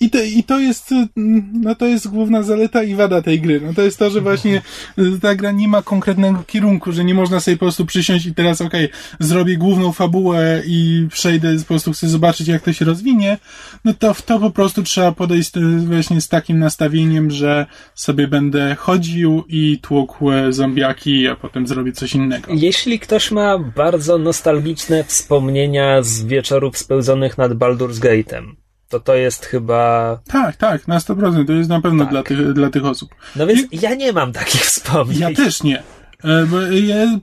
i 0.00 0.10
to, 0.10 0.22
I 0.22 0.44
to 0.44 0.58
jest, 0.58 0.92
e, 0.92 1.06
no 1.52 1.74
to 1.74 1.86
jest 1.86 2.08
główna 2.08 2.42
zaleta 2.42 2.82
i 2.82 2.94
wada 2.94 3.22
tej 3.22 3.40
gry. 3.40 3.60
No 3.60 3.74
to 3.74 3.82
jest 3.82 3.98
to, 3.98 4.10
że 4.10 4.20
właśnie 4.20 4.62
e, 4.98 5.02
ta 5.22 5.34
gra 5.34 5.50
nie 5.50 5.68
ma 5.68 5.82
konkretnego 5.82 6.44
kierunku, 6.46 6.92
że 6.92 7.04
nie 7.04 7.14
można 7.14 7.40
sobie 7.40 7.56
po 7.56 7.64
prostu 7.64 7.86
przysiąść 7.86 8.26
i 8.26 8.34
teraz 8.34 8.60
okej, 8.60 8.88
zrobię 9.20 9.56
główną 9.56 9.92
fabułę 9.92 10.62
i 10.66 11.06
przejdę, 11.10 11.58
po 11.58 11.64
prostu 11.64 11.92
chcę 11.92 12.08
zobaczyć 12.08 12.48
jak 12.48 12.62
to 12.62 12.72
się 12.72 12.84
rozwinie. 12.84 13.38
No 13.84 13.94
to 13.94 14.14
w 14.14 14.22
to 14.22 14.40
po 14.40 14.50
prostu 14.50 14.82
trzeba 14.82 15.12
podejść 15.12 15.56
e, 15.56 15.60
właśnie 15.60 16.20
z 16.20 16.28
takim 16.28 16.58
nastawieniem, 16.58 17.30
że 17.30 17.66
sobie 17.94 18.28
będę 18.28 18.74
chodził 18.74 19.44
i 19.48 19.78
tłukł 19.82 20.30
e, 20.30 20.52
zombiaki, 20.52 21.28
a 21.28 21.36
potem 21.36 21.66
zrobię 21.66 21.92
coś 21.92 22.14
innego. 22.14 22.52
Jeśli 22.54 22.98
ktoś 22.98 23.30
ma 23.30 23.58
bardzo 23.58 24.18
nostalgiczne 24.18 25.04
wspomnienia 25.04 26.02
z 26.02 26.24
wieczorów 26.24 26.78
spełzonych 26.78 27.38
nad 27.38 27.52
Baldur's 27.52 28.00
Gate'em, 28.00 28.61
to 28.92 29.00
to 29.00 29.14
jest 29.14 29.46
chyba... 29.46 30.18
Tak, 30.28 30.56
tak, 30.56 30.88
na 30.88 30.98
100%. 30.98 31.46
To 31.46 31.52
jest 31.52 31.70
na 31.70 31.80
pewno 31.80 32.04
Tak. 32.04 32.10
dla, 32.10 32.22
tych, 32.22 32.52
dla 32.52 32.70
tych 32.70 32.84
osób. 32.84 33.14
No 33.36 33.46
więc 33.46 33.60
ja 33.72 33.94
nie 33.94 34.12
mam 34.12 34.32
takich 34.32 34.60
wspomnień. 34.60 35.20
Ja 35.20 35.32
też 35.32 35.62
nie. 35.62 35.82
E, 36.24 36.46
Bo 36.46 36.60
ja 36.60 36.96
e, 36.96 37.18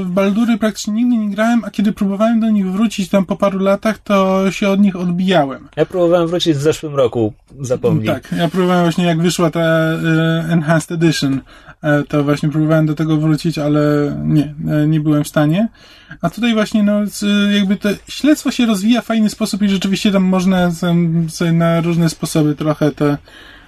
w 0.00 0.10
Baldury 0.10 0.58
praktycznie 0.58 0.92
nigdy 0.92 1.16
nie 1.16 1.30
grałem, 1.30 1.64
a 1.64 1.70
kiedy 1.70 1.92
próbowałem 1.92 2.40
do 2.40 2.50
nich 2.50 2.66
wrócić 2.72 3.08
tam 3.08 3.26
po 3.26 3.36
paru 3.36 3.58
latach, 3.58 3.98
to 3.98 4.50
się 4.50 4.68
od 4.68 4.80
nich 4.80 4.96
odbijałem. 4.96 5.68
Ja 5.76 5.86
próbowałem 5.86 6.28
wrócić 6.28 6.56
w 6.56 6.60
zeszłym 6.60 6.94
roku, 6.94 7.32
zapomnij. 7.60 8.06
Tak, 8.06 8.34
ja 8.36 8.48
próbowałem 8.48 8.82
właśnie 8.82 9.04
jak 9.04 9.22
wyszła 9.22 9.50
ta 9.50 9.60
e, 9.60 9.96
Enhanced 10.50 10.92
Edition, 10.92 11.40
e, 11.82 12.02
to 12.02 12.24
właśnie 12.24 12.48
próbowałem 12.48 12.86
do 12.86 12.94
tego 12.94 13.16
wrócić, 13.16 13.58
ale 13.58 13.80
nie, 14.24 14.54
e, 14.68 14.86
nie 14.86 15.00
byłem 15.00 15.24
w 15.24 15.28
stanie. 15.28 15.68
A 16.22 16.30
tutaj 16.30 16.54
właśnie 16.54 16.82
no 16.82 17.00
jakby 17.52 17.76
to 17.76 17.88
śledztwo 18.08 18.50
się 18.50 18.66
rozwija 18.66 19.00
w 19.00 19.04
fajny 19.04 19.30
sposób 19.30 19.62
i 19.62 19.68
rzeczywiście 19.68 20.12
tam 20.12 20.22
można 20.22 20.70
sobie 21.28 21.52
na 21.52 21.80
różne 21.80 22.08
sposoby 22.08 22.54
trochę 22.54 22.92
te 22.92 23.18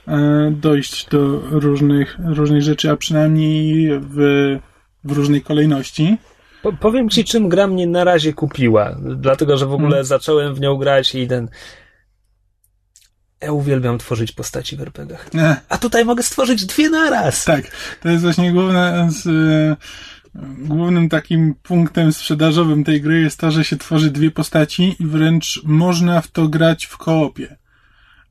e, 0.09 0.51
dojść 0.51 1.09
do 1.09 1.41
różnych, 1.51 2.19
różnych 2.25 2.63
rzeczy, 2.63 2.91
a 2.91 2.97
przynajmniej 2.97 3.91
w, 4.01 4.59
w 5.05 5.13
różnej 5.13 5.43
kolejności. 5.43 6.17
Po, 6.63 6.73
powiem 6.73 7.09
ci, 7.09 7.25
czym 7.25 7.49
gra 7.49 7.67
mnie 7.67 7.87
na 7.87 8.05
razie 8.05 8.33
kupiła. 8.33 8.97
Dlatego, 9.17 9.57
że 9.57 9.67
w 9.67 9.73
ogóle 9.73 9.91
Hmm. 9.91 10.05
zacząłem 10.05 10.55
w 10.55 10.61
nią 10.61 10.77
grać 10.77 11.15
i 11.15 11.29
ten... 11.29 11.49
Ja 13.41 13.53
uwielbiam 13.53 13.99
tworzyć 13.99 14.33
postaci 14.33 14.77
w 14.77 14.81
RPGach. 14.81 15.27
E, 15.35 15.57
A 15.69 15.79
tutaj 15.79 16.05
mogę 16.05 16.23
stworzyć 16.23 16.67
dwie 16.67 16.91
naraz. 16.91 17.45
Tak, 17.45 17.71
to 18.03 18.09
jest 18.09 18.23
właśnie 18.23 18.53
główne, 18.53 19.09
z, 19.11 19.27
e, 19.27 19.77
głównym 20.59 21.09
takim 21.09 21.55
punktem 21.63 22.13
sprzedażowym 22.13 22.85
tej 22.85 23.01
gry 23.01 23.21
jest 23.21 23.41
to, 23.41 23.51
że 23.51 23.65
się 23.65 23.77
tworzy 23.77 24.11
dwie 24.11 24.31
postaci 24.31 24.97
i 25.01 25.07
wręcz 25.07 25.61
można 25.65 26.21
w 26.21 26.29
to 26.29 26.49
grać 26.49 26.87
w 26.87 26.97
koopie. 26.97 27.57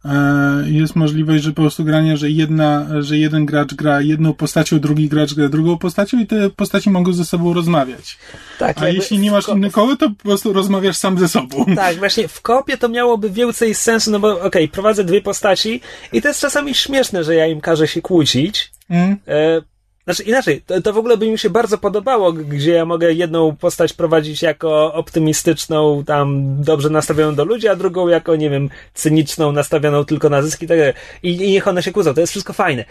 E, 0.05 0.63
Jest 0.65 0.95
możliwość, 0.95 1.43
że 1.43 1.49
po 1.49 1.61
prostu 1.61 1.84
grania, 1.84 2.17
że 2.17 2.30
jedna, 2.30 2.85
że 2.99 3.17
jeden 3.17 3.45
gracz 3.45 3.73
gra 3.73 4.01
jedną 4.01 4.34
postacią, 4.34 4.80
drugi 4.80 5.09
gracz 5.09 5.34
gra 5.34 5.49
drugą 5.49 5.77
postacią 5.77 6.19
i 6.19 6.27
te 6.27 6.49
postaci 6.49 6.89
mogą 6.89 7.13
ze 7.13 7.26
sobą 7.26 7.53
rozmawiać. 7.53 8.17
Tak, 8.59 8.81
A 8.81 8.89
jeśli 8.89 9.19
nie 9.19 9.31
masz 9.31 9.45
ko- 9.45 9.55
koło, 9.71 9.95
to 9.95 10.09
po 10.09 10.23
prostu 10.23 10.53
rozmawiasz 10.53 10.97
sam 10.97 11.19
ze 11.19 11.27
sobą. 11.27 11.65
Tak, 11.76 11.97
właśnie 11.97 12.27
w 12.27 12.41
kopie 12.41 12.77
to 12.77 12.89
miałoby 12.89 13.30
więcej 13.30 13.76
sensu, 13.76 14.11
no 14.11 14.19
bo 14.19 14.41
okej, 14.41 14.67
prowadzę 14.69 15.03
dwie 15.03 15.21
postaci 15.21 15.81
i 16.13 16.21
to 16.21 16.27
jest 16.27 16.39
czasami 16.41 16.76
śmieszne, 16.76 17.23
że 17.23 17.35
ja 17.35 17.47
im 17.47 17.61
każę 17.61 17.88
się 17.88 18.01
kłócić. 18.01 18.71
Mm. 18.89 19.17
E, 19.27 19.61
Znaczy 20.10 20.23
inaczej, 20.23 20.61
to, 20.61 20.81
to 20.81 20.94
w 20.94 20.98
ogóle 20.98 21.18
by 21.18 21.31
mi 21.31 21.40
się 21.40 21.49
bardzo 21.49 21.77
podobało, 21.77 22.34
gdzie 22.34 22.72
ja 22.72 22.86
mogę 22.86 23.14
jedną 23.14 23.56
postać 23.56 23.94
prowadzić 23.94 24.41
jako 24.41 24.94
optymistyczną, 24.94 26.03
tam 26.03 26.56
dobrze 26.64 26.90
nastawioną 26.90 27.36
do 27.36 27.45
ludzi, 27.45 27.68
a 27.68 27.76
drugą 27.76 28.07
jako, 28.07 28.36
nie 28.36 28.49
wiem, 28.49 28.69
cyniczną, 28.94 29.52
nastawioną 29.52 30.06
tylko 30.06 30.30
na 30.30 30.41
zyski 30.41 30.65
i 30.65 30.68
tak. 30.68 30.77
I, 31.23 31.30
I 31.30 31.52
niech 31.52 31.68
one 31.68 31.84
się 31.84 31.91
kłócą, 31.91 32.14
to 32.14 32.22
jest 32.22 32.31
wszystko 32.31 32.53
fajne. 32.53 32.86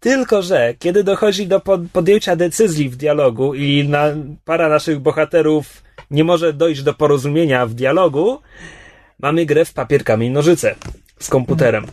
Tylko, 0.00 0.42
że 0.42 0.74
kiedy 0.78 1.04
dochodzi 1.04 1.46
do 1.46 1.60
pod, 1.60 1.80
podjęcia 1.92 2.36
decyzji 2.36 2.88
w 2.88 2.96
dialogu 2.96 3.54
i 3.54 3.88
na, 3.88 4.04
para 4.44 4.68
naszych 4.68 5.00
bohaterów 5.00 5.82
nie 6.10 6.24
może 6.24 6.52
dojść 6.52 6.82
do 6.82 6.94
porozumienia 6.94 7.66
w 7.66 7.74
dialogu, 7.74 8.40
mamy 9.20 9.46
grę 9.46 9.64
w 9.64 9.72
papier, 9.72 10.04
kamień, 10.04 10.32
nożyce 10.32 10.74
z 11.18 11.28
komputerem. 11.28 11.86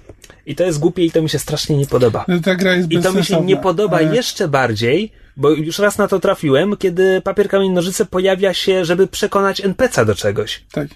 I 0.46 0.56
to 0.56 0.64
jest 0.64 0.80
głupie 0.80 1.06
i 1.06 1.12
to 1.12 1.22
mi 1.22 1.30
się 1.30 1.40
strasznie 1.40 1.78
nie 1.78 1.86
podoba. 1.88 2.26
Ta 2.44 2.56
gra 2.56 2.74
jest 2.76 2.92
I 2.92 3.00
to 3.00 3.14
mi 3.14 3.26
się 3.26 3.42
nie 3.42 3.58
podoba 3.58 3.98
ale- 3.98 4.16
jeszcze 4.16 4.48
bardziej, 4.48 5.12
bo 5.38 5.50
już 5.50 5.80
raz 5.80 5.98
na 5.98 6.08
to 6.08 6.20
trafiłem, 6.20 6.78
kiedy 6.78 7.22
papier, 7.22 7.50
kamień, 7.50 7.72
nożyce 7.72 8.06
pojawia 8.06 8.54
się, 8.54 8.86
żeby 8.86 9.08
przekonać 9.08 9.62
NPC 9.66 10.06
do 10.06 10.16
czegoś. 10.16 10.64
Tak. 10.72 10.88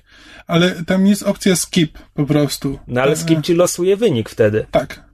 Ale 0.47 0.71
tam 0.87 1.07
jest 1.07 1.23
opcja 1.23 1.55
skip 1.55 1.97
po 2.13 2.25
prostu. 2.25 2.79
No 2.87 3.01
ale 3.01 3.11
E, 3.11 3.15
z 3.15 3.25
kim 3.25 3.43
ci 3.43 3.53
losuje 3.53 3.97
wynik 3.97 4.29
wtedy? 4.29 4.65
Tak. 4.71 5.07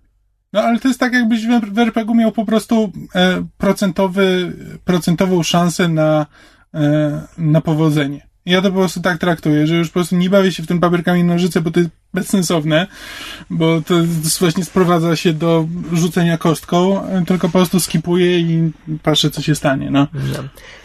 No 0.54 0.62
ale 0.62 0.80
to 0.80 0.88
jest 0.88 1.00
tak, 1.00 1.14
jakbyś 1.14 1.46
w 1.46 1.74
w 1.74 1.80
RPG 1.80 2.16
miał 2.16 2.32
po 2.32 2.46
prostu 2.46 2.92
e, 3.16 3.46
procentowy, 3.58 4.54
procentową 4.86 5.44
szansę 5.44 5.88
na, 5.88 6.26
e, 6.74 7.22
na 7.38 7.62
powodzenie. 7.62 8.28
Ja 8.46 8.62
to 8.62 8.70
po 8.72 8.78
prostu 8.78 9.02
tak 9.02 9.18
traktuję, 9.18 9.68
że 9.68 9.76
już 9.76 9.88
po 9.88 9.94
prostu 9.94 10.16
nie 10.16 10.30
bawię 10.30 10.52
się 10.52 10.64
w 10.64 10.68
tym 10.68 10.80
papierkami 10.80 11.24
nożyce, 11.24 11.62
bo 11.62 11.72
to 11.72 11.80
jest 11.80 11.92
bezsensowne, 12.14 12.88
bo 13.50 13.82
to 13.82 13.96
właśnie 14.40 14.66
sprowadza 14.66 15.16
się 15.16 15.34
do 15.34 15.66
rzucenia 15.94 16.38
kostką, 16.38 17.02
tylko 17.28 17.48
po 17.48 17.54
prostu 17.54 17.80
skipuję 17.80 18.40
i 18.40 18.72
patrzę, 19.04 19.30
co 19.30 19.42
się 19.42 19.56
stanie. 19.56 19.92
No. 19.92 20.08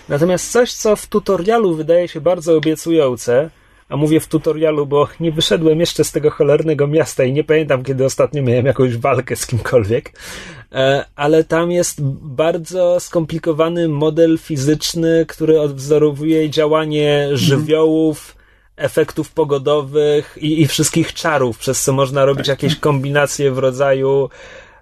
Natomiast 0.08 0.52
coś, 0.52 0.72
co 0.72 0.96
w 0.96 1.06
tutorialu 1.06 1.74
wydaje 1.74 2.08
się 2.08 2.20
bardzo 2.20 2.56
obiecujące, 2.56 3.50
a 3.88 3.96
mówię 3.96 4.20
w 4.20 4.26
tutorialu, 4.26 4.86
bo 4.86 5.08
nie 5.20 5.32
wyszedłem 5.32 5.80
jeszcze 5.80 6.04
z 6.04 6.12
tego 6.12 6.30
cholernego 6.30 6.86
miasta 6.86 7.24
i 7.24 7.32
nie 7.32 7.44
pamiętam, 7.44 7.84
kiedy 7.84 8.04
ostatnio 8.04 8.42
miałem 8.42 8.66
jakąś 8.66 8.96
walkę 8.96 9.36
z 9.36 9.46
kimkolwiek, 9.46 10.12
e, 10.72 11.04
ale 11.16 11.44
tam 11.44 11.70
jest 11.70 12.02
bardzo 12.22 13.00
skomplikowany 13.00 13.88
model 13.88 14.38
fizyczny, 14.38 15.24
który 15.28 15.60
odwzorowuje 15.60 16.50
działanie 16.50 17.28
żywiołów, 17.32 18.37
efektów 18.78 19.30
pogodowych 19.32 20.38
i, 20.40 20.62
i 20.62 20.66
wszystkich 20.66 21.14
czarów, 21.14 21.58
przez 21.58 21.82
co 21.82 21.92
można 21.92 22.24
robić 22.24 22.48
jakieś 22.48 22.76
kombinacje 22.76 23.50
w 23.52 23.58
rodzaju 23.58 24.30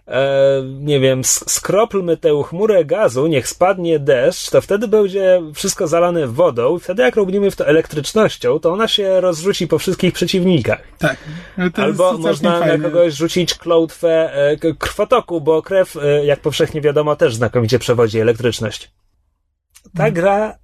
e, 0.08 0.62
nie 0.80 1.00
wiem, 1.00 1.22
sk- 1.22 1.44
skroplmy 1.50 2.16
tę 2.16 2.42
chmurę 2.48 2.84
gazu, 2.84 3.26
niech 3.26 3.48
spadnie 3.48 3.98
deszcz, 3.98 4.50
to 4.50 4.60
wtedy 4.60 4.88
będzie 4.88 5.42
wszystko 5.54 5.86
zalane 5.86 6.26
wodą 6.26 6.76
i 6.76 6.80
wtedy 6.80 7.02
jak 7.02 7.16
robimy 7.16 7.50
w 7.50 7.56
to 7.56 7.66
elektrycznością, 7.66 8.58
to 8.58 8.72
ona 8.72 8.88
się 8.88 9.20
rozrzuci 9.20 9.68
po 9.68 9.78
wszystkich 9.78 10.12
przeciwnikach. 10.12 10.82
Tak. 10.98 11.16
Albo 11.74 12.18
można 12.18 12.60
na 12.66 12.78
kogoś 12.78 13.14
rzucić 13.14 13.54
klątwę 13.54 14.32
e, 14.34 14.74
krwotoku, 14.78 15.40
bo 15.40 15.62
krew, 15.62 15.96
e, 15.96 16.24
jak 16.24 16.40
powszechnie 16.40 16.80
wiadomo, 16.80 17.16
też 17.16 17.34
znakomicie 17.34 17.78
przewodzi 17.78 18.20
elektryczność. 18.20 18.90
Ta 19.82 20.06
Mhm. 20.06 20.14
gra, 20.14 20.58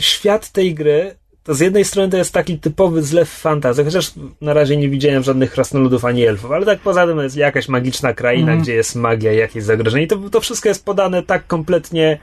świat 0.00 0.50
tej 0.50 0.74
gry, 0.74 1.16
to 1.44 1.54
z 1.54 1.60
jednej 1.60 1.84
strony 1.84 2.08
to 2.10 2.16
jest 2.16 2.32
taki 2.32 2.58
typowy 2.58 3.02
zlew 3.02 3.28
fantazji, 3.30 3.84
chociaż 3.84 4.10
na 4.40 4.52
razie 4.54 4.76
nie 4.76 4.88
widziałem 4.88 5.22
żadnych 5.22 5.50
krasnoludów 5.52 6.04
ani 6.04 6.26
elfów, 6.26 6.50
ale 6.52 6.66
tak 6.66 6.78
poza 6.80 7.06
tym 7.06 7.18
jest 7.18 7.36
jakaś 7.36 7.68
magiczna 7.68 8.14
kraina, 8.14 8.42
Mhm. 8.42 8.62
gdzie 8.62 8.74
jest 8.74 8.96
magia 8.96 9.32
i 9.32 9.36
jakieś 9.36 9.62
zagrożenie. 9.64 10.04
I 10.04 10.08
to, 10.08 10.16
to 10.30 10.40
wszystko 10.40 10.68
jest 10.68 10.84
podane 10.84 11.22
tak 11.22 11.46
kompletnie. 11.46 12.18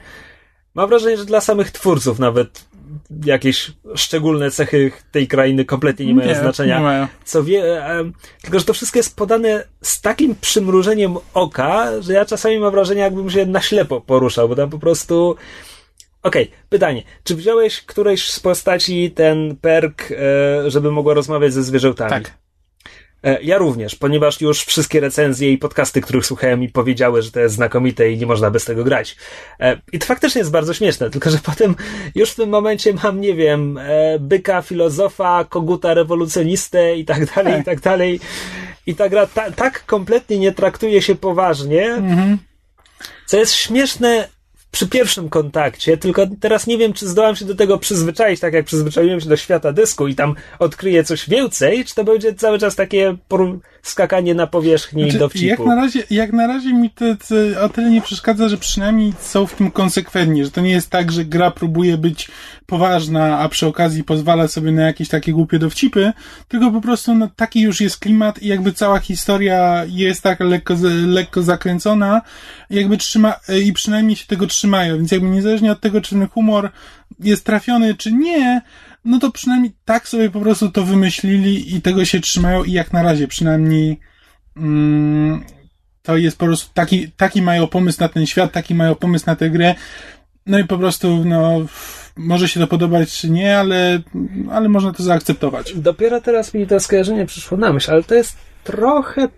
Mam 0.74 0.88
wrażenie, 0.88 1.16
że 1.16 1.24
dla 1.24 1.40
samych 1.40 1.70
twórców 1.70 2.18
nawet 2.18 2.64
jakieś 3.24 3.72
szczególne 3.94 4.50
cechy 4.50 4.92
tej 5.12 5.28
krainy 5.28 5.64
kompletnie 5.64 6.06
nie 6.06 6.14
mają 6.14 6.34
znaczenia 6.34 6.78
Nie 6.78 6.84
mają. 6.84 7.06
co 7.24 7.44
wie, 7.44 7.82
tylko 8.42 8.58
że 8.58 8.64
to 8.64 8.74
wszystko 8.74 8.98
jest 8.98 9.16
podane 9.16 9.64
z 9.82 10.00
takim 10.00 10.34
przymrużeniem 10.40 11.16
oka, 11.34 12.02
że 12.02 12.12
ja 12.12 12.24
czasami 12.24 12.58
mam 12.58 12.70
wrażenie, 12.72 13.00
jakbym 13.00 13.30
się 13.30 13.46
na 13.46 13.60
ślepo 13.60 14.00
poruszał, 14.00 14.48
bo 14.48 14.56
tam 14.56 14.70
po 14.70 14.78
prostu. 14.78 15.36
Okej, 16.22 16.50
pytanie. 16.68 17.02
Czy 17.24 17.36
wziąłeś 17.36 17.82
którejś 17.82 18.30
z 18.30 18.40
postaci 18.40 19.10
ten 19.10 19.56
perk, 19.56 20.02
e, 20.12 20.70
żeby 20.70 20.90
mogła 20.90 21.14
rozmawiać 21.14 21.52
ze 21.52 21.62
zwierzętami? 21.62 22.10
Tak. 22.10 22.34
E, 23.24 23.42
Ja 23.42 23.58
również, 23.58 23.94
ponieważ 23.96 24.40
już 24.40 24.64
wszystkie 24.64 25.00
recenzje 25.00 25.52
i 25.52 25.58
podcasty, 25.58 26.00
których 26.00 26.26
słuchałem, 26.26 26.60
mi 26.60 26.68
powiedziały, 26.68 27.22
że 27.22 27.30
to 27.30 27.40
jest 27.40 27.54
znakomite 27.54 28.10
i 28.10 28.18
nie 28.18 28.26
można 28.26 28.50
bez 28.50 28.64
tego 28.64 28.84
grać. 28.84 29.16
E, 29.60 29.80
I 29.92 29.98
to 29.98 30.06
faktycznie 30.06 30.38
jest 30.38 30.50
bardzo 30.50 30.74
śmieszne, 30.74 31.10
tylko 31.10 31.30
że 31.30 31.38
potem 31.50 31.74
już 32.14 32.30
w 32.30 32.34
tym 32.36 32.48
momencie 32.48 32.92
mam, 33.02 33.20
nie 33.20 33.34
wiem, 33.34 33.80
byka 34.20 34.62
filozofa, 34.62 35.44
koguta 35.48 35.94
rewolucjonistę 35.94 36.96
i 36.96 37.04
tak 37.04 37.34
dalej, 37.34 37.60
i 37.60 37.64
tak 37.64 37.80
dalej. 37.80 38.20
I 38.86 38.94
ta 38.94 39.08
gra 39.08 39.26
ta, 39.26 39.50
tak 39.50 39.86
kompletnie 39.86 40.38
nie 40.38 40.52
traktuje 40.52 41.02
się 41.02 41.14
poważnie, 41.14 41.84
Mhm. 41.94 42.38
co 43.26 43.36
jest 43.36 43.54
śmieszne 43.54 44.28
przy 44.70 44.88
pierwszym 44.88 45.28
kontakcie, 45.28 45.96
tylko 45.96 46.26
teraz 46.40 46.66
nie 46.66 46.78
wiem, 46.78 46.92
czy 46.92 47.08
zdołam 47.08 47.36
się 47.36 47.44
do 47.44 47.54
tego 47.54 47.78
przyzwyczaić, 47.78 48.40
tak 48.40 48.54
jak 48.54 48.64
przyzwyczaiłem 48.64 49.20
się 49.20 49.28
do 49.28 49.36
świata 49.36 49.72
dysku 49.72 50.08
i 50.08 50.14
tam 50.14 50.34
odkryję 50.58 51.04
coś 51.04 51.28
więcej, 51.28 51.84
czy 51.84 51.94
to 51.94 52.04
będzie 52.04 52.34
cały 52.34 52.58
czas 52.58 52.76
takie 52.76 53.16
skakanie 53.82 54.34
na 54.34 54.46
powierzchni 54.46 55.02
Znaczy, 55.02 55.18
dowcipu. 55.18 55.46
jak, 55.46 55.58
na 55.58 55.74
razie, 55.74 56.02
jak 56.10 56.32
na 56.32 56.46
razie 56.46 56.72
mi 56.72 56.90
to, 56.90 57.04
o 57.62 57.68
tyle 57.68 57.90
nie 57.90 58.02
przeszkadza, 58.02 58.48
że 58.48 58.56
przynajmniej 58.56 59.12
są 59.20 59.46
w 59.46 59.54
tym 59.54 59.70
konsekwentni, 59.70 60.44
że 60.44 60.50
to 60.50 60.60
nie 60.60 60.70
jest 60.70 60.90
tak, 60.90 61.12
że 61.12 61.24
gra 61.24 61.50
próbuje 61.50 61.98
być 61.98 62.28
poważna, 62.66 63.38
a 63.38 63.48
przy 63.48 63.66
okazji 63.66 64.04
pozwala 64.04 64.48
sobie 64.48 64.72
na 64.72 64.82
jakieś 64.82 65.08
takie 65.08 65.32
głupie 65.32 65.58
dowcipy, 65.58 66.12
tylko 66.48 66.70
po 66.70 66.80
prostu 66.80 67.14
no, 67.14 67.28
taki 67.36 67.60
już 67.60 67.80
jest 67.80 67.98
klimat 67.98 68.42
i 68.42 68.48
jakby 68.48 68.72
cała 68.72 68.98
historia 68.98 69.84
jest 69.88 70.22
tak 70.22 70.40
lekko, 70.40 70.74
lekko 71.06 71.42
zakręcona 71.42 72.22
jakby 72.70 72.96
trzyma, 72.96 73.34
i 73.64 73.72
przynajmniej 73.72 74.16
się 74.16 74.26
tego 74.26 74.46
trzymają, 74.46 74.96
więc 74.96 75.12
jakby 75.12 75.28
niezależnie 75.28 75.72
od 75.72 75.80
tego, 75.80 76.00
czy 76.00 76.10
ten 76.10 76.28
humor 76.28 76.70
jest 77.20 77.44
trafiony, 77.44 77.94
czy 77.94 78.12
nie, 78.12 78.62
no 79.04 79.18
to 79.18 79.30
przynajmniej 79.30 79.72
tak 79.84 80.08
sobie 80.08 80.30
po 80.30 80.40
prostu 80.40 80.70
to 80.70 80.84
wymyślili 80.84 81.76
i 81.76 81.82
tego 81.82 82.04
się 82.04 82.20
trzymają 82.20 82.64
i 82.64 82.72
jak 82.72 82.92
na 82.92 83.02
razie 83.02 83.28
przynajmniej 83.28 84.00
mm, 84.56 85.44
to 86.02 86.16
jest 86.16 86.38
po 86.38 86.46
prostu 86.46 86.70
taki, 86.74 87.12
taki 87.12 87.42
mają 87.42 87.66
pomysł 87.66 88.00
na 88.00 88.08
ten 88.08 88.26
świat, 88.26 88.52
taki 88.52 88.74
mają 88.74 88.94
pomysł 88.94 89.26
na 89.26 89.36
tę 89.36 89.50
grę. 89.50 89.74
No 90.46 90.58
i 90.58 90.64
po 90.64 90.78
prostu, 90.78 91.24
no, 91.24 91.66
może 92.16 92.48
się 92.48 92.60
to 92.60 92.66
podobać 92.66 93.12
czy 93.12 93.30
nie, 93.30 93.58
ale, 93.58 94.02
ale 94.50 94.68
można 94.68 94.92
to 94.92 95.02
zaakceptować. 95.02 95.72
Dopiero 95.76 96.20
teraz 96.20 96.54
mi 96.54 96.66
to 96.66 96.80
skojarzenie 96.80 97.26
przyszło 97.26 97.58
na 97.58 97.72
myśl, 97.72 97.90
ale 97.90 98.02
to 98.02 98.14
jest 98.14 98.36
trochę, 98.64 99.28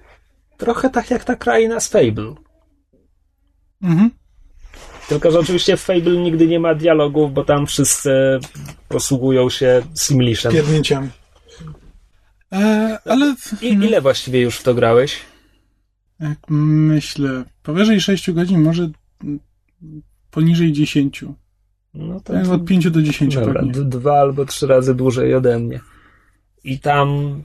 trochę 0.56 0.90
tak 0.90 1.10
jak 1.10 1.24
ta 1.24 1.36
kraina 1.36 1.80
z 1.80 1.88
Fable. 1.88 2.34
Mhm. 3.82 4.10
Tylko, 5.12 5.30
że 5.30 5.38
oczywiście 5.38 5.76
w 5.76 5.80
Fable 5.80 6.16
nigdy 6.16 6.46
nie 6.46 6.60
ma 6.60 6.74
dialogów, 6.74 7.32
bo 7.34 7.44
tam 7.44 7.66
wszyscy 7.66 8.38
posługują 8.88 9.50
się 9.50 9.82
Simlishem. 9.94 10.52
Pierdnięciami. 10.52 11.08
E, 12.52 12.98
ale 13.04 13.34
I, 13.62 13.66
ile 13.66 14.00
właściwie 14.00 14.40
już 14.40 14.56
w 14.56 14.62
to 14.62 14.74
grałeś? 14.74 15.20
jak 16.20 16.38
myślę, 16.50 17.44
powyżej 17.62 18.00
6 18.00 18.30
godzin, 18.30 18.62
może 18.62 18.90
poniżej 20.30 20.72
10. 20.72 21.24
No 21.94 22.20
to 22.20 22.32
Tak, 22.32 22.48
od 22.48 22.64
5 22.64 22.90
do 22.90 23.02
10 23.02 23.34
Dobra, 23.34 23.52
pewnie. 23.62 23.72
dwa 23.72 24.20
albo 24.20 24.44
trzy 24.44 24.66
razy 24.66 24.94
dłużej 24.94 25.34
ode 25.34 25.58
mnie. 25.58 25.80
I 26.64 26.80
tam 26.80 27.42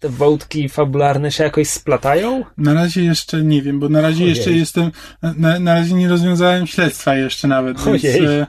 te 0.00 0.08
wątki 0.08 0.68
fabularne 0.68 1.32
się 1.32 1.44
jakoś 1.44 1.68
splatają? 1.68 2.44
Na 2.58 2.74
razie 2.74 3.04
jeszcze 3.04 3.42
nie 3.42 3.62
wiem, 3.62 3.80
bo 3.80 3.88
na 3.88 4.00
razie 4.00 4.24
Ojej. 4.24 4.36
jeszcze 4.36 4.52
jestem, 4.52 4.90
na, 5.22 5.58
na 5.58 5.74
razie 5.74 5.94
nie 5.94 6.08
rozwiązałem 6.08 6.66
śledztwa 6.66 7.14
jeszcze 7.14 7.48
nawet, 7.48 7.84
więc, 7.84 8.04
Ojej. 8.04 8.26
e, 8.26 8.46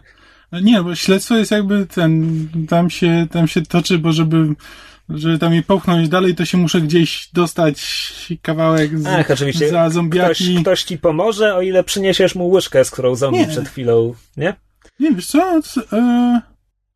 no 0.51 0.59
nie, 0.59 0.83
bo 0.83 0.95
śledztwo 0.95 1.35
jest 1.37 1.51
jakby 1.51 1.85
ten, 1.85 2.47
tam 2.69 2.89
się, 2.89 3.27
tam 3.31 3.47
się 3.47 3.61
toczy, 3.61 3.97
bo 3.99 4.11
żeby, 4.11 4.55
żeby 5.09 5.39
tam 5.39 5.53
je 5.53 5.63
popchnąć 5.63 6.09
dalej, 6.09 6.35
to 6.35 6.45
się 6.45 6.57
muszę 6.57 6.81
gdzieś 6.81 7.29
dostać 7.33 7.81
kawałek 8.41 8.99
z, 8.99 9.05
Ach, 9.07 9.31
oczywiście. 9.31 9.69
za 9.69 9.81
Ktoś, 9.81 9.93
zombiaki. 9.93 10.55
ktoś 10.61 10.83
ci 10.83 10.97
pomoże, 10.97 11.55
o 11.55 11.61
ile 11.61 11.83
przyniesiesz 11.83 12.35
mu 12.35 12.49
łyżkę, 12.49 12.85
z 12.85 12.91
którą 12.91 13.15
zombie 13.15 13.39
Nie. 13.39 13.47
przed 13.47 13.69
chwilą, 13.69 14.13
nie? 14.37 14.53
Nie, 14.99 15.11
wiesz 15.11 15.27
co, 15.27 15.61
e, 15.93 16.41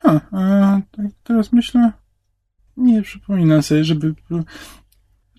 a, 0.03 0.13
e, 0.15 0.81
tak 0.97 1.05
teraz 1.23 1.53
myślę, 1.53 1.91
nie 2.77 3.01
przypominam 3.01 3.63
sobie, 3.63 3.83
żeby, 3.83 4.13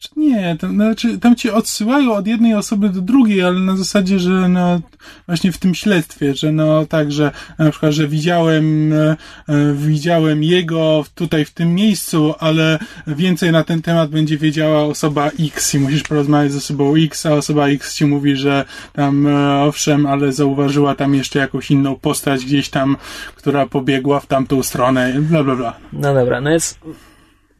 Znaczy, 0.04 0.20
nie, 0.20 0.56
to, 0.60 0.68
znaczy, 0.68 1.18
tam 1.18 1.36
ci 1.36 1.50
odsyłają 1.50 2.14
od 2.14 2.26
jednej 2.26 2.54
osoby 2.54 2.88
do 2.88 3.00
drugiej, 3.00 3.42
ale 3.42 3.60
na 3.60 3.76
zasadzie, 3.76 4.18
że 4.18 4.48
no, 4.48 4.80
właśnie 5.26 5.52
w 5.52 5.58
tym 5.58 5.74
śledztwie, 5.74 6.34
że 6.34 6.52
no 6.52 6.86
tak, 6.86 7.12
że 7.12 7.30
na 7.58 7.70
przykład, 7.70 7.92
że 7.92 8.08
widziałem, 8.08 8.92
e, 8.92 9.16
e, 9.48 9.74
widziałem 9.74 10.42
jego 10.42 11.04
tutaj 11.14 11.44
w 11.44 11.50
tym 11.50 11.74
miejscu, 11.74 12.34
ale 12.38 12.78
więcej 13.06 13.52
na 13.52 13.64
ten 13.64 13.82
temat 13.82 14.10
będzie 14.10 14.38
wiedziała 14.38 14.82
osoba 14.82 15.30
X 15.40 15.74
i 15.74 15.78
musisz 15.78 16.02
porozmawiać 16.02 16.52
z 16.52 16.56
osobą 16.56 16.94
X, 16.96 17.26
a 17.26 17.32
osoba 17.32 17.68
X 17.68 17.94
ci 17.94 18.06
mówi, 18.06 18.36
że 18.36 18.64
tam 18.92 19.26
e, 19.26 19.62
owszem, 19.62 20.06
ale 20.06 20.32
zauważyła 20.32 20.94
tam 20.94 21.14
jeszcze 21.14 21.38
jakąś 21.38 21.70
inną 21.70 21.96
postać 21.96 22.44
gdzieś 22.44 22.68
tam, 22.68 22.96
która 23.34 23.66
pobiegła 23.66 24.20
w 24.20 24.26
tamtą 24.26 24.62
stronę, 24.62 25.14
bla 25.20 25.44
bla 25.44 25.56
bla. 25.56 25.76
No 25.92 26.14
dobra, 26.14 26.40
no 26.40 26.50
jest 26.50 26.78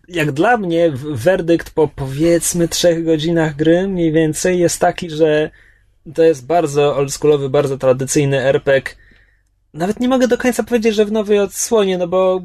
jak 0.09 0.33
dla 0.33 0.57
mnie 0.57 0.93
werdykt 1.11 1.71
po 1.71 1.89
powiedzmy 1.89 2.69
trzech 2.69 3.05
godzinach 3.05 3.57
gry 3.57 3.89
mniej 3.89 4.13
więcej 4.13 4.59
jest 4.59 4.81
taki, 4.81 5.11
że 5.11 5.51
to 6.15 6.23
jest 6.23 6.47
bardzo 6.47 6.97
oldschoolowy, 6.97 7.49
bardzo 7.49 7.79
tradycyjny 7.79 8.41
RPG. 8.41 8.95
Nawet 9.75 10.01
nie 10.01 10.09
mogę 10.09 10.29
do 10.29 10.39
końca 10.39 10.63
powiedzieć, 10.63 10.95
że 10.95 11.05
w 11.05 11.13
nowej 11.13 11.39
odsłonie, 11.39 11.99
no 11.99 12.09
bo 12.09 12.43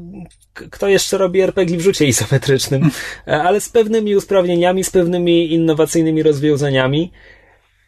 kto 0.54 0.88
jeszcze 0.88 1.18
robi 1.18 1.40
RPG 1.40 1.78
w 1.78 1.80
rzucie 1.80 2.06
izometrycznym, 2.06 2.90
ale 3.26 3.60
z 3.60 3.68
pewnymi 3.68 4.16
usprawnieniami, 4.16 4.84
z 4.84 4.90
pewnymi 4.90 5.52
innowacyjnymi 5.52 6.22
rozwiązaniami. 6.22 7.12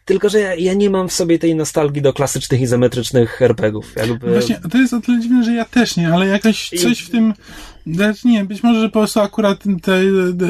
Tylko, 0.05 0.29
że 0.29 0.39
ja, 0.39 0.55
ja, 0.55 0.73
nie 0.73 0.89
mam 0.89 1.09
w 1.09 1.13
sobie 1.13 1.39
tej 1.39 1.55
nostalgii 1.55 2.01
do 2.01 2.13
klasycznych 2.13 2.61
izometrycznych 2.61 3.41
RPGów. 3.41 3.95
Jakby... 3.95 4.31
Właśnie, 4.31 4.59
to 4.71 4.77
jest 4.77 4.93
o 4.93 5.01
tyle 5.01 5.19
dziwne, 5.19 5.43
że 5.43 5.53
ja 5.53 5.65
też 5.65 5.97
nie, 5.97 6.13
ale 6.13 6.27
jakoś 6.27 6.69
coś 6.69 6.99
w 6.99 7.09
tym 7.09 7.33
znaczy 7.87 8.27
nie, 8.27 8.45
być 8.45 8.63
może, 8.63 8.81
że 8.81 8.89
po 8.89 8.99
prostu 8.99 9.19
akurat 9.19 9.63
te, 9.81 10.01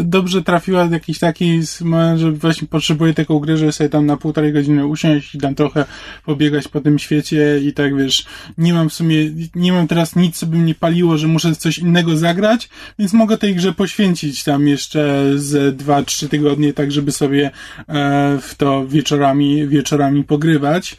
dobrze 0.03 0.43
trafiła 0.43 0.85
jakiś 0.91 1.19
taki 1.19 1.61
moment, 1.81 2.19
że 2.19 2.31
właśnie 2.31 2.67
potrzebuję 2.67 3.13
taką 3.13 3.39
grę, 3.39 3.57
żeby 3.57 3.71
sobie 3.71 3.89
tam 3.89 4.05
na 4.05 4.17
półtorej 4.17 4.53
godziny 4.53 4.87
usiąść 4.87 5.35
i 5.35 5.37
tam 5.37 5.55
trochę 5.55 5.85
pobiegać 6.25 6.67
po 6.67 6.81
tym 6.81 6.99
świecie 6.99 7.59
i 7.63 7.73
tak 7.73 7.97
wiesz, 7.97 8.25
nie 8.57 8.73
mam 8.73 8.89
w 8.89 8.93
sumie, 8.93 9.17
nie 9.55 9.73
mam 9.73 9.87
teraz 9.87 10.15
nic, 10.15 10.37
co 10.37 10.45
by 10.45 10.57
mnie 10.57 10.75
paliło, 10.75 11.17
że 11.17 11.27
muszę 11.27 11.55
coś 11.55 11.77
innego 11.77 12.17
zagrać, 12.17 12.69
więc 12.99 13.13
mogę 13.13 13.37
tej 13.37 13.55
grze 13.55 13.73
poświęcić 13.73 14.43
tam 14.43 14.67
jeszcze 14.67 15.31
z 15.35 15.77
dwa, 15.77 16.03
trzy 16.03 16.29
tygodnie, 16.29 16.73
tak 16.73 16.91
żeby 16.91 17.11
sobie 17.11 17.51
e, 17.87 18.37
w 18.41 18.55
to 18.55 18.87
wieczorami, 18.87 19.67
wieczorami 19.67 20.23
pogrywać. 20.23 20.97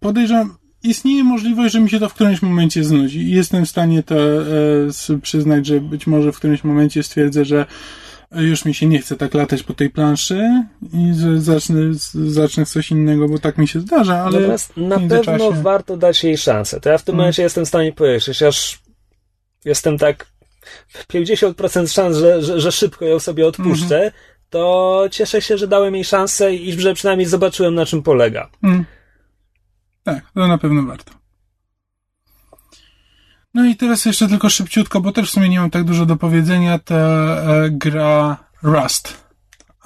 Podejrzewam, 0.00 0.56
istnieje 0.84 1.24
możliwość, 1.24 1.72
że 1.72 1.80
mi 1.80 1.90
się 1.90 2.00
to 2.00 2.08
w 2.08 2.14
którymś 2.14 2.42
momencie 2.42 2.84
znudzi. 2.84 3.20
I 3.20 3.30
jestem 3.30 3.66
w 3.66 3.68
stanie 3.68 4.02
to 4.02 4.16
e, 4.16 5.18
przyznać, 5.22 5.66
że 5.66 5.80
być 5.80 6.06
może 6.06 6.32
w 6.32 6.36
którymś 6.36 6.64
momencie 6.64 7.02
stwierdzę, 7.02 7.44
że 7.44 7.66
już 8.32 8.64
mi 8.64 8.74
się 8.74 8.86
nie 8.86 8.98
chce 8.98 9.16
tak 9.16 9.34
latać 9.34 9.62
po 9.62 9.74
tej 9.74 9.90
planszy 9.90 10.64
i 10.92 11.14
że 11.14 11.40
zacznę, 11.40 11.80
zacznę 12.26 12.66
coś 12.66 12.90
innego, 12.90 13.28
bo 13.28 13.38
tak 13.38 13.58
mi 13.58 13.68
się 13.68 13.80
zdarza, 13.80 14.16
ale 14.16 14.40
Natomiast 14.40 14.76
na 14.76 15.00
pewno 15.00 15.52
warto 15.52 15.96
dać 15.96 16.24
jej 16.24 16.38
szansę. 16.38 16.80
To 16.80 16.88
ja 16.88 16.98
w 16.98 17.02
tym 17.02 17.12
hmm. 17.12 17.22
momencie 17.22 17.42
jestem 17.42 17.64
w 17.64 17.68
stanie 17.68 17.92
powiedzieć, 17.92 18.42
aż 18.42 18.78
jestem 19.64 19.98
tak 19.98 20.26
50% 21.12 21.92
szans, 21.92 22.16
że, 22.16 22.42
że, 22.42 22.60
że 22.60 22.72
szybko 22.72 23.04
ją 23.04 23.18
sobie 23.18 23.46
odpuszczę, 23.46 23.96
hmm. 23.96 24.12
to 24.50 25.04
cieszę 25.10 25.42
się, 25.42 25.58
że 25.58 25.68
dałem 25.68 25.94
jej 25.94 26.04
szansę 26.04 26.54
i 26.54 26.80
że 26.80 26.94
przynajmniej 26.94 27.28
zobaczyłem 27.28 27.74
na 27.74 27.86
czym 27.86 28.02
polega. 28.02 28.50
Hmm. 28.60 28.84
Tak, 30.04 30.30
to 30.34 30.48
na 30.48 30.58
pewno 30.58 30.82
warto. 30.82 31.12
No 33.54 33.64
i 33.64 33.76
teraz 33.76 34.04
jeszcze 34.04 34.28
tylko 34.28 34.50
szybciutko, 34.50 35.00
bo 35.00 35.12
też 35.12 35.30
w 35.30 35.32
sumie 35.32 35.48
nie 35.48 35.60
mam 35.60 35.70
tak 35.70 35.84
dużo 35.84 36.06
do 36.06 36.16
powiedzenia, 36.16 36.78
ta 36.78 36.94
e, 36.94 37.70
gra 37.70 38.36
Rust, 38.62 39.24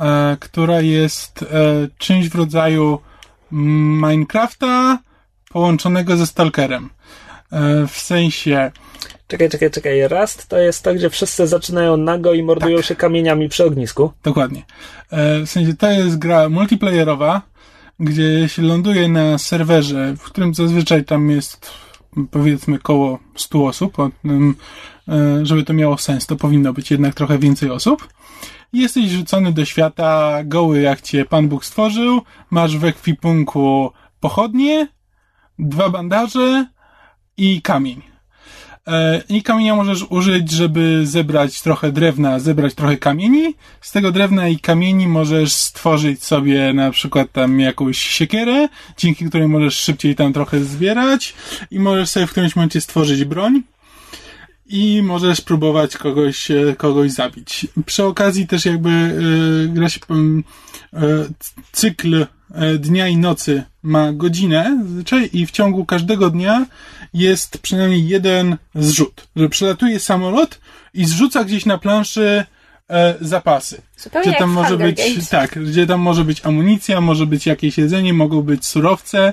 e, 0.00 0.36
która 0.40 0.80
jest 0.80 1.42
e, 1.42 1.46
czymś 1.98 2.28
w 2.28 2.34
rodzaju 2.34 2.98
Minecrafta 3.52 4.98
połączonego 5.50 6.16
ze 6.16 6.26
Stalkerem. 6.26 6.90
E, 7.52 7.86
w 7.86 7.98
sensie... 7.98 8.72
Czekaj, 9.26 9.50
czekaj, 9.50 9.70
czekaj. 9.70 10.08
Rust 10.08 10.48
to 10.48 10.58
jest 10.58 10.84
to, 10.84 10.94
gdzie 10.94 11.10
wszyscy 11.10 11.46
zaczynają 11.46 11.96
nago 11.96 12.32
i 12.32 12.42
mordują 12.42 12.76
tak. 12.76 12.86
się 12.86 12.96
kamieniami 12.96 13.48
przy 13.48 13.64
ognisku. 13.64 14.12
Dokładnie. 14.22 14.64
E, 15.10 15.40
w 15.40 15.50
sensie 15.50 15.74
to 15.74 15.90
jest 15.90 16.18
gra 16.18 16.48
multiplayerowa, 16.48 17.42
gdzie 18.00 18.48
się 18.48 18.62
ląduje 18.62 19.08
na 19.08 19.38
serwerze, 19.38 20.14
w 20.16 20.22
którym 20.22 20.54
zazwyczaj 20.54 21.04
tam 21.04 21.30
jest 21.30 21.70
powiedzmy 22.30 22.78
koło 22.78 23.18
100 23.36 23.66
osób, 23.66 23.96
e, 23.98 24.10
żeby 25.46 25.64
to 25.64 25.72
miało 25.72 25.98
sens, 25.98 26.26
to 26.26 26.36
powinno 26.36 26.72
być 26.72 26.90
jednak 26.90 27.14
trochę 27.14 27.38
więcej 27.38 27.70
osób. 27.70 28.08
Jesteś 28.72 29.10
rzucony 29.10 29.52
do 29.52 29.64
świata 29.64 30.38
goły, 30.44 30.80
jak 30.80 31.00
cię 31.00 31.24
Pan 31.24 31.48
Bóg 31.48 31.64
stworzył, 31.64 32.22
masz 32.50 32.78
w 32.78 32.84
ekwipunku 32.84 33.92
pochodnie, 34.20 34.88
dwa 35.58 35.88
bandaże 35.88 36.66
i 37.36 37.62
kamień. 37.62 38.17
E, 38.88 39.22
I 39.28 39.42
kamienia 39.42 39.76
możesz 39.76 40.04
użyć, 40.10 40.50
żeby 40.50 41.06
zebrać 41.06 41.62
trochę 41.62 41.92
drewna, 41.92 42.38
zebrać 42.38 42.74
trochę 42.74 42.96
kamieni. 42.96 43.54
Z 43.80 43.92
tego 43.92 44.12
drewna 44.12 44.48
i 44.48 44.58
kamieni 44.58 45.08
możesz 45.08 45.52
stworzyć 45.52 46.24
sobie 46.24 46.72
na 46.72 46.90
przykład 46.90 47.32
tam 47.32 47.60
jakąś 47.60 47.98
siekierę, 47.98 48.68
dzięki 48.96 49.24
której 49.24 49.48
możesz 49.48 49.74
szybciej 49.74 50.14
tam 50.14 50.32
trochę 50.32 50.60
zbierać 50.60 51.34
i 51.70 51.78
możesz 51.78 52.08
sobie 52.08 52.26
w 52.26 52.30
którymś 52.30 52.56
momencie 52.56 52.80
stworzyć 52.80 53.24
broń 53.24 53.62
i 54.66 55.02
możesz 55.02 55.40
próbować 55.40 55.96
kogoś, 55.96 56.50
e, 56.50 56.74
kogoś 56.76 57.10
zabić. 57.10 57.66
Przy 57.86 58.04
okazji 58.04 58.46
też 58.46 58.64
jakby 58.64 58.90
yy, 58.90 59.68
gra 59.68 59.88
się, 59.88 60.00
yy, 60.92 61.28
cykl 61.72 62.26
dnia 62.78 63.08
i 63.08 63.16
nocy 63.16 63.62
ma 63.82 64.12
godzinę 64.12 64.78
zazwyczaj 64.84 65.30
i 65.32 65.46
w 65.46 65.50
ciągu 65.50 65.84
każdego 65.84 66.30
dnia 66.30 66.66
jest 67.18 67.58
przynajmniej 67.58 68.08
jeden 68.08 68.56
zrzut, 68.74 69.28
że 69.36 69.48
przelatuje 69.48 70.00
samolot 70.00 70.60
i 70.94 71.04
zrzuca 71.04 71.44
gdzieś 71.44 71.66
na 71.66 71.78
planszy 71.78 72.44
e, 72.90 73.14
zapasy. 73.20 73.82
Zupełnie 73.96 74.30
gdzie 74.30 74.38
tam 74.38 74.50
może 74.50 74.68
Hunger 74.68 74.88
być, 74.88 74.98
Games. 74.98 75.28
tak, 75.28 75.64
gdzie 75.64 75.86
tam 75.86 76.00
może 76.00 76.24
być 76.24 76.46
amunicja, 76.46 77.00
może 77.00 77.26
być 77.26 77.46
jakieś 77.46 77.78
jedzenie, 77.78 78.14
mogą 78.14 78.42
być 78.42 78.66
surowce 78.66 79.32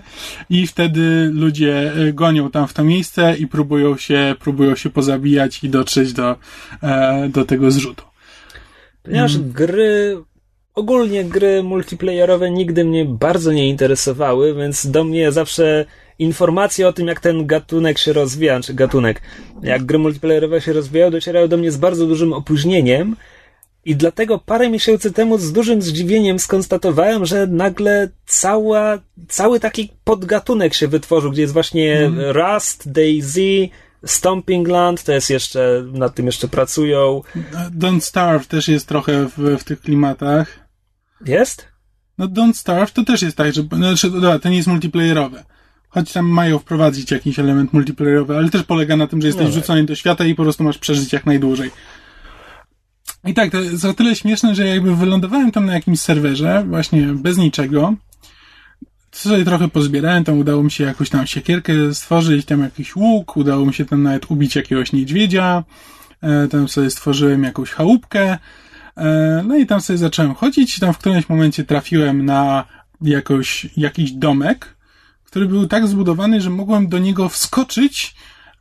i 0.50 0.68
wtedy 0.68 1.30
ludzie 1.34 1.94
e, 1.94 2.14
gonią 2.14 2.52
tam 2.52 2.68
w 2.68 2.74
to 2.74 2.84
miejsce 2.84 3.38
i 3.38 3.48
próbują 3.48 3.98
się, 3.98 4.36
próbują 4.40 4.76
się 4.76 4.90
pozabijać 4.90 5.64
i 5.64 5.70
dotrzeć 5.70 6.14
do, 6.14 6.36
e, 6.84 7.30
do 7.30 7.46
tego 7.46 7.72
zrzutu. 7.72 8.04
Ponieważ 9.04 9.36
mm. 9.36 9.52
gry 9.52 10.18
ogólnie 10.76 11.26
gry 11.26 11.64
multiplayerowe 11.64 12.52
nigdy 12.52 12.86
mnie 12.86 13.06
bardzo 13.06 13.52
nie 13.52 13.70
interesowały, 13.70 14.56
więc 14.56 14.88
do 14.88 15.04
mnie 15.04 15.32
zawsze 15.32 15.86
informacje 16.20 16.88
o 16.88 16.94
tym, 16.94 17.08
jak 17.08 17.20
ten 17.20 17.48
gatunek 17.48 17.98
się 17.98 18.14
rozwija, 18.14 18.60
czy 18.60 18.74
gatunek, 18.74 19.22
jak 19.62 19.84
gry 19.84 19.98
multiplayerowe 19.98 20.62
się 20.62 20.74
rozwijają, 20.74 21.12
docierają 21.12 21.48
do 21.48 21.58
mnie 21.58 21.72
z 21.72 21.78
bardzo 21.78 22.08
dużym 22.08 22.34
opóźnieniem. 22.34 23.16
I 23.86 23.96
dlatego 23.96 24.40
parę 24.40 24.70
miesięcy 24.70 25.12
temu 25.12 25.38
z 25.38 25.52
dużym 25.54 25.82
zdziwieniem 25.82 26.40
skonstatowałem, 26.40 27.26
że 27.26 27.48
nagle 27.48 28.10
cała, 28.26 29.00
cały 29.28 29.60
taki 29.60 29.92
podgatunek 30.04 30.74
się 30.74 30.88
wytworzył, 30.88 31.32
gdzie 31.32 31.42
jest 31.42 31.54
właśnie 31.54 31.98
mm. 31.98 32.32
Rust, 32.36 32.92
Daisy, 32.92 33.70
Stomping 34.06 34.68
Land, 34.68 35.04
to 35.04 35.12
jest 35.12 35.30
jeszcze, 35.30 35.86
nad 35.94 36.16
tym 36.16 36.26
jeszcze 36.26 36.48
pracują. 36.48 37.22
Don't 37.80 38.00
Starve 38.00 38.48
też 38.48 38.68
jest 38.68 38.88
trochę 38.88 39.28
w, 39.38 39.58
w 39.60 39.64
tych 39.64 39.82
klimatach. 39.82 40.60
Jest? 41.26 41.68
No 42.18 42.28
Don't 42.28 42.54
Starve 42.54 42.94
to 42.94 43.04
też 43.04 43.22
jest 43.22 43.38
tak, 43.38 43.54
że, 43.54 43.62
znaczy, 43.62 44.10
dobra, 44.10 44.40
to 44.40 44.50
nie 44.50 44.58
jest 44.58 44.68
multiplayerowe. 44.68 45.44
Choć 45.96 46.14
tam 46.14 46.26
mają 46.26 46.60
wprowadzić 46.60 47.12
jakiś 47.12 47.40
element 47.40 47.74
multiplayerowy, 47.74 48.38
ale 48.38 48.50
też 48.50 48.64
polega 48.64 48.96
na 48.96 49.08
tym, 49.08 49.22
że 49.22 49.28
jesteś 49.28 49.46
no. 49.46 49.52
wrzucony 49.52 49.84
do 49.84 49.96
świata 49.96 50.26
i 50.26 50.36
po 50.36 50.44
prostu 50.44 50.64
masz 50.64 50.78
przeżyć 50.78 51.14
jak 51.14 51.26
najdłużej. 51.26 51.72
I 53.26 53.34
tak, 53.34 53.52
to 53.52 53.62
jest 53.62 53.86
o 53.86 53.94
tyle 53.94 54.16
śmieszne, 54.16 54.56
że 54.56 54.68
jakby 54.68 54.96
wylądowałem 54.96 55.52
tam 55.52 55.66
na 55.66 55.74
jakimś 55.74 56.00
serwerze, 56.00 56.66
właśnie 56.68 57.02
bez 57.02 57.38
niczego, 57.38 57.94
sobie 59.12 59.46
trochę 59.46 59.68
pozbierałem, 59.68 60.24
tam 60.24 60.40
udało 60.40 60.64
mi 60.64 60.72
się 60.72 60.84
jakąś 60.84 61.10
tam 61.10 61.28
siekierkę 61.28 61.94
stworzyć, 61.94 62.46
tam 62.46 62.62
jakiś 62.62 62.96
łuk, 62.96 63.38
udało 63.38 63.66
mi 63.66 63.74
się 63.74 63.86
tam 63.86 64.04
nawet 64.04 64.32
ubić 64.32 64.56
jakiegoś 64.56 64.94
niedźwiedzia, 64.94 65.64
e, 66.22 66.48
tam 66.48 66.68
sobie 66.68 66.90
stworzyłem 66.90 67.44
jakąś 67.44 67.70
chałupkę, 67.70 68.38
e, 68.98 69.44
no 69.48 69.56
i 69.58 69.66
tam 69.66 69.82
sobie 69.82 69.98
zacząłem 69.98 70.34
chodzić 70.34 70.78
i 70.78 70.82
tam 70.82 70.94
w 70.94 70.98
którymś 70.98 71.30
momencie 71.30 71.64
trafiłem 71.64 72.26
na 72.26 72.66
jakoś, 73.02 73.68
jakiś 73.78 74.12
domek, 74.12 74.75
który 75.36 75.48
był 75.48 75.68
tak 75.68 75.88
zbudowany, 75.88 76.42
że 76.42 76.50
mogłem 76.50 76.88
do 76.88 77.00
niego 77.00 77.30
wskoczyć, 77.30 78.16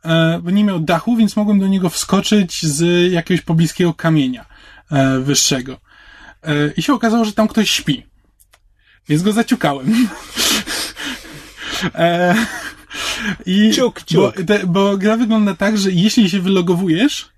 e, 0.05 0.39
bo 0.43 0.51
nie 0.51 0.63
miał 0.63 0.79
dachu, 0.79 1.15
więc 1.15 1.35
mogłem 1.35 1.59
do 1.59 1.67
niego 1.67 1.89
wskoczyć 1.89 2.65
z 2.65 3.11
jakiegoś 3.11 3.41
pobliskiego 3.41 3.93
kamienia 3.93 4.45
e, 4.91 5.19
wyższego. 5.19 5.77
E, 6.43 6.71
I 6.77 6.81
się 6.81 6.93
okazało, 6.93 7.25
że 7.25 7.33
tam 7.33 7.47
ktoś 7.47 7.69
śpi. 7.69 8.05
Więc 9.09 9.23
go 9.23 9.31
zaciukałem. 9.31 10.07
I 13.45 13.71
ciuk, 13.71 14.03
ciuk. 14.03 14.35
Bo, 14.37 14.43
te, 14.45 14.67
bo 14.67 14.97
gra 14.97 15.17
wygląda 15.17 15.55
tak, 15.55 15.77
że 15.77 15.91
jeśli 15.91 16.29
się 16.29 16.39
wylogowujesz, 16.41 17.29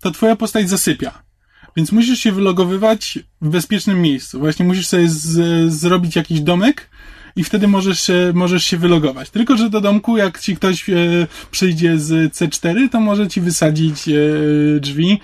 to 0.00 0.10
twoja 0.10 0.36
postać 0.36 0.68
zasypia. 0.68 1.22
Więc 1.76 1.92
musisz 1.92 2.18
się 2.18 2.32
wylogowywać 2.32 3.18
w 3.40 3.48
bezpiecznym 3.48 4.02
miejscu. 4.02 4.38
Właśnie 4.38 4.64
musisz 4.64 4.86
sobie 4.86 5.08
z, 5.08 5.72
zrobić 5.72 6.16
jakiś 6.16 6.40
domek 6.40 6.91
i 7.36 7.44
wtedy 7.44 7.68
możesz 7.68 8.02
się, 8.02 8.32
możesz 8.34 8.64
się 8.64 8.76
wylogować. 8.76 9.30
Tylko, 9.30 9.56
że 9.56 9.70
do 9.70 9.80
domku, 9.80 10.16
jak 10.16 10.40
ci 10.40 10.56
ktoś 10.56 10.90
e, 10.90 10.94
przyjdzie 11.50 11.98
z 11.98 12.34
C4, 12.34 12.88
to 12.90 13.00
może 13.00 13.28
ci 13.28 13.40
wysadzić 13.40 14.08
e, 14.08 14.12
drzwi. 14.80 15.20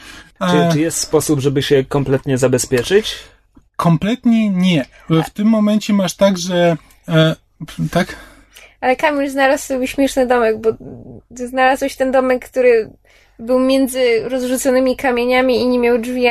Czy, 0.51 0.73
czy 0.73 0.81
jest 0.81 0.99
sposób, 0.99 1.41
żeby 1.41 1.63
się 1.63 1.85
kompletnie 1.85 2.39
zabezpieczyć? 2.39 3.15
Kompletnie 3.77 4.51
nie. 4.51 4.85
W 5.11 5.31
tym 5.31 5.49
momencie 5.49 5.93
masz 5.93 6.15
tak, 6.15 6.39
że 6.39 6.77
e, 7.09 7.37
tak? 7.91 8.17
Ale 8.81 8.97
Kamil 8.97 9.31
znalazł 9.31 9.67
sobie 9.67 9.87
śmieszny 9.87 10.27
domek, 10.27 10.61
bo 10.61 10.71
znalazłeś 11.31 11.97
ten 11.97 12.13
domek, 12.13 12.49
który 12.49 12.91
był 13.39 13.59
między 13.59 14.29
rozrzuconymi 14.29 14.97
kamieniami 14.97 15.61
i 15.61 15.69
nie 15.69 15.79
miał 15.79 15.99
drzwi, 15.99 16.25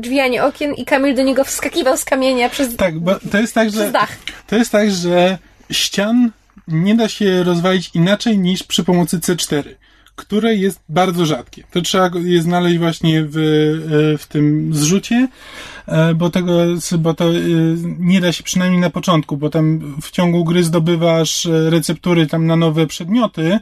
drzwi, 0.00 0.20
ani 0.20 0.40
okien 0.40 0.74
i 0.74 0.84
Kamil 0.84 1.14
do 1.14 1.22
niego 1.22 1.44
wskakiwał 1.44 1.96
z 1.96 2.04
kamienia 2.04 2.48
przez 2.48 2.76
Tak, 2.76 2.98
bo 2.98 3.14
to 3.32 3.40
jest 3.40 3.54
tak, 3.54 3.70
że 3.70 3.92
dach. 3.92 4.16
to 4.46 4.56
jest 4.56 4.72
tak, 4.72 4.90
że 4.90 5.38
ścian 5.70 6.30
nie 6.68 6.94
da 6.94 7.08
się 7.08 7.42
rozwalić 7.44 7.90
inaczej 7.94 8.38
niż 8.38 8.62
przy 8.62 8.84
pomocy 8.84 9.18
C4, 9.18 9.62
które 10.16 10.54
jest 10.54 10.80
bardzo 10.88 11.26
rzadkie. 11.26 11.64
To 11.70 11.80
trzeba 11.80 12.10
je 12.24 12.42
znaleźć 12.42 12.78
właśnie 12.78 13.24
w, 13.28 13.36
w 14.18 14.26
tym 14.26 14.70
zrzucie, 14.74 15.28
e, 15.86 16.14
bo 16.14 16.30
tego, 16.30 16.52
bo 16.98 17.14
to 17.14 17.24
e, 17.24 17.34
nie 17.98 18.20
da 18.20 18.32
się 18.32 18.42
przynajmniej 18.42 18.80
na 18.80 18.90
początku, 18.90 19.36
bo 19.36 19.50
tam 19.50 19.94
w 20.02 20.10
ciągu 20.10 20.44
gry 20.44 20.64
zdobywasz 20.64 21.46
e, 21.46 21.70
receptury 21.70 22.26
tam 22.26 22.46
na 22.46 22.56
nowe 22.56 22.86
przedmioty, 22.86 23.58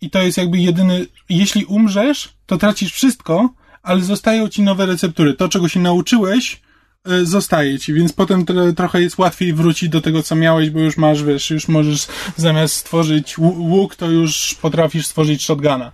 i 0.00 0.10
to 0.10 0.22
jest 0.22 0.38
jakby 0.38 0.58
jedyny, 0.58 1.06
jeśli 1.28 1.64
umrzesz, 1.64 2.34
to 2.46 2.58
tracisz 2.58 2.92
wszystko, 2.92 3.50
ale 3.82 4.00
zostają 4.00 4.48
ci 4.48 4.62
nowe 4.62 4.86
receptury. 4.86 5.34
To, 5.34 5.48
czego 5.48 5.68
się 5.68 5.80
nauczyłeś, 5.80 6.62
y, 7.10 7.26
zostaje 7.26 7.78
ci, 7.78 7.92
więc 7.92 8.12
potem 8.12 8.44
trochę 8.76 9.02
jest 9.02 9.18
łatwiej 9.18 9.52
wrócić 9.52 9.88
do 9.88 10.00
tego, 10.00 10.22
co 10.22 10.36
miałeś, 10.36 10.70
bo 10.70 10.80
już 10.80 10.96
masz, 10.96 11.22
wiesz, 11.22 11.50
już 11.50 11.68
możesz 11.68 12.06
zamiast 12.36 12.74
stworzyć 12.74 13.38
łuk, 13.38 13.96
to 13.96 14.10
już 14.10 14.56
potrafisz 14.62 15.06
stworzyć 15.06 15.44
shotguna. 15.44 15.92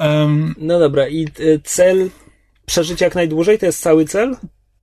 Um, 0.00 0.54
no 0.58 0.78
dobra, 0.78 1.08
i 1.08 1.26
y, 1.40 1.60
cel 1.64 2.10
przeżyć 2.66 3.00
jak 3.00 3.14
najdłużej 3.14 3.58
to 3.58 3.66
jest 3.66 3.80
cały 3.82 4.04
cel? 4.04 4.36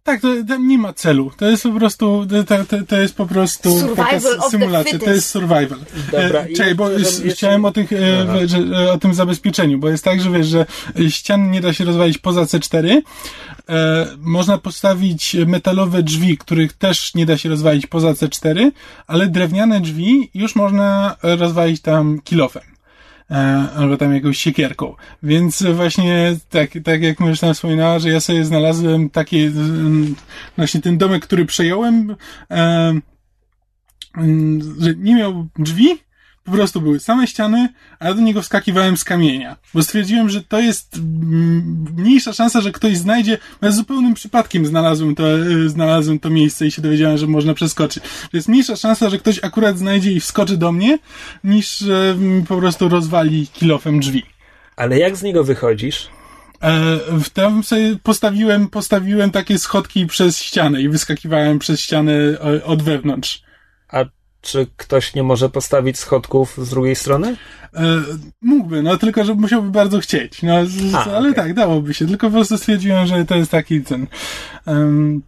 Tak, 0.10 0.22
to, 0.22 0.27
to, 0.48 0.57
nie 0.57 0.77
ma 0.77 0.94
celu. 0.94 1.31
To 1.38 1.45
jest 1.49 1.64
po 1.64 1.72
prostu, 1.72 2.27
to, 2.48 2.65
to, 2.65 2.77
to 2.88 3.02
jest 3.02 3.15
po 3.15 3.26
prostu 3.26 3.95
taka 3.95 4.19
symulacja. 4.49 4.99
To 4.99 5.10
jest 5.10 5.30
survival. 5.30 5.80
Dobra, 6.11 6.40
e, 6.41 6.53
Czekaj, 6.53 6.76
bo 6.76 6.90
jeszcze... 6.90 7.30
chciałem 7.30 7.65
o, 7.65 7.72
tych, 7.72 7.94
e, 7.94 8.48
że, 8.48 8.57
e, 8.57 8.91
o 8.91 8.98
tym 8.98 9.14
zabezpieczeniu, 9.14 9.80
bo 9.80 9.90
jest 9.90 10.03
tak, 10.03 10.22
że 10.22 10.31
wiesz, 10.31 10.48
że 10.48 10.65
ścian 11.10 11.52
nie 11.52 11.61
da 11.61 11.73
się 11.73 11.86
rozwalić 11.86 12.18
poza 12.18 12.41
C4. 12.41 13.02
E, 13.69 14.07
można 14.18 14.57
postawić 14.57 15.36
metalowe 15.48 16.03
drzwi, 16.03 16.38
których 16.38 16.73
też 16.73 17.15
nie 17.15 17.26
da 17.26 17.38
się 17.38 17.49
rozwalić 17.49 17.88
poza 17.88 18.11
C4, 18.11 18.72
ale 19.07 19.27
drewniane 19.27 19.81
drzwi 19.81 20.30
już 20.34 20.56
można 20.56 21.15
rozwalić 21.22 21.81
tam 21.81 22.22
kilofem. 22.23 22.69
E, 23.32 23.36
albo 23.76 23.98
tam 23.98 24.14
jakąś 24.14 24.38
siekierką. 24.38 24.96
Więc 25.24 25.64
właśnie 25.64 26.36
tak, 26.50 26.70
tak 26.84 27.02
jak 27.02 27.20
już 27.20 27.40
tam 27.40 27.54
wspominała, 27.54 28.00
że 28.00 28.10
ja 28.10 28.20
sobie 28.20 28.46
znalazłem 28.46 29.10
taki 29.10 29.44
mm, 29.44 30.16
właśnie 30.58 30.82
ten 30.82 30.98
domek, 30.98 31.24
który 31.24 31.46
przejąłem, 31.46 32.16
e, 32.52 32.94
mm, 34.18 34.76
że 34.80 34.96
nie 34.96 35.16
miał 35.16 35.48
drzwi, 35.60 35.90
po 36.44 36.52
prostu 36.52 36.82
były 36.82 36.99
same 36.99 37.28
ściany, 37.28 37.70
a 37.99 38.07
ja 38.07 38.14
do 38.14 38.22
niego 38.22 38.41
wskakiwałem 38.41 38.98
z 38.98 39.03
kamienia. 39.03 39.57
Bo 39.74 39.84
stwierdziłem, 39.84 40.30
że 40.30 40.44
to 40.44 40.60
jest 40.60 40.95
mm, 40.95 41.86
mniejsza 41.98 42.34
szansa, 42.34 42.61
że 42.61 42.72
ktoś 42.72 42.98
znajdzie. 42.98 43.38
Ja 43.61 43.72
zupełnym 43.72 44.14
przypadkiem 44.14 44.66
znalazłem 44.66 45.16
to, 45.16 45.24
e, 45.32 45.70
znalazłem 45.70 46.20
to 46.20 46.30
miejsce 46.30 46.68
i 46.68 46.72
się 46.72 46.82
dowiedziałem, 46.82 47.18
że 47.18 47.28
można 47.28 47.53
przeskoczyć. 47.53 48.03
To 48.03 48.38
jest 48.38 48.48
mniejsza 48.48 48.76
szansa, 48.76 49.10
że 49.10 49.18
ktoś 49.18 49.44
akurat 49.44 49.78
znajdzie 49.78 50.11
i 50.11 50.20
wskoczy 50.20 50.57
do 50.57 50.72
mnie, 50.72 50.99
niż 51.44 51.78
że 51.78 52.18
po 52.48 52.57
prostu 52.57 52.90
rozwali 52.90 53.48
kilofem 53.48 53.99
drzwi. 53.99 54.24
Ale 54.76 54.99
jak 54.99 55.18
z 55.18 55.24
niego 55.24 55.44
wychodzisz? 55.44 56.10
E, 56.64 56.99
tam 57.34 57.64
sobie 57.64 57.95
postawiłem, 58.03 58.68
postawiłem 58.68 59.32
takie 59.32 59.60
schodki 59.60 60.07
przez 60.07 60.40
ścianę 60.44 60.82
i 60.82 60.90
wyskakiwałem 60.90 61.60
przez 61.60 61.80
ścianę 61.80 62.14
e, 62.14 62.64
od 62.64 62.84
wewnątrz. 62.84 63.44
A 63.90 64.06
czy 64.41 64.68
ktoś 64.78 65.14
nie 65.16 65.24
może 65.24 65.49
postawić 65.49 65.98
schodków 65.98 66.57
z 66.57 66.70
drugiej 66.70 66.95
strony? 66.95 67.38
E, 67.76 68.02
mógłby, 68.41 68.84
no 68.84 68.98
tylko, 68.98 69.26
że 69.26 69.34
musiałby 69.34 69.72
bardzo 69.72 69.99
chcieć. 69.99 70.44
No, 70.44 70.53
A, 70.94 71.03
ale 71.03 71.30
okay. 71.30 71.34
tak, 71.34 71.53
dałoby 71.53 71.94
się. 71.94 72.07
Tylko 72.07 72.28
po 72.28 72.34
prostu 72.34 72.57
stwierdziłem, 72.57 73.07
że 73.07 73.26
to 73.26 73.36
jest 73.36 73.52
taki 73.52 73.82
ten. 73.82 74.07
Um, 74.66 75.22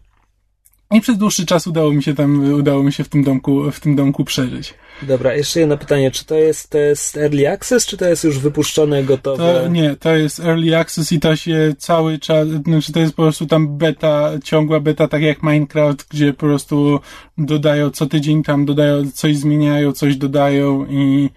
i 0.91 1.01
przez 1.01 1.18
dłuższy 1.18 1.45
czas 1.45 1.68
udało 1.68 1.91
mi 1.91 2.03
się 2.03 2.13
tam, 2.13 2.53
udało 2.53 2.84
mi 2.84 2.93
się 2.93 3.03
w 3.03 3.09
tym 3.09 3.23
domku, 3.23 3.72
w 3.72 3.80
tym 3.80 3.95
domku 3.95 4.26
przeżyć. 4.26 4.73
Dobra, 5.01 5.35
jeszcze 5.35 5.59
jedno 5.59 5.77
pytanie. 5.77 6.11
Czy 6.11 6.26
to 6.26 6.35
jest, 6.35 6.69
to 6.69 6.77
jest 6.77 7.18
Early 7.18 7.49
Access, 7.49 7.85
czy 7.85 7.97
to 7.97 8.05
jest 8.05 8.23
już 8.23 8.39
wypuszczone, 8.39 9.03
gotowe? 9.03 9.61
To, 9.63 9.68
nie, 9.68 9.95
to 9.95 10.15
jest 10.15 10.39
Early 10.39 10.77
Access 10.77 11.11
i 11.11 11.19
to 11.19 11.35
się 11.35 11.73
cały 11.77 12.19
czas, 12.19 12.47
znaczy 12.47 12.93
to 12.93 12.99
jest 12.99 13.13
po 13.13 13.22
prostu 13.22 13.45
tam 13.45 13.77
beta, 13.77 14.31
ciągła 14.43 14.80
beta, 14.80 15.07
tak 15.07 15.22
jak 15.22 15.43
Minecraft, 15.43 16.07
gdzie 16.09 16.34
po 16.34 16.39
prostu 16.39 16.99
dodają 17.38 17.89
co 17.89 18.05
tydzień 18.05 18.43
tam, 18.43 18.65
dodają, 18.65 19.11
coś 19.11 19.38
zmieniają, 19.38 19.91
coś 19.91 20.15
dodają 20.15 20.85
i 20.85 21.30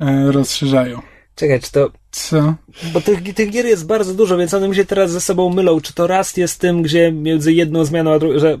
e, 0.00 0.32
rozszerzają. 0.32 1.02
Czekaj, 1.34 1.60
czy 1.60 1.72
to... 1.72 1.90
Co? 2.10 2.54
Bo 2.92 3.00
tych, 3.00 3.34
tych 3.34 3.50
gier 3.50 3.66
jest 3.66 3.86
bardzo 3.86 4.14
dużo, 4.14 4.36
więc 4.36 4.54
one 4.54 4.68
mi 4.68 4.76
się 4.76 4.84
teraz 4.84 5.10
ze 5.10 5.20
sobą 5.20 5.50
mylą. 5.50 5.80
Czy 5.80 5.94
to 5.94 6.06
raz 6.06 6.36
jest 6.36 6.60
tym, 6.60 6.82
gdzie 6.82 7.12
między 7.12 7.52
jedną 7.52 7.84
zmianą 7.84 8.12
a 8.12 8.18
drugą, 8.18 8.38
że 8.38 8.58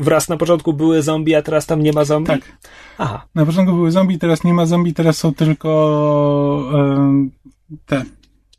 wraz 0.00 0.28
na 0.28 0.36
początku 0.36 0.72
były 0.72 1.02
zombie, 1.02 1.34
a 1.34 1.42
teraz 1.42 1.66
tam 1.66 1.82
nie 1.82 1.92
ma 1.92 2.04
zombie? 2.04 2.26
Tak. 2.26 2.40
Aha. 2.98 3.26
Na 3.34 3.46
początku 3.46 3.74
były 3.74 3.90
zombie, 3.90 4.18
teraz 4.18 4.44
nie 4.44 4.54
ma 4.54 4.66
zombie, 4.66 4.94
teraz 4.94 5.18
są 5.18 5.34
tylko 5.34 6.70
e, 6.74 7.78
te 7.86 8.04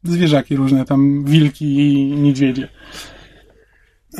zwierzaki 0.03 0.55
różne, 0.55 0.85
tam 0.85 1.23
wilki 1.25 1.65
i 1.65 2.05
niedźwiedzie. 2.05 2.69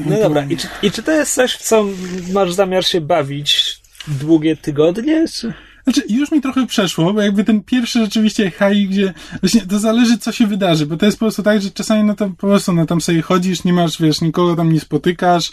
No 0.06 0.20
dobra, 0.20 0.46
I 0.50 0.58
czy, 0.58 0.68
i 0.84 0.92
czy 0.92 1.04
to 1.04 1.12
jest 1.12 1.34
coś, 1.34 1.54
w 1.54 1.62
co 1.62 1.86
masz 2.34 2.54
zamiar 2.54 2.86
się 2.86 3.02
bawić 3.02 3.82
długie 4.08 4.56
tygodnie? 4.56 5.26
Czy? 5.28 5.54
Znaczy, 5.84 6.04
już 6.10 6.32
mi 6.32 6.42
trochę 6.42 6.68
przeszło, 6.68 7.14
bo 7.14 7.22
jakby 7.22 7.44
ten 7.44 7.64
pierwszy 7.64 8.00
rzeczywiście 8.00 8.52
high, 8.52 8.90
gdzie 8.90 9.14
właśnie 9.42 9.62
to 9.62 9.80
zależy, 9.80 10.18
co 10.18 10.32
się 10.32 10.48
wydarzy, 10.48 10.86
bo 10.86 10.98
to 10.98 11.06
jest 11.06 11.18
po 11.18 11.26
prostu 11.26 11.44
tak, 11.44 11.62
że 11.62 11.72
czasami 11.72 12.04
no 12.04 12.16
to 12.16 12.28
po 12.30 12.48
prostu 12.48 12.74
no 12.74 12.86
tam 12.86 13.02
sobie 13.02 13.22
chodzisz, 13.22 13.64
nie 13.64 13.74
masz, 13.74 14.02
wiesz, 14.02 14.22
nikogo 14.22 14.56
tam 14.56 14.74
nie 14.74 14.80
spotykasz, 14.80 15.52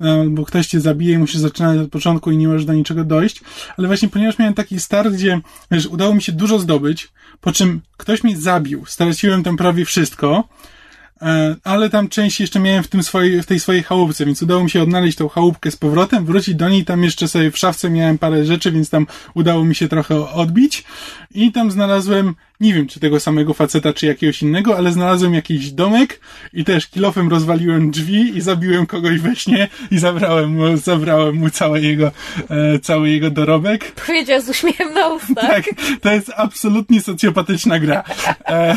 no, 0.00 0.24
bo 0.24 0.44
ktoś 0.44 0.66
cię 0.66 0.80
zabije, 0.80 1.18
musisz 1.18 1.40
zaczynać 1.40 1.78
od 1.78 1.90
początku 1.90 2.30
i 2.30 2.36
nie 2.36 2.48
możesz 2.48 2.64
do 2.64 2.72
niczego 2.72 3.04
dojść, 3.04 3.40
ale 3.76 3.86
właśnie 3.86 4.08
ponieważ 4.08 4.38
miałem 4.38 4.54
taki 4.54 4.80
start, 4.80 5.12
gdzie, 5.12 5.40
wiesz, 5.70 5.86
udało 5.86 6.14
mi 6.14 6.22
się 6.22 6.32
dużo 6.32 6.58
zdobyć, 6.58 7.08
po 7.40 7.52
czym 7.52 7.80
ktoś 7.96 8.24
mnie 8.24 8.36
zabił, 8.36 8.86
straciłem 8.86 9.42
tam 9.42 9.56
prawie 9.56 9.84
wszystko, 9.84 10.44
E, 10.44 10.79
ale 11.64 11.90
tam 11.90 12.08
część 12.08 12.40
jeszcze 12.40 12.60
miałem 12.60 12.82
w 12.82 12.88
tym 12.88 13.02
swojej, 13.02 13.42
w 13.42 13.46
tej 13.46 13.60
swojej 13.60 13.82
chałupce, 13.82 14.26
więc 14.26 14.42
udało 14.42 14.64
mi 14.64 14.70
się 14.70 14.82
odnaleźć 14.82 15.18
tą 15.18 15.28
chałupkę 15.28 15.70
z 15.70 15.76
powrotem, 15.76 16.24
wrócić 16.24 16.54
do 16.54 16.68
niej, 16.68 16.84
tam 16.84 17.04
jeszcze 17.04 17.28
sobie 17.28 17.50
w 17.50 17.58
szafce 17.58 17.90
miałem 17.90 18.18
parę 18.18 18.44
rzeczy, 18.44 18.72
więc 18.72 18.90
tam 18.90 19.06
udało 19.34 19.64
mi 19.64 19.74
się 19.74 19.88
trochę 19.88 20.30
odbić 20.30 20.84
i 21.34 21.52
tam 21.52 21.70
znalazłem, 21.70 22.34
nie 22.60 22.74
wiem 22.74 22.86
czy 22.86 23.00
tego 23.00 23.20
samego 23.20 23.54
faceta, 23.54 23.92
czy 23.92 24.06
jakiegoś 24.06 24.42
innego, 24.42 24.76
ale 24.76 24.92
znalazłem 24.92 25.34
jakiś 25.34 25.70
domek 25.70 26.20
i 26.52 26.64
też 26.64 26.86
kilofem 26.86 27.28
rozwaliłem 27.28 27.90
drzwi 27.90 28.36
i 28.36 28.40
zabiłem 28.40 28.86
kogoś 28.86 29.18
we 29.18 29.36
śnie 29.36 29.68
i 29.90 29.98
zabrałem 29.98 30.50
mu, 30.50 30.76
zabrałem 30.76 31.36
mu 31.36 31.50
cały 31.50 31.80
jego, 31.80 32.12
e, 32.50 32.78
cały 32.78 33.10
jego 33.10 33.30
dorobek. 33.30 33.92
Powiedział 34.06 34.42
z 34.42 34.48
uśmiechem 34.48 34.94
na 34.94 35.08
ustach. 35.08 35.50
Tak, 35.50 35.64
to 36.00 36.12
jest 36.12 36.32
absolutnie 36.36 37.00
socjopatyczna 37.00 37.78
gra. 37.78 38.04
E, 38.48 38.70
E, 38.70 38.76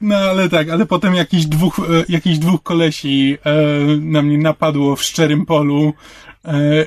no 0.00 0.16
ale 0.16 0.48
tak, 0.48 0.68
ale 0.68 0.86
potem 0.86 1.14
jakiś 1.14 1.46
dwóch, 1.46 1.78
e, 1.78 2.04
jakiś 2.08 2.38
dwóch 2.38 2.62
kolesi 2.62 3.38
e, 3.44 3.56
na 4.00 4.22
mnie 4.22 4.38
napadło 4.38 4.96
w 4.96 5.02
szczerym 5.02 5.46
polu 5.46 5.92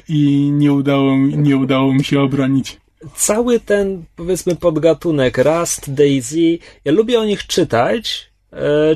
i 0.09 0.49
nie 0.53 0.73
udało, 0.73 1.17
nie 1.17 1.57
udało 1.57 1.93
mi 1.93 2.03
się 2.03 2.21
obronić. 2.21 2.77
Cały 3.15 3.59
ten, 3.59 4.03
powiedzmy, 4.15 4.55
podgatunek 4.55 5.37
Rust, 5.37 5.93
Daisy, 5.93 6.57
ja 6.85 6.91
lubię 6.91 7.19
o 7.19 7.25
nich 7.25 7.47
czytać. 7.47 8.29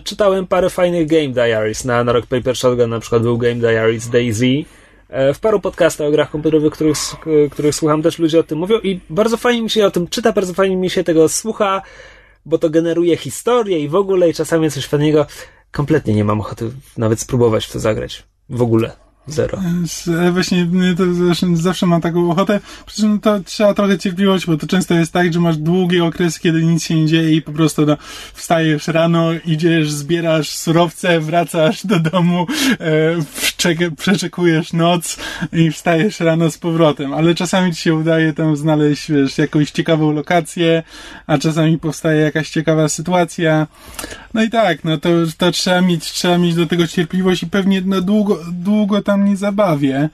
Czytałem 0.04 0.48
parę 0.48 0.70
fajnych 0.70 1.08
Game 1.08 1.28
Diaries 1.28 1.86
na, 1.86 2.04
na 2.04 2.12
Rock 2.12 2.28
Paper 2.28 2.56
Shotgun, 2.56 2.90
na 2.90 3.00
przykład 3.00 3.22
był 3.22 3.38
Game 3.38 3.56
Diaries 3.56 4.10
Daisy. 4.10 4.66
W 5.34 5.40
paru 5.42 5.60
podcastach 5.60 6.08
o 6.08 6.12
grach 6.12 6.32
komputerowych, 6.32 6.74
których, 6.74 6.98
których 7.52 7.76
słucham, 7.76 8.02
też 8.02 8.20
ludzie 8.20 8.40
o 8.40 8.44
tym 8.44 8.58
mówią 8.58 8.80
i 8.80 9.00
bardzo 9.10 9.38
fajnie 9.38 9.62
mi 9.62 9.70
się 9.70 9.86
o 9.86 9.92
tym 9.92 10.08
czyta, 10.08 10.32
bardzo 10.32 10.54
fajnie 10.54 10.78
mi 10.78 10.90
się 10.90 11.04
tego 11.04 11.30
słucha 11.30 11.82
bo 12.46 12.58
to 12.58 12.70
generuje 12.70 13.18
historię 13.18 13.80
i 13.80 13.90
w 13.90 13.96
ogóle 13.96 14.30
i 14.30 14.34
czasami 14.34 14.72
coś 14.72 14.86
fajnego. 14.86 15.26
Kompletnie 15.72 16.14
nie 16.14 16.24
mam 16.24 16.42
ochoty 16.42 16.72
nawet 16.98 17.20
spróbować 17.20 17.66
w 17.66 17.72
to 17.72 17.80
zagrać. 17.80 18.24
W 18.50 18.62
ogóle. 18.62 19.09
Zero. 19.30 19.60
Ale 20.20 20.32
właśnie 20.32 20.66
mnie 20.66 20.96
to 20.96 21.04
zawsze, 21.54 21.86
mam 21.86 22.02
taką 22.02 22.32
ochotę. 22.32 22.60
Przy 22.86 23.02
czym 23.02 23.20
to 23.20 23.40
trzeba 23.40 23.74
trochę 23.74 23.98
cierpliwości, 23.98 24.48
bo 24.48 24.58
to 24.58 24.68
często 24.68 24.94
jest 24.94 25.14
tak, 25.14 25.34
że 25.34 25.40
masz 25.40 25.58
długi 25.58 26.02
okres, 26.02 26.40
kiedy 26.40 26.64
nic 26.64 26.84
się 26.84 26.96
nie 26.96 27.06
dzieje 27.06 27.36
i 27.36 27.42
po 27.42 27.52
prostu 27.52 27.86
no, 27.86 27.98
wstajesz 28.34 28.88
rano, 28.88 29.30
idziesz, 29.46 29.92
zbierasz 29.92 30.50
surowce, 30.50 31.20
wracasz 31.20 31.86
do 31.86 32.00
domu, 32.00 32.48
e, 32.80 33.92
przeczekujesz 33.98 34.74
noc 34.74 35.18
i 35.54 35.72
wstajesz 35.72 36.20
rano 36.20 36.52
z 36.52 36.58
powrotem. 36.58 37.14
Ale 37.14 37.36
czasami 37.36 37.74
ci 37.76 37.82
się 37.82 37.96
udaje 37.96 38.34
tam 38.34 38.56
znaleźć, 38.56 39.12
wiesz, 39.12 39.38
jakąś 39.38 39.72
ciekawą 39.72 40.12
lokację, 40.12 40.84
a 41.28 41.38
czasami 41.38 41.78
powstaje 41.78 42.22
jakaś 42.22 42.50
ciekawa 42.50 42.90
sytuacja. 42.90 43.68
No 44.34 44.44
i 44.44 44.50
tak, 44.50 44.84
no 44.84 44.98
to, 44.98 45.10
to 45.38 45.52
trzeba 45.52 45.82
mieć, 45.82 46.12
trzeba 46.12 46.38
mieć 46.38 46.56
do 46.56 46.66
tego 46.66 46.88
cierpliwość 46.88 47.44
i 47.44 47.48
pewnie 47.48 47.82
no, 47.86 48.02
długo, 48.02 48.40
długo 48.52 49.02
tam 49.02 49.19
nie 49.26 49.38
zabawię. 49.38 50.10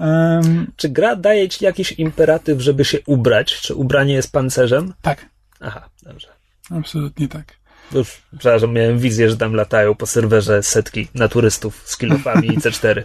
Um, 0.00 0.66
Czy 0.76 0.88
gra 0.88 1.16
daje 1.16 1.48
ci 1.48 1.64
jakiś 1.64 1.92
imperatyw, 1.92 2.60
żeby 2.60 2.84
się 2.84 2.98
ubrać? 3.06 3.60
Czy 3.60 3.74
ubranie 3.74 4.14
jest 4.14 4.32
pancerzem? 4.32 4.92
tak, 5.02 5.26
Aha, 5.60 5.88
dobrze. 6.02 6.28
absolutnie 6.70 7.28
tak. 7.28 7.60
Już, 7.92 8.22
przepraszam, 8.38 8.72
miałem 8.72 8.98
wizję, 8.98 9.30
że 9.30 9.36
tam 9.36 9.54
latają 9.54 9.94
po 9.94 10.06
serwerze 10.06 10.62
setki 10.62 11.08
naturystów 11.14 11.82
z 11.84 11.96
kilofami 11.96 12.48
i 12.48 12.58
C4. 12.58 13.02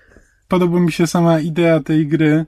Podoba 0.48 0.80
mi 0.80 0.92
się 0.92 1.06
sama 1.06 1.40
idea 1.40 1.80
tej 1.80 2.06
gry. 2.06 2.44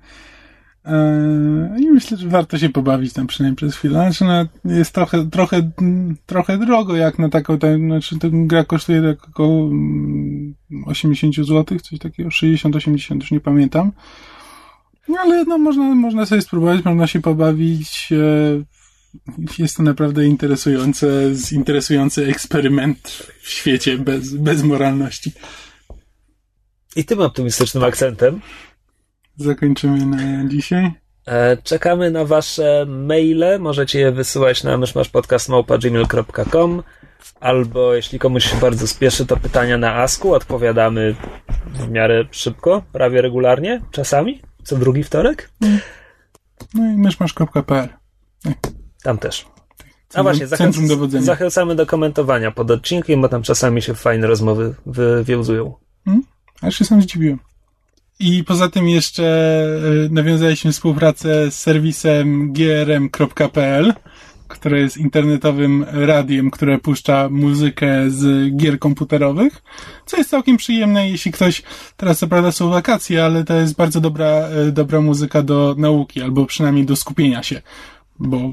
Eee, 0.85 1.83
I 1.83 1.91
myślę, 1.91 2.17
że 2.17 2.29
warto 2.29 2.59
się 2.59 2.69
pobawić 2.69 3.13
tam 3.13 3.27
przynajmniej 3.27 3.57
przez 3.57 3.77
chwilę. 3.77 4.13
Znaczy, 4.13 4.25
no, 4.25 4.75
jest 4.75 4.93
trochę, 4.93 5.31
trochę, 5.31 5.71
mm, 5.81 6.17
trochę 6.27 6.59
drogo, 6.59 6.97
jak 6.97 7.19
na 7.19 7.29
taką, 7.29 7.59
tam, 7.59 7.87
znaczy, 7.87 8.19
ta 8.19 8.29
gra 8.33 8.65
kosztuje 8.65 9.03
tak 9.03 9.29
około 9.29 9.67
mm, 9.69 10.55
80 10.87 11.35
zł, 11.37 11.79
coś 11.79 11.99
takiego, 11.99 12.29
60-80, 12.31 13.15
już 13.15 13.31
nie 13.31 13.41
pamiętam. 13.41 13.93
No, 15.09 15.19
ale 15.21 15.45
no, 15.45 15.59
można, 15.59 15.95
można 15.95 16.27
sobie 16.27 16.43
spróbować, 16.43 16.85
można 16.85 17.07
się 17.07 17.21
pobawić. 17.21 18.09
eee, 18.13 18.65
Jest 19.59 19.77
to 19.77 19.83
naprawdę 19.83 20.27
interesujące, 20.27 21.07
interesujący 21.53 22.27
eksperyment 22.27 23.27
w 23.43 23.49
świecie 23.51 23.99
bez, 23.99 24.37
bez 24.37 24.63
moralności. 24.63 25.33
I 26.97 27.05
tym 27.05 27.21
optymistycznym 27.21 27.85
akcentem 27.85 28.41
Zakończymy 29.45 30.07
na 30.07 30.49
dzisiaj. 30.49 30.91
e, 31.27 31.57
czekamy 31.57 32.11
na 32.11 32.25
wasze 32.25 32.87
maile. 32.89 33.59
Możecie 33.61 34.01
je 34.01 34.13
wysyłać 34.13 34.65
na 34.65 34.79
myszmaszpodcast.gmail.com 34.79 36.83
albo 37.41 37.95
jeśli 37.95 38.19
komuś 38.19 38.45
się 38.45 38.57
bardzo 38.57 38.87
spieszy, 38.87 39.27
to 39.27 39.37
pytania 39.37 39.79
na 39.79 39.95
Asku. 39.95 40.35
Odpowiadamy 40.35 41.15
w 41.67 41.89
miarę 41.91 42.25
szybko, 42.31 42.83
prawie 42.93 43.23
regularnie, 43.23 43.81
czasami, 43.91 44.43
co 44.65 44.77
drugi 44.77 45.05
wtorek. 45.05 45.51
No 46.75 46.93
i 46.93 46.97
myszmasz.pl. 46.97 47.89
Tam 49.03 49.19
też. 49.19 49.47
A 49.47 49.51
Centrum- 50.13 50.23
właśnie, 50.23 50.47
zachęc- 50.47 51.21
zachęcamy 51.21 51.75
do 51.75 51.87
komentowania 51.87 52.51
pod 52.51 52.71
odcinkiem, 52.71 53.21
bo 53.21 53.29
tam 53.29 53.43
czasami 53.43 53.83
się 53.83 53.95
fajne 53.95 54.27
rozmowy 54.27 54.75
wywiązują. 54.87 55.75
Aż 56.63 56.79
się 56.79 56.85
sam 56.85 57.03
zdziwiłem. 57.03 57.39
I 58.21 58.45
poza 58.45 58.69
tym 58.69 58.89
jeszcze 58.89 59.25
e, 60.07 60.09
nawiązaliśmy 60.11 60.73
współpracę 60.73 61.51
z 61.51 61.59
serwisem 61.59 62.53
grm.pl, 62.53 63.95
które 64.49 64.81
jest 64.81 64.97
internetowym 64.97 65.87
radiem, 65.93 66.51
które 66.51 66.79
puszcza 66.79 67.29
muzykę 67.29 68.11
z 68.11 68.57
gier 68.57 68.79
komputerowych, 68.79 69.63
co 70.07 70.17
jest 70.17 70.31
całkiem 70.31 70.57
przyjemne, 70.57 71.11
jeśli 71.11 71.33
ktoś, 71.33 71.63
teraz 71.97 72.19
co 72.19 72.29
prawda 72.29 72.53
są 72.53 72.69
wakacje, 72.69 73.25
ale 73.25 73.45
to 73.45 73.55
jest 73.55 73.77
bardzo 73.77 74.01
dobra, 74.01 74.27
e, 74.27 74.73
dobra 74.73 75.01
muzyka 75.01 75.43
do 75.43 75.75
nauki, 75.79 76.23
albo 76.23 76.47
przynajmniej 76.47 76.87
do 76.87 76.97
skupienia 76.97 77.43
się, 77.43 77.63
bo 78.21 78.53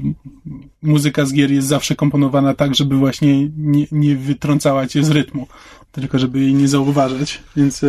muzyka 0.82 1.26
z 1.26 1.32
gier 1.32 1.50
jest 1.50 1.68
zawsze 1.68 1.96
komponowana 1.96 2.54
tak, 2.54 2.74
żeby 2.74 2.96
właśnie 2.96 3.48
nie, 3.56 3.86
nie 3.92 4.16
wytrącała 4.16 4.86
cię 4.86 5.04
z 5.04 5.10
rytmu, 5.10 5.46
tylko 5.92 6.18
żeby 6.18 6.40
jej 6.40 6.54
nie 6.54 6.68
zauważać, 6.68 7.42
więc 7.56 7.84
e, 7.84 7.88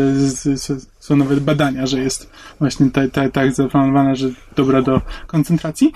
są 0.99 1.15
nawet 1.15 1.39
badania, 1.39 1.87
że 1.87 1.99
jest 1.99 2.31
właśnie 2.59 2.89
tak, 2.91 3.11
tak, 3.11 3.31
tak 3.31 3.53
zaplanowana, 3.53 4.15
że 4.15 4.29
dobra 4.55 4.81
do 4.81 5.01
koncentracji. 5.27 5.91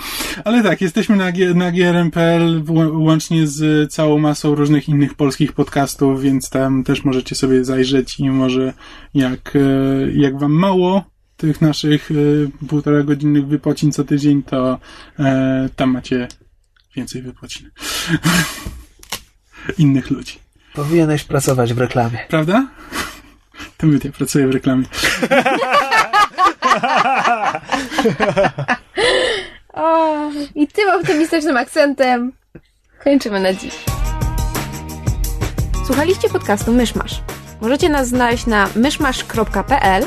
Ale 0.45 0.63
tak, 0.63 0.81
jesteśmy 0.81 1.15
na, 1.15 1.25
na 1.55 1.71
grm.pl 1.71 2.63
łącznie 2.91 3.47
z 3.47 3.91
całą 3.93 4.19
masą 4.19 4.55
różnych 4.55 4.89
innych 4.89 5.13
polskich 5.13 5.53
podcastów, 5.53 6.21
więc 6.21 6.49
tam 6.49 6.83
też 6.83 7.03
możecie 7.03 7.35
sobie 7.35 7.65
zajrzeć 7.65 8.19
i 8.19 8.29
może 8.29 8.73
jak, 9.13 9.55
e, 9.55 9.59
jak 10.13 10.39
wam 10.39 10.51
mało 10.51 11.12
tych 11.43 11.61
naszych 11.61 12.11
e, 12.11 12.15
półtora 12.67 13.03
godzinnych 13.03 13.47
wypocin 13.47 13.91
co 13.91 14.03
tydzień, 14.03 14.43
to 14.43 14.79
e, 15.19 15.69
tam 15.75 15.91
macie 15.91 16.27
więcej 16.95 17.21
wypocin. 17.21 17.69
Innych 19.77 20.11
ludzi. 20.11 20.39
Powinieneś 20.73 21.23
pracować 21.23 21.73
w 21.73 21.77
reklamie. 21.77 22.19
Prawda? 22.29 22.67
To 23.77 23.87
ja 23.87 24.11
pracuję 24.17 24.47
w 24.47 24.51
reklamie. 24.51 24.85
O, 29.73 30.31
I 30.55 30.67
tym 30.67 30.89
optymistycznym 30.89 31.57
akcentem 31.57 32.31
kończymy 33.03 33.39
na 33.39 33.53
dziś. 33.53 33.75
Słuchaliście 35.85 36.29
podcastu 36.29 36.73
Myszmasz. 36.73 37.21
Możecie 37.61 37.89
nas 37.89 38.07
znaleźć 38.07 38.45
na 38.45 38.69
myszmasz.pl 38.75 40.03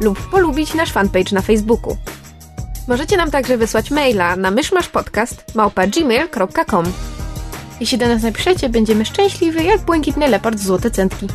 lub 0.00 0.30
polubić 0.30 0.74
nasz 0.74 0.92
fanpage 0.92 1.32
na 1.32 1.42
Facebooku. 1.42 1.96
Możecie 2.88 3.16
nam 3.16 3.30
także 3.30 3.56
wysłać 3.56 3.90
maila 3.90 4.36
na 4.36 4.50
myszmaszpodcast.gmail.com 4.50 6.84
Jeśli 7.80 7.98
do 7.98 8.08
nas 8.08 8.22
napiszecie, 8.22 8.68
będziemy 8.68 9.04
szczęśliwi 9.04 9.66
jak 9.66 9.80
błękitny 9.80 10.28
lepard 10.28 10.58
z 10.58 10.66
złote 10.66 10.90
centki. 10.90 11.26